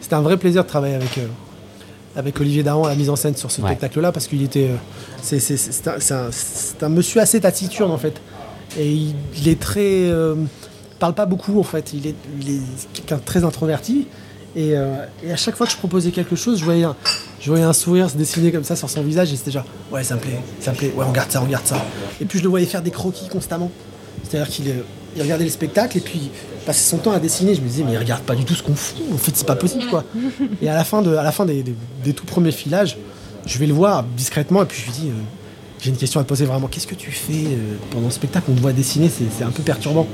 C'était 0.00 0.14
un 0.14 0.20
vrai 0.22 0.36
plaisir 0.36 0.62
de 0.64 0.68
travailler 0.68 0.94
avec, 0.94 1.18
euh, 1.18 1.26
avec 2.16 2.40
Olivier 2.40 2.62
Dahan 2.62 2.84
à 2.84 2.88
la 2.90 2.94
mise 2.96 3.10
en 3.10 3.16
scène 3.16 3.36
sur 3.36 3.50
ce 3.50 3.60
Ouais. 3.60 3.68
spectacle-là 3.68 4.12
parce 4.12 4.26
qu'il 4.26 4.42
était. 4.42 4.68
euh, 4.70 4.76
c'est- 5.22 6.82
un, 6.82 6.88
monsieur 6.88 7.20
assez 7.20 7.40
taciturne 7.40 7.90
en 7.90 7.98
fait. 7.98 8.14
Et 8.78 8.90
il, 8.90 9.14
il 9.38 9.48
est 9.48 9.58
très. 9.60 10.08
euh, 10.10 10.34
parle 10.98 11.14
pas 11.14 11.26
beaucoup 11.26 11.58
en 11.58 11.62
fait. 11.64 11.92
Il 11.92 12.06
est, 12.06 12.10
est 12.10 12.60
quelqu'un 12.92 13.16
de 13.16 13.22
très 13.24 13.44
introverti. 13.44 14.06
Et, 14.56 14.70
et 15.22 15.30
à 15.32 15.36
chaque 15.36 15.54
fois 15.54 15.64
que 15.64 15.70
je 15.72 15.78
proposais 15.78 16.10
quelque 16.10 16.34
chose, 16.34 16.58
je 16.58 16.64
voyais 16.64 16.82
un, 16.82 16.96
je 17.40 17.48
voyais 17.50 17.64
un 17.64 17.72
sourire 17.72 18.10
se 18.10 18.16
dessiner 18.16 18.50
comme 18.50 18.64
ça 18.64 18.74
sur 18.74 18.90
son 18.90 19.00
visage 19.00 19.32
et 19.32 19.36
c'était 19.36 19.52
genre 19.52 19.64
ouais 19.92 20.02
ça 20.02 20.16
me 20.16 20.20
plaît, 20.20 20.40
ça 20.60 20.72
me 20.72 20.76
plaît, 20.76 20.92
ouais 20.96 21.04
on 21.08 21.12
garde 21.12 21.30
ça, 21.30 21.40
on 21.40 21.46
garde 21.46 21.64
ça. 21.64 21.76
Et 22.20 22.24
puis 22.24 22.40
je 22.40 22.42
le 22.42 22.50
voyais 22.50 22.66
faire 22.66 22.82
des 22.82 22.90
croquis 22.90 23.28
constamment. 23.28 23.70
C'est-à-dire 24.28 24.52
qu'il 24.52 24.68
euh, 24.70 24.82
il 25.16 25.22
regardait 25.22 25.44
le 25.44 25.50
spectacle 25.50 25.98
et 25.98 26.00
puis 26.00 26.20
il 26.24 26.64
passait 26.64 26.88
son 26.88 26.98
temps 26.98 27.12
à 27.12 27.18
dessiner. 27.18 27.54
Je 27.54 27.60
me 27.60 27.66
disais 27.68 27.82
mais 27.84 27.92
il 27.92 27.98
regarde 27.98 28.22
pas 28.22 28.34
du 28.34 28.44
tout 28.44 28.54
ce 28.54 28.62
qu'on 28.62 28.74
fout. 28.74 29.00
En 29.12 29.18
fait 29.18 29.32
c'est 29.34 29.46
pas 29.46 29.56
possible 29.56 29.86
quoi. 29.90 30.04
Et 30.62 30.68
à 30.68 30.74
la 30.74 30.84
fin, 30.84 31.02
de, 31.02 31.14
à 31.16 31.22
la 31.22 31.32
fin 31.32 31.44
des, 31.46 31.64
des- 32.04 32.12
tout 32.12 32.26
premiers 32.26 32.52
filages, 32.52 32.96
je 33.46 33.58
vais 33.58 33.66
le 33.66 33.74
voir 33.74 34.04
discrètement 34.16 34.62
et 34.62 34.66
puis 34.66 34.80
je 34.80 34.84
lui 34.86 34.92
dis 34.92 35.08
euh, 35.08 35.12
j'ai 35.80 35.90
une 35.90 35.96
question 35.96 36.20
à 36.20 36.24
te 36.24 36.28
poser 36.28 36.44
vraiment. 36.44 36.68
Qu'est-ce 36.68 36.86
que 36.86 36.94
tu 36.94 37.10
fais 37.10 37.32
euh, 37.46 37.76
pendant 37.90 38.06
le 38.06 38.12
spectacle? 38.12 38.50
On 38.50 38.54
te 38.54 38.60
voit 38.60 38.72
dessiner, 38.72 39.08
c'est 39.08 39.24
c'est 39.36 39.44
un 39.44 39.50
peu 39.50 39.62
perturbant. 39.62 40.06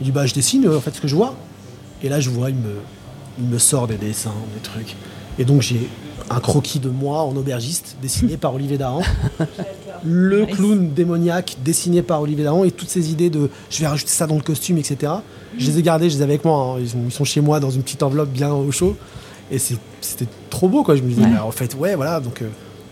Il 0.00 0.04
dit 0.06 0.10
bah 0.12 0.26
je 0.26 0.34
dessine 0.34 0.66
euh, 0.66 0.78
en 0.78 0.80
fait 0.80 0.94
ce 0.94 1.00
que 1.00 1.08
je 1.08 1.14
vois. 1.14 1.34
Et 2.02 2.08
là 2.08 2.20
je 2.20 2.30
vois 2.30 2.50
il 2.50 2.56
me, 2.56 2.76
il 3.38 3.44
me 3.44 3.58
sort 3.58 3.86
des 3.86 3.96
dessins, 3.96 4.34
des 4.54 4.60
trucs. 4.60 4.96
Et 5.38 5.44
donc 5.44 5.62
j'ai 5.62 5.88
un 6.30 6.40
croquis 6.40 6.78
de 6.78 6.88
moi 6.88 7.22
en 7.22 7.36
aubergiste 7.36 7.96
dessiné 8.00 8.36
par 8.38 8.54
Olivier 8.54 8.78
Dahan. 8.78 9.02
Le 10.06 10.46
clown 10.46 10.90
démoniaque 10.92 11.56
dessiné 11.64 12.02
par 12.02 12.20
Olivier 12.22 12.44
Dahan 12.44 12.64
et 12.64 12.70
toutes 12.70 12.88
ces 12.90 13.10
idées 13.10 13.30
de 13.30 13.48
je 13.70 13.80
vais 13.80 13.86
rajouter 13.86 14.10
ça 14.10 14.26
dans 14.26 14.34
le 14.36 14.42
costume, 14.42 14.78
etc. 14.78 15.12
Je 15.58 15.70
les 15.70 15.78
ai 15.78 15.82
gardés, 15.82 16.10
je 16.10 16.16
les 16.16 16.20
ai 16.20 16.24
avec 16.24 16.44
moi. 16.44 16.76
hein. 16.76 16.80
Ils, 16.80 17.12
sont, 17.12 17.24
chez 17.24 17.40
moi 17.40 17.60
dans 17.60 17.70
une 17.70 17.82
petite 17.82 18.02
enveloppe 18.02 18.30
bien 18.30 18.52
au 18.52 18.70
chaud. 18.70 18.96
Et 19.50 19.58
c'était 19.58 20.26
trop 20.50 20.68
beau 20.68 20.82
quoi. 20.82 20.96
Je 20.96 21.02
me 21.02 21.08
disais, 21.08 21.22
bah, 21.22 21.44
en 21.44 21.50
fait, 21.50 21.74
ouais, 21.74 21.94
voilà, 21.94 22.20
donc 22.20 22.42
euh, 22.42 22.48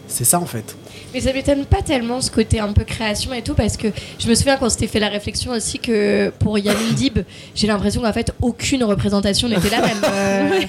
c'est 0.06 0.24
ça 0.24 0.38
en 0.38 0.46
fait. 0.46 0.76
Mais 1.14 1.20
ça 1.20 1.32
m'étonne 1.32 1.64
pas 1.64 1.82
tellement 1.82 2.20
ce 2.20 2.30
côté 2.30 2.58
un 2.60 2.72
peu 2.72 2.84
création 2.84 3.32
et 3.32 3.42
tout 3.42 3.54
parce 3.54 3.76
que 3.76 3.88
je 4.18 4.28
me 4.28 4.34
souviens 4.34 4.56
qu'on 4.56 4.68
s'était 4.68 4.86
fait 4.86 5.00
la 5.00 5.08
réflexion 5.08 5.52
aussi 5.52 5.78
que 5.78 6.30
pour 6.38 6.58
Yamin 6.58 6.92
Dib, 6.94 7.18
j'ai 7.54 7.66
l'impression 7.66 8.00
qu'en 8.02 8.12
fait 8.12 8.32
aucune 8.40 8.82
représentation 8.84 9.48
n'était 9.48 9.70
la 9.70 9.80
même. 9.80 9.98
Euh, 10.12 10.60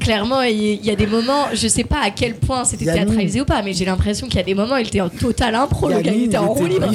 clairement, 0.00 0.42
il 0.42 0.84
y, 0.84 0.90
a 0.90 0.96
des 0.96 1.06
moments, 1.06 1.46
je 1.52 1.68
sais 1.68 1.84
pas 1.84 2.00
à 2.02 2.10
quel 2.10 2.34
point 2.34 2.64
c'était 2.64 2.84
Yamin- 2.84 3.04
théâtralisé 3.06 3.40
ou 3.40 3.44
pas, 3.44 3.62
mais 3.62 3.72
j'ai 3.72 3.84
l'impression 3.84 4.26
qu'il 4.26 4.36
y 4.36 4.40
a 4.40 4.44
des 4.44 4.54
moments, 4.54 4.76
il 4.76 4.86
était 4.86 5.00
en 5.00 5.08
total 5.08 5.54
impro, 5.54 5.88
le 5.88 6.00
gars, 6.00 6.12
il 6.12 6.24
était 6.24 6.36
en 6.36 6.48
roue 6.52 6.66
libre. 6.66 6.90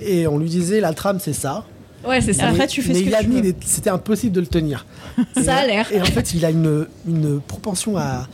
et 0.00 0.26
on 0.26 0.38
lui 0.38 0.48
disait, 0.48 0.80
la 0.80 0.92
trame 0.92 1.18
c'est 1.20 1.32
ça. 1.32 1.64
Ouais, 2.06 2.20
c'est 2.20 2.32
ça. 2.32 2.48
Après, 2.48 2.66
tu 2.66 2.82
fais 2.82 2.92
mais 2.92 2.98
ce 3.00 3.04
que 3.04 3.24
tu 3.24 3.30
veux. 3.30 3.54
c'était 3.64 3.90
impossible 3.90 4.32
de 4.34 4.40
le 4.40 4.46
tenir. 4.46 4.86
Ça 5.42 5.56
a 5.56 5.66
l'air. 5.66 5.90
Et 5.92 6.00
en 6.00 6.04
fait, 6.04 6.32
il 6.32 6.44
a 6.44 6.50
une, 6.50 6.86
une 7.06 7.40
propension 7.40 7.96
à, 7.96 8.28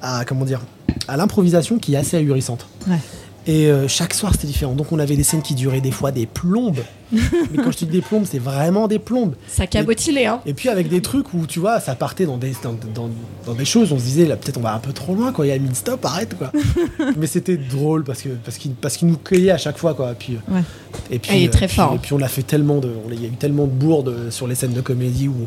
à 0.00 0.24
comment 0.24 0.44
dire, 0.44 0.60
à 1.08 1.16
l'improvisation 1.16 1.78
qui 1.78 1.94
est 1.94 1.96
assez 1.96 2.16
ahurissante. 2.16 2.66
Ouais. 2.86 2.98
Et 3.46 3.66
euh, 3.70 3.88
chaque 3.88 4.14
soir, 4.14 4.32
c'était 4.32 4.46
différent. 4.46 4.74
Donc, 4.74 4.92
on 4.92 4.98
avait 4.98 5.16
des 5.16 5.24
scènes 5.24 5.42
qui 5.42 5.54
duraient 5.54 5.80
des 5.80 5.90
fois 5.90 6.12
des 6.12 6.26
plombes. 6.26 6.80
Mais 7.12 7.62
quand 7.62 7.70
je 7.72 7.78
te 7.78 7.84
dis 7.84 7.92
des 7.92 8.00
plombes, 8.02 8.24
c'est 8.30 8.38
vraiment 8.38 8.86
des 8.88 8.98
plombes. 8.98 9.34
Ça 9.46 9.66
cabotinait, 9.66 10.26
hein. 10.26 10.40
Et 10.46 10.52
puis 10.54 10.68
avec 10.68 10.88
des 10.88 11.00
trucs 11.00 11.32
où, 11.34 11.46
tu 11.46 11.58
vois, 11.60 11.80
ça 11.80 11.94
partait 11.94 12.26
dans 12.26 12.36
des, 12.36 12.52
dans, 12.62 12.74
dans- 12.94 13.10
dans 13.46 13.54
des 13.54 13.64
choses, 13.64 13.92
on 13.92 13.98
se 13.98 14.04
disait, 14.04 14.26
là, 14.26 14.36
peut-être 14.36 14.58
on 14.58 14.62
va 14.62 14.74
un 14.74 14.78
peu 14.78 14.92
trop 14.92 15.14
loin, 15.14 15.32
quoi. 15.32 15.46
Il 15.46 15.48
y 15.48 15.52
a 15.52 15.58
mis 15.58 15.74
stop, 15.74 16.04
arrête, 16.04 16.36
quoi. 16.36 16.52
Mais 17.16 17.26
c'était 17.26 17.56
drôle 17.56 18.04
parce 18.04 18.20
que 18.22 18.28
parce 18.28 18.58
qu'il 18.58 18.72
parce 18.72 18.96
qu'il 18.96 19.08
nous 19.08 19.16
cueillait 19.16 19.52
à 19.52 19.58
chaque 19.58 19.78
fois, 19.78 19.94
quoi. 19.94 20.12
Et 20.12 20.14
puis, 20.14 20.34
euh, 20.34 20.54
Ouais. 20.54 20.62
et 21.10 21.18
puis, 21.18 21.30
il 21.36 21.44
est 21.44 21.48
euh, 21.48 21.50
très 21.50 21.66
puis- 21.66 21.76
fort. 21.76 21.94
Et 21.94 21.98
puis 21.98 22.12
on 22.12 22.20
a 22.20 22.28
fait 22.28 22.42
tellement 22.42 22.78
de, 22.78 22.90
il 23.10 23.22
y 23.22 23.24
a 23.24 23.28
eu 23.28 23.32
tellement 23.32 23.64
de 23.64 23.70
bourdes 23.72 24.30
sur 24.30 24.46
les 24.46 24.54
scènes 24.54 24.72
de 24.74 24.80
comédie 24.82 25.28
où, 25.28 25.46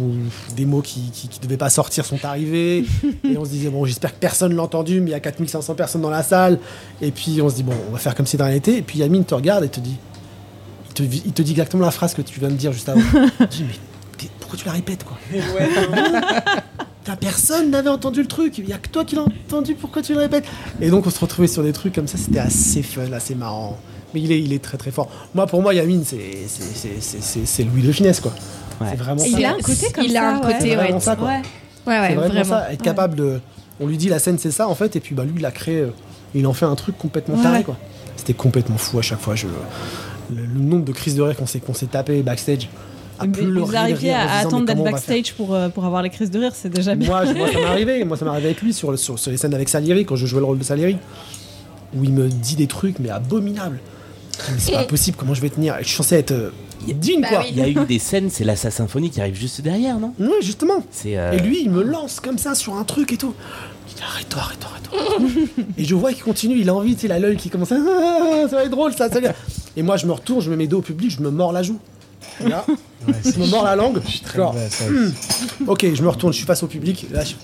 des 0.56 0.66
mots 0.66 0.82
qui, 0.82 1.00
qui, 1.12 1.28
qui 1.28 1.38
devaient 1.40 1.56
pas 1.56 1.70
sortir 1.70 2.04
sont 2.04 2.24
arrivés. 2.24 2.84
et 3.24 3.36
on 3.38 3.44
se 3.44 3.50
disait, 3.50 3.68
bon, 3.70 3.84
j'espère 3.84 4.12
que 4.12 4.18
personne 4.20 4.54
l'a 4.56 4.62
entendu, 4.62 5.00
mais 5.00 5.10
il 5.10 5.12
y 5.12 5.14
a 5.14 5.20
4500 5.20 5.74
personnes 5.74 6.02
dans 6.02 6.10
la 6.10 6.22
salle. 6.24 6.58
Et 7.00 7.12
puis 7.12 7.40
on 7.42 7.48
se 7.48 7.54
dit, 7.54 7.62
bon, 7.62 7.74
on 7.88 7.92
va 7.92 7.98
faire 7.98 8.14
comme 8.16 8.26
si 8.26 8.36
rien 8.36 8.50
n'était. 8.50 8.78
Et 8.78 8.82
puis 8.82 8.98
Yamine 8.98 9.24
te 9.24 9.34
regarde 9.34 9.64
et 9.64 9.68
te 9.68 9.78
dit, 9.80 9.96
te, 10.96 11.02
il 11.02 11.32
te 11.32 11.42
dit 11.42 11.52
exactement 11.52 11.84
la 11.84 11.90
phrase 11.90 12.14
que 12.14 12.22
tu 12.22 12.40
viens 12.40 12.48
de 12.48 12.54
dire 12.54 12.72
juste 12.72 12.88
avant. 12.88 13.00
Te 13.38 13.44
dit, 13.44 13.64
mais 13.68 14.28
pourquoi 14.40 14.58
tu 14.58 14.64
la 14.66 14.72
répètes, 14.72 15.04
quoi 15.04 15.16
Putain, 17.04 17.16
personne 17.16 17.70
n'avait 17.70 17.88
entendu 17.90 18.20
le 18.22 18.26
truc. 18.28 18.58
Il 18.58 18.68
y 18.68 18.72
a 18.72 18.78
que 18.78 18.88
toi 18.88 19.04
qui 19.04 19.14
l'as 19.14 19.22
entendu. 19.22 19.74
Pourquoi 19.74 20.02
tu 20.02 20.12
le 20.14 20.18
répètes 20.20 20.44
Et 20.80 20.90
donc 20.90 21.06
on 21.06 21.10
se 21.10 21.20
retrouvait 21.20 21.46
sur 21.48 21.62
des 21.62 21.72
trucs 21.72 21.94
comme 21.94 22.08
ça. 22.08 22.18
C'était 22.18 22.38
assez 22.40 22.82
fun, 22.82 23.12
assez 23.12 23.34
marrant. 23.34 23.78
Mais 24.14 24.20
il 24.20 24.32
est, 24.32 24.40
il 24.40 24.52
est 24.52 24.62
très 24.62 24.76
très 24.78 24.90
fort. 24.90 25.08
Moi, 25.34 25.46
pour 25.46 25.62
moi, 25.62 25.74
Yamine, 25.74 26.04
c'est 26.04 27.64
Louis 27.64 27.82
de 27.82 27.92
Finesse, 27.92 28.20
quoi. 28.20 28.32
Ouais. 28.80 28.88
C'est 28.90 28.96
vraiment 28.96 29.22
Et 29.24 29.30
ça. 29.30 29.38
il 29.38 29.44
a 29.44 29.50
un 29.54 29.60
côté 29.60 29.92
comme 29.92 30.04
il 30.04 30.12
ça. 30.12 30.22
a 30.22 30.32
un 30.32 30.36
ouais. 30.36 30.40
côté, 30.42 30.56
C'est 30.60 30.68
ouais. 30.70 30.76
vraiment 30.76 31.00
ça, 31.00 31.16
quoi. 31.16 31.28
Ouais. 31.28 31.34
Ouais, 31.34 31.42
C'est 31.86 31.90
ouais, 31.90 32.14
vraiment, 32.14 32.28
vraiment. 32.28 32.44
ça. 32.44 32.72
Être 32.72 32.82
capable 32.82 33.14
de. 33.16 33.40
On 33.80 33.86
lui 33.86 33.96
dit 33.96 34.08
la 34.08 34.18
scène, 34.18 34.38
c'est 34.38 34.50
ça, 34.50 34.68
en 34.68 34.74
fait. 34.74 34.96
Et 34.96 35.00
puis, 35.00 35.14
bah, 35.14 35.24
lui, 35.24 35.34
il 35.38 35.46
a 35.46 35.50
créé. 35.50 35.76
euh, 35.80 35.90
Il 36.34 36.46
en 36.46 36.52
fait 36.52 36.66
un 36.66 36.74
truc 36.74 36.96
complètement 36.98 37.36
Ouais. 37.36 37.42
taré, 37.42 37.62
quoi. 37.64 37.76
C'était 38.16 38.34
complètement 38.34 38.78
fou 38.78 38.98
à 38.98 39.02
chaque 39.02 39.20
fois. 39.20 39.34
Je... 39.34 39.46
Le, 40.34 40.42
le 40.42 40.60
nombre 40.60 40.84
de 40.84 40.92
crises 40.92 41.14
de 41.16 41.22
rire 41.22 41.36
qu'on 41.36 41.46
s'est 41.46 41.60
qu'on 41.60 41.74
s'est 41.74 41.86
tapé 41.86 42.22
backstage. 42.22 42.68
À 43.18 43.26
pleurer 43.26 43.60
Vous 43.60 43.70
de 43.72 43.76
arriviez 43.76 44.12
à 44.12 44.38
attendre 44.40 44.66
d'être 44.66 44.82
backstage 44.84 45.32
pour, 45.34 45.54
euh, 45.54 45.68
pour 45.70 45.84
avoir 45.86 46.02
les 46.02 46.10
crises 46.10 46.30
de 46.30 46.38
rire, 46.38 46.52
c'est 46.54 46.68
déjà 46.68 46.94
bien. 46.94 47.08
moi, 47.08 47.24
je- 47.24 47.32
moi, 47.32 47.48
ça 47.50 47.58
m'est 47.58 47.64
arrivé. 47.76 48.04
Moi, 48.04 48.16
ça 48.16 48.24
m'est 48.26 48.30
arrivé 48.30 48.48
avec 48.48 48.60
lui 48.60 48.74
sur, 48.74 48.90
le- 48.90 48.96
sur, 48.98 49.18
sur 49.18 49.30
les 49.30 49.36
scènes 49.38 49.54
avec 49.54 49.68
Salieri, 49.70 50.04
quand 50.04 50.16
je 50.16 50.26
jouais 50.26 50.40
le 50.40 50.44
rôle 50.46 50.58
de 50.58 50.64
Salieri, 50.64 50.98
où 51.96 52.04
il 52.04 52.12
me 52.12 52.28
dit 52.28 52.56
des 52.56 52.66
trucs, 52.66 52.98
mais 52.98 53.08
abominables. 53.08 53.78
C'est 54.58 54.72
pas 54.72 54.84
possible, 54.84 55.16
comment 55.18 55.32
je 55.32 55.40
vais 55.40 55.48
tenir? 55.48 55.76
Je 55.80 55.84
suis 55.86 55.96
censé 55.96 56.16
être 56.16 56.32
euh, 56.32 56.50
digne, 56.86 57.22
Bah 57.22 57.28
quoi. 57.28 57.38
oui. 57.40 57.46
Il 57.52 57.56
y 57.56 57.62
a 57.62 57.68
eu 57.68 57.86
des 57.86 57.98
scènes, 57.98 58.28
c'est 58.28 58.44
la 58.44 58.54
Sa 58.54 58.70
symphonie 58.70 59.08
qui 59.08 59.18
arrive 59.22 59.34
juste 59.34 59.62
derrière, 59.62 59.98
non? 59.98 60.12
Ouais, 60.20 60.42
justement. 60.42 60.84
Euh, 61.06 61.32
Et 61.32 61.38
lui, 61.38 61.62
il 61.62 61.70
me 61.70 61.82
lance 61.82 62.20
comme 62.20 62.36
ça 62.36 62.54
sur 62.54 62.74
un 62.76 62.84
truc 62.84 63.12
et 63.14 63.16
tout. 63.16 63.32
Je 63.88 63.94
dis, 63.94 64.02
arrête-toi, 64.02 64.42
arrête-toi, 64.42 64.70
arrête-toi. 64.72 65.64
et 65.78 65.84
je 65.84 65.94
vois 65.94 66.12
qu'il 66.12 66.22
continue, 66.22 66.58
il 66.58 66.68
a 66.68 66.74
envie, 66.74 66.94
tu 66.96 67.02
sais, 67.02 67.06
il 67.06 67.12
a 67.12 67.18
l'œil 67.18 67.38
qui 67.38 67.48
commence 67.48 67.72
à. 67.72 67.76
Ah, 67.76 68.46
ça 68.50 68.56
va 68.56 68.64
être 68.64 68.70
drôle, 68.70 68.92
ça, 68.92 69.08
ça 69.08 69.20
va 69.20 69.28
être- 69.28 69.34
Et 69.76 69.82
moi, 69.82 69.96
je 69.96 70.06
me 70.06 70.12
retourne, 70.12 70.40
je 70.40 70.50
me 70.50 70.56
mets 70.56 70.66
dos 70.66 70.78
au 70.78 70.82
public, 70.82 71.10
je 71.10 71.20
me 71.20 71.30
mords 71.30 71.52
la 71.52 71.62
joue. 71.62 71.78
Et 72.44 72.48
là, 72.48 72.64
je 73.24 73.38
me 73.38 73.46
mords 73.50 73.64
la 73.64 73.76
langue. 73.76 74.00
Je 74.04 74.10
suis 74.10 74.20
très 74.20 74.38
genre, 74.38 74.52
mauvais 74.54 74.68
ça. 74.70 74.84
Ok, 75.66 75.86
je 75.94 76.02
me 76.02 76.08
retourne, 76.08 76.32
je 76.32 76.38
suis 76.38 76.46
face 76.46 76.62
au 76.62 76.66
public, 76.66 77.06
là, 77.12 77.24
je- 77.24 77.34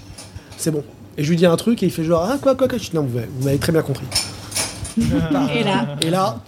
c'est 0.56 0.70
bon. 0.70 0.82
Et 1.18 1.24
je 1.24 1.28
lui 1.30 1.36
dis 1.36 1.44
un 1.46 1.56
truc 1.56 1.82
et 1.82 1.86
il 1.86 1.92
fait 1.92 2.04
genre, 2.04 2.26
ah 2.30 2.38
quoi, 2.40 2.54
quoi, 2.54 2.68
quoi. 2.68 2.78
Je 2.78 2.84
dis, 2.90 2.96
non, 2.96 3.02
vous 3.02 3.14
m'avez- 3.16 3.28
vous 3.38 3.44
m'avez 3.44 3.58
très 3.58 3.72
bien 3.72 3.82
compris. 3.82 4.04
Et 4.98 5.62
là, 5.64 5.96
Et 6.02 6.10
là, 6.10 6.40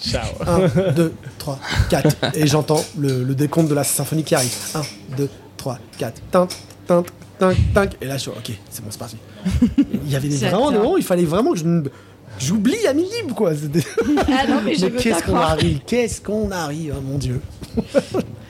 1, 0.47 0.93
2, 0.93 1.13
3, 1.39 1.59
4. 1.91 2.17
Et 2.35 2.47
j'entends 2.47 2.83
le, 2.99 3.23
le 3.25 3.35
décompte 3.35 3.69
de 3.69 3.75
la 3.75 3.85
symphonie 3.85 4.23
qui 4.25 4.35
arrive. 4.35 4.55
1, 4.75 4.83
2, 5.17 5.29
3, 5.57 5.79
4. 5.99 6.21
Tink, 6.31 6.51
tink, 6.87 7.07
tink, 7.39 7.57
tink. 7.75 7.91
Et 8.03 8.07
là, 8.07 8.15
je 8.17 8.23
suis 8.23 8.31
ok, 8.31 8.53
c'est 8.71 8.83
bon, 8.83 8.89
c'est 8.91 8.99
parti. 8.99 9.17
Il 10.05 10.11
y 10.11 10.17
avait 10.17 10.29
des, 10.29 10.37
vraiment 10.37 10.71
des 10.71 10.77
moments 10.79 10.93
où 10.95 10.99
il 10.99 11.05
fallait 11.05 11.25
vraiment 11.25 11.53
que 11.53 11.59
je 11.59 11.65
me- 11.65 11.91
j'oublie 12.39 12.87
à 12.87 12.93
libre 12.93 13.35
quoi. 13.35 13.53
Ah 14.29 14.47
non, 14.49 14.61
mais 14.65 14.75
Mais 14.81 14.91
qu'est-ce 14.91 15.23
qu'on 15.25 15.37
arrive 15.37 15.81
Qu'est-ce 15.87 16.21
qu'on 16.21 16.51
arrive, 16.51 16.95
oh 16.97 17.01
mon 17.01 17.19
dieu. 17.19 17.41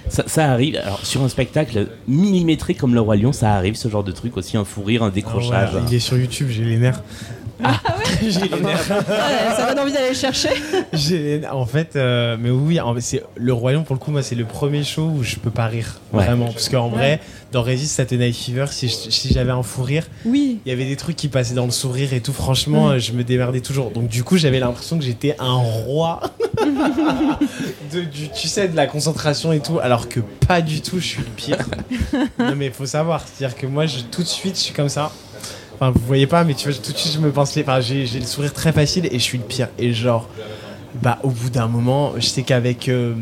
Ça, 0.09 0.25
ça 0.27 0.53
arrive, 0.53 0.77
alors 0.77 1.05
sur 1.05 1.23
un 1.23 1.29
spectacle 1.29 1.89
millimétré 2.07 2.75
comme 2.75 2.95
Le 2.95 3.01
Roi 3.01 3.17
Lion, 3.17 3.33
ça 3.33 3.55
arrive 3.55 3.75
ce 3.75 3.89
genre 3.89 4.05
de 4.05 4.13
truc 4.13 4.37
aussi, 4.37 4.57
un 4.57 4.65
fou 4.65 4.83
rire, 4.83 5.03
un 5.03 5.11
décrochage. 5.11 5.71
Ah 5.73 5.77
ouais, 5.77 5.83
il 5.89 5.95
est 5.95 5.99
sur 5.99 6.17
YouTube, 6.17 6.49
j'ai 6.51 6.65
les 6.65 6.77
nerfs. 6.77 7.03
J'ai 8.23 8.49
les 8.49 8.61
nerfs. 8.61 8.89
Ouais, 8.91 9.57
ça 9.57 9.67
donne 9.69 9.79
envie 9.79 9.93
d'aller 9.93 10.09
le 10.11 10.15
chercher. 10.15 10.51
J'ai. 10.93 11.43
En 11.51 11.67
fait, 11.67 11.97
euh, 11.97 12.37
mais 12.39 12.51
oui, 12.51 12.79
c'est 13.01 13.23
le 13.37 13.53
royaume 13.53 13.85
pour 13.85 13.95
le 13.95 14.01
coup. 14.01 14.11
Moi, 14.11 14.23
c'est 14.23 14.35
le 14.35 14.45
premier 14.45 14.83
show 14.85 15.03
où 15.07 15.23
je 15.23 15.37
peux 15.37 15.51
pas 15.51 15.67
rire 15.67 16.01
Ouais. 16.13 16.25
vraiment, 16.25 16.47
parce 16.53 16.69
qu'en 16.69 16.89
vrai, 16.89 17.21
dans 17.53 17.63
Resist 17.63 17.95
Saturday 17.97 18.27
Night 18.27 18.37
Fever, 18.37 18.67
si 18.71 19.33
j'avais 19.33 19.51
un 19.53 19.63
fou 19.63 19.83
rire, 19.83 20.05
Oui. 20.25 20.61
il 20.65 20.69
y 20.69 20.73
avait 20.73 20.85
des 20.85 20.97
trucs 20.97 21.17
qui 21.17 21.29
passaient 21.29 21.55
dans 21.55 21.65
le 21.65 21.71
sourire 21.71 22.13
et 22.13 22.21
tout. 22.21 22.33
Franchement, 22.33 22.91
euh, 22.91 22.99
je 22.99 23.13
me 23.13 23.25
démerdais 23.25 23.61
toujours. 23.61 23.91
Donc 23.91 24.09
du 24.09 24.23
coup, 24.25 24.37
j'avais 24.37 24.59
l'impression 24.61 24.99
que 24.99 25.05
j'étais 25.05 25.37
un 25.39 25.55
roi 25.55 26.21
de, 27.93 28.01
du, 28.01 28.29
tu 28.31 28.49
sais, 28.49 28.69
de 28.69 28.77
la 28.77 28.87
concentration 28.87 29.53
et 29.53 29.61
tout, 29.61 29.79
alors 29.81 30.09
que 30.09 30.21
pas 30.47 30.61
du 30.61 30.81
tout. 30.81 30.99
Je 30.99 31.07
suis 31.07 31.23
le 31.23 31.29
pire. 31.37 31.59
non 32.39 32.55
mais 32.57 32.71
faut 32.71 32.87
savoir, 32.87 33.23
c'est-à-dire 33.27 33.57
que 33.57 33.67
moi, 33.67 33.87
je, 33.87 34.01
tout 34.11 34.23
de 34.23 34.29
suite, 34.29 34.57
je 34.57 34.61
suis 34.61 34.75
comme 34.75 34.89
ça. 34.89 35.11
Enfin, 35.75 35.91
vous 35.91 36.07
voyez 36.07 36.27
pas, 36.27 36.45
mais 36.45 36.55
tu 36.55 36.69
vois, 36.69 36.79
tout 36.81 36.93
de 36.93 36.97
suite, 36.97 37.15
je 37.15 37.19
me 37.19 37.31
pense 37.31 37.55
les. 37.57 37.63
Enfin, 37.63 37.81
j'ai 37.81 38.07
le 38.07 38.27
sourire 38.27 38.53
très 38.53 38.73
facile 38.73 39.07
et 39.07 39.19
je 39.19 39.25
suis 39.25 39.39
le 39.39 39.45
pire. 39.45 39.69
Et 39.79 39.93
genre, 39.93 40.29
bah, 41.03 41.19
au 41.23 41.31
bout 41.31 41.51
d'un 41.51 41.67
moment, 41.67 42.13
je 42.17 42.27
sais 42.27 42.43
qu'avec. 42.43 42.89
euh, 42.89 43.15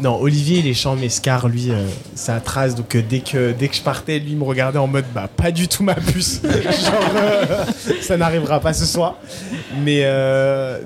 non, 0.00 0.20
Olivier, 0.20 0.58
il 0.58 0.66
est 0.66 0.74
chiant, 0.74 0.96
mais 0.96 1.08
Scar, 1.08 1.48
lui, 1.48 1.70
euh, 1.70 1.86
ça 2.14 2.40
trace. 2.40 2.74
Donc, 2.74 2.94
euh, 2.94 3.02
dès, 3.08 3.20
que, 3.20 3.52
dès 3.52 3.68
que 3.68 3.76
je 3.76 3.80
partais, 3.80 4.18
lui, 4.18 4.32
il 4.32 4.36
me 4.36 4.44
regardait 4.44 4.78
en 4.78 4.88
mode, 4.88 5.06
bah, 5.14 5.28
pas 5.34 5.50
du 5.50 5.68
tout 5.68 5.84
ma 5.84 5.94
puce. 5.94 6.42
Genre, 6.44 7.72
ça 8.02 8.16
n'arrivera 8.16 8.60
pas 8.60 8.74
ce 8.74 8.84
soir. 8.84 9.16
Mais, 9.84 10.04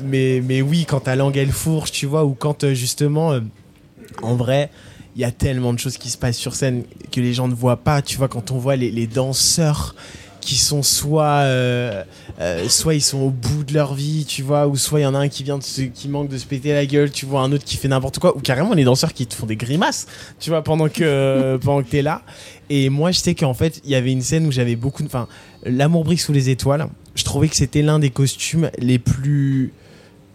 mais, 0.05 0.43
mais 0.47 0.63
oui, 0.63 0.85
quand 0.87 1.01
ta 1.01 1.17
langue, 1.17 1.37
elle 1.37 1.51
fourche, 1.53 1.91
tu 1.91 2.07
vois, 2.07 2.25
ou 2.25 2.35
quand, 2.35 2.73
justement, 2.73 3.39
en 4.23 4.35
vrai. 4.37 4.71
Il 5.17 5.23
y 5.23 5.25
a 5.25 5.33
tellement 5.33 5.73
de 5.73 5.79
choses 5.81 5.99
qui 5.99 6.09
se 6.09 6.17
passent 6.17 6.37
sur 6.37 6.55
scène 6.55 6.85
que 7.11 7.21
les 7.21 7.35
gens 7.35 7.49
ne 7.49 7.55
voient 7.55 7.79
pas. 7.79 8.01
Tu 8.01 8.17
vois, 8.17 8.29
quand 8.29 8.53
on 8.53 8.59
voit 8.59 8.77
les 8.77 9.09
danseurs 9.09 9.97
qui 10.41 10.57
sont 10.57 10.83
soit 10.83 11.25
euh, 11.45 12.03
euh, 12.41 12.69
soit 12.69 12.95
ils 12.95 13.01
sont 13.03 13.19
au 13.19 13.31
bout 13.31 13.65
de 13.65 13.75
leur 13.75 13.95
vie 13.95 14.25
tu 14.27 14.43
vois 14.43 14.67
ou 14.67 14.77
soit 14.77 15.01
il 15.01 15.03
y 15.03 15.07
en 15.07 15.15
a 15.15 15.19
un 15.19 15.29
qui 15.29 15.43
vient 15.45 15.59
de 15.59 15.63
se, 15.63 15.83
qui 15.83 16.09
manque 16.09 16.29
de 16.29 16.39
se 16.39 16.47
péter 16.47 16.73
la 16.73 16.87
gueule 16.87 17.11
tu 17.11 17.27
vois 17.27 17.43
un 17.43 17.53
autre 17.53 17.65
qui 17.65 17.77
fait 17.77 17.89
n'importe 17.89 18.19
quoi 18.19 18.37
ou 18.37 18.41
carrément 18.41 18.75
les 18.75 18.85
danseurs 18.85 19.13
qui 19.13 19.27
te 19.27 19.35
font 19.35 19.47
des 19.47 19.57
grimaces 19.57 20.07
tu 20.39 20.51
vois 20.51 20.63
pendant 20.63 20.89
que 20.89 21.57
pendant 21.63 21.83
que 21.83 21.89
t'es 21.89 22.03
là 22.03 22.23
et 22.71 22.89
moi 22.89 23.11
je 23.13 23.19
sais 23.19 23.35
qu'en 23.35 23.55
fait 23.55 23.81
il 23.85 23.91
y 23.91 23.95
avait 23.95 24.13
une 24.13 24.23
scène 24.23 24.47
où 24.47 24.53
j'avais 24.53 24.77
beaucoup 24.77 25.03
de 25.03 25.09
enfin 25.09 25.29
l'amour 25.65 26.05
brille 26.05 26.19
sous 26.19 26.33
les 26.33 26.49
étoiles 26.51 26.87
je 27.15 27.25
trouvais 27.25 27.49
que 27.49 27.57
c'était 27.57 27.83
l'un 27.83 27.99
des 27.99 28.11
costumes 28.11 28.71
les 28.79 28.99
plus 28.99 29.73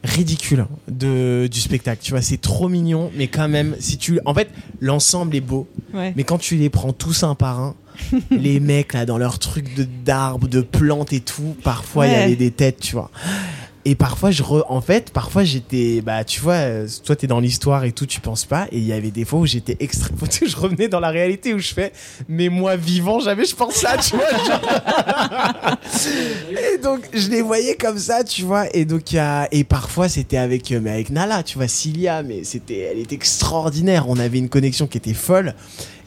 ridicules 0.04 0.66
de, 0.88 1.48
du 1.52 1.60
spectacle 1.60 2.02
tu 2.04 2.12
vois 2.12 2.22
c'est 2.22 2.40
trop 2.40 2.70
mignon 2.70 3.10
mais 3.16 3.28
quand 3.28 3.48
même 3.48 3.76
si 3.80 3.98
tu 3.98 4.20
en 4.26 4.34
fait 4.36 4.50
l'ensemble 4.80 5.36
est 5.36 5.42
beau 5.42 5.68
Ouais. 5.94 6.12
mais 6.18 6.24
quand 6.26 6.38
tu 6.38 6.58
les 6.58 6.70
prends 6.70 6.92
tous 6.92 7.24
un 7.24 7.36
par 7.36 7.60
un, 7.62 7.76
les 8.32 8.60
mecs 8.60 8.94
là 8.94 9.06
dans 9.06 9.18
leurs 9.18 9.40
trucs 9.40 9.74
d'arbres, 10.04 10.48
de 10.48 10.62
plantes 10.62 11.14
et 11.14 11.22
tout, 11.22 11.56
parfois 11.64 12.08
il 12.08 12.14
y 12.14 12.16
avait 12.16 12.36
des 12.36 12.52
têtes, 12.52 12.80
tu 12.80 12.96
vois. 12.96 13.12
Et 13.88 13.94
parfois 13.94 14.32
je 14.32 14.42
re... 14.42 14.66
en 14.68 14.82
fait, 14.82 15.12
parfois 15.12 15.44
j'étais 15.44 16.02
bah 16.02 16.24
tu 16.24 16.42
vois, 16.42 16.56
euh, 16.56 16.88
toi 17.04 17.16
t'es 17.16 17.28
dans 17.28 17.40
l'histoire 17.40 17.84
et 17.84 17.92
tout, 17.92 18.08
tu 18.08 18.20
penses 18.20 18.46
pas 18.46 18.66
et 18.72 18.80
il 18.80 18.84
y 18.84 18.94
avait 18.94 19.12
des 19.12 19.26
fois 19.26 19.40
où 19.40 19.46
j'étais 19.46 19.78
extra 19.80 20.10
je 20.46 20.56
revenais 20.56 20.88
dans 20.88 21.00
la 21.00 21.10
réalité 21.10 21.54
où 21.54 21.60
je 21.60 21.72
fais 21.72 21.94
mais 22.28 22.50
moi 22.50 22.78
vivant, 22.78 23.20
jamais 23.20 23.46
je 23.46 23.56
pense 23.56 23.76
ça, 23.76 23.96
tu 23.98 24.16
vois. 24.16 24.30
genre. 24.44 25.78
et 26.74 26.80
donc 26.80 27.02
je 27.14 27.30
les 27.30 27.44
voyais 27.44 27.76
comme 27.76 28.00
ça, 28.00 28.24
tu 28.24 28.42
vois, 28.42 28.66
et 28.76 28.86
donc 28.86 29.12
y 29.12 29.20
a 29.20 29.48
et 29.52 29.64
parfois 29.64 30.10
c'était 30.10 30.38
avec 30.38 30.72
euh, 30.72 30.80
mais 30.82 30.90
avec 30.90 31.12
Nala, 31.12 31.44
tu 31.44 31.60
vois, 31.60 31.68
Cilia, 31.68 32.24
mais 32.24 32.44
c'était 32.44 32.80
elle 32.92 32.98
était 32.98 33.16
extraordinaire, 33.16 34.06
on 34.10 34.18
avait 34.18 34.40
une 34.40 34.50
connexion 34.50 34.88
qui 34.88 34.98
était 34.98 35.14
folle. 35.14 35.54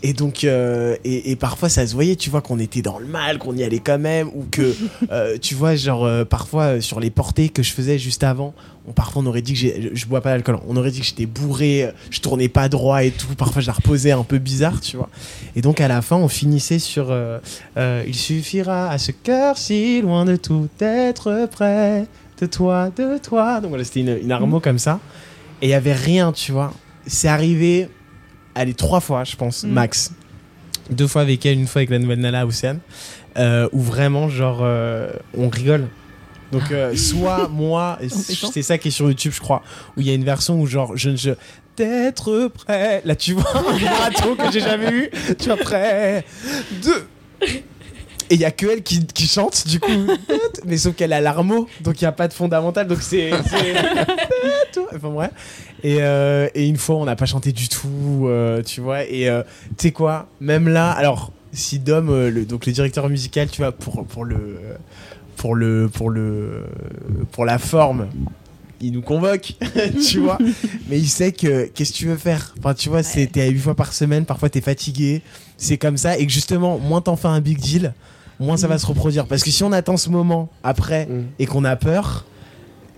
Et 0.03 0.13
donc, 0.13 0.45
euh, 0.45 0.97
et, 1.05 1.33
et 1.33 1.37
parfois 1.37 1.69
ça 1.69 1.87
se 1.87 1.93
voyait, 1.93 2.15
tu 2.15 2.31
vois, 2.31 2.41
qu'on 2.41 2.59
était 2.61 2.83
dans 2.83 2.99
le 2.99 3.07
mal, 3.07 3.39
qu'on 3.39 3.57
y 3.57 3.65
allait 3.65 3.81
quand 3.81 3.99
même, 3.99 4.29
ou 4.29 4.45
que, 4.49 4.75
euh, 5.11 5.37
tu 5.41 5.55
vois, 5.55 5.75
genre, 5.75 6.05
euh, 6.05 6.25
parfois 6.25 6.81
sur 6.81 7.01
les 7.01 7.11
portées 7.11 7.49
que 7.49 7.65
je 7.65 7.73
faisais 7.73 7.99
juste 7.99 8.23
avant, 8.23 8.55
on, 8.87 8.93
parfois 8.93 9.23
on 9.23 9.27
aurait 9.27 9.43
dit 9.43 9.55
que 9.55 9.59
je, 9.59 9.69
je 9.93 10.07
bois 10.07 10.21
pas 10.21 10.31
d'alcool, 10.31 10.61
on 10.69 10.77
aurait 10.77 10.93
dit 10.93 11.01
que 11.01 11.07
j'étais 11.07 11.27
bourré, 11.27 11.91
je 12.11 12.21
tournais 12.21 12.49
pas 12.49 12.69
droit 12.69 13.03
et 13.03 13.11
tout, 13.11 13.35
parfois 13.37 13.61
je 13.61 13.67
la 13.67 13.73
reposais 13.73 14.13
un 14.13 14.23
peu 14.23 14.39
bizarre, 14.39 14.81
tu 14.81 14.97
vois. 14.97 15.09
Et 15.57 15.63
donc 15.63 15.81
à 15.81 15.89
la 15.89 16.01
fin, 16.01 16.17
on 16.17 16.29
finissait 16.29 16.79
sur 16.79 17.15
Il 17.77 18.15
suffira 18.15 18.91
à 18.91 18.99
ce 18.99 19.11
cœur 19.11 19.59
si 19.59 20.01
loin 20.01 20.25
de 20.25 20.37
tout 20.37 20.69
être 20.81 21.49
près 21.51 22.07
de 22.41 22.47
toi, 22.47 22.91
de 22.97 23.19
toi. 23.19 23.61
Donc 23.61 23.71
voilà, 23.71 23.83
c'était 23.83 24.01
une, 24.01 24.17
une 24.23 24.31
armo 24.31 24.61
comme 24.61 24.79
ça. 24.79 25.01
Et 25.61 25.67
il 25.67 25.71
y 25.71 25.75
avait 25.75 25.93
rien, 25.93 26.31
tu 26.31 26.53
vois. 26.53 26.73
C'est 27.07 27.27
arrivé 27.27 27.89
allez, 28.55 28.75
trois 28.75 29.01
fois, 29.01 29.25
je 29.25 29.37
pense, 29.37 29.65
Mm. 29.65 29.69
max. 29.71 30.13
Deux 30.91 31.07
fois 31.07 31.23
avec 31.23 31.45
elle, 31.45 31.59
une 31.59 31.67
fois 31.67 31.81
avec 31.81 31.91
la 31.91 31.99
nouvelle 31.99 32.21
Nala 32.21 32.47
Océane, 32.47 32.81
euh, 33.37 33.69
où 33.73 33.81
vraiment, 33.81 34.29
genre, 34.29 34.61
euh, 34.63 35.11
on 35.37 35.49
rigole. 35.49 35.89
Donc, 36.51 36.73
euh, 36.73 36.97
soit 36.97 37.49
moi, 37.53 37.99
c'est 38.09 38.63
ça 38.63 38.79
qui 38.79 38.89
est 38.89 38.91
sur 38.91 39.07
YouTube, 39.09 39.33
je 39.35 39.41
crois, 39.41 39.63
où 39.97 40.01
il 40.01 40.07
y 40.07 40.11
a 40.11 40.15
une 40.15 40.25
version 40.25 40.59
où, 40.61 40.67
genre, 40.67 40.97
je 40.97 41.11
ne. 41.11 41.17
Je, 41.17 41.31
D'être 41.77 42.49
prêt. 42.49 43.03
Là, 43.05 43.15
tu 43.15 43.35
vois 43.35 43.57
un 43.57 43.73
vibrato 43.77 44.35
que 44.35 44.51
j'ai 44.51 44.59
jamais 44.59 44.91
eu. 44.91 45.11
Tu 45.39 45.45
vois, 45.47 45.57
prêt. 45.57 46.25
Deux. 46.83 47.07
Et 48.31 48.35
il 48.35 48.41
y 48.41 48.45
a 48.45 48.51
que 48.51 48.66
elle 48.66 48.83
qui, 48.83 49.07
qui 49.07 49.26
chante, 49.26 49.66
du 49.66 49.81
coup. 49.81 49.91
Mais 50.66 50.76
sauf 50.76 50.95
qu'elle 50.95 51.12
a 51.12 51.20
l'armo, 51.20 51.66
donc 51.81 52.01
il 52.01 52.05
n'y 52.05 52.09
a 52.09 52.12
pas 52.12 52.29
de 52.29 52.33
fondamental. 52.33 52.87
Donc 52.87 53.01
c'est. 53.03 53.31
c'est- 53.51 54.81
enfin 54.95 55.09
bref. 55.11 55.31
Et, 55.83 55.99
euh, 56.01 56.49
et 56.55 56.66
une 56.66 56.76
fois, 56.76 56.97
on 56.97 57.05
n'a 57.05 57.16
pas 57.16 57.26
chanté 57.26 57.53
du 57.53 57.68
tout, 57.68 58.24
euh, 58.26 58.62
tu 58.62 58.81
vois. 58.81 59.05
Et 59.05 59.29
euh, 59.29 59.43
tu 59.76 59.89
sais 59.89 59.93
quoi, 59.93 60.29
même 60.41 60.68
là, 60.68 60.91
alors, 60.91 61.33
si 61.53 61.79
Dom, 61.79 62.11
euh, 62.11 62.31
le, 62.31 62.45
donc 62.45 62.66
le 62.66 62.72
directeur 62.72 63.09
musical, 63.09 63.49
tu 63.49 63.62
vois, 63.62 63.72
pour, 63.72 64.05
pour 64.07 64.24
le. 64.24 64.59
Pour 65.37 65.55
le. 65.55 65.89
Pour 65.93 66.11
le. 66.11 66.65
Pour 67.32 67.44
la 67.44 67.59
forme. 67.59 68.09
Il 68.81 68.93
nous 68.93 69.03
convoque, 69.03 69.55
tu 70.09 70.20
vois. 70.20 70.39
Mais 70.89 70.98
il 71.01 71.09
sait 71.09 71.32
que 71.32 71.65
qu'est-ce 71.66 71.90
que 71.93 71.97
tu 71.97 72.07
veux 72.07 72.16
faire? 72.16 72.55
Enfin, 72.59 72.74
tu 72.74 72.89
vois, 72.89 73.03
c'est 73.03 73.27
t'es 73.27 73.43
à 73.43 73.47
8 73.48 73.59
fois 73.59 73.74
par 73.74 73.93
semaine, 73.93 74.24
parfois 74.24 74.48
t'es 74.51 74.61
fatigué. 74.61 75.23
C'est 75.57 75.78
comme 75.78 75.97
ça. 75.97 76.16
Et 76.16 76.24
que 76.24 76.32
justement, 76.32 76.78
moins 76.78 77.01
t'en 77.01 77.16
fais 77.16 77.27
un 77.27 77.40
big 77.40 77.59
deal, 77.59 77.93
moins 78.40 78.56
ça 78.56 78.69
va 78.69 78.78
se 78.78 78.86
reproduire. 78.86 79.27
Parce 79.27 79.43
que 79.43 79.51
si 79.51 79.62
on 79.65 79.73
attend 79.73 79.97
ce 79.97 80.10
moment 80.10 80.48
après 80.62 81.06
Mm. 81.06 81.24
et 81.39 81.47
qu'on 81.47 81.65
a 81.65 81.77
peur, 81.77 82.24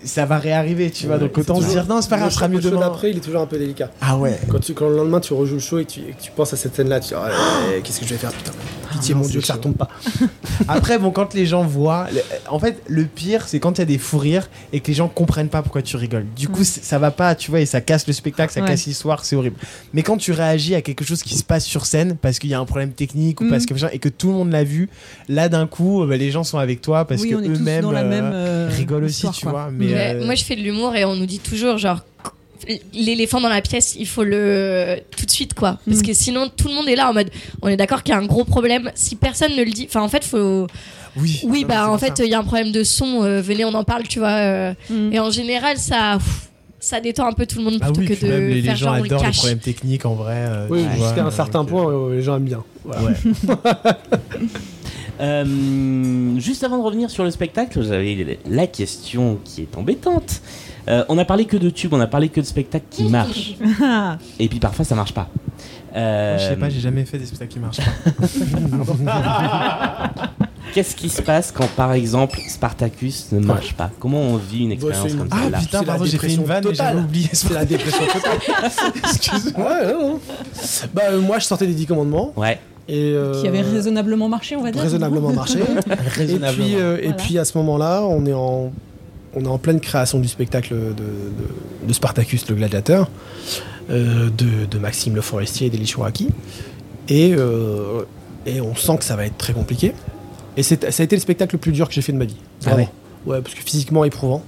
ça 0.05 0.24
va 0.27 0.39
réarriver, 0.39 0.90
tu 0.90 1.06
vois. 1.06 1.16
Ouais, 1.16 1.20
donc 1.22 1.36
autant 1.39 1.60
se 1.60 1.66
dire 1.68 1.86
non, 1.86 2.01
c'est 2.01 2.09
pas 2.10 2.16
grave, 2.18 2.31
ce 2.31 2.36
sera 2.36 2.48
mieux 2.48 2.56
le 2.56 2.62
show 2.62 2.70
demain. 2.70 2.81
d'après, 2.81 3.10
il 3.10 3.16
est 3.16 3.20
toujours 3.20 3.40
un 3.43 3.47
peu 3.47 3.59
délicat. 3.59 3.90
Ah 4.01 4.16
ouais. 4.16 4.39
Quand, 4.48 4.59
tu, 4.60 4.72
quand 4.74 4.89
le 4.89 4.97
lendemain 4.97 5.20
tu 5.20 5.32
rejoues 5.35 5.55
le 5.55 5.60
show 5.60 5.78
et 5.78 5.85
tu, 5.85 6.01
et 6.01 6.12
que 6.12 6.22
tu 6.22 6.31
penses 6.31 6.52
à 6.52 6.56
cette 6.56 6.74
scène-là, 6.74 7.01
tu 7.01 7.09
dis 7.09 7.14
oh, 7.16 7.28
eh, 7.77 7.81
qu'est-ce 7.82 8.01
que 8.01 8.06
je 8.06 8.10
vais 8.14 8.18
faire 8.18 8.32
putain 8.32 8.52
Pitié 8.93 9.14
Ah 9.14 9.18
mon 9.18 9.27
dieu 9.28 9.40
que 9.40 9.47
ça 9.47 9.55
retombe 9.55 9.77
pas. 9.77 9.89
Après, 10.68 10.98
bon, 10.98 11.10
quand 11.10 11.35
les 11.35 11.47
gens 11.47 11.62
voient. 11.64 12.06
le- 12.12 12.20
en 12.48 12.59
fait, 12.59 12.82
le 12.89 13.05
pire, 13.05 13.47
c'est 13.47 13.60
quand 13.60 13.78
il 13.78 13.81
y 13.81 13.82
a 13.82 13.86
des 13.86 13.98
fous 13.98 14.18
rires 14.18 14.48
et 14.72 14.81
que 14.81 14.89
les 14.89 14.94
gens 14.94 15.09
comprennent 15.09 15.48
pas 15.48 15.62
pourquoi 15.62 15.82
tu 15.82 15.97
rigoles. 15.97 16.27
Du 16.36 16.48
coup, 16.48 16.64
c'est- 16.64 16.82
ça 16.82 16.98
va 16.98 17.10
pas, 17.10 17.35
tu 17.35 17.51
vois, 17.51 17.60
et 17.60 17.66
ça 17.66 17.81
casse 17.81 18.06
le 18.06 18.12
spectacle, 18.12 18.52
ça 18.52 18.60
Ouais. 18.60 18.66
casse 18.66 18.86
l'histoire, 18.86 19.24
c'est 19.24 19.36
horrible. 19.36 19.56
Mais 19.93 20.02
quand 20.02 20.16
tu 20.16 20.32
réagis 20.32 20.74
à 20.74 20.82
quelque 20.82 21.05
chose 21.05 21.22
qui 21.22 21.36
se 21.36 21.44
passe 21.44 21.64
sur 21.64 21.86
scène, 21.86 22.16
parce 22.20 22.39
qu'il 22.40 22.51
y 22.51 22.55
a 22.55 22.59
un 22.59 22.64
problème 22.64 22.90
technique 22.93 23.40
ou 23.40 23.48
parce 23.48 23.64
que 23.66 23.74
machin, 23.74 23.89
et 23.93 23.98
que 24.01 24.09
tout 24.09 24.28
le 24.28 24.35
monde 24.35 24.51
l'a 24.51 24.64
vu, 24.64 24.89
là, 25.28 25.48
d'un 25.48 25.66
coup, 25.68 26.05
bah, 26.06 26.16
les 26.16 26.31
gens 26.32 26.43
sont 26.44 26.59
avec 26.59 26.81
toi 26.82 27.05
parce 27.05 27.22
oui, 27.22 27.31
que 27.31 27.36
eux-mêmes 27.36 27.85
euh, 27.85 28.09
même 28.09 28.31
euh, 28.35 28.68
rigolent 28.70 29.05
aussi, 29.05 29.28
tu 29.31 29.47
vois. 29.48 29.70
Mais 29.72 29.89
Euh, 29.94 30.24
Moi, 30.24 30.34
je 30.34 30.44
fais 30.44 30.56
de 30.56 30.62
l'humour 30.62 30.94
et 30.96 31.04
on 31.04 31.14
nous 31.16 31.26
dit 31.26 31.38
toujours, 31.38 31.78
genre, 31.78 32.00
l'éléphant 32.94 33.40
dans 33.40 33.48
la 33.48 33.62
pièce, 33.62 33.96
il 33.98 34.06
faut 34.06 34.22
le 34.24 34.98
tout 35.16 35.24
de 35.26 35.30
suite, 35.30 35.54
quoi. 35.54 35.78
Parce 35.86 36.00
Mm. 36.00 36.06
que 36.06 36.12
sinon, 36.12 36.48
tout 36.54 36.68
le 36.68 36.74
monde 36.74 36.88
est 36.88 36.96
là 36.96 37.08
en 37.10 37.14
mode, 37.14 37.30
on 37.62 37.68
est 37.68 37.76
d'accord 37.76 38.02
qu'il 38.02 38.12
y 38.14 38.16
a 38.16 38.20
un 38.20 38.26
gros 38.26 38.44
problème. 38.44 38.90
Si 38.94 39.16
personne 39.16 39.56
ne 39.56 39.62
le 39.64 39.70
dit, 39.70 39.86
enfin, 39.88 40.02
en 40.02 40.08
fait, 40.08 40.24
faut. 40.24 40.66
oui. 41.16 41.40
Oui, 41.44 41.64
bah, 41.66 41.90
en 41.90 41.98
fait, 41.98 42.20
il 42.24 42.30
y 42.30 42.34
a 42.34 42.38
un 42.38 42.44
problème 42.44 42.70
de 42.72 42.84
son. 42.84 43.22
euh, 43.24 43.40
venez, 43.40 43.64
on 43.64 43.74
en 43.74 43.84
parle, 43.84 44.02
tu 44.04 44.18
vois. 44.18 44.28
euh, 44.28 44.74
Mm. 44.90 45.12
Et 45.12 45.20
en 45.20 45.30
général, 45.30 45.76
ça. 45.78 46.18
pff, 46.18 46.46
Ça 46.82 46.98
détend 46.98 47.26
un 47.26 47.32
peu 47.34 47.44
tout 47.46 47.58
le 47.58 47.64
monde 47.64 47.78
Ah 47.82 47.86
plutôt 47.92 48.00
oui, 48.00 48.06
que 48.18 48.24
de 48.26 48.30
les, 48.32 48.54
les 48.54 48.62
faire 48.62 48.76
gens 48.76 48.86
genre 48.94 48.96
le 48.96 49.04
adorent 49.04 49.26
les 49.26 49.32
problèmes 49.32 49.58
techniques 49.58 50.06
en 50.06 50.14
vrai. 50.14 50.36
euh, 50.38 50.66
Oui, 50.70 50.82
jusqu'à 50.96 51.24
un 51.26 51.30
certain 51.30 51.62
point, 51.66 51.92
les 52.10 52.22
gens 52.22 52.36
aiment 52.36 52.44
bien. 52.44 52.64
Voilà. 52.86 53.02
Ouais. 53.02 53.14
Euh, 55.20 56.38
juste 56.38 56.64
avant 56.64 56.78
de 56.78 56.82
revenir 56.82 57.10
sur 57.10 57.24
le 57.24 57.30
spectacle, 57.30 57.82
j'avais 57.82 58.38
la 58.48 58.66
question 58.66 59.38
qui 59.44 59.62
est 59.62 59.76
embêtante. 59.76 60.40
Euh, 60.88 61.05
on 61.09 61.18
a 61.18 61.24
parlé 61.26 61.44
que 61.44 61.56
de 61.59 61.68
tubes, 61.70 61.92
on 61.92 62.01
a 62.01 62.06
parlé 62.06 62.28
que 62.30 62.40
de 62.40 62.47
spectacles 62.47 62.86
qui 62.90 63.05
marchent. 63.10 63.55
Ah, 63.82 64.16
Et 64.38 64.48
puis 64.48 64.59
parfois 64.60 64.84
ça 64.84 64.94
marche 64.94 65.12
pas. 65.12 65.28
Euh, 65.94 66.38
je 66.38 66.44
sais 66.51 66.56
pas, 66.56 66.70
j'ai 66.70 66.80
jamais 66.80 67.05
fait 67.05 67.18
des 67.18 67.26
spectacles 67.26 67.52
qui 67.52 67.59
marchent 67.59 67.80
pas. 69.05 70.10
Qu'est-ce 70.72 70.94
qui 70.94 71.09
se 71.09 71.20
passe 71.20 71.51
quand 71.51 71.66
par 71.74 71.92
exemple 71.94 72.38
Spartacus 72.48 73.32
ne 73.32 73.40
marche 73.40 73.74
pas? 73.74 73.90
Comment 73.98 74.20
on 74.20 74.36
vit 74.36 74.60
une 74.64 74.72
expérience 74.72 75.02
c'est 75.02 75.12
une- 75.12 75.18
comme 75.18 75.28
Ah 75.32 75.38
celle-là 75.42 75.59
putain, 75.59 75.82
pardon, 75.82 76.05
j'ai 76.05 76.18
fait 76.18 76.32
une 76.34 76.44
vanne 76.44 76.64
et 76.68 76.74
j'avais 76.74 76.90
totale. 76.92 77.05
oublié. 77.05 77.28
C'est 77.32 77.52
la 77.52 77.64
dépression 77.64 78.05
totale. 78.06 78.38
Excuse-moi. 79.05 79.68
ouais. 79.68 79.94
Bah, 80.94 81.02
euh, 81.10 81.20
moi, 81.20 81.40
je 81.40 81.44
sortais 81.47 81.66
des 81.66 81.74
10 81.74 81.86
commandements. 81.86 82.32
Ouais. 82.36 82.60
Et, 82.92 83.12
euh, 83.14 83.40
qui 83.40 83.46
avait 83.46 83.60
raisonnablement 83.62 84.28
marché, 84.28 84.56
on 84.56 84.62
va 84.62 84.72
dire. 84.72 84.82
raisonnablement 84.82 85.32
marché. 85.32 85.60
et, 86.20 86.36
puis, 86.38 86.74
euh, 86.74 86.98
et 87.00 87.12
puis 87.12 87.38
à 87.38 87.44
ce 87.44 87.56
moment-là, 87.58 88.02
on 88.02 88.26
est 88.26 88.32
en, 88.32 88.72
on 89.36 89.44
est 89.44 89.48
en 89.48 89.58
pleine 89.58 89.78
création 89.80 90.18
du 90.18 90.26
spectacle 90.26 90.74
de, 90.74 90.78
de- 90.78 91.86
de 91.86 91.92
Spartacus 91.92 92.48
le 92.48 92.56
gladiateur, 92.56 93.08
euh, 93.90 94.28
de, 94.36 94.66
de 94.68 94.78
Maxime 94.78 95.14
Le 95.14 95.20
Forestier 95.20 95.68
et 95.68 95.70
d'Elie 95.70 95.86
Chouraki. 95.86 96.28
Et, 97.08 97.32
euh, 97.36 98.02
et 98.44 98.60
on 98.60 98.74
sent 98.74 98.98
que 98.98 99.04
ça 99.04 99.14
va 99.16 99.24
être 99.26 99.38
très 99.38 99.52
compliqué. 99.52 99.92
Et 100.56 100.62
c'est- 100.64 100.90
ça 100.90 101.02
a 101.02 101.04
été 101.04 101.14
le 101.14 101.20
spectacle 101.22 101.54
le 101.54 101.60
plus 101.60 101.72
dur 101.72 101.86
que 101.88 101.94
j'ai 101.94 102.02
fait 102.02 102.12
de 102.12 102.18
ma 102.18 102.24
vie. 102.24 102.36
Ah 102.66 102.70
Vraiment. 102.70 102.88
ouais 103.26 103.40
parce 103.40 103.54
que 103.54 103.62
physiquement 103.62 104.04
éprouvant. 104.04 104.42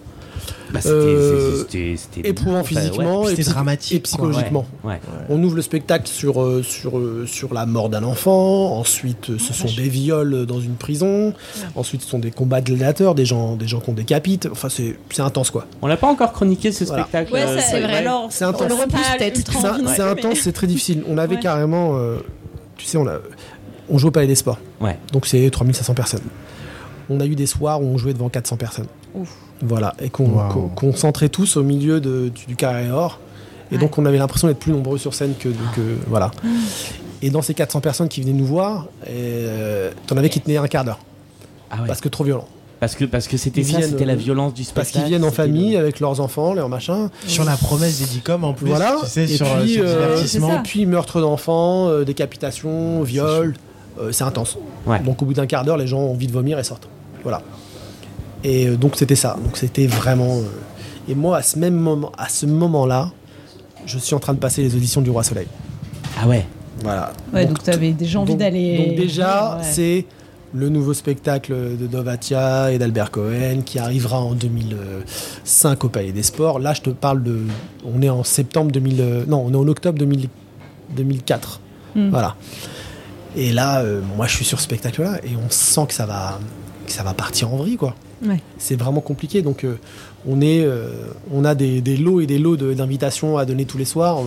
Bah, 0.73 0.81
c'était, 0.81 0.91
Euh, 0.95 1.65
éprouvant 2.25 2.61
enfin, 2.61 2.75
ouais. 2.75 2.81
physiquement 2.83 3.29
et, 3.29 3.35
dramatique, 3.43 3.93
et 3.97 4.01
psychologiquement. 4.01 4.65
Ouais. 4.85 5.01
On 5.29 5.43
ouvre 5.43 5.57
le 5.57 5.63
spectacle 5.63 6.07
sur, 6.09 6.43
euh, 6.43 6.63
sur, 6.63 6.99
euh, 6.99 7.27
sur 7.27 7.53
la 7.53 7.67
mort 7.67 7.89
d'un 7.91 8.03
enfant, 8.05 8.77
ensuite 8.79 9.31
euh, 9.31 9.39
ce 9.39 9.53
sont 9.53 9.69
des 9.77 9.89
viols 9.89 10.47
dans 10.47 10.61
une 10.61 10.75
prison, 10.77 11.35
ensuite 11.77 12.03
ce 12.03 12.09
sont 12.09 12.19
des 12.19 12.31
combats 12.31 12.61
de 12.61 12.67
gladiateurs, 12.67 13.15
des 13.15 13.27
gens, 13.27 13.57
des 13.57 13.67
gens 13.67 13.81
qu'on 13.81 13.93
décapite, 13.93 14.49
enfin 14.51 14.69
c'est 14.71 14.97
c'est 15.11 15.23
intense 15.23 15.51
quoi. 15.51 15.67
On 15.83 15.87
l'a 15.87 15.97
pas 15.99 16.07
encore 16.09 16.33
chroniqué 16.33 16.73
ce 16.73 16.85
Voilà. 16.85 17.03
spectacle. 17.03 17.33
Ouais, 17.35 17.43
euh, 17.43 17.59
c'est 17.61 17.81
vrai. 17.81 17.95
Alors, 17.99 18.29
C'est 18.31 18.45
intense. 18.45 18.69
C'est 18.69 19.69
envie, 19.69 19.85
c'est 19.95 20.03
ouais. 20.03 20.09
intense, 20.09 20.39
c'est 20.41 20.53
très 20.53 20.67
difficile. 20.67 21.03
On 21.09 21.19
avait 21.19 21.35
Ouais. 21.37 21.41
carrément, 21.43 21.97
euh, 21.99 22.17
tu 22.79 22.87
sais, 22.87 22.97
on, 22.97 23.07
a, 23.07 23.19
on 23.91 23.99
joue 23.99 24.09
au 24.09 24.11
Palais 24.11 24.27
des 24.27 24.35
Sports, 24.35 24.59
Ouais. 24.81 24.99
donc 25.13 25.27
c'est 25.27 25.49
3500 25.51 25.93
personnes. 25.95 26.21
On 27.11 27.21
a 27.21 27.27
eu 27.27 27.35
des 27.35 27.47
soirs 27.47 27.83
où 27.83 27.87
on 27.87 27.99
jouait 27.99 28.15
devant 28.15 28.29
400 28.31 28.57
personnes. 28.57 28.87
Ouf. 29.15 29.29
Voilà, 29.63 29.95
et 30.01 30.11
qu'on 30.11 30.93
centrait 30.95 31.29
tous 31.29 31.57
au 31.57 31.63
milieu 31.63 32.01
de- 32.01 32.29
du, 32.35 32.47
du 32.47 32.57
carré 32.57 32.91
or. 32.91 33.19
Et 33.71 33.79
donc 33.79 33.97
on 33.99 34.05
avait 34.05 34.19
l'impression 34.19 34.49
d'être 34.49 34.59
plus 34.59 34.73
nombreux 34.73 34.99
sur 34.99 35.15
scène 35.15 35.35
que, 35.39 35.49
que 35.49 35.81
voilà. 36.09 36.31
Et 37.23 37.31
dans 37.31 37.41
ces 37.43 37.55
400 37.55 37.81
personnes 37.81 38.09
qui 38.09 38.21
venaient 38.21 38.33
nous 38.33 38.45
voir, 38.45 38.87
euh, 39.09 39.91
t'en 40.07 40.17
avais 40.17 40.29
qui 40.29 40.41
tenaient 40.41 40.57
un 40.57 40.67
quart 40.67 40.85
d'heure 40.85 40.99
Ah 41.71 41.81
ouais. 41.81 41.87
parce 41.87 42.01
que 42.01 42.09
trop 42.09 42.25
violent. 42.25 42.47
Parce 42.81 42.97
que 42.97 43.05
parce 43.05 43.29
que 43.29 43.37
c'était 43.37 43.63
ça, 43.63 43.79
la 43.79 44.13
euh, 44.13 44.17
violence 44.17 44.55
du 44.55 44.65
spectacle. 44.65 44.75
Parce 44.75 44.91
qu'ils 44.91 45.05
viennent 45.09 45.25
en 45.25 45.31
famille 45.31 45.73
le- 45.75 45.79
avec 45.79 46.01
leurs 46.01 46.21
enfants, 46.21 46.53
leurs 46.53 46.69
machins. 46.69 47.09
Sur 47.29 47.45
la 47.45 47.57
promesse 47.57 48.01
des 48.01 48.07
DICOM 48.07 48.43
en 48.43 48.53
plus, 48.55 48.67
Voilà. 48.67 48.97
tu 49.01 49.07
sais, 49.09 49.23
et 49.23 49.27
sur, 49.29 49.47
puis, 49.61 49.75
sur 49.75 49.85
euh, 49.87 50.07
divertissement. 50.15 50.59
et 50.59 50.63
puis 50.65 50.85
meurtre 50.85 51.21
d'enfants, 51.21 51.89
euh, 51.89 52.05
décapitation, 52.05 53.03
viol, 53.05 53.55
euh, 54.01 54.11
c'est 54.11 54.25
intense. 54.25 54.59
Ouais. 54.85 54.99
Donc 54.99 55.23
au 55.23 55.27
bout 55.27 55.35
d'un 55.35 55.47
quart 55.47 55.65
d'heure, 55.65 55.77
les 55.77 55.87
gens 55.87 56.01
ont 56.01 56.11
envie 56.11 56.27
de 56.27 56.33
vomir 56.33 56.59
et 56.59 56.65
sortent. 56.65 56.89
Voilà. 57.23 57.41
Et 58.45 58.67
euh, 58.69 58.77
donc 58.77 58.97
c'était 58.97 59.17
ça. 59.17 59.37
Donc 59.43 59.57
c'était 59.57 59.87
vraiment. 59.87 60.37
euh, 60.39 60.43
Et 61.09 61.15
moi, 61.15 61.39
à 61.39 61.43
ce 61.43 61.59
même 61.59 61.75
moment, 61.75 62.13
à 62.19 62.29
ce 62.29 62.47
moment-là, 62.47 63.11
je 63.87 63.99
suis 63.99 64.15
en 64.15 64.21
train 64.21 64.35
de 64.35 64.39
passer 64.39 64.63
les 64.63 64.75
auditions 64.75 65.01
du 65.01 65.11
Roi 65.11 65.23
Soleil. 65.25 65.47
Ah 66.21 66.27
ouais. 66.29 66.47
Voilà. 66.83 67.13
Ouais, 67.33 67.47
donc 67.47 67.63
t'avais 67.63 67.93
déjà 67.93 68.19
envie 68.21 68.35
d'aller. 68.37 68.77
Donc 68.79 68.97
déjà, 68.97 69.57
Ouais. 69.57 69.63
c'est 69.65 70.07
le 70.55 70.69
nouveau 70.69 70.93
spectacle 70.95 71.55
de 71.79 71.87
Dovatia 71.87 72.73
et 72.73 72.79
d'Albert 72.79 73.11
Cohen 73.11 73.63
qui 73.65 73.79
arrivera 73.79 74.21
en 74.21 74.35
2005 74.35 75.85
au 75.85 75.89
Palais 75.89 76.13
des 76.13 76.23
Sports. 76.23 76.59
Là, 76.59 76.75
je 76.75 76.83
te 76.83 76.91
parle 76.91 77.23
de... 77.23 77.39
On 77.85 78.03
est 78.03 78.09
en 78.11 78.23
septembre 78.25 78.71
2000... 78.73 79.01
euh, 79.01 79.25
Non, 79.27 79.43
on 79.47 79.53
est 79.53 79.57
en 79.57 79.67
octobre 79.69 79.99
2000 79.99 80.29
2004. 80.97 81.61
Hmm. 81.97 82.11
Voilà. 82.11 82.37
Et 83.37 83.51
là, 83.53 83.81
euh, 83.81 84.01
moi, 84.17 84.27
je 84.27 84.37
suis 84.37 84.45
sur 84.45 84.59
ce 84.59 84.65
spectacle-là 84.65 85.19
et 85.25 85.31
on 85.43 85.49
sent 85.51 85.87
que 85.89 85.95
ça 85.95 86.05
va, 86.05 86.39
que 86.87 86.93
ça 86.93 87.03
va 87.03 87.15
partir 87.15 87.53
en 87.53 87.57
vrille, 87.57 87.77
quoi. 87.77 87.95
Ouais. 88.25 88.41
C'est 88.59 88.77
vraiment 88.77 89.01
compliqué. 89.01 89.43
Donc, 89.43 89.65
euh, 89.65 89.79
on, 90.29 90.41
est, 90.41 90.63
euh, 90.65 90.91
on 91.33 91.45
a 91.45 91.55
des, 91.55 91.81
des 91.81 91.97
lots 91.97 92.21
et 92.21 92.27
des 92.27 92.39
lots 92.39 92.57
de- 92.57 92.73
d'invitations 92.75 93.37
à 93.39 93.45
donner 93.45 93.65
tous 93.65 93.79
les 93.79 93.85
soirs. 93.85 94.19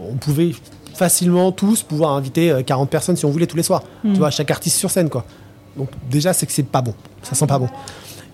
On 0.00 0.14
pouvait 0.16 0.52
facilement 0.94 1.52
tous 1.52 1.82
pouvoir 1.82 2.12
inviter 2.12 2.50
euh, 2.50 2.62
40 2.62 2.90
personnes 2.90 3.16
si 3.16 3.24
on 3.24 3.30
voulait 3.30 3.46
tous 3.46 3.56
les 3.56 3.62
soirs. 3.62 3.82
Mm. 4.04 4.12
Tu 4.12 4.18
vois, 4.18 4.30
chaque 4.30 4.50
artiste 4.50 4.76
sur 4.76 4.90
scène, 4.90 5.08
quoi. 5.08 5.24
Donc, 5.76 5.88
déjà, 6.10 6.32
c'est 6.34 6.44
que 6.46 6.52
c'est 6.52 6.62
pas 6.66 6.82
bon. 6.82 6.94
Ça 7.22 7.34
sent 7.34 7.46
pas 7.46 7.58
bon. 7.58 7.68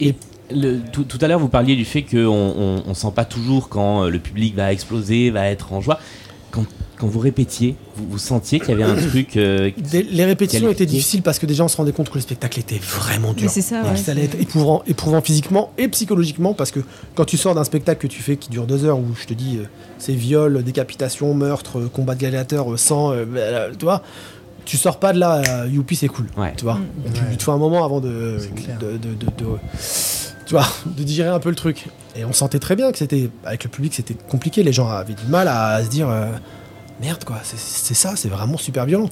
Et 0.00 0.14
le- 0.50 0.80
tout, 0.92 1.04
tout 1.04 1.18
à 1.20 1.28
l'heure, 1.28 1.38
vous 1.38 1.48
parliez 1.48 1.76
du 1.76 1.84
fait 1.84 2.02
qu'on 2.02 2.16
on, 2.26 2.82
on 2.86 2.94
sent 2.94 3.12
pas 3.14 3.24
toujours 3.24 3.68
quand 3.68 4.04
euh, 4.04 4.08
le 4.10 4.18
public 4.18 4.56
va 4.56 4.72
exploser, 4.72 5.30
va 5.30 5.46
être 5.48 5.72
en 5.72 5.80
joie. 5.80 6.00
Quand, 6.50 6.64
quand 6.98 7.06
vous 7.06 7.18
répétiez, 7.20 7.76
vous, 7.96 8.06
vous 8.10 8.18
sentiez 8.18 8.58
qu'il 8.60 8.70
y 8.70 8.82
avait 8.82 8.90
un 8.92 8.94
truc. 9.08 9.36
euh, 9.36 9.70
Des- 9.90 10.02
les 10.02 10.24
répétitions 10.24 10.68
étaient 10.70 10.86
difficiles 10.86 11.22
parce 11.22 11.38
que 11.38 11.46
déjà, 11.46 11.64
on 11.64 11.68
se 11.68 11.76
rendait 11.76 11.92
compte 11.92 12.08
que 12.10 12.14
le 12.16 12.20
spectacle 12.20 12.58
était 12.58 12.78
vraiment 12.78 13.32
dur. 13.32 13.48
C'est 13.50 13.62
ça, 13.62 13.80
Et 13.82 13.88
ouais, 13.88 13.92
que 13.94 13.98
ça 14.00 14.12
allait 14.12 14.24
être 14.24 14.40
éprouvant, 14.40 14.82
éprouvant 14.86 15.20
physiquement 15.20 15.72
et 15.78 15.88
psychologiquement 15.88 16.54
parce 16.54 16.70
que 16.70 16.80
quand 17.14 17.24
tu 17.24 17.36
sors 17.36 17.54
d'un 17.54 17.64
spectacle 17.64 18.00
que 18.00 18.12
tu 18.12 18.22
fais 18.22 18.36
qui 18.36 18.50
dure 18.50 18.66
deux 18.66 18.84
heures 18.84 18.98
où 18.98 19.06
je 19.20 19.26
te 19.26 19.34
dis 19.34 19.58
euh, 19.58 19.64
c'est 19.98 20.14
viol, 20.14 20.62
décapitation, 20.62 21.34
meurtre, 21.34 21.78
euh, 21.78 21.88
combat 21.92 22.14
de 22.14 22.20
gladiateurs, 22.20 22.72
euh, 22.72 22.76
sang, 22.76 23.12
euh, 23.12 23.24
bah, 23.24 23.74
tu 23.78 23.84
vois, 23.84 24.02
tu 24.64 24.76
sors 24.76 24.98
pas 24.98 25.12
de 25.12 25.18
là, 25.18 25.40
euh, 25.48 25.66
youpi 25.68 25.96
c'est 25.96 26.08
cool, 26.08 26.26
Ouais. 26.36 26.52
tu 26.56 26.64
vois. 26.64 26.74
Mm. 26.74 27.12
Tu, 27.14 27.20
Ouais. 27.22 27.36
te 27.36 27.42
faut 27.42 27.52
un 27.52 27.58
moment 27.58 27.84
avant 27.84 28.00
de, 28.00 28.36
C'est 28.38 28.54
clair. 28.54 28.78
de, 28.78 28.92
de- 28.98 29.14
de- 29.14 29.24
de- 29.26 29.58
tu 30.46 30.52
vois, 30.54 30.66
de 30.86 31.02
digérer 31.02 31.28
un 31.30 31.38
peu 31.38 31.48
le 31.50 31.54
truc. 31.56 31.86
Et 32.16 32.24
on 32.24 32.32
sentait 32.32 32.58
très 32.58 32.74
bien 32.76 32.90
que 32.90 32.98
c'était 32.98 33.30
avec 33.44 33.64
le 33.64 33.70
public 33.70 33.94
c'était 33.94 34.14
compliqué, 34.28 34.62
les 34.62 34.72
gens 34.72 34.88
avaient 34.88 35.14
du 35.14 35.26
mal 35.28 35.46
à, 35.48 35.82
se 35.84 35.88
dire 35.88 36.08
euh, 36.10 36.26
merde 37.00 37.24
quoi, 37.24 37.36
c'est- 37.44 37.94
ça, 37.94 38.14
c'est 38.16 38.28
vraiment 38.28 38.56
super 38.56 38.86
violent. 38.86 39.08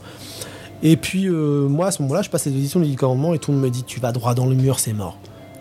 Et 0.83 0.97
puis 0.97 1.27
euh, 1.29 1.69
moi 1.69 1.87
à 1.87 1.91
ce 1.91 2.03
moment-là, 2.03 2.23
je 2.23 2.31
passe 2.31 2.45
les 2.47 2.53
auditions 2.53 2.81
du 2.81 2.97
commandement 2.97 3.33
et 3.35 3.39
tout 3.39 3.51
le 3.51 3.57
monde 3.57 3.67
me 3.67 3.71
dit 3.71 3.83
tu 3.85 4.01
vas 4.01 4.13
droit 4.13 4.35
dans 4.35 4.47
le 4.47 4.55
mur, 4.55 4.79
c'est 4.79 4.93
mort. 4.93 5.19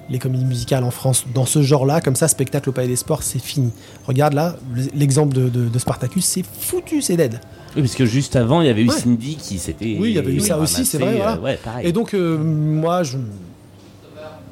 Les 0.10 0.20
comédies 0.20 0.46
musicales 0.46 0.84
en 0.84 0.92
France, 0.92 1.26
dans 1.34 1.46
ce 1.48 1.64
genre-là, 1.64 2.00
comme 2.00 2.16
ça, 2.16 2.28
spectacle 2.28 2.70
au 2.70 2.72
Palais 2.72 2.88
des 2.88 2.96
Sports, 2.96 3.24
c'est 3.24 3.40
fini. 3.40 3.72
Regarde 4.08 4.34
là, 4.34 4.56
l'exemple 4.94 5.34
de, 5.34 5.50
de- 5.50 5.68
de 5.68 5.80
Spartacus, 5.80 6.24
c'est 6.26 6.44
foutu, 6.60 7.02
c'est 7.02 7.18
dead. 7.18 7.40
Oui, 7.76 7.82
parce 7.82 7.96
que 7.96 8.06
juste 8.06 8.36
avant, 8.36 8.62
il 8.62 8.68
y 8.68 8.70
avait 8.70 8.84
eu 8.84 8.90
Ouais. 8.90 8.96
Cindy 8.96 9.36
qui 9.36 9.58
s'était. 9.58 9.98
Oui, 10.00 10.10
il 10.12 10.16
y 10.16 10.20
avait 10.20 10.32
eu 10.34 10.40
ça 10.42 10.60
aussi, 10.60 10.86
c'est 10.86 11.00
vrai, 11.00 11.16
euh, 11.16 11.18
voilà. 11.18 11.40
ouais, 11.42 11.58
pareil. 11.64 11.88
Et 11.88 11.92
donc, 11.92 12.14
euh, 12.14 12.38
moi, 12.38 13.02
je... 13.02 13.18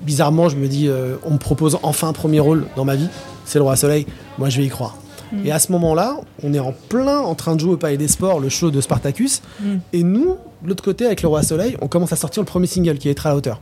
bizarrement, 0.01 0.49
je 0.49 0.55
me 0.57 0.67
dis, 0.67 0.89
on 1.23 1.31
me 1.31 1.37
propose 1.37 1.77
enfin 1.83 2.07
un 2.09 2.13
premier 2.13 2.39
rôle 2.39 2.65
dans 2.75 2.83
ma 2.85 2.95
vie, 2.95 3.07
c'est 3.45 3.59
le 3.59 3.63
Roi 3.63 3.75
Soleil, 3.75 4.05
moi 4.39 4.49
je 4.49 4.57
vais 4.57 4.65
y 4.65 4.69
croire. 4.69 4.97
Et 5.45 5.51
à 5.51 5.59
ce 5.59 5.71
moment-là, 5.71 6.17
on 6.43 6.53
est 6.53 6.59
en 6.59 6.73
plein 6.89 7.19
en 7.19 7.35
train 7.35 7.55
de 7.55 7.59
jouer 7.59 7.73
au 7.73 7.77
Palais 7.77 7.97
des 7.97 8.07
Sports, 8.07 8.39
le 8.39 8.49
show 8.49 8.71
de 8.71 8.81
Spartacus, 8.81 9.41
Mm. 9.61 9.65
et 9.93 10.03
nous, 10.03 10.37
de 10.63 10.69
l'autre 10.69 10.83
côté, 10.83 11.05
avec 11.05 11.21
le 11.21 11.27
Roi 11.27 11.43
Soleil, 11.43 11.77
on 11.81 11.87
commence 11.87 12.13
à 12.13 12.15
sortir 12.15 12.41
le 12.41 12.45
premier 12.47 12.67
single 12.67 12.97
qui 12.97 13.07
est 13.07 13.11
Être 13.11 13.27
à 13.27 13.29
la 13.29 13.35
hauteur. 13.37 13.59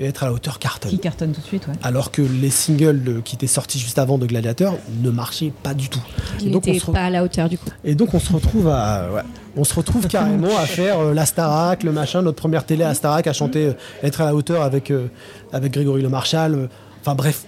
Et 0.00 0.06
Être 0.06 0.24
à 0.24 0.26
la 0.26 0.32
hauteur 0.32 0.58
cartonne. 0.58 0.90
Qui 0.90 0.98
cartonne 0.98 1.30
tout 1.32 1.40
de 1.40 1.46
suite, 1.46 1.68
ouais. 1.68 1.74
Alors 1.84 2.10
que 2.10 2.20
les 2.20 2.50
singles 2.50 3.22
qui 3.24 3.36
étaient 3.36 3.46
sortis 3.46 3.78
juste 3.78 3.98
avant 4.00 4.18
de 4.18 4.26
Gladiator 4.26 4.76
ne 5.02 5.10
marchaient 5.10 5.52
pas 5.62 5.72
du 5.72 5.88
tout. 5.88 6.02
Il 6.40 6.48
Et 6.48 6.50
donc, 6.50 6.64
on 6.66 6.70
n'était 6.70 6.80
se 6.80 6.86
re- 6.90 6.92
pas 6.94 7.04
à 7.04 7.10
la 7.10 7.22
hauteur 7.22 7.48
du 7.48 7.58
coup. 7.58 7.68
et 7.84 7.94
donc 7.94 8.12
on 8.12 8.18
se 8.18 8.32
retrouve 8.32 8.66
à, 8.68 9.08
ouais, 9.12 9.22
on 9.56 9.62
se 9.62 9.72
retrouve 9.74 10.08
carrément 10.08 10.56
à 10.58 10.66
faire 10.66 10.98
euh, 10.98 11.14
la 11.14 11.26
Starac, 11.26 11.84
le 11.84 11.92
machin, 11.92 12.22
notre 12.22 12.38
première 12.38 12.66
télé 12.66 12.82
à 12.82 12.92
Starac, 12.94 13.28
à 13.28 13.32
chanter 13.32 13.66
euh, 13.66 13.72
être 14.02 14.20
à 14.20 14.24
la 14.24 14.34
hauteur 14.34 14.62
avec 14.62 14.90
euh, 14.90 15.06
avec 15.52 15.72
Grégory 15.72 16.02
Le 16.02 16.08
Marchal. 16.08 16.54
euh, 16.56 16.66
Enfin 17.02 17.14
bref, 17.14 17.44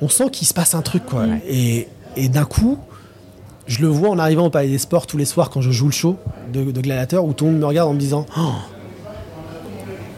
on 0.00 0.08
sent 0.08 0.30
qu'il 0.32 0.46
se 0.46 0.54
passe 0.54 0.74
un 0.74 0.80
truc, 0.82 1.04
quoi. 1.04 1.24
Et, 1.46 1.88
et 2.16 2.28
d'un 2.30 2.44
coup, 2.44 2.78
je 3.66 3.80
le 3.82 3.88
vois 3.88 4.10
en 4.10 4.18
arrivant 4.18 4.46
au 4.46 4.50
Palais 4.50 4.68
des 4.68 4.78
Sports 4.78 5.06
tous 5.06 5.16
les 5.18 5.24
soirs 5.24 5.50
quand 5.50 5.60
je 5.60 5.70
joue 5.70 5.86
le 5.86 5.92
show 5.92 6.16
de, 6.52 6.64
de 6.70 6.80
Gladiateur, 6.80 7.24
où 7.24 7.32
tout 7.32 7.44
le 7.44 7.52
monde 7.52 7.60
me 7.60 7.66
regarde 7.66 7.88
en 7.90 7.94
me 7.94 7.98
disant 7.98 8.26
Oh, 8.36 8.52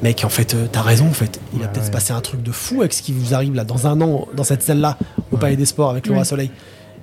Mec, 0.03 0.23
en 0.25 0.29
fait, 0.29 0.55
euh, 0.55 0.67
t'as 0.71 0.83
raison, 0.83 1.07
en 1.07 1.13
fait. 1.13 1.41
Il 1.53 1.61
va 1.61 1.67
Ouais, 1.67 1.71
peut-être 1.73 1.85
se 1.85 1.89
ouais. 1.89 1.93
passer 1.93 2.13
un 2.13 2.21
truc 2.21 2.43
de 2.43 2.53
fou 2.53 2.81
avec 2.81 2.93
ce 2.93 3.01
qui 3.03 3.13
vous 3.13 3.33
arrive 3.35 3.55
là, 3.55 3.65
dans 3.65 3.87
un 3.87 4.01
an, 4.03 4.27
dans 4.35 4.45
cette 4.45 4.63
salle-là, 4.63 4.99
au 5.33 5.37
Palais 5.37 5.57
des 5.57 5.65
Sports, 5.65 5.91
avec 5.91 6.07
Laura 6.07 6.25
Soleil. 6.25 6.51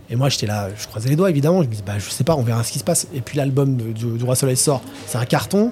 Et 0.10 0.16
moi, 0.16 0.30
j'étais 0.30 0.46
là, 0.46 0.68
je 0.78 0.88
croisais 0.88 1.10
les 1.10 1.16
doigts, 1.16 1.30
évidemment. 1.30 1.64
Je 1.64 1.68
me 1.70 1.74
dis, 1.74 1.84
bah, 1.86 1.94
je 1.98 2.10
sais 2.10 2.24
pas, 2.26 2.36
on 2.36 2.44
verra 2.44 2.64
ce 2.64 2.72
qui 2.72 2.80
se 2.80 2.84
passe. 2.84 3.08
Et 3.16 3.22
puis 3.22 3.38
l'album 3.38 3.78
de- 3.78 3.92
du, 3.94 4.06
du 4.18 4.24
Roi 4.24 4.36
Soleil 4.36 4.58
sort, 4.58 4.82
c'est 5.08 5.18
un 5.18 5.26
carton. 5.26 5.72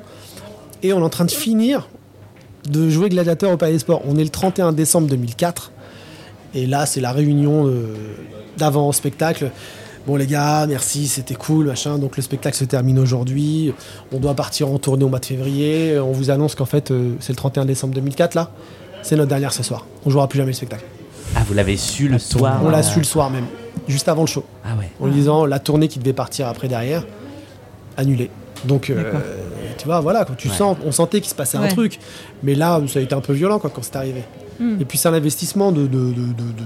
Et 0.82 0.94
on 0.94 1.00
est 1.00 1.04
en 1.04 1.10
train 1.10 1.26
de 1.26 1.32
finir 1.32 1.88
de 2.70 2.90
jouer 2.90 3.10
Gladiateur 3.10 3.52
au 3.52 3.58
Palais 3.58 3.74
des 3.74 3.80
Sports. 3.80 4.02
On 4.08 4.18
est 4.18 4.24
le 4.24 4.30
31 4.30 4.72
décembre 4.72 5.08
2004. 5.08 5.72
Et 6.56 6.66
là, 6.66 6.86
c'est 6.86 7.02
la 7.02 7.12
réunion 7.12 7.68
euh, 7.68 7.96
d'avant 8.58 8.88
au 8.88 8.94
spectacle. 8.94 9.52
Bon 10.08 10.16
les 10.16 10.26
gars, 10.28 10.66
merci, 10.68 11.08
c'était 11.08 11.36
cool, 11.36 11.68
machin. 11.68 11.98
Donc 11.98 12.18
le 12.18 12.24
spectacle 12.24 12.58
se 12.58 12.66
termine 12.66 12.98
aujourd'hui. 13.00 13.74
On 14.14 14.18
doit 14.20 14.34
partir 14.34 14.70
en 14.70 14.78
tournée 14.80 15.04
au 15.04 15.10
mois 15.10 15.20
de 15.20 15.26
février. 15.26 16.00
On 16.00 16.12
vous 16.12 16.32
annonce 16.32 16.56
qu'en 16.56 16.66
fait, 16.66 16.90
euh, 16.92 17.14
c'est 17.20 17.34
le 17.34 17.38
31 17.38 17.66
décembre 17.66 17.94
2004 17.94 18.34
là. 18.34 18.52
C'est 19.04 19.16
notre 19.16 19.30
dernière 19.30 19.54
ce 19.54 19.62
soir. 19.64 19.86
On 20.06 20.10
jouera 20.10 20.28
plus 20.28 20.38
jamais 20.38 20.52
le 20.52 20.56
spectacle. 20.56 20.84
Ah, 21.36 21.42
vous 21.48 21.54
l'avez 21.54 21.78
su 21.78 22.08
le 22.08 22.18
soir 22.18 22.60
On 22.64 22.70
l'a 22.70 22.82
su 22.82 22.98
le 23.00 23.06
soir 23.06 23.30
même, 23.30 23.46
juste 23.88 24.10
avant 24.10 24.22
le 24.22 24.28
show, 24.28 24.44
Ah 24.66 24.70
ouais. 24.80 24.90
en 25.00 25.06
lui 25.06 25.14
disant 25.14 25.46
la 25.46 25.60
tournée 25.60 25.88
qui 25.88 26.00
devait 26.00 26.12
partir 26.14 26.48
après 26.48 26.68
derrière, 26.68 27.06
annulée. 27.98 28.32
Donc 28.66 28.90
euh, 28.90 29.14
tu 29.78 29.86
vois, 29.86 30.00
voilà, 30.00 30.26
quand 30.26 30.36
tu 30.36 30.50
Ouais. 30.50 30.56
sens, 30.56 30.76
on 30.86 30.92
sentait 30.92 31.22
qu'il 31.22 31.30
se 31.30 31.36
passait 31.36 31.58
un 31.58 31.68
truc. 31.68 32.00
Mais 32.42 32.56
là, 32.56 32.82
ça 32.88 32.98
a 33.00 33.02
été 33.04 33.14
un 33.14 33.22
peu 33.22 33.34
violent 33.34 33.60
quoi, 33.60 33.70
quand 33.70 33.84
c'est 33.84 33.96
arrivé. 33.96 34.24
Mm. 34.60 34.82
Et 34.82 34.86
puis 34.86 34.98
c'est 34.98 35.08
un 35.08 35.14
investissement 35.14 35.72
de, 35.72 35.88
de, 35.88 36.14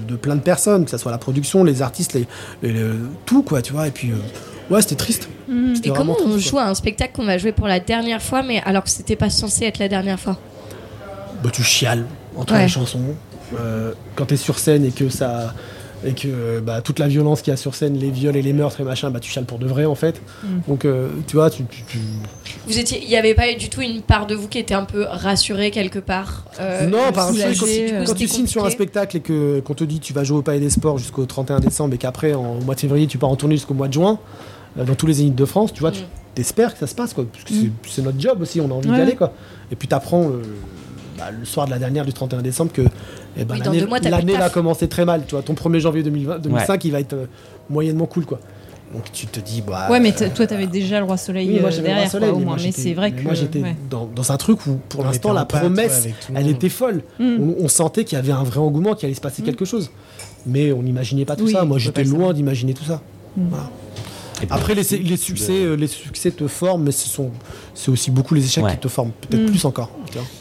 de, 0.08 0.16
plein 0.16 0.36
de 0.36 0.42
personnes, 0.42 0.86
que 0.86 0.92
ce 0.92 0.98
soit 0.98 1.12
la 1.12 1.18
production, 1.18 1.64
les 1.64 1.82
artistes, 1.82 2.14
les, 2.14 2.26
les- 2.62 2.74
les- 2.74 2.90
tout 3.26 3.44
quoi, 3.44 3.62
tu 3.62 3.74
vois. 3.74 3.88
Et 3.88 3.92
puis 3.92 4.12
euh, 4.12 4.74
ouais, 4.74 4.82
c'était 4.82 4.96
triste. 4.96 5.30
Mm. 5.48 5.76
C'était 5.76 5.90
Et 5.90 5.94
comment 5.94 6.16
on 6.26 6.32
triste, 6.32 6.50
joue 6.50 6.58
à 6.60 6.66
un 6.66 6.74
spectacle 6.76 7.14
qu'on 7.16 7.26
va 7.26 7.38
jouer 7.38 7.52
pour 7.52 7.68
la 7.68 7.80
dernière 7.80 8.22
fois, 8.22 8.42
mais 8.44 8.62
alors 8.66 8.84
que 8.84 8.90
c'était 8.90 9.16
pas 9.16 9.30
censé 9.30 9.66
être 9.66 9.80
la 9.80 9.88
dernière 9.90 10.20
fois? 10.20 10.38
Bah, 11.44 11.50
tu 11.52 11.62
chiales 11.64 12.06
entre 12.36 12.54
Ouais. 12.54 12.64
les 12.64 12.68
chansons. 12.68 13.02
Euh, 13.60 13.94
quand 14.16 14.26
t'es 14.26 14.38
sur 14.38 14.58
scène 14.58 14.86
et 14.86 14.92
que 14.92 15.10
ça 15.10 15.54
et 16.06 16.14
que 16.14 16.60
bah, 16.60 16.82
toute 16.82 17.00
la 17.00 17.08
violence 17.08 17.42
qu'il 17.42 17.52
y 17.52 17.54
a 17.54 17.58
sur 17.58 17.76
scène, 17.76 17.98
les 17.98 18.10
viols 18.12 18.36
et 18.36 18.42
les 18.42 18.54
meurtres 18.54 18.82
et 18.82 18.84
machin, 18.84 19.10
bah 19.10 19.20
tu 19.20 19.32
chiales 19.32 19.46
pour 19.46 19.60
de 19.60 19.66
vrai 19.68 19.86
en 19.86 19.96
fait. 19.96 20.22
Mm. 20.44 20.48
Donc 20.68 20.86
euh, 20.86 21.10
tu 21.28 21.36
vois, 21.36 21.50
tu, 21.50 21.64
tu- 21.66 21.84
tu- 21.88 21.98
Vous 22.68 22.78
étiez, 22.78 23.02
il 23.04 23.10
n'y 23.10 23.16
avait 23.16 23.34
pas 23.36 23.54
du 23.54 23.70
tout 23.70 23.82
une 23.82 24.02
part 24.02 24.28
de 24.28 24.36
vous 24.36 24.48
qui 24.48 24.60
était 24.60 24.74
un 24.74 24.86
peu 24.86 25.04
rassurée 25.04 25.72
quelque 25.72 26.00
part 26.00 26.46
euh, 26.60 26.88
non, 26.88 27.12
par 27.14 27.28
quand, 27.28 28.06
quand 28.06 28.14
tu 28.16 28.28
signes 28.28 28.48
sur 28.48 28.66
un 28.66 28.70
spectacle 28.70 29.18
et 29.18 29.20
que 29.22 29.60
qu'on 29.62 29.74
te 29.74 29.84
dit 29.84 30.00
tu 30.00 30.14
vas 30.14 30.24
jouer 30.24 30.38
au 30.40 30.42
Palais 30.42 30.60
des 30.60 30.70
Sports 30.70 30.98
jusqu'au 30.98 31.26
31 31.26 31.60
décembre 31.60 31.94
et 31.96 31.98
qu'après 31.98 32.34
en- 32.34 32.58
au 32.58 32.62
mois 32.62 32.76
de 32.76 32.80
février 32.80 33.08
tu 33.08 33.18
pars 33.18 33.30
en 33.30 33.36
tournée 33.36 33.56
jusqu'au 33.56 33.74
mois 33.74 33.88
de 33.88 33.94
juin 33.94 34.20
euh, 34.78 34.84
dans 34.86 34.96
tous 34.96 35.06
les 35.08 35.14
zéniths 35.14 35.36
de 35.36 35.46
France, 35.46 35.72
tu 35.74 35.82
vois, 35.82 35.92
tu 35.92 36.02
Mm. 36.02 36.06
t'espères 36.36 36.74
que 36.74 36.80
ça 36.80 36.88
se 36.88 36.96
passe 36.96 37.14
quoi, 37.14 37.26
parce 37.32 37.44
que 37.44 37.54
c'est- 37.54 37.72
c'est 37.90 38.02
notre 38.02 38.20
job 38.20 38.42
aussi, 38.42 38.60
on 38.60 38.70
a 38.72 38.74
envie 38.74 38.90
Ouais. 38.90 38.96
d'y 38.96 39.02
aller 39.02 39.16
quoi. 39.16 39.34
Et 39.72 39.76
puis 39.76 39.88
t'apprends 39.88 40.24
euh, 40.30 40.42
bah, 41.18 41.26
le 41.38 41.46
soir 41.46 41.66
de 41.66 41.72
la 41.72 41.80
dernière 41.80 42.06
du 42.06 42.14
31 42.14 42.42
décembre 42.42 42.72
que 42.72 42.82
eh 43.38 43.46
ben, 43.46 43.56
Oui, 43.70 44.00
l'année 44.10 44.36
va 44.38 44.50
commencer 44.50 44.88
très 44.88 45.06
mal, 45.06 45.24
tu 45.28 45.36
vois, 45.36 45.42
ton 45.44 45.54
1er 45.54 45.80
janvier 45.80 46.04
2020, 46.04 46.40
2005 46.40 46.86
il 46.86 46.92
va 46.92 47.00
être 47.00 47.14
euh, 47.14 47.26
moyennement 47.70 48.06
cool 48.06 48.26
quoi. 48.26 48.40
Donc 48.94 49.12
tu 49.12 49.26
te 49.26 49.40
dis 49.40 49.62
bah 49.66 49.88
Ouais, 49.90 50.00
mais 50.00 50.12
t- 50.12 50.30
toi, 50.30 50.46
t'avais 50.46 50.68
déjà 50.68 51.00
le 51.00 51.06
Roi 51.06 51.18
Soleil 51.18 51.48
oui, 51.50 51.60
moi, 51.60 51.72
euh, 51.72 51.76
le 51.76 51.82
derrière, 51.82 51.98
Roi 52.02 52.10
Soleil, 52.10 52.30
quoi, 52.30 52.36
au 52.36 52.40
mais 52.40 52.46
moins. 52.46 52.54
moi, 52.56 52.64
Mais 52.64 52.70
j'étais- 52.72 52.82
c'est 52.82 52.94
vrai 52.94 53.12
mais 53.12 53.18
que. 53.22 53.24
moi 53.24 53.34
j'étais 53.34 53.62
ouais. 53.62 53.76
dans, 53.90 54.06
dans 54.06 54.32
un 54.32 54.38
truc 54.38 54.66
où 54.68 54.80
pour 54.90 55.04
l'instant 55.04 55.34
la 55.34 55.46
promesse 55.46 56.08
elle 56.36 56.48
était 56.48 56.70
folle. 56.70 57.02
Mm. 57.20 57.38
On, 57.40 57.56
on 57.66 57.68
sentait 57.68 58.04
qu'il 58.04 58.18
y 58.18 58.20
avait 58.20 58.32
un 58.34 58.44
vrai 58.44 58.60
engouement, 58.60 58.94
qu'il 58.94 59.08
allait 59.08 59.16
se 59.16 59.22
passer 59.22 59.42
quelque 59.42 59.66
chose. 59.66 59.90
Mais 60.46 60.72
on 60.74 60.84
n'imaginait 60.84 61.26
pas 61.26 61.36
tout 61.36 61.46
Oui, 61.46 61.54
ça. 61.54 61.64
Moi 61.66 61.80
j'étais 61.80 62.04
loin 62.04 62.34
d'imaginer 62.34 62.74
tout 62.76 62.84
ça. 62.84 63.02
Mm. 63.38 63.42
Voilà. 63.50 63.70
Et 64.42 64.46
puis, 64.46 64.56
Après 64.56 64.76
les, 64.76 64.84
succès, 65.18 65.52
euh, 65.54 65.76
les 65.76 65.88
succès 65.88 66.32
te 66.32 66.48
forment, 66.48 66.84
mais 66.84 66.92
ce 66.92 67.08
sont 67.08 67.32
c'est 67.74 67.90
aussi 67.92 68.12
beaucoup 68.12 68.34
les 68.34 68.44
échecs 68.46 68.64
Ouais. 68.64 68.72
qui 68.72 68.78
te 68.78 68.88
forment, 68.88 69.12
peut-être 69.22 69.44
Mm. 69.44 69.46
plus 69.52 69.66
encore. 69.66 69.92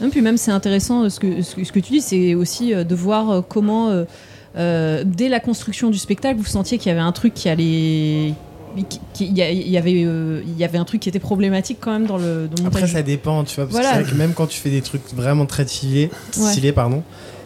Non, 0.00 0.10
puis 0.10 0.20
même 0.22 0.36
c'est 0.36 0.50
intéressant 0.50 1.04
euh, 1.04 1.08
ce 1.08 1.20
que, 1.20 1.42
ce 1.42 1.54
que, 1.54 1.80
tu 1.80 1.92
dis, 1.92 2.00
c'est 2.00 2.34
aussi 2.34 2.74
euh, 2.74 2.84
de 2.84 2.94
voir 2.94 3.42
comment 3.48 3.88
euh, 3.90 4.04
euh, 4.56 5.02
dès 5.06 5.28
la 5.28 5.40
construction 5.40 5.90
du 5.90 5.98
spectacle, 5.98 6.38
vous 6.38 6.44
sentiez 6.46 6.78
qu'il 6.78 6.88
y 6.88 6.92
avait 6.92 7.00
un 7.00 7.12
truc 7.12 7.32
qui 7.34 7.48
allait, 7.48 8.34
il 9.20 9.38
y, 9.38 9.76
avait, 9.76 10.02
euh, 10.04 10.42
il 10.46 10.56
y 10.58 10.64
avait 10.64 10.78
un 10.78 10.84
truc 10.84 11.00
qui 11.00 11.08
était 11.08 11.18
problématique 11.18 11.78
quand 11.80 11.92
même 11.92 12.06
dans 12.06 12.16
le, 12.18 12.48
dans 12.54 12.62
le 12.62 12.68
Après, 12.68 12.86
ça 12.86 13.02
dépend, 13.02 13.44
tu 13.44 13.56
vois. 13.56 13.64
Parce 13.66 13.72
Voilà. 13.74 13.88
que 13.90 13.94
c'est 13.96 14.02
vrai 14.04 14.12
que 14.12 14.16
même 14.18 14.32
quand 14.34 14.46
tu 14.46 14.58
fais 14.58 14.70
des 14.70 14.80
trucs 14.82 15.02
vraiment 15.14 15.44
très 15.46 15.66
stylés, 15.66 16.10
Ouais. 16.38 16.50
stylés 16.50 16.72
pardon, 16.72 17.02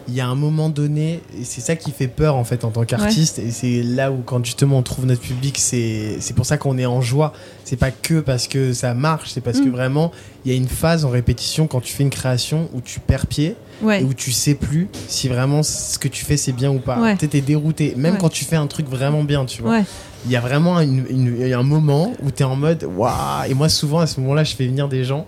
il 0.07 0.13
y 0.15 0.21
a 0.21 0.27
un 0.27 0.35
moment 0.35 0.69
donné, 0.69 1.21
et 1.39 1.43
c'est 1.43 1.61
ça 1.61 1.75
qui 1.75 1.91
fait 1.91 2.07
peur 2.07 2.35
en 2.35 2.43
fait 2.43 2.63
en 2.63 2.69
tant 2.71 2.85
qu'artiste, 2.85 3.39
et 3.39 3.51
c'est 3.51 3.83
là 3.83 4.11
où 4.11 4.21
quand 4.25 4.43
justement 4.45 4.77
on 4.77 4.81
trouve 4.83 5.05
notre 5.05 5.21
public, 5.21 5.57
c'est 5.57 6.17
c'est 6.19 6.33
pour 6.35 6.45
ça 6.45 6.57
qu'on 6.57 6.77
est 6.77 6.85
en 6.85 7.01
joie. 7.01 7.33
C'est 7.65 7.75
pas 7.75 7.91
que 7.91 8.21
parce 8.21 8.47
que 8.47 8.71
ça 8.73 8.93
marche, 8.93 9.29
c'est 9.31 9.41
parce 9.41 9.59
que 9.59 9.65
Mm. 9.67 9.71
vraiment 9.71 10.11
il 10.45 10.51
y 10.51 10.55
a 10.55 10.57
une 10.57 10.67
phase 10.69 11.03
en 11.03 11.09
répétition 11.09 11.67
quand 11.67 11.81
tu 11.81 11.93
fais 11.93 12.03
une 12.03 12.09
création 12.09 12.69
où 12.73 12.79
tu 12.81 12.99
perds 13.01 13.27
pied 13.27 13.55
Ouais. 13.81 14.01
et 14.01 14.03
où 14.03 14.13
tu 14.13 14.31
sais 14.31 14.55
plus 14.55 14.87
si 15.07 15.27
vraiment 15.27 15.61
ce 15.61 15.99
que 15.99 16.07
tu 16.07 16.23
fais 16.25 16.37
c'est 16.37 16.53
bien 16.53 16.71
ou 16.71 16.79
pas. 16.79 16.99
Ouais. 17.01 17.15
T'es 17.17 17.41
dérouté, 17.41 17.93
même 17.97 18.17
quand 18.17 18.29
tu 18.29 18.45
fais 18.45 18.55
un 18.55 18.67
truc 18.67 18.87
vraiment 18.89 19.23
bien, 19.23 19.45
tu 19.45 19.61
vois 19.61 19.79
il 20.25 20.31
y 20.31 20.35
a 20.35 20.39
vraiment 20.41 20.79
une- 20.79 21.05
une- 21.09 21.37
il 21.39 21.47
y 21.47 21.53
a 21.53 21.59
un 21.59 21.63
moment 21.63 22.11
où 22.23 22.31
tu 22.31 22.41
es 22.41 22.45
en 22.45 22.55
mode 22.55 22.83
waouh 22.97 23.43
et 23.49 23.53
moi 23.53 23.69
souvent 23.69 23.99
à 23.99 24.07
ce 24.07 24.19
moment-là 24.21 24.43
je 24.43 24.55
fais 24.55 24.65
venir 24.65 24.87
des 24.89 25.03
gens 25.03 25.25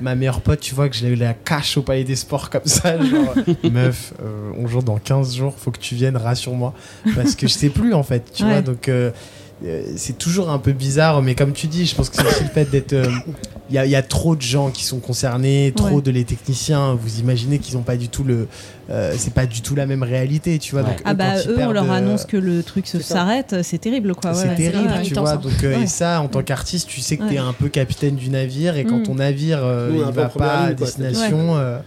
ma 0.00 0.14
meilleure 0.14 0.40
pote 0.40 0.60
tu 0.60 0.74
vois 0.74 0.88
que 0.88 0.96
je 0.96 1.06
l'ai 1.06 1.16
la 1.16 1.34
cache 1.34 1.76
au 1.76 1.82
palais 1.82 2.04
des 2.04 2.16
sports 2.16 2.48
comme 2.50 2.64
ça 2.66 2.96
genre 3.04 3.34
meuf 3.70 4.14
euh, 4.22 4.50
on 4.58 4.66
joue 4.66 4.80
dans 4.82 4.98
15 4.98 5.36
jours 5.36 5.54
faut 5.58 5.70
que 5.70 5.78
tu 5.78 5.94
viennes 5.94 6.16
rassure-moi 6.16 6.72
parce 7.14 7.34
que 7.34 7.46
je 7.46 7.52
sais 7.52 7.68
plus 7.68 7.92
en 7.94 8.02
fait 8.02 8.32
tu 8.32 8.44
Ouais. 8.44 8.50
vois 8.50 8.62
donc 8.62 8.88
euh, 8.88 9.10
c'est 9.96 10.18
toujours 10.18 10.50
un 10.50 10.58
peu 10.58 10.72
bizarre 10.72 11.22
mais 11.22 11.34
comme 11.34 11.52
tu 11.52 11.66
dis 11.68 11.86
je 11.86 11.94
pense 11.94 12.10
que 12.10 12.16
c'est 12.16 12.26
aussi 12.26 12.42
le 12.44 12.50
fait 12.50 12.70
d'être 12.70 12.92
euh, 12.94 13.06
il 13.70 13.76
y, 13.76 13.78
a- 13.78 13.86
il 13.86 13.90
y 13.90 13.96
a 13.96 14.02
trop 14.02 14.34
de 14.36 14.42
gens 14.42 14.70
qui 14.70 14.84
sont 14.84 14.98
concernés 14.98 15.72
trop 15.76 15.96
Ouais. 15.96 16.02
de 16.02 16.10
les 16.10 16.24
techniciens 16.24 16.94
vous 16.94 17.20
imaginez 17.20 17.58
qu'ils 17.58 17.76
ont 17.76 17.82
pas 17.82 17.96
du 17.96 18.08
tout 18.08 18.24
le 18.24 18.48
euh, 18.90 19.14
c'est 19.16 19.32
pas 19.32 19.46
du 19.46 19.60
tout 19.62 19.74
la 19.74 19.86
même 19.86 20.02
réalité 20.02 20.58
tu 20.58 20.72
vois 20.72 20.82
Ouais. 20.82 20.88
donc 20.90 21.00
Ah 21.04 21.12
eux, 21.12 21.14
bah 21.14 21.34
eux, 21.46 21.56
on 21.68 21.72
leur 21.72 21.90
euh, 21.90 21.94
annonce 21.94 22.24
que 22.26 22.36
le 22.36 22.62
truc 22.62 22.86
s'arrête, 22.88 23.56
c'est 23.62 23.78
terrible 23.78 24.14
quoi. 24.14 24.34
c'est 24.34 24.48
ouais. 24.48 24.54
terrible, 24.56 24.90
tu 25.04 25.14
vois. 25.14 25.30
hein. 25.32 25.36
Donc, 25.36 25.52
euh, 25.62 25.76
Ouais. 25.76 25.82
et 25.84 25.86
ça, 25.86 26.20
en 26.20 26.28
tant 26.28 26.42
qu'artiste, 26.42 26.88
tu 26.88 27.00
sais 27.00 27.16
que 27.16 27.22
t'es 27.24 27.34
Ouais. 27.34 27.38
un 27.38 27.52
peu 27.52 27.68
capitaine 27.68 28.16
du 28.16 28.28
navire 28.30 28.76
et 28.76 28.84
quand 28.84 28.98
Mm. 28.98 29.02
ton 29.04 29.14
navire 29.14 29.60
euh, 29.62 29.90
il 29.94 30.12
va 30.12 30.28
pas 30.28 30.58
à 30.64 30.72
destination, 30.74 31.56
euh, 31.56 31.78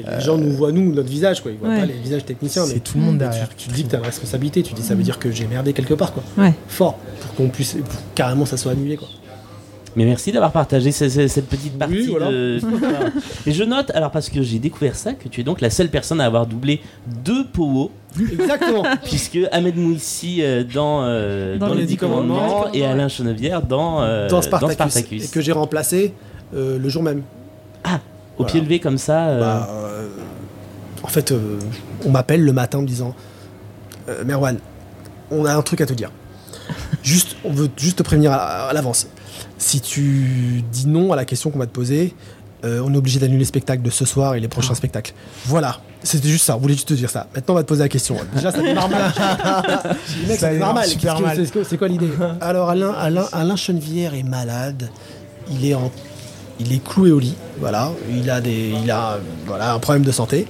Les 0.00 0.20
gens 0.24 0.38
nous 0.38 0.52
voient, 0.52 0.72
nous, 0.72 0.92
notre 0.92 1.08
visage, 1.10 1.42
quoi. 1.42 1.50
Ils 1.52 1.58
voient 1.58 1.68
Ouais. 1.68 1.80
pas 1.80 1.86
les 1.86 1.92
visages 1.94 2.24
techniciens. 2.24 2.64
c'est 2.64 2.74
mais 2.74 2.80
tout 2.80 2.96
le 2.98 3.04
monde 3.04 3.18
derrière. 3.18 3.48
Tu, 3.50 3.56
tu 3.56 3.68
te 3.68 3.74
dis 3.74 3.84
que 3.84 3.90
t'as 3.90 3.98
une 3.98 4.04
responsabilité. 4.04 4.62
Tu 4.62 4.72
dis 4.74 4.82
ça 4.82 4.94
veut 4.94 5.02
dire 5.02 5.18
que 5.18 5.30
j'ai 5.30 5.46
merdé 5.46 5.72
quelque 5.72 5.94
part, 5.94 6.12
quoi. 6.12 6.22
Ouais. 6.38 6.54
Fort. 6.68 6.96
Pour 7.20 7.34
qu'on 7.34 7.48
puisse. 7.48 7.74
Pour 7.74 8.00
carrément 8.14 8.46
ça 8.46 8.56
soit 8.56 8.72
annulé, 8.72 8.96
quoi. 8.96 9.08
Mais 9.94 10.06
merci 10.06 10.32
d'avoir 10.32 10.52
partagé 10.52 10.90
ce- 10.90 11.10
ce- 11.10 11.28
cette 11.28 11.48
petite 11.48 11.78
partie. 11.78 11.94
Oui, 11.94 12.06
voilà. 12.08 12.30
de- 12.30 12.58
Et 13.46 13.52
je 13.52 13.62
note, 13.62 13.90
alors 13.94 14.10
parce 14.10 14.30
que 14.30 14.40
j'ai 14.42 14.58
découvert 14.58 14.96
ça, 14.96 15.12
que 15.12 15.28
tu 15.28 15.42
es 15.42 15.44
donc 15.44 15.60
la 15.60 15.68
seule 15.68 15.90
personne 15.90 16.18
à 16.22 16.24
avoir 16.24 16.46
doublé 16.46 16.80
deux 17.06 17.44
Powo, 17.52 17.90
Exactement. 18.18 18.84
puisque 19.04 19.38
Ahmed 19.52 19.76
Mouissi 19.76 20.38
euh, 20.42 20.64
dans, 20.64 21.02
euh, 21.02 21.58
Dans 21.58 21.66
dans 21.68 21.74
les 21.74 21.80
les 21.80 21.86
Dix 21.86 21.92
Dix 21.92 21.96
Commandements 21.98 22.36
Commandements. 22.48 22.72
et 22.72 22.86
Alain 22.86 23.08
Chenevière 23.08 23.60
dans, 23.60 24.00
euh, 24.00 24.28
dans 24.30 24.40
Spartacus, 24.40 24.74
Spartacus. 24.76 25.24
Et 25.26 25.28
que 25.28 25.42
j'ai 25.42 25.52
remplacé 25.52 26.14
euh, 26.56 26.78
le 26.78 26.88
jour 26.88 27.02
même. 27.02 27.20
Au 28.38 28.44
pied 28.44 28.60
levé 28.60 28.80
comme 28.80 28.98
ça. 28.98 29.28
euh, 29.28 29.40
Bah, 29.40 29.68
euh, 29.70 30.08
en 31.02 31.08
fait, 31.08 31.32
euh, 31.32 31.58
on 32.04 32.10
m'appelle 32.10 32.44
le 32.44 32.52
matin 32.52 32.78
en 32.78 32.82
me 32.82 32.86
disant 32.86 33.14
Merwan, 34.24 34.58
on 35.30 35.44
a 35.44 35.54
un 35.54 35.62
truc 35.62 35.80
à 35.80 35.86
te 35.86 35.92
dire. 35.92 36.10
Juste, 37.02 37.36
on 37.44 37.52
veut 37.52 37.68
juste 37.76 37.98
te 37.98 38.02
prévenir 38.02 38.32
à, 38.32 38.68
à 38.68 38.72
l'avance. 38.72 39.06
Si 39.58 39.80
tu 39.80 40.62
dis 40.72 40.86
non 40.86 41.12
à 41.12 41.16
la 41.16 41.24
question 41.24 41.50
qu'on 41.50 41.58
va 41.58 41.66
te 41.66 41.72
poser, 41.72 42.14
on 42.64 42.94
est 42.94 42.96
obligé 42.96 43.18
d'annuler 43.18 43.40
le 43.40 43.44
spectacle 43.44 43.82
de 43.82 43.90
ce 43.90 44.04
soir 44.04 44.34
et 44.36 44.40
les 44.40 44.46
prochains 44.48 44.74
spectacles. 44.74 45.14
Voilà, 45.46 45.80
c'était 46.04 46.28
juste 46.28 46.44
ça. 46.44 46.56
On 46.56 46.60
voulait 46.60 46.74
juste 46.74 46.88
te 46.88 46.94
dire 46.94 47.10
ça. 47.10 47.26
Maintenant, 47.34 47.54
on 47.54 47.56
va 47.56 47.62
te 47.64 47.68
poser 47.68 47.82
la 47.82 47.88
question. 47.88 48.16
Déjà, 48.36 48.52
ça 48.52 48.62
démarre 48.62 48.88
mal. 48.88 49.12
Je 50.06 50.14
dis, 50.20 50.26
mec, 50.26 50.38
Ça 50.38 50.46
ça 50.46 50.52
démarre 50.52 50.52
démarre 50.52 50.74
mal. 50.74 50.86
super 50.86 51.14
Qu'est-ce 51.14 51.22
que- 51.22 51.26
mal. 51.26 51.46
c'est 51.46 51.52
quoi- 51.52 51.64
C'est 51.64 51.78
quoi 51.78 51.88
l'idée 51.88 52.10
Alors, 52.40 52.70
Alain, 52.70 52.92
Alain, 52.92 53.26
Alain 53.32 53.56
Chenevière 53.56 54.14
est 54.14 54.22
malade. 54.22 54.90
Il 55.50 55.64
est 55.66 55.74
en 55.74 55.90
il 56.64 56.72
est 56.72 56.82
cloué 56.82 57.10
au 57.10 57.18
lit, 57.18 57.34
voilà. 57.58 57.92
Il 58.10 58.30
a 58.30 58.40
des, 58.40 58.72
il 58.82 58.90
a, 58.90 59.18
voilà, 59.46 59.74
un 59.74 59.78
problème 59.78 60.04
de 60.04 60.12
santé. 60.12 60.46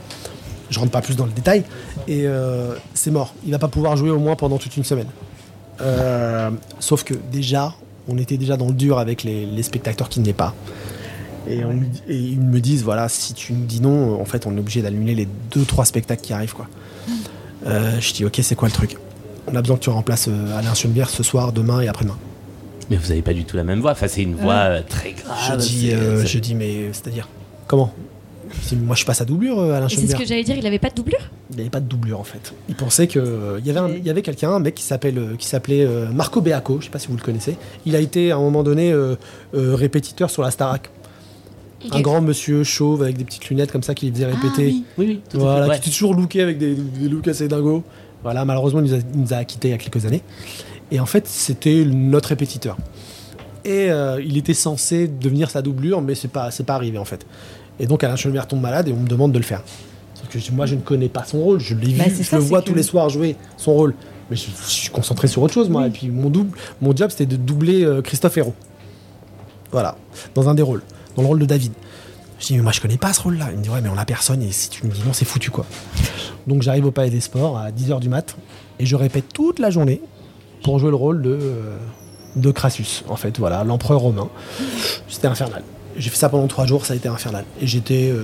Je 0.70 0.78
rentre 0.78 0.90
pas 0.90 1.02
plus 1.02 1.16
dans 1.16 1.26
le 1.26 1.32
détail. 1.32 1.64
Et 2.09 2.26
euh, 2.26 2.74
c'est 2.94 3.10
mort. 3.10 3.34
Il 3.44 3.51
va 3.51 3.59
pas 3.59 3.68
pouvoir 3.68 3.97
jouer 3.97 4.10
au 4.10 4.18
moins 4.18 4.36
pendant 4.36 4.59
toute 4.59 4.76
une 4.76 4.84
semaine. 4.84 5.09
Euh, 5.80 6.51
sauf 6.80 7.05
que 7.05 7.14
déjà, 7.30 7.74
on 8.09 8.16
était 8.18 8.36
déjà 8.36 8.56
dans 8.56 8.68
le 8.68 8.74
dur 8.74 8.98
avec 8.98 9.22
les, 9.22 9.62
spectateurs 9.62 10.09
qui 10.09 10.20
ne 10.20 10.24
venaient 10.24 10.34
pas. 10.34 10.55
Et, 11.48 11.64
me 11.64 11.84
ils 12.09 12.40
me 12.40 12.60
disent, 12.60 12.84
voilà, 12.84 13.09
si 13.09 13.34
tu 13.34 13.52
nous 13.52 13.66
dis 13.66 13.80
non, 13.80 14.20
en 14.20 14.24
fait, 14.24 14.47
on 14.47 14.56
est 14.56 14.60
obligé 14.60 14.80
d'annuler 14.80 15.14
les 15.14 15.28
deux, 15.51 15.64
trois 15.64 15.84
spectacles 15.84 16.22
qui 16.22 16.32
arrivent, 16.32 16.55
quoi. 16.55 16.68
Euh, 17.66 18.01
je 18.01 18.12
dis, 18.12 18.24
ok, 18.24 18.39
c'est 18.43 18.55
quoi 18.55 18.68
le 18.68 18.74
truc? 18.74 18.97
On 19.47 19.55
a 19.56 19.60
besoin 19.60 19.76
que 19.76 19.82
tu 19.82 19.90
remplaces 19.90 20.28
Alain 20.28 20.74
Schoenberg 20.74 21.10
ce 21.10 21.22
soir, 21.22 21.52
demain 21.52 21.80
et 21.80 21.89
après-demain. 21.89 22.16
Mais 22.90 22.96
vous 22.96 23.10
avez 23.10 23.22
pas 23.22 23.32
du 23.32 23.44
tout 23.44 23.56
la 23.56 23.64
même 23.64 23.80
voix. 23.80 23.92
Enfin, 23.92 24.09
c'est 24.09 24.22
une 24.22 24.34
voix 24.34 24.54
euh, 24.54 24.82
très 24.86 25.12
grave. 25.12 25.36
je 25.52 25.56
dis, 25.56 25.90
euh, 25.92 26.20
c'est- 26.20 26.26
je 26.26 26.38
dis, 26.38 26.54
mais 26.54 26.88
c'est-à-dire 26.92 27.28
comment? 27.66 27.92
Moi, 28.84 28.94
je 28.96 29.06
passe 29.06 29.20
à 29.22 29.24
doublure, 29.24 29.59
euh, 29.60 29.72
Alain 29.72 29.88
c'est 29.88 30.06
ce 30.06 30.14
que 30.14 30.26
j'allais 30.26 30.44
dire, 30.44 30.56
il 30.59 30.66
avait 30.66 30.78
pas 30.78 30.90
de 30.90 30.94
doublure? 30.94 31.30
Il 31.50 31.56
n'y 31.56 31.62
avait 31.62 31.70
pas 31.70 31.80
de 31.80 31.86
doublure 31.86 32.20
en 32.20 32.24
fait. 32.24 32.52
Il 32.68 32.74
pensait 32.74 33.06
que 33.06 33.18
euh, 33.18 33.59
il 33.60 33.66
y 33.66 33.70
avait 33.70 33.80
un- 33.80 33.88
y 33.96 34.10
avait 34.10 34.20
quelqu'un, 34.20 34.50
un 34.50 34.59
mec 34.59 34.74
qui 34.74 34.82
s'appelle 34.82 35.16
euh, 35.16 35.36
qui 35.38 35.46
s'appelait 35.46 35.84
euh, 35.86 36.10
Marco 36.10 36.42
Beaco, 36.42 36.76
je 36.80 36.84
sais 36.84 36.90
pas 36.90 36.98
si 36.98 37.09
vous 37.09 37.16
le 37.16 37.22
connaissez. 37.22 37.56
Il 37.86 37.96
a 37.96 38.00
été 38.00 38.30
à 38.30 38.36
un 38.36 38.40
moment 38.40 38.62
donné 38.62 38.92
euh, 38.92 39.14
euh, 39.54 39.74
répétiteur 39.74 40.28
sur 40.30 40.42
la 40.42 40.50
Starac. 40.50 40.90
Un 41.90 42.00
grand 42.02 42.20
monsieur 42.20 42.62
chauve 42.62 43.02
avec 43.02 43.16
des 43.16 43.24
petites 43.24 43.48
lunettes 43.48 43.72
comme 43.72 43.82
ça 43.82 43.94
qui 43.94 44.06
les 44.06 44.12
faisait 44.12 44.26
répéter. 44.26 44.66
Oui, 44.66 44.84
oui, 44.98 45.20
tout 45.30 45.36
à 45.38 45.40
fait. 45.40 45.46
Voilà, 45.46 45.66
Ouais. 45.68 45.74
qui 45.76 45.80
était 45.80 45.90
toujours 45.90 46.14
looké 46.14 46.42
avec 46.42 46.59
des, 46.59 46.74
des 46.74 47.09
looks 47.09 47.26
assez 47.28 47.48
dingos. 47.48 47.82
Voilà, 48.22 48.44
malheureusement, 48.44 48.80
il 48.80 48.86
nous 48.86 48.94
a, 48.94 48.98
il 48.98 49.20
nous 49.20 49.32
a 49.32 49.44
quittés 49.44 49.68
il 49.68 49.70
y 49.72 49.74
a 49.74 49.78
quelques 49.78 50.04
années. 50.06 50.22
Et 50.93 51.01
en 51.01 51.06
fait, 51.06 51.27
c'était 51.27 51.85
notre 51.85 52.28
répétiteur. 52.28 52.77
Et 53.64 53.90
euh, 53.90 54.23
il 54.24 54.36
était 54.36 54.55
censé 54.55 55.09
devenir 55.09 55.51
sa 55.51 55.62
doublure, 55.62 56.01
mais 56.02 56.14
c'est 56.14 56.28
pas, 56.28 56.51
c'est 56.52 56.64
pas 56.64 56.74
arrivé 56.74 56.98
en 56.98 57.05
fait. 57.05 57.27
Et 57.81 57.86
donc 57.86 58.05
Alain 58.05 58.14
Schoenberg 58.16 58.47
tombe 58.47 58.60
malade 58.60 58.86
et 58.89 58.93
on 58.93 59.01
me 59.01 59.09
demande 59.09 59.32
de 59.32 59.39
le 59.39 59.44
faire. 59.44 59.62
Que 60.31 60.39
moi, 60.52 60.64
je 60.66 60.77
ne 60.77 60.81
connais 60.81 61.09
pas 61.09 61.24
son 61.24 61.40
rôle. 61.40 61.60
Je 61.60 61.74
l'ai 61.74 61.93
Bah, 61.94 62.05
vu, 62.05 62.16
je 62.19 62.23
ça, 62.23 62.36
le 62.36 62.43
vois 62.43 62.62
que- 62.62 62.69
tous 62.69 62.74
les 62.74 62.82
soirs 62.85 63.09
jouer 63.10 63.36
son 63.56 63.74
rôle. 63.74 63.94
Mais 64.31 64.36
je, 64.36 64.47
je 64.64 64.70
suis 64.70 64.89
concentré 64.89 65.27
sur 65.28 65.43
autre 65.43 65.52
chose, 65.52 65.69
moi. 65.69 65.82
Oui. 65.82 65.89
Et 65.89 65.90
puis 65.90 66.09
mon, 66.10 66.31
double, 66.31 66.56
mon 66.81 66.94
job, 66.97 67.10
c'était 67.10 67.27
de 67.27 67.36
doubler 67.36 67.85
euh, 67.85 68.01
Christophe 68.02 68.36
Hérault. 68.39 68.55
Voilà, 69.73 69.97
dans 70.35 70.48
un 70.48 70.55
des 70.55 70.62
rôles, 70.62 70.82
dans 71.16 71.23
le 71.23 71.28
rôle 71.28 71.39
de 71.39 71.44
David. 71.47 71.73
Je 72.39 72.47
dis, 72.47 72.56
mais 72.56 72.62
moi 72.62 72.73
je 72.73 72.81
connais 72.81 72.98
pas 72.98 73.12
ce 73.12 73.20
rôle-là. 73.23 73.48
Il 73.52 73.59
me 73.59 73.62
dit, 73.62 73.70
ouais, 73.70 73.81
mais 73.81 73.89
on 73.89 73.98
a 73.98 74.05
personne, 74.05 74.43
et 74.43 74.52
si 74.52 74.69
tu 74.70 74.86
me 74.86 74.90
dis 74.93 75.01
non, 75.06 75.12
c'est 75.12 75.24
foutu 75.24 75.51
quoi. 75.51 75.64
Donc 76.47 76.62
j'arrive 76.62 76.86
au 76.86 76.90
Palais 76.90 77.10
des 77.10 77.20
Sports 77.20 77.56
à 77.59 77.70
10h 77.70 78.01
du 78.01 78.09
mat, 78.09 78.36
et 78.78 78.86
je 78.86 78.97
répète 78.97 79.27
toute 79.32 79.59
la 79.59 79.70
journée 79.70 80.01
pour 80.62 80.78
jouer 80.78 80.90
le 80.90 80.97
rôle 80.97 81.22
de, 81.22 81.30
euh, 81.40 81.76
de 82.36 82.51
Crassus, 82.51 83.02
en 83.09 83.16
fait, 83.16 83.39
voilà, 83.39 83.64
l'empereur 83.64 84.01
romain. 84.01 84.28
C'était 85.09 85.28
infernal. 85.28 85.62
J'ai 85.97 86.09
fait 86.10 86.16
ça 86.16 86.28
pendant 86.28 86.47
trois 86.47 86.66
jours, 86.66 86.86
ça 86.86 86.94
a 86.94 86.97
été 86.97 87.09
infernal. 87.09 87.44
Et 87.60 87.66
j'étais 87.66 88.09
euh, 88.10 88.22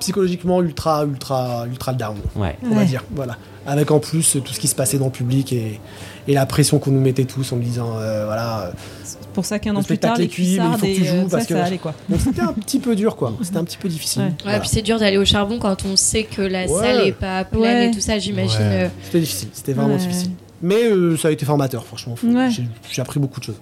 psychologiquement 0.00 0.62
ultra, 0.62 1.04
ultra, 1.04 1.66
ultra 1.66 1.92
down, 1.92 2.16
Ouais. 2.36 2.56
on 2.64 2.70
va 2.70 2.76
Ouais. 2.80 2.84
dire. 2.86 3.02
Voilà. 3.14 3.36
Avec 3.66 3.90
en 3.90 3.98
plus 3.98 4.38
tout 4.44 4.52
ce 4.54 4.60
qui 4.60 4.68
se 4.68 4.74
passait 4.74 4.96
dans 4.98 5.06
le 5.06 5.10
public 5.10 5.52
et, 5.52 5.78
et 6.26 6.32
la 6.32 6.46
pression 6.46 6.78
qu'on 6.78 6.90
nous 6.92 7.00
mettait 7.00 7.24
tous 7.24 7.52
en 7.52 7.56
me 7.56 7.62
disant, 7.62 7.90
euh, 7.98 8.24
voilà, 8.24 8.72
C'est 9.04 9.18
pour 9.34 9.44
ça 9.44 9.58
qu'un 9.58 9.76
an 9.76 9.82
plus 9.82 9.98
tard, 9.98 10.14
les 10.16 10.20
mais 10.20 10.24
il 10.26 10.28
faut 10.30 10.34
cuissards, 10.36 10.76
que 10.80 10.86
tu 10.86 11.04
joues 11.04 11.28
parce 11.28 11.42
ça, 11.42 11.48
que- 11.48 11.54
ça 11.54 11.64
allait 11.64 11.78
quoi. 11.78 11.92
Donc 12.08 12.20
c'était 12.20 12.40
un 12.40 12.52
petit 12.54 12.78
peu 12.78 12.94
dur, 12.96 13.16
quoi. 13.16 13.34
C'était 13.42 13.58
un 13.58 13.64
petit 13.64 13.76
peu 13.76 13.88
difficile. 13.88 14.22
Ouais. 14.22 14.28
Ouais, 14.28 14.34
Voilà. 14.44 14.60
puis 14.60 14.68
c'est 14.70 14.80
dur 14.82 14.98
d'aller 14.98 15.18
au 15.18 15.24
charbon 15.26 15.58
quand 15.58 15.84
on 15.84 15.96
sait 15.96 16.22
que 16.24 16.40
la 16.40 16.62
Ouais. 16.62 16.68
salle 16.80 17.06
est 17.08 17.12
pas 17.12 17.44
pleine 17.44 17.60
Ouais. 17.62 17.88
et 17.88 17.90
tout 17.90 18.00
ça, 18.00 18.18
j'imagine. 18.18 18.60
Ouais. 18.60 18.90
C'était 19.04 19.20
difficile, 19.20 19.48
c'était 19.52 19.72
vraiment 19.74 19.94
Ouais. 19.94 19.98
difficile. 20.00 20.30
Mais 20.62 20.84
euh, 20.84 21.16
ça 21.16 21.28
a 21.28 21.30
été 21.30 21.44
formateur, 21.46 21.84
franchement. 21.86 22.14
Ouais. 22.24 22.48
J'ai 22.90 23.02
appris 23.02 23.20
beaucoup 23.20 23.40
de 23.40 23.44
choses. 23.44 23.60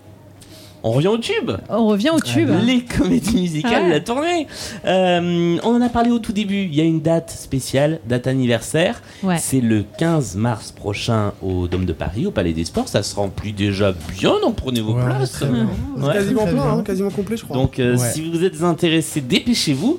On 0.83 0.93
revient 0.93 1.09
au 1.09 1.19
tube. 1.19 1.51
On 1.69 1.87
revient 1.89 2.11
au 2.11 2.21
tube. 2.21 2.49
Les 2.65 2.83
comédies 2.85 3.41
musicales, 3.41 3.73
Ah 3.77 3.83
ouais. 3.85 3.91
la 3.91 4.01
tournée. 4.01 4.47
Euh, 4.85 5.59
on 5.65 5.75
en 5.75 5.81
a 5.81 5.89
parlé 5.89 6.11
au 6.13 6.21
tout 6.21 6.33
début. 6.33 6.63
Il 6.65 6.75
y 6.77 6.81
a 6.81 6.85
une 6.85 7.01
date 7.01 7.31
spéciale, 7.31 7.99
date 8.09 8.29
anniversaire. 8.29 9.03
Ouais. 9.25 9.37
C'est 9.39 9.61
le 9.61 9.85
15 9.99 10.37
mars 10.37 10.71
prochain 10.71 11.33
au 11.43 11.67
Dôme 11.67 11.87
de 11.87 11.93
Paris, 11.93 12.27
au 12.27 12.31
Palais 12.31 12.53
des 12.53 12.65
Sports. 12.65 12.89
Ça 12.89 13.03
se 13.03 13.17
remplit 13.17 13.53
déjà 13.53 13.93
bien, 14.17 14.35
donc 14.41 14.55
prenez 14.55 14.81
vos 14.81 14.95
Ouais, 14.95 15.05
places. 15.05 15.39
quasiment 16.13 16.47
plein, 16.47 16.63
hein, 16.79 16.83
quasiment 16.85 17.11
complet, 17.11 17.37
je 17.37 17.45
crois. 17.45 17.57
Donc 17.57 17.81
euh, 17.81 17.97
Ouais. 17.97 18.09
si 18.13 18.31
vous 18.31 18.45
êtes 18.45 18.63
intéressé, 18.63 19.21
dépêchez-vous. 19.21 19.99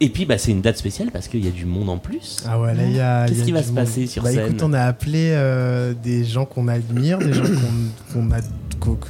Et 0.00 0.10
puis 0.10 0.26
bah, 0.26 0.38
c'est 0.38 0.50
une 0.50 0.60
date 0.60 0.76
spéciale 0.76 1.10
parce 1.10 1.28
qu'il 1.28 1.44
y 1.44 1.48
a 1.48 1.50
du 1.50 1.64
monde 1.64 1.88
en 1.88 1.98
plus. 1.98 2.38
Ah 2.46 2.60
ouais, 2.60 2.74
là, 2.74 2.82
il 2.84 2.96
y 2.96 3.00
a. 3.00 3.26
Qu'est-ce 3.26 3.44
qui 3.44 3.52
va 3.52 3.62
se 3.62 3.68
monde. 3.68 3.76
passer 3.76 4.06
sur 4.06 4.22
bah, 4.22 4.32
scène 4.32 4.46
écoute, 4.46 4.62
on 4.62 4.72
a 4.72 4.82
appelé 4.82 5.30
euh, 5.32 5.94
des 5.94 6.24
gens 6.24 6.44
qu'on 6.44 6.68
admire, 6.68 7.18
des 7.18 7.32
gens 7.32 7.44
qu'on 7.44 8.12
qu'on 8.12 8.30
a, 8.30 8.40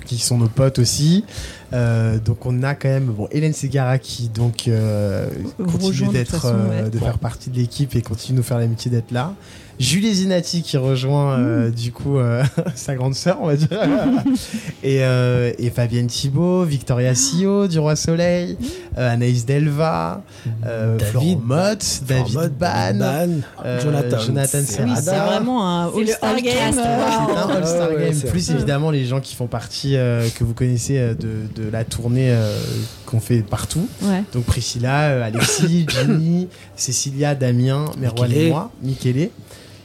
qui 0.04 0.18
sont 0.18 0.38
nos 0.38 0.48
potes 0.48 0.78
aussi. 0.78 1.24
Euh, 1.72 2.18
donc 2.18 2.46
on 2.46 2.62
a 2.62 2.74
quand 2.74 2.88
même 2.88 3.06
bon 3.06 3.28
Hélène 3.32 3.52
Segara 3.52 3.98
qui 3.98 4.28
donc 4.28 4.68
euh, 4.68 5.28
continue 5.58 6.08
de 6.08 6.12
d'être 6.12 6.30
façon, 6.40 6.54
euh, 6.54 6.84
ouais. 6.84 6.90
de 6.90 6.98
faire 6.98 7.18
partie 7.18 7.50
de 7.50 7.56
l'équipe 7.56 7.94
et 7.96 8.02
continue 8.02 8.36
de 8.36 8.40
nous 8.40 8.46
faire 8.46 8.58
l'amitié 8.58 8.90
d'être 8.90 9.10
là. 9.10 9.34
Julie 9.78 10.14
Zinati 10.14 10.62
qui 10.62 10.76
rejoint 10.76 11.38
euh, 11.38 11.70
du 11.70 11.92
coup 11.92 12.18
euh, 12.18 12.42
sa 12.74 12.94
grande 12.94 13.14
sœur 13.14 13.38
on 13.42 13.46
va 13.48 13.56
dire 13.56 13.68
et, 14.82 15.04
euh, 15.04 15.52
et 15.58 15.70
Fabienne 15.70 16.06
Thibault, 16.06 16.64
Victoria 16.64 17.14
Sio 17.14 17.66
du 17.68 17.78
Roi 17.78 17.94
Soleil, 17.96 18.56
euh, 18.96 19.12
Anaïs 19.12 19.44
Delva, 19.44 20.22
euh, 20.64 20.96
David 20.98 21.40
Mott, 21.44 22.00
David 22.08 22.52
Ban, 22.58 22.94
Ban, 22.94 23.28
euh, 23.64 23.80
Jonathan, 23.82 24.18
Jonathan 24.18 24.58
Oui, 24.60 24.64
Serrada. 24.66 25.00
c'est 25.02 25.10
vraiment 25.34 25.68
un 25.68 25.90
C'est 25.92 26.00
le 26.00 26.08
All-Star 26.10 26.30
All 26.30 26.42
Game. 26.42 26.78
Un 26.78 27.56
All-Star 27.56 27.88
Ah 27.90 27.94
ouais, 27.94 28.10
Game, 28.10 28.30
plus 28.30 28.50
évidemment 28.50 28.90
les 28.90 29.04
gens 29.04 29.20
qui 29.20 29.34
font 29.34 29.46
partie, 29.46 29.96
euh, 29.96 30.26
que 30.34 30.44
vous 30.44 30.54
connaissez 30.54 30.98
euh, 30.98 31.14
de, 31.14 31.62
de 31.62 31.68
la 31.70 31.84
tournée 31.84 32.30
euh, 32.30 32.56
qu'on 33.04 33.20
fait 33.20 33.42
partout. 33.42 33.86
Ouais. 34.02 34.22
Donc 34.32 34.44
Priscilla, 34.44 35.10
euh, 35.10 35.22
Alexis, 35.26 35.86
Jenny, 35.90 36.48
Cécilia, 36.76 37.34
Damien, 37.34 37.84
Merwan 37.98 38.32
et 38.32 38.48
moi, 38.48 38.70
Michele. 38.82 39.30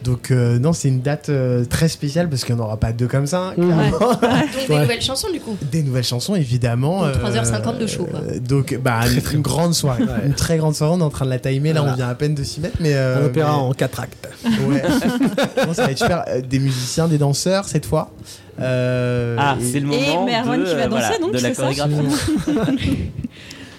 Donc 0.03 0.31
euh, 0.31 0.57
non, 0.59 0.73
c'est 0.73 0.87
une 0.87 1.01
date 1.01 1.29
euh, 1.29 1.63
très 1.65 1.87
spéciale 1.87 2.27
parce 2.29 2.43
qu'il 2.43 2.55
n'y 2.55 2.61
en 2.61 2.63
aura 2.63 2.77
pas 2.77 2.91
deux 2.91 3.07
comme 3.07 3.27
ça. 3.27 3.53
Mmh. 3.55 3.61
Donc 3.91 4.21
des 4.67 4.73
Ouais. 4.73 4.81
nouvelles 4.81 5.01
chansons 5.01 5.27
du 5.31 5.39
coup. 5.39 5.55
Des 5.71 5.83
nouvelles 5.83 6.03
chansons, 6.03 6.35
évidemment. 6.35 7.05
Donc 7.05 7.15
3h50 7.17 7.77
de 7.77 7.87
show, 7.87 8.05
quoi. 8.05 8.19
euh, 8.21 8.39
donc 8.39 8.77
bah, 8.83 9.01
une, 9.07 9.21
une 9.35 9.41
grande 9.41 9.73
soirée, 9.73 10.03
Ouais. 10.03 10.25
une 10.25 10.33
très 10.33 10.57
grande 10.57 10.73
soirée. 10.75 10.93
On 10.95 10.99
est 10.99 11.03
en 11.03 11.09
train 11.09 11.25
de 11.25 11.29
la 11.29 11.39
timer. 11.39 11.73
Là, 11.73 11.81
Voilà. 11.81 11.93
on 11.93 11.97
vient 11.97 12.09
à 12.09 12.15
peine 12.15 12.33
de 12.35 12.43
s'y 12.43 12.59
mettre, 12.61 12.77
mais 12.79 12.93
euh, 12.95 13.21
Un 13.21 13.25
opéra 13.27 13.51
mais- 13.51 13.57
en 13.57 13.71
quatre 13.73 13.99
actes. 13.99 14.27
Ouais. 14.67 14.81
Non, 15.67 15.73
ça 15.73 15.85
va 15.85 15.91
être 15.91 15.99
super. 15.99 16.23
Euh, 16.27 16.41
Des 16.41 16.59
musiciens, 16.59 17.07
des 17.07 17.17
danseurs 17.19 17.65
cette 17.65 17.85
fois. 17.85 18.09
Euh, 18.59 19.35
Ah, 19.39 19.55
et- 19.59 19.63
c'est 19.63 19.79
le 19.79 19.87
moment 19.87 20.25
Merwan 20.25 20.59
de, 20.59 20.65
qui 20.65 20.75
va 20.75 20.81
euh, 20.81 20.87
danser, 20.87 21.01
voilà, 21.01 21.17
donc, 21.19 21.31
de 21.33 21.37
la 21.39 21.49
c'est 21.49 21.53
ça 21.53 21.61
chorégraphie. 21.63 21.93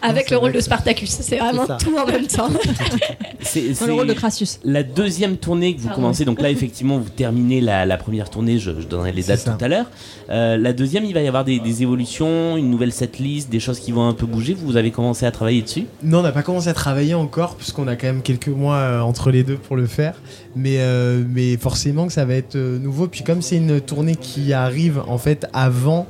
Avec 0.03 0.29
ça 0.29 0.35
le 0.35 0.39
rôle 0.39 0.53
de 0.53 0.61
Spartacus. 0.61 1.11
C'est 1.11 1.39
vraiment 1.39 1.67
tout 1.79 1.97
en 1.97 2.07
même 2.07 2.27
temps. 2.27 2.49
C'est 3.41 3.87
le 3.87 3.93
rôle 3.93 4.07
de 4.07 4.13
Crassus. 4.13 4.59
la 4.65 4.83
deuxième 4.83 5.37
tournée 5.37 5.75
que 5.75 5.81
vous 5.81 5.89
Pardon. 5.89 6.03
commencez. 6.03 6.25
Donc 6.25 6.41
là, 6.41 6.51
effectivement, 6.57 6.99
vous 6.99 7.09
terminez 7.11 7.61
la, 7.61 7.87
la 7.87 7.97
première 7.97 8.31
tournée. 8.31 8.59
Je, 8.59 8.71
je 8.81 8.87
donnerai 8.87 9.13
les 9.13 9.23
dates 9.25 9.45
tout 9.45 9.65
à 9.65 9.69
l'heure. 9.69 9.87
Euh, 10.31 10.57
la 10.57 10.73
deuxième, 10.73 11.05
il 11.05 11.13
va 11.15 11.21
y 11.23 11.29
avoir 11.29 11.45
des, 11.45 11.59
des 11.59 11.83
évolutions, 11.83 12.57
une 12.57 12.71
nouvelle 12.71 12.93
setlist, 12.93 13.51
des 13.51 13.61
choses 13.61 13.81
qui 13.81 13.93
vont 13.93 14.07
un 14.09 14.15
peu 14.15 14.27
bouger. 14.27 14.55
Vous 14.55 14.77
avez 14.77 14.91
commencé 14.91 15.27
à 15.27 15.31
travailler 15.31 15.63
dessus? 15.63 15.87
Non, 16.03 16.19
on 16.21 16.23
n'a 16.23 16.33
pas 16.33 16.43
commencé 16.43 16.69
à 16.69 16.75
travailler 16.75 17.15
encore, 17.15 17.57
puisqu'on 17.57 17.89
a 17.89 17.97
quand 17.97 18.07
même 18.07 18.23
quelques 18.23 18.49
mois 18.49 18.77
euh, 18.77 19.01
entre 19.01 19.31
les 19.31 19.43
deux 19.43 19.57
pour 19.57 19.77
le 19.77 19.87
faire. 19.87 20.15
Mais, 20.55 20.77
euh, 20.79 21.23
mais 21.29 21.57
forcément 21.57 22.07
que 22.07 22.13
ça 22.13 22.25
va 22.25 22.35
être 22.35 22.57
euh, 22.57 22.79
nouveau. 22.79 23.09
Puis 23.09 23.23
comme 23.25 23.43
c'est 23.43 23.57
une 23.57 23.81
tournée 23.81 24.17
qui 24.17 24.53
arrive 24.53 25.03
en 25.09 25.19
fait 25.19 25.47
avant 25.53 26.07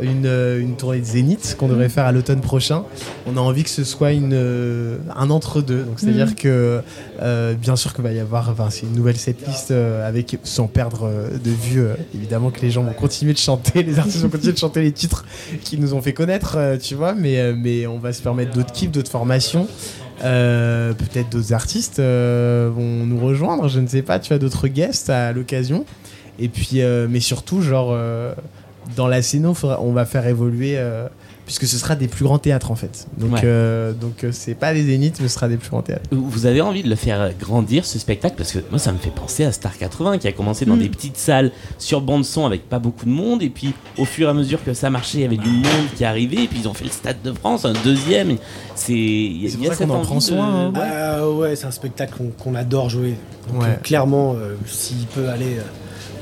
une, 0.00 0.26
euh, 0.26 0.60
une 0.60 0.76
tournée 0.76 1.00
de 1.00 1.04
Zénith 1.04 1.56
qu'on 1.58 1.68
devrait 1.68 1.88
faire 1.88 2.04
à 2.06 2.12
l'automne 2.12 2.40
prochain, 2.40 2.84
on 3.26 3.36
a 3.36 3.40
envie 3.40 3.64
que 3.64 3.70
ce 3.70 3.84
soit 3.84 4.12
une, 4.12 4.32
euh, 4.32 4.98
un 5.16 5.30
entre-deux. 5.30 5.84
C'est-à-dire 5.96 6.28
Mhm. 6.28 6.34
que 6.34 6.80
euh, 7.20 7.54
bien 7.54 7.76
sûr 7.76 7.92
qu'il 7.92 8.04
va 8.04 8.12
y 8.12 8.18
avoir, 8.18 8.48
enfin 8.50 8.68
une 8.82 8.94
nouvelle 8.94 9.16
setlist 9.16 9.70
euh, 9.70 10.06
avec, 10.08 10.38
sans 10.44 10.66
perdre 10.66 11.10
de 11.42 11.50
vue, 11.50 11.80
euh, 11.80 11.94
évidemment 12.14 12.50
que 12.50 12.60
les 12.60 12.70
gens 12.70 12.82
vont 12.82 12.92
continuer 12.92 13.32
de 13.32 13.38
chanter, 13.38 13.82
les 13.82 13.98
artistes 13.98 14.18
vont 14.22 14.28
continuer 14.30 14.52
de 14.52 14.58
chanter 14.58 14.80
les 14.82 14.92
titres 14.92 15.24
qui 15.62 15.78
nous 15.78 15.94
ont 15.94 16.00
fait 16.02 16.12
connaître, 16.14 16.56
tu 16.82 16.94
vois, 16.94 17.14
mais, 17.14 17.52
mais 17.54 17.86
on 17.86 17.98
va 17.98 18.12
se 18.12 18.22
permettre 18.22 18.52
d'autres 18.54 18.72
kiffs, 18.72 18.90
d'autres 18.90 19.10
formations. 19.10 19.66
Euh, 20.22 20.92
peut-être 20.92 21.30
d'autres 21.30 21.54
artistes 21.54 21.98
euh, 21.98 22.70
vont 22.74 23.06
nous 23.06 23.18
rejoindre, 23.18 23.68
je 23.68 23.80
ne 23.80 23.86
sais 23.86 24.02
pas, 24.02 24.18
tu 24.18 24.32
as 24.34 24.38
d'autres 24.38 24.68
guests 24.68 25.08
à 25.08 25.32
l'occasion. 25.32 25.86
Et 26.38 26.48
puis, 26.48 26.82
euh, 26.82 27.06
mais 27.08 27.20
surtout, 27.20 27.62
genre, 27.62 27.96
dans 28.96 29.06
la 29.08 29.22
scéno, 29.22 29.54
faudra- 29.54 29.80
on 29.82 29.92
va 29.92 30.04
faire 30.04 30.26
évoluer, 30.26 30.74
euh, 30.76 31.06
puisque 31.46 31.66
ce 31.66 31.78
sera 31.78 31.96
des 31.96 32.06
plus 32.06 32.24
grands 32.24 32.38
théâtres 32.38 32.70
en 32.70 32.76
fait. 32.76 33.08
Donc, 33.18 33.32
Ouais. 33.32 33.40
euh, 33.44 33.92
donc 33.92 34.22
euh, 34.22 34.30
c'est 34.32 34.54
pas 34.54 34.72
des 34.72 34.84
zéniths, 34.84 35.18
mais 35.20 35.26
ce 35.26 35.34
sera 35.34 35.48
des 35.48 35.56
plus 35.56 35.70
grands 35.70 35.82
théâtres. 35.82 36.08
Vous 36.12 36.46
avez 36.46 36.60
envie 36.60 36.84
de 36.84 36.88
le 36.88 36.94
faire 36.94 37.32
grandir 37.40 37.84
ce 37.84 37.98
spectacle? 37.98 38.34
Parce 38.36 38.52
que 38.52 38.60
moi 38.70 38.78
ça 38.78 38.92
me 38.92 38.98
fait 38.98 39.10
penser 39.10 39.44
à 39.44 39.50
Star 39.50 39.76
80 39.76 40.18
qui 40.18 40.28
a 40.28 40.32
commencé 40.32 40.64
dans 40.64 40.76
Mm. 40.76 40.80
des 40.80 40.88
petites 40.88 41.16
salles 41.16 41.50
sur 41.78 42.02
bande 42.02 42.24
son 42.24 42.46
avec 42.46 42.68
pas 42.68 42.78
beaucoup 42.78 43.04
de 43.04 43.10
monde 43.10 43.42
et 43.42 43.48
puis 43.50 43.74
au 43.98 44.04
fur 44.04 44.28
et 44.28 44.30
à 44.30 44.34
mesure 44.34 44.62
que 44.62 44.74
ça 44.74 44.90
marchait 44.90 45.18
il 45.18 45.22
y 45.22 45.24
avait 45.24 45.36
du 45.38 45.48
monde 45.50 45.86
qui 45.96 46.04
arrivait 46.04 46.44
et 46.44 46.46
puis 46.46 46.60
ils 46.60 46.68
ont 46.68 46.74
fait 46.74 46.84
le 46.84 46.90
Stade 46.90 47.20
de 47.24 47.32
France 47.32 47.64
un 47.64 47.72
deuxième 47.84 48.36
c'est 48.76 48.92
il 48.92 49.42
y 49.60 49.68
a- 49.68 49.74
qu'on 49.74 49.90
en 49.90 50.02
prend 50.02 50.16
de- 50.16 50.20
soin, 50.22 50.46
hein. 50.66 50.72
Ouais. 50.72 50.80
Euh, 50.82 51.32
ouais, 51.34 51.56
c'est 51.56 51.66
un 51.66 51.70
spectacle 51.72 52.14
qu'on 52.38 52.54
adore 52.54 52.88
jouer. 52.90 53.14
Donc, 53.52 53.62
Ouais. 53.62 53.78
clairement, 53.82 54.34
euh, 54.36 54.54
s'il 54.66 55.06
peut 55.06 55.28
aller 55.28 55.56
euh, 55.58 55.62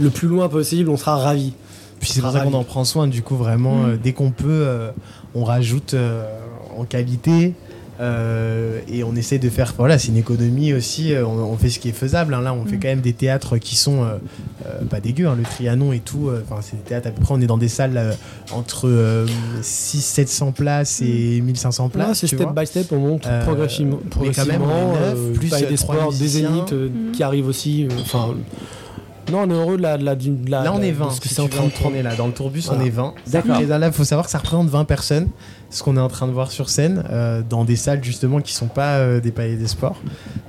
le 0.00 0.08
plus 0.10 0.26
loin 0.28 0.48
possible, 0.48 0.88
on 0.88 0.96
sera 0.96 1.16
ravis. 1.18 1.52
Puis 2.00 2.10
c'est 2.10 2.20
pour 2.20 2.30
ça 2.32 2.40
qu'on 2.40 2.54
en 2.54 2.64
prend 2.64 2.84
soin, 2.84 3.06
du 3.08 3.22
coup, 3.22 3.36
vraiment, 3.36 3.84
euh, 3.86 3.96
dès 4.02 4.12
qu'on 4.12 4.30
peut, 4.30 4.46
euh, 4.48 4.90
on 5.34 5.44
rajoute 5.44 5.94
euh, 5.94 6.24
en 6.76 6.84
qualité. 6.84 7.54
euh, 8.00 8.78
et 8.86 9.02
on 9.02 9.16
essaie 9.16 9.40
de 9.40 9.50
faire, 9.50 9.74
voilà, 9.76 9.98
c'est 9.98 10.08
une 10.08 10.16
économie 10.16 10.72
aussi. 10.72 11.12
euh, 11.12 11.26
on, 11.26 11.32
on 11.52 11.56
fait 11.56 11.68
ce 11.68 11.80
qui 11.80 11.88
est 11.88 11.92
faisable. 11.92 12.32
hein. 12.34 12.40
Là, 12.42 12.54
on 12.54 12.64
fait 12.64 12.76
quand 12.76 12.86
même 12.86 13.00
des 13.00 13.12
théâtres 13.12 13.58
qui 13.58 13.74
sont 13.74 14.04
euh, 14.04 14.18
euh, 14.66 14.84
pas 14.84 15.00
dégueux, 15.00 15.26
hein, 15.26 15.34
le 15.36 15.42
Trianon 15.42 15.92
et 15.92 15.98
tout. 15.98 16.28
euh, 16.28 16.40
Enfin, 16.48 16.60
c'est 16.62 16.76
des 16.76 16.82
théâtres 16.82 17.08
à 17.08 17.10
peu 17.10 17.20
près. 17.20 17.34
On 17.34 17.40
est 17.40 17.48
dans 17.48 17.58
des 17.58 17.66
salles 17.66 17.96
euh, 17.96 18.12
entre 18.52 18.88
600-700 19.62 20.52
places 20.52 21.02
et 21.02 21.40
1500 21.40 21.84
Là, 21.84 21.90
places. 21.90 22.18
c'est 22.20 22.26
tu 22.28 22.36
step 22.36 22.48
vois. 22.52 22.62
by 22.62 22.66
step, 22.66 22.92
on 22.92 22.98
monte 22.98 23.26
Euh, 23.26 23.42
progressivement. 23.44 23.98
mais 24.20 24.30
quand 24.30 24.46
même, 24.46 24.62
on 24.62 24.66
progressivement 24.92 25.32
plus, 25.34 25.50
des 25.68 25.76
sports, 25.76 26.12
des 26.12 26.28
zéniths 26.28 26.72
euh, 26.72 26.88
qui 27.12 27.22
arrivent 27.22 27.48
aussi. 27.48 27.84
euh, 27.84 27.88
Enfin, 28.00 28.34
Non, 29.30 29.40
on 29.46 29.50
est 29.50 29.54
heureux 29.54 29.76
de 29.76 29.82
la. 29.82 29.98
de 29.98 30.04
la, 30.04 30.14
du- 30.14 30.30
de 30.30 30.50
la- 30.50 30.64
Là, 30.64 30.72
on 30.74 30.82
est 30.82 30.90
de 30.92 30.96
20. 30.96 31.10
ce 31.10 31.20
que 31.20 31.28
si 31.28 31.34
c'est 31.34 31.42
en 31.42 31.48
train 31.48 31.64
de 31.64 31.70
est 31.94 32.02
là. 32.02 32.14
Dans 32.16 32.26
le 32.26 32.32
tourbus, 32.32 32.62
Voilà. 32.66 32.82
on 32.82 32.86
est 32.86 32.90
20. 32.90 33.14
D'accord. 33.28 33.60
Et 33.60 33.66
là, 33.66 33.86
il 33.86 33.92
faut 33.92 34.04
savoir 34.04 34.26
que 34.26 34.30
ça 34.32 34.38
représente 34.38 34.68
20 34.68 34.84
personnes. 34.84 35.28
Ce 35.70 35.82
qu'on 35.82 35.98
est 35.98 36.00
en 36.00 36.08
train 36.08 36.26
de 36.26 36.32
voir 36.32 36.50
sur 36.50 36.70
scène, 36.70 37.04
euh, 37.10 37.42
dans 37.46 37.62
des 37.62 37.76
salles 37.76 38.02
justement 38.02 38.40
qui 38.40 38.54
sont 38.54 38.68
pas 38.68 38.96
euh, 39.00 39.20
des 39.20 39.32
palais 39.32 39.56
des 39.56 39.66
sports. 39.68 40.00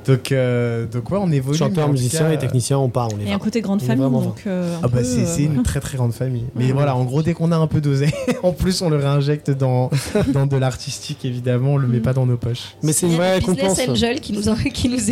Donc, 0.06 0.32
euh, 0.32 0.86
donc 0.86 1.12
ouais, 1.12 1.18
on 1.22 1.30
évolue. 1.30 1.58
Chanteurs, 1.58 1.90
musiciens 1.90 2.32
et 2.32 2.38
techniciens, 2.38 2.78
on 2.78 2.88
part. 2.88 3.10
On 3.14 3.20
est 3.20 3.26
Et 3.26 3.30
un 3.30 3.34
20. 3.34 3.40
côté 3.40 3.60
grande 3.60 3.82
On 3.84 3.86
famille, 3.86 4.06
donc. 4.28 4.44
euh, 4.48 4.74
un 4.78 4.80
Ah 4.84 4.88
bah 4.88 5.04
c'est 5.04 5.42
euh, 5.42 5.46
une 5.46 5.62
très 5.64 5.82
très 5.82 5.98
grande 5.98 6.14
famille. 6.14 6.46
Mais 6.56 6.72
voilà, 6.72 6.96
en 6.96 7.04
gros, 7.04 7.22
dès 7.22 7.34
qu'on 7.34 7.52
a 7.52 7.58
un 7.58 7.68
peu 7.68 7.82
d'oseille, 7.82 8.14
en 8.44 8.54
plus 8.54 8.82
on 8.82 8.90
le 8.90 8.96
réinjecte 8.96 9.52
dans, 9.52 9.90
dans 10.34 10.46
de 10.46 10.56
l'artistique 10.56 11.26
évidemment, 11.26 11.74
on 11.74 11.78
le 11.78 11.88
met 11.90 12.00
pas 12.00 12.14
dans 12.14 12.26
nos 12.26 12.38
poches. 12.38 12.76
Mais 12.82 12.94
c'est 12.94 13.08
une 13.08 13.16
a 13.16 13.18
vraie 13.18 13.34
récompense. 13.36 13.78
angels 13.90 14.22
qui 14.22 14.32
nous, 14.32 14.48
en- 14.48 14.56
qui 14.74 14.88
nous 14.88 15.12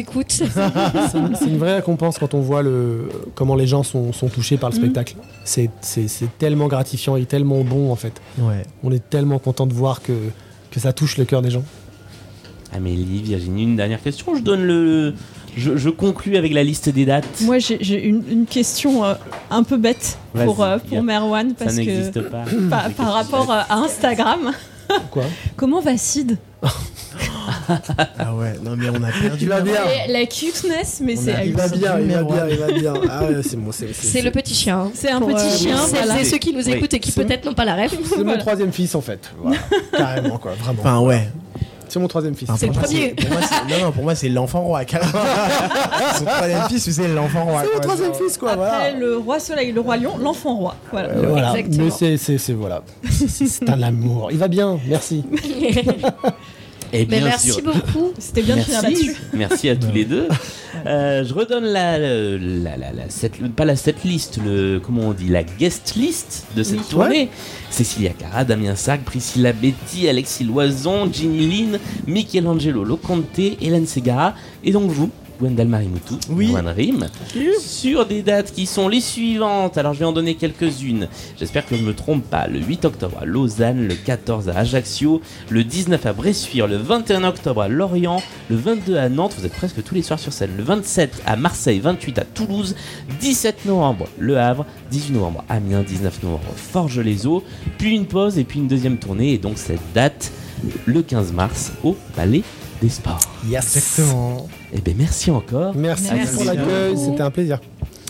une- 1.17 1.35
c'est 1.35 1.47
une 1.47 1.57
vraie 1.57 1.75
récompense 1.75 2.17
quand 2.17 2.33
on 2.33 2.39
voit 2.39 2.61
le, 2.63 3.09
comment 3.35 3.55
les 3.57 3.67
gens 3.67 3.83
sont, 3.83 4.13
sont 4.13 4.27
touchés 4.29 4.57
par 4.57 4.69
le 4.69 4.75
Mhm. 4.75 4.81
spectacle. 4.83 5.15
C'est- 5.43 5.69
C'est 5.81 6.07
c'est 6.07 6.29
tellement 6.37 6.67
gratifiant 6.67 7.15
et 7.17 7.25
tellement 7.25 7.63
bon 7.63 7.91
en 7.91 7.95
fait. 7.95 8.13
Ouais. 8.39 8.63
On 8.83 8.91
est 8.91 9.09
tellement 9.09 9.39
content 9.39 9.65
de 9.67 9.73
voir 9.73 10.01
que, 10.01 10.13
que 10.71 10.79
ça 10.79 10.93
touche 10.93 11.17
le 11.17 11.25
cœur 11.25 11.41
des 11.41 11.49
gens. 11.51 11.63
Amélie, 12.73 13.21
Virginie, 13.21 13.63
une 13.63 13.75
dernière 13.77 14.01
question. 14.01 14.35
Je 14.35 14.41
donne 14.41 14.63
le. 14.63 15.13
Je, 15.55 15.75
je 15.75 15.89
conclus 15.89 16.37
avec 16.37 16.53
la 16.53 16.63
liste 16.63 16.89
des 16.89 17.05
dates. 17.05 17.41
Moi, 17.41 17.57
j'ai 17.57 17.77
j'ai 17.81 18.03
une, 18.05 18.21
une 18.29 18.45
question 18.45 19.03
euh, 19.03 19.15
un 19.49 19.63
peu 19.63 19.77
bête 19.77 20.19
pour, 20.33 20.61
euh, 20.63 20.77
pour 20.77 21.01
Merwan, 21.01 21.49
Ça 21.57 21.65
parce 21.65 21.77
que 21.77 21.81
n'existe 21.81 22.21
pas. 22.29 22.43
par, 22.69 22.91
par 22.91 23.13
rapport 23.13 23.49
euh, 23.51 23.61
à 23.67 23.77
Instagram, 23.77 24.51
Quoi? 25.11 25.23
Comment 25.55 25.81
va 25.81 25.97
Sid? 25.97 26.37
Ah 28.19 28.33
ouais, 28.33 28.53
non 28.63 28.75
mais 28.77 28.89
on 28.89 28.95
a 29.03 29.11
perdu. 29.11 29.37
Il 29.41 29.49
va 29.49 29.61
bien. 29.61 29.81
La 30.09 30.25
cuteness, 30.25 30.99
mais 31.03 31.15
c'est 31.15 31.45
Il 31.47 31.53
va 31.53 31.67
bien, 31.67 31.99
il 31.99 32.11
va 32.11 32.23
bien, 32.23 32.43
un. 32.43 32.49
il 32.49 32.57
va 32.57 32.67
bien. 32.71 32.93
Ah 33.09 33.23
ouais, 33.25 33.41
c'est 33.43 33.57
bon, 33.57 33.71
c'est 33.71 33.93
C'est 33.93 34.21
le 34.21 34.31
petit 34.31 34.53
chien. 34.55 34.79
hein. 34.79 34.91
C'est 34.93 35.11
un 35.11 35.21
petit 35.21 35.35
euh, 35.35 35.57
chien, 35.57 35.77
et 36.19 36.23
ceux 36.23 36.37
qui 36.37 36.53
nous 36.53 36.67
écoutent 36.69 36.93
et 36.93 36.99
qui 36.99 37.11
C'est- 37.11 37.23
peut-être 37.23 37.45
n'ont 37.45 37.53
pas 37.53 37.65
la 37.65 37.75
rêve. 37.75 37.93
c'est 38.07 38.23
mon 38.23 38.37
troisième 38.37 38.71
fils 38.71 38.95
en 38.95 39.01
fait. 39.01 39.31
Carrément 39.97 40.37
quoi, 40.37 40.53
vraiment. 40.53 40.79
Enfin 40.81 40.99
ouais. 40.99 41.27
C'est 41.89 41.99
mon 41.99 42.09
troisième 42.09 42.35
fils. 42.35 42.49
C'est 42.57 42.65
le 42.67 42.73
premier. 42.73 43.09
Pour 43.15 43.29
moi, 43.29 43.39
c'est- 43.47 43.73
non 43.79 43.85
non, 43.85 43.91
pour 43.93 44.03
moi 44.03 44.13
c'est 44.15 44.27
l'enfant 44.27 44.61
roi. 44.61 44.83
carrément. 44.83 45.11
Son 46.17 46.25
troisième 46.25 46.63
fils, 46.67 46.91
c'est 46.91 47.07
l'enfant 47.07 47.45
roi. 47.45 47.63
C'est 47.65 47.73
mon 47.73 47.79
troisième 47.79 48.13
fils 48.13 48.37
quoi, 48.37 48.51
Après 48.51 48.65
voilà. 48.67 48.91
le 48.91 49.17
roi 49.17 49.39
soleil, 49.39 49.71
le 49.71 49.79
roi 49.79 49.95
lion, 49.95 50.17
l'enfant 50.17 50.55
roi. 50.57 50.75
Voilà. 50.91 51.09
Euh, 51.09 51.27
voilà. 51.29 51.57
Exactement. 51.57 51.85
Mais 51.85 51.91
c'est, 51.91 52.17
c'est, 52.17 52.37
c'est 52.37 52.51
voilà. 52.53 52.81
C'est 53.09 53.47
c'est 53.47 53.69
un 53.69 53.81
amour. 53.83 54.29
Il 54.31 54.37
va 54.37 54.49
bien, 54.49 54.77
merci. 54.87 55.23
Et 56.93 57.05
bien 57.05 57.21
merci 57.23 57.51
sûr. 57.51 57.61
beaucoup. 57.63 58.11
C'était 58.19 58.41
bien 58.41 58.55
de 58.57 58.61
finir 58.61 58.81
Merci, 58.81 58.95
là-dessus. 59.05 59.21
merci 59.33 59.69
à 59.69 59.75
tous 59.75 59.91
les 59.93 60.05
deux. 60.05 60.27
Euh, 60.85 61.23
je 61.25 61.33
redonne 61.33 61.65
la, 61.65 61.97
la, 61.97 62.37
la, 62.37 62.77
la- 62.77 62.93
la- 62.93 63.09
cette- 63.09 63.41
pas 63.53 63.65
la 63.65 63.75
set 63.75 64.03
list, 64.03 64.39
le 64.43 64.79
comment 64.79 65.09
on 65.09 65.13
dit, 65.13 65.27
la 65.27 65.43
guest 65.43 65.95
list 65.95 66.45
de 66.55 66.63
cette 66.63 66.79
Oui. 66.79 66.85
tournée. 66.89 67.29
Cécilia 67.69 68.11
Cara, 68.11 68.45
Damien 68.45 68.75
Sac, 68.75 69.03
Priscilla 69.03 69.53
Betty, 69.53 70.07
Alexis 70.07 70.43
Loison, 70.43 71.09
Ginny 71.11 71.45
Lynn, 71.47 71.79
Michelangelo 72.07 72.83
Loconte, 72.83 73.39
Hélène 73.39 73.87
Segara 73.87 74.33
et 74.63 74.71
donc 74.71 74.89
vous. 74.91 75.09
Gwendal 75.39 75.67
Marimutu, 75.67 76.15
Oui. 76.29 76.53
Rim, 76.75 77.07
sur 77.59 78.05
des 78.05 78.21
dates 78.21 78.51
qui 78.51 78.65
sont 78.65 78.87
les 78.87 79.01
suivantes. 79.01 79.77
Alors 79.77 79.93
je 79.93 79.99
vais 79.99 80.05
en 80.05 80.11
donner 80.13 80.35
quelques-unes. 80.35 81.07
J'espère 81.39 81.65
que 81.65 81.75
je 81.75 81.81
ne 81.81 81.87
me 81.87 81.93
trompe 81.93 82.23
pas. 82.23 82.47
Le 82.47 82.59
8 82.59 82.85
octobre 82.85 83.17
à 83.21 83.25
Lausanne, 83.25 83.87
le 83.87 83.95
14 83.95 84.49
à 84.49 84.57
Ajaccio, 84.57 85.21
le 85.49 85.63
19 85.63 86.05
à 86.05 86.13
Bressuire, 86.13 86.67
le 86.67 86.77
21 86.77 87.23
octobre 87.23 87.61
à 87.61 87.67
Lorient, 87.67 88.21
le 88.49 88.55
22 88.55 88.97
à 88.97 89.09
Nantes, 89.09 89.35
vous 89.37 89.45
êtes 89.45 89.53
presque 89.53 89.83
tous 89.83 89.95
les 89.95 90.01
soirs 90.01 90.19
sur 90.19 90.33
scène, 90.33 90.51
le 90.57 90.63
27 90.63 91.21
à 91.25 91.35
Marseille, 91.35 91.79
28 91.79 92.19
à 92.19 92.25
Toulouse, 92.25 92.75
17 93.19 93.65
novembre 93.65 94.07
Le 94.17 94.37
Havre, 94.37 94.65
18 94.91 95.13
novembre 95.13 95.43
Amiens, 95.49 95.83
19 95.83 96.23
novembre 96.23 96.43
Forges-les-Eaux, 96.55 97.43
puis 97.77 97.95
une 97.95 98.05
pause 98.05 98.37
et 98.37 98.43
puis 98.43 98.59
une 98.59 98.67
deuxième 98.67 98.97
tournée 98.97 99.33
et 99.33 99.37
donc 99.37 99.57
cette 99.57 99.81
date 99.93 100.31
le 100.85 101.01
15 101.03 101.33
mars 101.33 101.71
au 101.83 101.95
Palais 102.15 102.41
des 102.81 102.89
Sports. 102.89 103.19
Yes. 103.47 103.75
Exactement. 103.75 104.47
Et 104.73 104.79
bien 104.81 104.93
merci 104.97 105.31
encore. 105.31 105.75
Merci, 105.75 106.09
Merci 106.13 106.35
pour 106.35 106.45
l'accueil, 106.45 106.97
c'était 106.97 107.21
un 107.21 107.31
plaisir. 107.31 107.59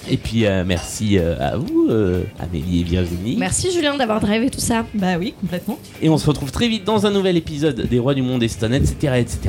Et 0.10 0.18
puis 0.18 0.46
euh, 0.46 0.64
merci 0.66 1.18
euh, 1.18 1.36
à 1.40 1.58
vous, 1.58 1.88
euh, 1.90 2.24
Amélie 2.40 2.82
et 2.82 2.84
Virginie. 2.84 3.36
Merci 3.38 3.72
Julien 3.72 3.98
d'avoir 3.98 4.20
drivé 4.22 4.50
tout 4.50 4.60
ça. 4.60 4.86
Bah 4.94 5.18
oui, 5.20 5.34
complètement. 5.40 5.78
Et 6.02 6.10
on 6.10 6.18
se 6.18 6.28
retrouve 6.28 6.52
très 6.52 6.68
vite 6.68 6.86
dans 6.86 7.06
un 7.06 7.12
nouvel 7.12 7.36
épisode 7.36 7.82
des 7.82 8.00
Rois 8.00 8.14
du 8.14 8.22
Monde 8.22 8.42
Eston, 8.44 8.72
etc., 8.72 9.16
etc., 9.18 9.40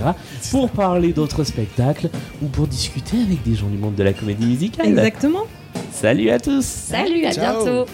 pour 0.51 0.70
parler 0.70 1.12
d'autres 1.12 1.45
spectacles 1.45 2.11
ou 2.43 2.47
pour 2.47 2.66
discuter 2.66 3.16
avec 3.24 3.43
des 3.45 3.55
gens 3.55 3.69
du 3.69 3.78
monde 3.78 3.95
de 3.95 4.03
la 4.03 4.12
comédie 4.12 4.47
musicale. 4.47 4.89
Exactement. 4.89 5.45
Salut 5.93 6.31
à 6.31 6.40
tous 6.40 6.65
Salut, 6.65 7.24
à 7.24 7.32
Ciao. 7.32 7.65
bientôt. 7.65 7.86